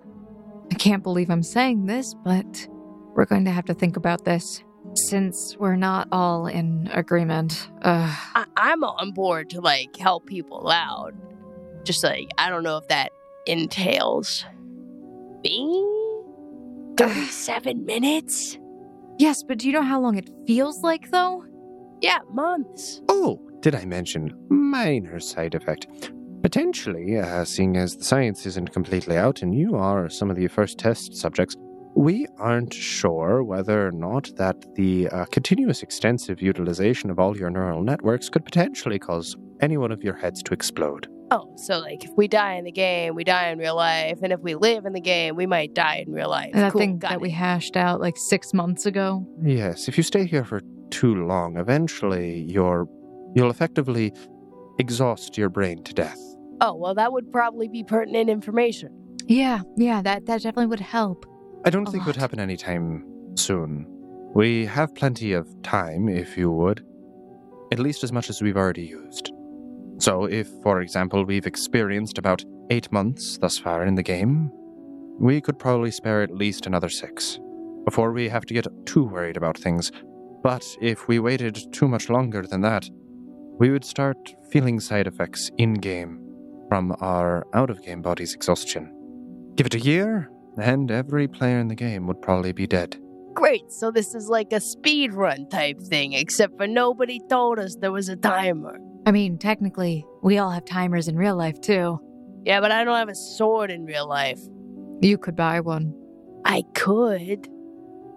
I 0.71 0.75
can't 0.75 1.03
believe 1.03 1.31
I'm 1.31 1.43
saying 1.43 1.87
this, 1.87 2.15
but 2.15 2.69
we're 3.15 3.27
going 3.27 3.45
to 3.45 3.51
have 3.51 3.65
to 3.67 3.75
think 3.75 3.97
about 3.97 4.25
this. 4.25 4.63
Since 4.95 5.57
we're 5.59 5.77
not 5.77 6.09
all 6.13 6.47
in 6.47 6.89
agreement. 6.93 7.69
Ugh. 7.83 8.19
I, 8.35 8.45
I'm 8.57 8.85
on 8.85 9.13
board 9.13 9.51
to 9.51 9.61
like 9.61 9.97
help 9.97 10.27
people 10.27 10.71
out. 10.71 11.15
Just 11.85 12.05
like 12.05 12.29
I 12.39 12.49
don't 12.49 12.63
know 12.63 12.77
if 12.77 12.89
that 12.89 13.13
entails 13.47 14.45
me. 15.43 15.87
Thirty-seven 16.97 17.85
minutes. 17.85 18.59
Yes, 19.19 19.43
but 19.43 19.59
do 19.59 19.67
you 19.67 19.73
know 19.73 19.83
how 19.83 20.01
long 20.01 20.17
it 20.17 20.31
feels 20.47 20.83
like, 20.83 21.11
though? 21.11 21.45
Yeah, 22.01 22.19
months. 22.33 23.01
Oh, 23.09 23.41
did 23.61 23.75
I 23.75 23.85
mention 23.85 24.35
minor 24.49 25.19
side 25.21 25.55
effect? 25.55 26.13
Potentially, 26.45 27.19
uh, 27.19 27.43
seeing 27.43 27.79
as 27.79 27.97
the 27.97 28.05
science 28.05 28.45
isn't 28.45 28.71
completely 28.71 29.17
out 29.17 29.41
and 29.41 29.55
you 29.55 29.77
are 29.77 30.11
some 30.11 30.29
of 30.29 30.37
the 30.37 30.47
first 30.47 30.79
test 30.79 31.17
subjects, 31.17 31.57
we 31.97 32.27
aren't 32.37 32.75
sure 32.75 33.43
whether 33.43 33.87
or 33.87 33.91
not 33.91 34.31
that 34.37 34.63
the 34.75 35.09
uh, 35.09 35.25
continuous 35.33 35.83
extensive 35.83 36.43
utilization 36.43 37.09
of 37.09 37.19
all 37.19 37.35
your 37.35 37.49
neural 37.49 37.83
networks 37.83 38.29
could 38.29 38.45
potentially 38.45 38.99
cause 38.99 39.35
any 39.63 39.79
one 39.79 39.91
of 39.91 40.03
your 40.03 40.13
heads 40.13 40.43
to 40.43 40.53
explode. 40.53 41.09
Oh, 41.31 41.51
so 41.57 41.79
like 41.79 42.05
if 42.05 42.11
we 42.15 42.29
die 42.29 42.57
in 42.57 42.65
the 42.65 42.73
game, 42.73 43.15
we 43.15 43.25
die 43.25 43.49
in 43.49 43.59
real 43.59 43.77
life, 43.77 44.19
and 44.23 44.31
if 44.31 44.41
we 44.41 44.55
live 44.55 44.85
in 44.85 44.93
the 44.93 45.01
game, 45.01 45.37
we 45.37 45.47
might 45.47 45.73
die 45.73 46.05
in 46.07 46.13
real 46.13 46.29
life. 46.29 46.53
That 46.53 46.73
cool, 46.73 46.81
thing 46.83 46.99
got 46.99 47.09
that 47.09 47.21
we 47.23 47.31
hashed 47.31 47.75
out 47.75 48.03
like 48.03 48.19
six 48.19 48.53
months 48.53 48.85
ago. 48.85 49.27
Yes, 49.43 49.89
if 49.89 49.97
you 49.97 50.03
stay 50.03 50.27
here 50.27 50.45
for 50.45 50.61
too 50.91 51.25
long, 51.25 51.57
eventually 51.57 52.43
you're, 52.43 52.87
you'll 53.35 53.51
effectively 53.51 54.13
exhaust 54.79 55.39
your 55.39 55.49
brain 55.49 55.83
to 55.85 55.95
death. 55.95 56.21
Oh 56.61 56.75
well, 56.75 56.95
that 56.95 57.13
would 57.13 57.31
probably 57.33 57.69
be 57.69 57.85
pertinent 57.85 58.31
information. 58.31 58.91
Yeah, 59.27 59.63
yeah, 59.77 60.03
that, 60.03 60.27
that 60.27 60.43
definitely 60.43 60.67
would 60.67 60.81
help. 60.81 61.25
I 61.65 61.71
don't 61.71 61.89
A 61.89 61.91
think 61.91 62.03
it 62.03 62.07
would 62.07 62.17
lot. 62.17 62.21
happen 62.23 62.41
anytime 62.41 63.05
soon. 63.37 63.87
We 64.35 64.67
have 64.67 64.95
plenty 64.95 65.33
of 65.33 65.49
time, 65.63 66.09
if 66.09 66.37
you 66.37 66.51
would. 66.51 66.85
At 67.73 67.79
least 67.79 68.05
as 68.05 68.13
much 68.13 68.29
as 68.29 68.43
we've 68.43 68.57
already 68.57 68.85
used. 68.85 69.33
So, 69.99 70.25
if, 70.25 70.49
for 70.63 70.81
example, 70.81 71.25
we've 71.25 71.47
experienced 71.47 72.19
about 72.19 72.45
eight 72.71 72.91
months 72.93 73.39
thus 73.39 73.59
far 73.59 73.85
in 73.87 73.95
the 73.95 74.03
game, 74.03 74.51
we 75.19 75.41
could 75.41 75.59
probably 75.59 75.91
spare 75.91 76.23
at 76.23 76.35
least 76.35 76.67
another 76.67 76.89
six 76.89 77.39
before 77.85 78.13
we 78.13 78.29
have 78.29 78.45
to 78.47 78.55
get 78.55 78.67
too 78.87 79.05
worried 79.05 79.37
about 79.37 79.57
things. 79.57 79.91
But 80.43 80.67
if 80.81 81.09
we 81.09 81.19
waited 81.19 81.73
too 81.73 81.89
much 81.89 82.11
longer 82.11 82.43
than 82.43 82.61
that, 82.63 82.89
we 83.59 83.71
would 83.71 83.85
start 83.85 84.17
feeling 84.51 84.81
side 84.81 85.07
effects 85.07 85.51
in 85.59 85.75
game 85.75 86.21
from 86.75 86.93
our 86.99 87.47
out 87.55 87.71
of 87.71 87.81
game 87.83 88.03
body's 88.03 88.35
exhaustion. 88.35 88.93
Give 89.55 89.67
it 89.67 89.75
a 89.77 89.79
year, 89.79 90.29
and 90.57 90.91
every 90.91 91.29
player 91.29 91.61
in 91.61 91.69
the 91.69 91.77
game 91.77 92.09
would 92.09 92.21
probably 92.21 92.51
be 92.51 92.67
dead. 92.67 92.97
Great, 93.33 93.71
so 93.71 93.93
this 93.93 94.13
is 94.13 94.29
like 94.29 94.53
a 94.53 94.59
speed 94.59 95.15
run 95.15 95.49
type 95.49 95.81
thing, 95.81 96.15
except 96.15 96.57
for 96.57 96.67
nobody 96.67 97.21
told 97.31 97.61
us 97.61 97.77
there 97.77 97.93
was 97.93 98.09
a 98.09 98.17
timer. 98.17 98.77
I 99.07 99.13
mean, 99.13 99.39
technically, 99.39 100.05
we 100.25 100.39
all 100.39 100.51
have 100.51 100.65
timers 100.65 101.07
in 101.07 101.17
real 101.17 101.37
life 101.37 101.61
too. 101.61 102.01
Yeah, 102.45 102.61
but 102.61 102.73
I 102.73 102.83
don't 102.83 102.97
have 102.97 103.09
a 103.09 103.15
sword 103.15 103.71
in 103.71 103.85
real 103.85 104.09
life. 104.09 104.41
You 105.01 105.17
could 105.17 105.37
buy 105.37 105.61
one. 105.61 105.95
I 106.45 106.65
could, 106.75 107.47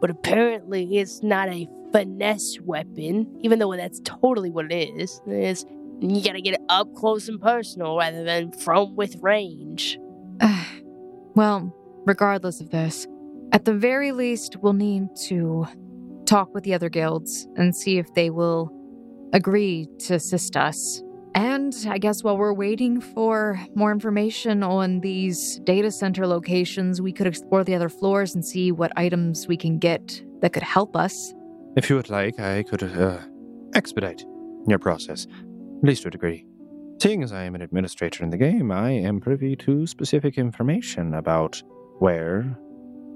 but 0.02 0.10
apparently 0.10 0.98
it's 0.98 1.22
not 1.22 1.48
a 1.50 1.68
finesse 1.92 2.58
weapon, 2.64 3.38
even 3.42 3.60
though 3.60 3.76
that's 3.76 4.02
totally 4.04 4.50
what 4.50 4.72
it 4.72 4.90
is. 5.00 5.22
It's, 5.28 5.64
you 6.02 6.24
gotta 6.24 6.42
get 6.42 6.56
it 6.56 6.62
up 6.70 6.94
close 6.94 7.28
and 7.28 7.42
personal 7.42 7.98
rather 7.98 8.24
than 8.24 8.52
from 8.52 8.96
with 8.96 9.16
range. 9.22 9.98
well, 11.36 11.74
regardless 12.06 12.62
of 12.62 12.70
this, 12.70 13.08
at 13.52 13.66
the 13.66 13.74
very 13.74 14.12
least, 14.12 14.58
we'll 14.62 14.74
need 14.74 15.08
to 15.28 15.68
talk 16.26 16.54
with 16.54 16.64
the 16.64 16.74
other 16.74 16.90
guilds 16.90 17.48
and 17.56 17.76
see 17.76 17.98
if 17.98 18.14
they 18.14 18.30
will 18.30 18.72
agree 19.34 19.88
to 20.00 20.16
assist 20.16 20.56
us. 20.58 21.02
And 21.36 21.74
I 21.88 21.98
guess 21.98 22.24
while 22.24 22.38
we're 22.38 22.54
waiting 22.54 23.00
for 23.00 23.60
more 23.76 23.92
information 23.92 24.64
on 24.64 25.02
these 25.02 25.60
data 25.60 25.92
center 25.92 26.26
locations, 26.26 27.02
we 27.02 27.14
could 27.14 27.28
explore 27.28 27.64
the 27.64 27.76
other 27.76 27.90
floors 27.90 28.34
and 28.34 28.44
see 28.44 28.72
what 28.72 28.92
items 28.96 29.48
we 29.48 29.56
can 29.56 29.78
get 29.78 30.22
that 30.42 30.54
could 30.54 30.64
help 30.64 30.96
us. 30.96 31.34
If 31.76 31.90
you 31.90 31.96
would 31.96 32.10
like, 32.10 32.40
I 32.40 32.64
could 32.64 32.84
uh, 32.84 33.20
expedite 33.76 34.26
your 34.68 34.80
process, 34.80 35.28
at 35.78 35.84
least 35.84 36.04
to 36.04 36.10
a 36.10 36.12
degree. 36.12 36.46
Seeing 37.02 37.22
as 37.24 37.32
I 37.32 37.44
am 37.44 37.56
an 37.56 37.62
administrator 37.62 38.24
in 38.24 38.32
the 38.32 38.38
game, 38.38 38.72
I 38.72 38.90
am 38.90 39.20
privy 39.20 39.56
to 39.58 39.86
specific 39.86 40.38
information 40.38 41.14
about 41.14 41.62
where 42.00 42.58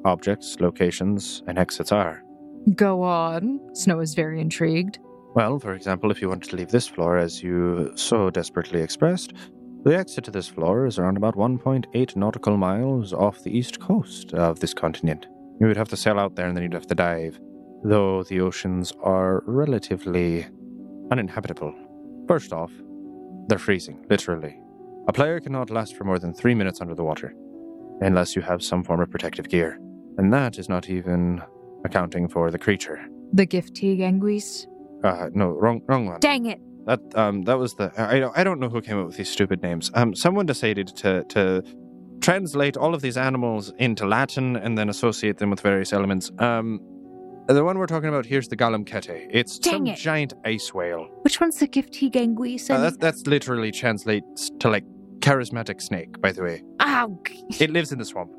objects, 0.05 0.59
locations, 0.59 1.43
and 1.47 1.57
exits 1.57 1.91
are. 1.91 2.23
Go 2.75 3.01
on. 3.01 3.59
Snow 3.73 3.99
is 3.99 4.13
very 4.13 4.39
intrigued. 4.39 4.99
Well, 5.33 5.59
for 5.59 5.73
example, 5.73 6.11
if 6.11 6.21
you 6.21 6.29
wanted 6.29 6.49
to 6.49 6.57
leave 6.57 6.69
this 6.69 6.87
floor 6.87 7.17
as 7.17 7.41
you 7.41 7.91
so 7.95 8.29
desperately 8.29 8.81
expressed, 8.81 9.33
the 9.83 9.97
exit 9.97 10.25
to 10.25 10.31
this 10.31 10.47
floor 10.47 10.85
is 10.85 10.99
around 10.99 11.17
about 11.17 11.35
1.8 11.35 12.15
nautical 12.15 12.57
miles 12.57 13.13
off 13.13 13.41
the 13.41 13.57
east 13.57 13.79
coast 13.79 14.33
of 14.33 14.59
this 14.59 14.75
continent. 14.75 15.25
You 15.59 15.67
would 15.67 15.77
have 15.77 15.89
to 15.89 15.97
sail 15.97 16.19
out 16.19 16.35
there 16.35 16.47
and 16.47 16.55
then 16.55 16.63
you'd 16.63 16.73
have 16.73 16.87
to 16.87 16.95
dive, 16.95 17.39
though 17.83 18.23
the 18.23 18.41
oceans 18.41 18.93
are 19.01 19.41
relatively 19.47 20.45
uninhabitable. 21.11 21.73
First 22.27 22.53
off, 22.53 22.71
they're 23.47 23.59
freezing, 23.59 24.05
literally. 24.09 24.61
A 25.07 25.13
player 25.13 25.39
cannot 25.39 25.69
last 25.69 25.95
for 25.95 26.03
more 26.03 26.19
than 26.19 26.33
three 26.33 26.55
minutes 26.55 26.81
under 26.81 26.95
the 26.95 27.03
water, 27.03 27.33
unless 28.01 28.35
you 28.35 28.41
have 28.41 28.63
some 28.63 28.83
form 28.83 29.01
of 29.01 29.09
protective 29.09 29.49
gear. 29.49 29.79
And 30.17 30.31
that 30.33 30.57
is 30.57 30.69
not 30.69 30.89
even 30.89 31.41
accounting 31.83 32.27
for 32.27 32.51
the 32.51 32.59
creature. 32.59 33.03
The 33.33 33.47
Giftig 33.47 33.99
Anguis? 33.99 34.67
Uh, 35.03 35.29
no, 35.33 35.49
wrong, 35.49 35.81
wrong 35.87 36.05
one. 36.05 36.19
Dang 36.19 36.45
it! 36.45 36.59
That 36.85 36.99
um, 37.15 37.43
that 37.43 37.57
was 37.57 37.75
the. 37.75 37.91
I 37.97 38.41
I 38.41 38.43
don't 38.43 38.59
know 38.59 38.69
who 38.69 38.81
came 38.81 38.99
up 38.99 39.07
with 39.07 39.17
these 39.17 39.29
stupid 39.29 39.61
names. 39.61 39.91
Um, 39.93 40.15
someone 40.15 40.45
decided 40.45 40.87
to 40.97 41.23
to 41.25 41.63
translate 42.21 42.77
all 42.77 42.93
of 42.93 43.01
these 43.01 43.17
animals 43.17 43.73
into 43.77 44.05
Latin 44.05 44.55
and 44.55 44.77
then 44.77 44.89
associate 44.89 45.37
them 45.37 45.49
with 45.49 45.61
various 45.61 45.91
elements. 45.91 46.31
Um, 46.37 46.79
the 47.53 47.63
one 47.63 47.77
we're 47.77 47.87
talking 47.87 48.09
about 48.09 48.25
here's 48.25 48.47
the 48.47 48.57
Galamkete. 48.57 49.27
It's 49.29 49.57
Dang 49.59 49.73
some 49.73 49.87
it. 49.87 49.97
giant 49.97 50.33
ice 50.45 50.73
whale. 50.73 51.07
Which 51.23 51.39
one's 51.39 51.57
the 51.57 51.67
gift 51.67 51.93
Giftig 51.93 52.13
Anguis? 52.13 52.69
Uh, 52.69 52.75
and- 52.75 52.83
that's 52.83 52.97
that's 52.97 53.27
literally 53.27 53.71
translates 53.71 54.49
to 54.59 54.69
like 54.69 54.85
charismatic 55.19 55.81
snake. 55.81 56.19
By 56.21 56.31
the 56.31 56.43
way, 56.43 56.63
Ow! 56.81 57.19
it 57.59 57.69
lives 57.71 57.91
in 57.91 57.99
the 57.99 58.05
swamp, 58.05 58.31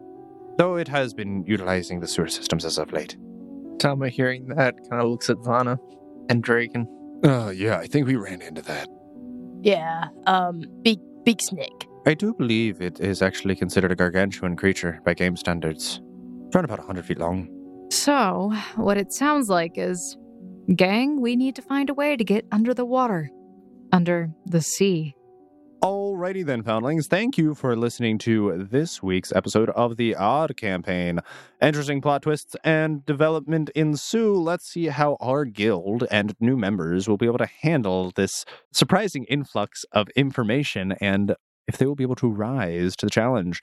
though 0.59 0.77
it 0.77 0.89
has 0.89 1.15
been 1.15 1.45
utilizing 1.47 2.01
the 2.01 2.07
sewer 2.09 2.29
systems 2.29 2.65
as 2.65 2.79
of 2.79 2.93
late. 2.93 3.17
Tama, 3.79 4.09
hearing 4.09 4.47
that, 4.49 4.75
kind 4.89 5.03
of 5.03 5.09
looks 5.09 5.29
at 5.31 5.37
Zana 5.39 5.79
and 6.29 6.43
Draken. 6.43 6.87
Uh, 7.25 7.51
yeah, 7.55 7.79
I 7.79 7.87
think 7.87 8.07
we 8.07 8.17
ran 8.17 8.41
into 8.43 8.63
that. 8.63 8.89
Yeah, 9.63 10.07
um, 10.27 10.63
big 10.83 10.99
big 11.25 11.41
snake. 11.41 11.87
I 12.05 12.15
do 12.15 12.35
believe 12.35 12.81
it 12.81 12.99
is 13.01 13.23
actually 13.23 13.55
considered 13.55 13.93
a 13.93 13.97
gargantuan 13.97 14.57
creature 14.57 15.01
by 15.05 15.15
game 15.15 15.37
standards. 15.37 16.01
It's 16.47 16.57
around 16.57 16.65
about 16.65 16.79
100 16.79 17.05
feet 17.05 17.19
long. 17.19 17.49
So, 17.93 18.55
what 18.77 18.97
it 18.97 19.13
sounds 19.13 19.51
like 19.51 19.77
is 19.77 20.17
gang, 20.75 21.21
we 21.21 21.37
need 21.37 21.57
to 21.57 21.63
find 21.63 21.91
a 21.91 21.95
way 21.95 22.17
to 22.17 22.25
get 22.25 22.47
under 22.51 22.73
the 22.73 22.87
water, 22.87 23.29
under 23.93 24.31
the 24.47 24.63
sea. 24.63 25.15
Alrighty 25.85 26.43
then, 26.43 26.63
Foundlings. 26.63 27.07
Thank 27.07 27.37
you 27.37 27.55
for 27.55 27.77
listening 27.77 28.17
to 28.21 28.67
this 28.71 29.03
week's 29.03 29.31
episode 29.31 29.69
of 29.71 29.99
the 29.99 30.15
Odd 30.15 30.57
Campaign. 30.57 31.21
Interesting 31.61 32.01
plot 32.01 32.23
twists 32.23 32.57
and 32.65 33.05
development 33.05 33.69
ensue. 33.75 34.37
Let's 34.37 34.71
see 34.71 34.87
how 34.87 35.19
our 35.21 35.45
guild 35.45 36.05
and 36.11 36.35
new 36.41 36.57
members 36.57 37.11
will 37.11 37.19
be 37.19 37.27
able 37.27 37.39
to 37.39 37.51
handle 37.61 38.11
this 38.17 38.47
surprising 38.73 39.25
influx 39.25 39.85
of 39.93 40.09
information 40.17 40.93
and 40.93 41.37
if 41.69 41.77
they 41.77 41.85
will 41.85 41.95
be 41.95 42.05
able 42.05 42.17
to 42.17 42.31
rise 42.31 42.97
to 42.97 43.07
the 43.07 43.11
challenge. 43.11 43.61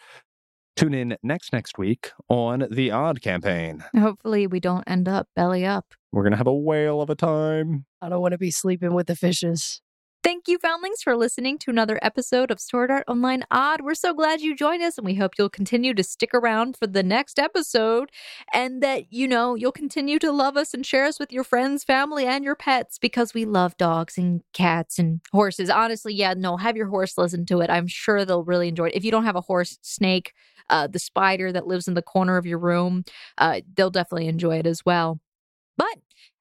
Tune 0.80 0.94
in 0.94 1.18
next 1.22 1.52
next 1.52 1.78
week 1.78 2.14
on 2.30 2.66
the 2.72 2.90
Odd 2.90 3.22
Campaign. 3.22 3.84
Hopefully, 3.94 4.48
we 4.48 4.62
don't 4.62 4.86
end 4.88 5.10
up 5.10 5.28
belly 5.36 5.66
up. 5.66 5.94
We're 6.14 6.24
gonna 6.24 6.38
have 6.38 6.48
a 6.48 6.54
whale 6.54 7.02
of 7.02 7.10
a 7.10 7.16
time. 7.16 7.86
I 8.02 8.08
don't 8.08 8.22
want 8.22 8.32
to 8.32 8.38
be 8.38 8.50
sleeping 8.50 8.94
with 8.94 9.08
the 9.08 9.16
fishes. 9.18 9.82
Thank 10.22 10.50
you, 10.50 10.58
Foundlings, 10.58 11.02
for 11.02 11.16
listening 11.16 11.58
to 11.60 11.72
another 11.72 11.98
episode 12.02 12.52
of 12.52 12.60
Sword 12.60 12.92
Art 12.92 13.06
Online 13.08 13.46
Odd. 13.50 13.80
We're 13.80 13.94
so 13.94 14.14
glad 14.14 14.42
you 14.42 14.54
joined 14.54 14.84
us, 14.84 14.98
and 14.98 15.06
we 15.06 15.16
hope 15.16 15.36
you'll 15.38 15.50
continue 15.50 15.94
to 15.94 16.04
stick 16.04 16.32
around 16.34 16.76
for 16.76 16.88
the 16.88 17.04
next 17.04 17.40
episode 17.40 18.12
and 18.54 18.84
that, 18.84 19.14
you 19.14 19.30
know, 19.30 19.56
you'll 19.56 19.72
continue 19.72 20.20
to 20.20 20.34
love 20.34 20.58
us 20.58 20.74
and 20.74 20.86
share 20.86 21.06
us 21.06 21.20
with 21.20 21.32
your 21.32 21.46
friends, 21.46 21.86
family, 21.86 22.26
and 22.26 22.44
your 22.44 22.56
pets 22.56 23.00
because 23.00 23.34
we 23.34 23.46
love 23.46 23.78
dogs 23.78 24.18
and 24.18 24.42
cats 24.52 25.00
and 25.00 25.22
horses. 25.32 25.70
Honestly, 25.70 26.14
yeah, 26.14 26.34
no, 26.36 26.58
have 26.58 26.76
your 26.76 26.88
horse 26.88 27.18
listen 27.18 27.46
to 27.46 27.62
it. 27.62 27.70
I'm 27.70 27.88
sure 27.88 28.26
they'll 28.26 28.44
really 28.44 28.68
enjoy 28.68 28.88
it. 28.88 28.96
If 28.96 29.06
you 29.06 29.12
don't 29.12 29.26
have 29.26 29.38
a 29.38 29.42
horse, 29.42 29.78
snake, 29.82 30.34
uh, 30.70 30.88
the 30.88 31.00
spider 31.00 31.54
that 31.54 31.66
lives 31.66 31.88
in 31.88 31.94
the 31.94 32.02
corner 32.02 32.36
of 32.36 32.46
your 32.46 32.60
room, 32.60 33.06
uh, 33.38 33.62
they'll 33.74 33.90
definitely 33.90 34.28
enjoy 34.28 34.58
it 34.58 34.68
as 34.68 34.86
well. 34.86 35.22
But 35.78 35.98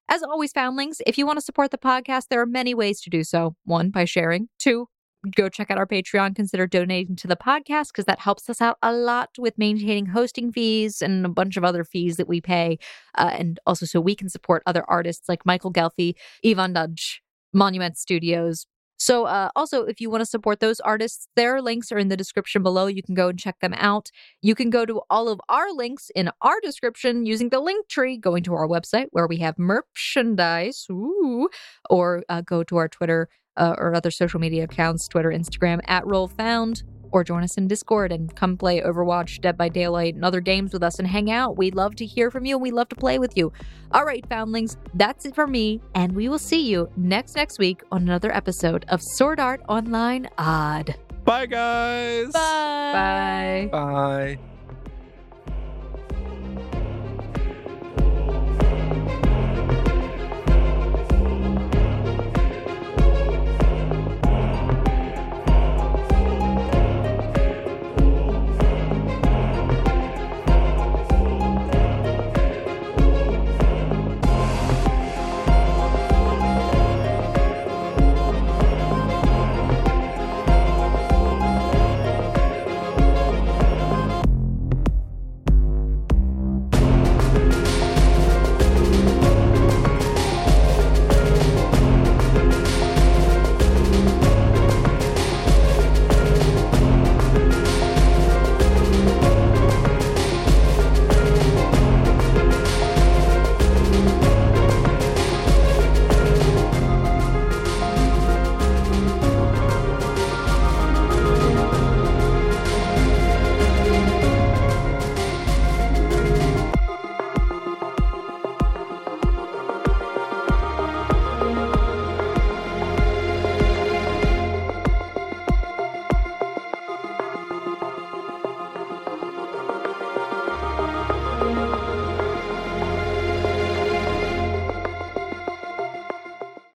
as 0.09 0.23
always, 0.23 0.51
Foundlings, 0.51 1.01
if 1.05 1.17
you 1.17 1.25
want 1.25 1.37
to 1.37 1.45
support 1.45 1.71
the 1.71 1.77
podcast, 1.77 2.25
there 2.29 2.41
are 2.41 2.45
many 2.45 2.73
ways 2.73 2.99
to 3.01 3.09
do 3.09 3.23
so. 3.23 3.55
One, 3.65 3.91
by 3.91 4.05
sharing. 4.05 4.49
Two, 4.57 4.87
go 5.35 5.49
check 5.49 5.69
out 5.69 5.77
our 5.77 5.85
Patreon. 5.85 6.35
Consider 6.35 6.67
donating 6.67 7.15
to 7.17 7.27
the 7.27 7.35
podcast 7.35 7.87
because 7.89 8.05
that 8.05 8.19
helps 8.19 8.49
us 8.49 8.61
out 8.61 8.77
a 8.81 8.91
lot 8.91 9.29
with 9.37 9.57
maintaining 9.57 10.07
hosting 10.07 10.51
fees 10.51 11.01
and 11.01 11.25
a 11.25 11.29
bunch 11.29 11.57
of 11.57 11.63
other 11.63 11.83
fees 11.83 12.17
that 12.17 12.27
we 12.27 12.41
pay. 12.41 12.77
Uh, 13.17 13.31
and 13.33 13.59
also 13.65 13.85
so 13.85 14.01
we 14.01 14.15
can 14.15 14.29
support 14.29 14.63
other 14.65 14.83
artists 14.89 15.29
like 15.29 15.45
Michael 15.45 15.71
Gelfi, 15.71 16.15
Ivan 16.45 16.73
Dudge, 16.73 17.21
Monument 17.53 17.97
Studios. 17.97 18.65
So, 18.99 19.25
uh, 19.25 19.49
also, 19.55 19.85
if 19.85 20.01
you 20.01 20.09
want 20.09 20.21
to 20.21 20.25
support 20.25 20.59
those 20.59 20.81
artists, 20.81 21.27
their 21.35 21.61
links 21.61 21.91
are 21.91 21.97
in 21.97 22.09
the 22.09 22.17
description 22.17 22.61
below. 22.61 22.87
You 22.87 23.01
can 23.01 23.15
go 23.15 23.29
and 23.29 23.39
check 23.39 23.59
them 23.61 23.73
out. 23.75 24.11
You 24.41 24.55
can 24.55 24.69
go 24.69 24.85
to 24.85 25.01
all 25.09 25.29
of 25.29 25.39
our 25.47 25.71
links 25.71 26.11
in 26.13 26.29
our 26.41 26.59
description 26.61 27.25
using 27.25 27.49
the 27.49 27.61
link 27.61 27.87
tree, 27.87 28.17
going 28.17 28.43
to 28.43 28.53
our 28.53 28.67
website 28.67 29.07
where 29.11 29.25
we 29.25 29.37
have 29.37 29.57
merchandise, 29.57 30.85
ooh, 30.91 31.49
or 31.89 32.23
uh, 32.27 32.41
go 32.41 32.63
to 32.63 32.75
our 32.75 32.89
Twitter 32.89 33.29
uh, 33.55 33.75
or 33.77 33.95
other 33.95 34.11
social 34.11 34.39
media 34.39 34.65
accounts, 34.65 35.07
Twitter, 35.07 35.29
Instagram, 35.29 35.79
at 35.87 36.03
RollFound, 36.03 36.83
or 37.11 37.23
join 37.23 37.43
us 37.43 37.57
in 37.57 37.67
Discord 37.67 38.11
and 38.11 38.35
come 38.35 38.57
play 38.57 38.81
Overwatch, 38.81 39.41
Dead 39.41 39.57
by 39.57 39.69
Daylight, 39.69 40.15
and 40.15 40.25
other 40.25 40.41
games 40.41 40.73
with 40.73 40.83
us 40.83 40.99
and 40.99 41.07
hang 41.07 41.31
out. 41.31 41.57
We'd 41.57 41.75
love 41.75 41.95
to 41.95 42.05
hear 42.05 42.31
from 42.31 42.45
you 42.45 42.55
and 42.55 42.61
we 42.61 42.71
love 42.71 42.89
to 42.89 42.95
play 42.95 43.19
with 43.19 43.37
you. 43.37 43.51
All 43.91 44.05
right, 44.05 44.27
Foundlings, 44.29 44.77
that's 44.93 45.25
it 45.25 45.35
for 45.35 45.47
me, 45.47 45.81
and 45.95 46.13
we 46.13 46.29
will 46.29 46.39
see 46.39 46.69
you 46.69 46.89
next 46.95 47.35
next 47.35 47.59
week 47.59 47.81
on 47.91 48.03
another 48.03 48.35
episode 48.35 48.85
of 48.89 49.01
Sword 49.01 49.39
Art 49.39 49.61
Online 49.67 50.29
Odd. 50.37 50.95
Bye, 51.25 51.45
guys. 51.45 52.31
Bye. 52.31 53.69
Bye. 53.69 53.69
Bye. 53.71 54.58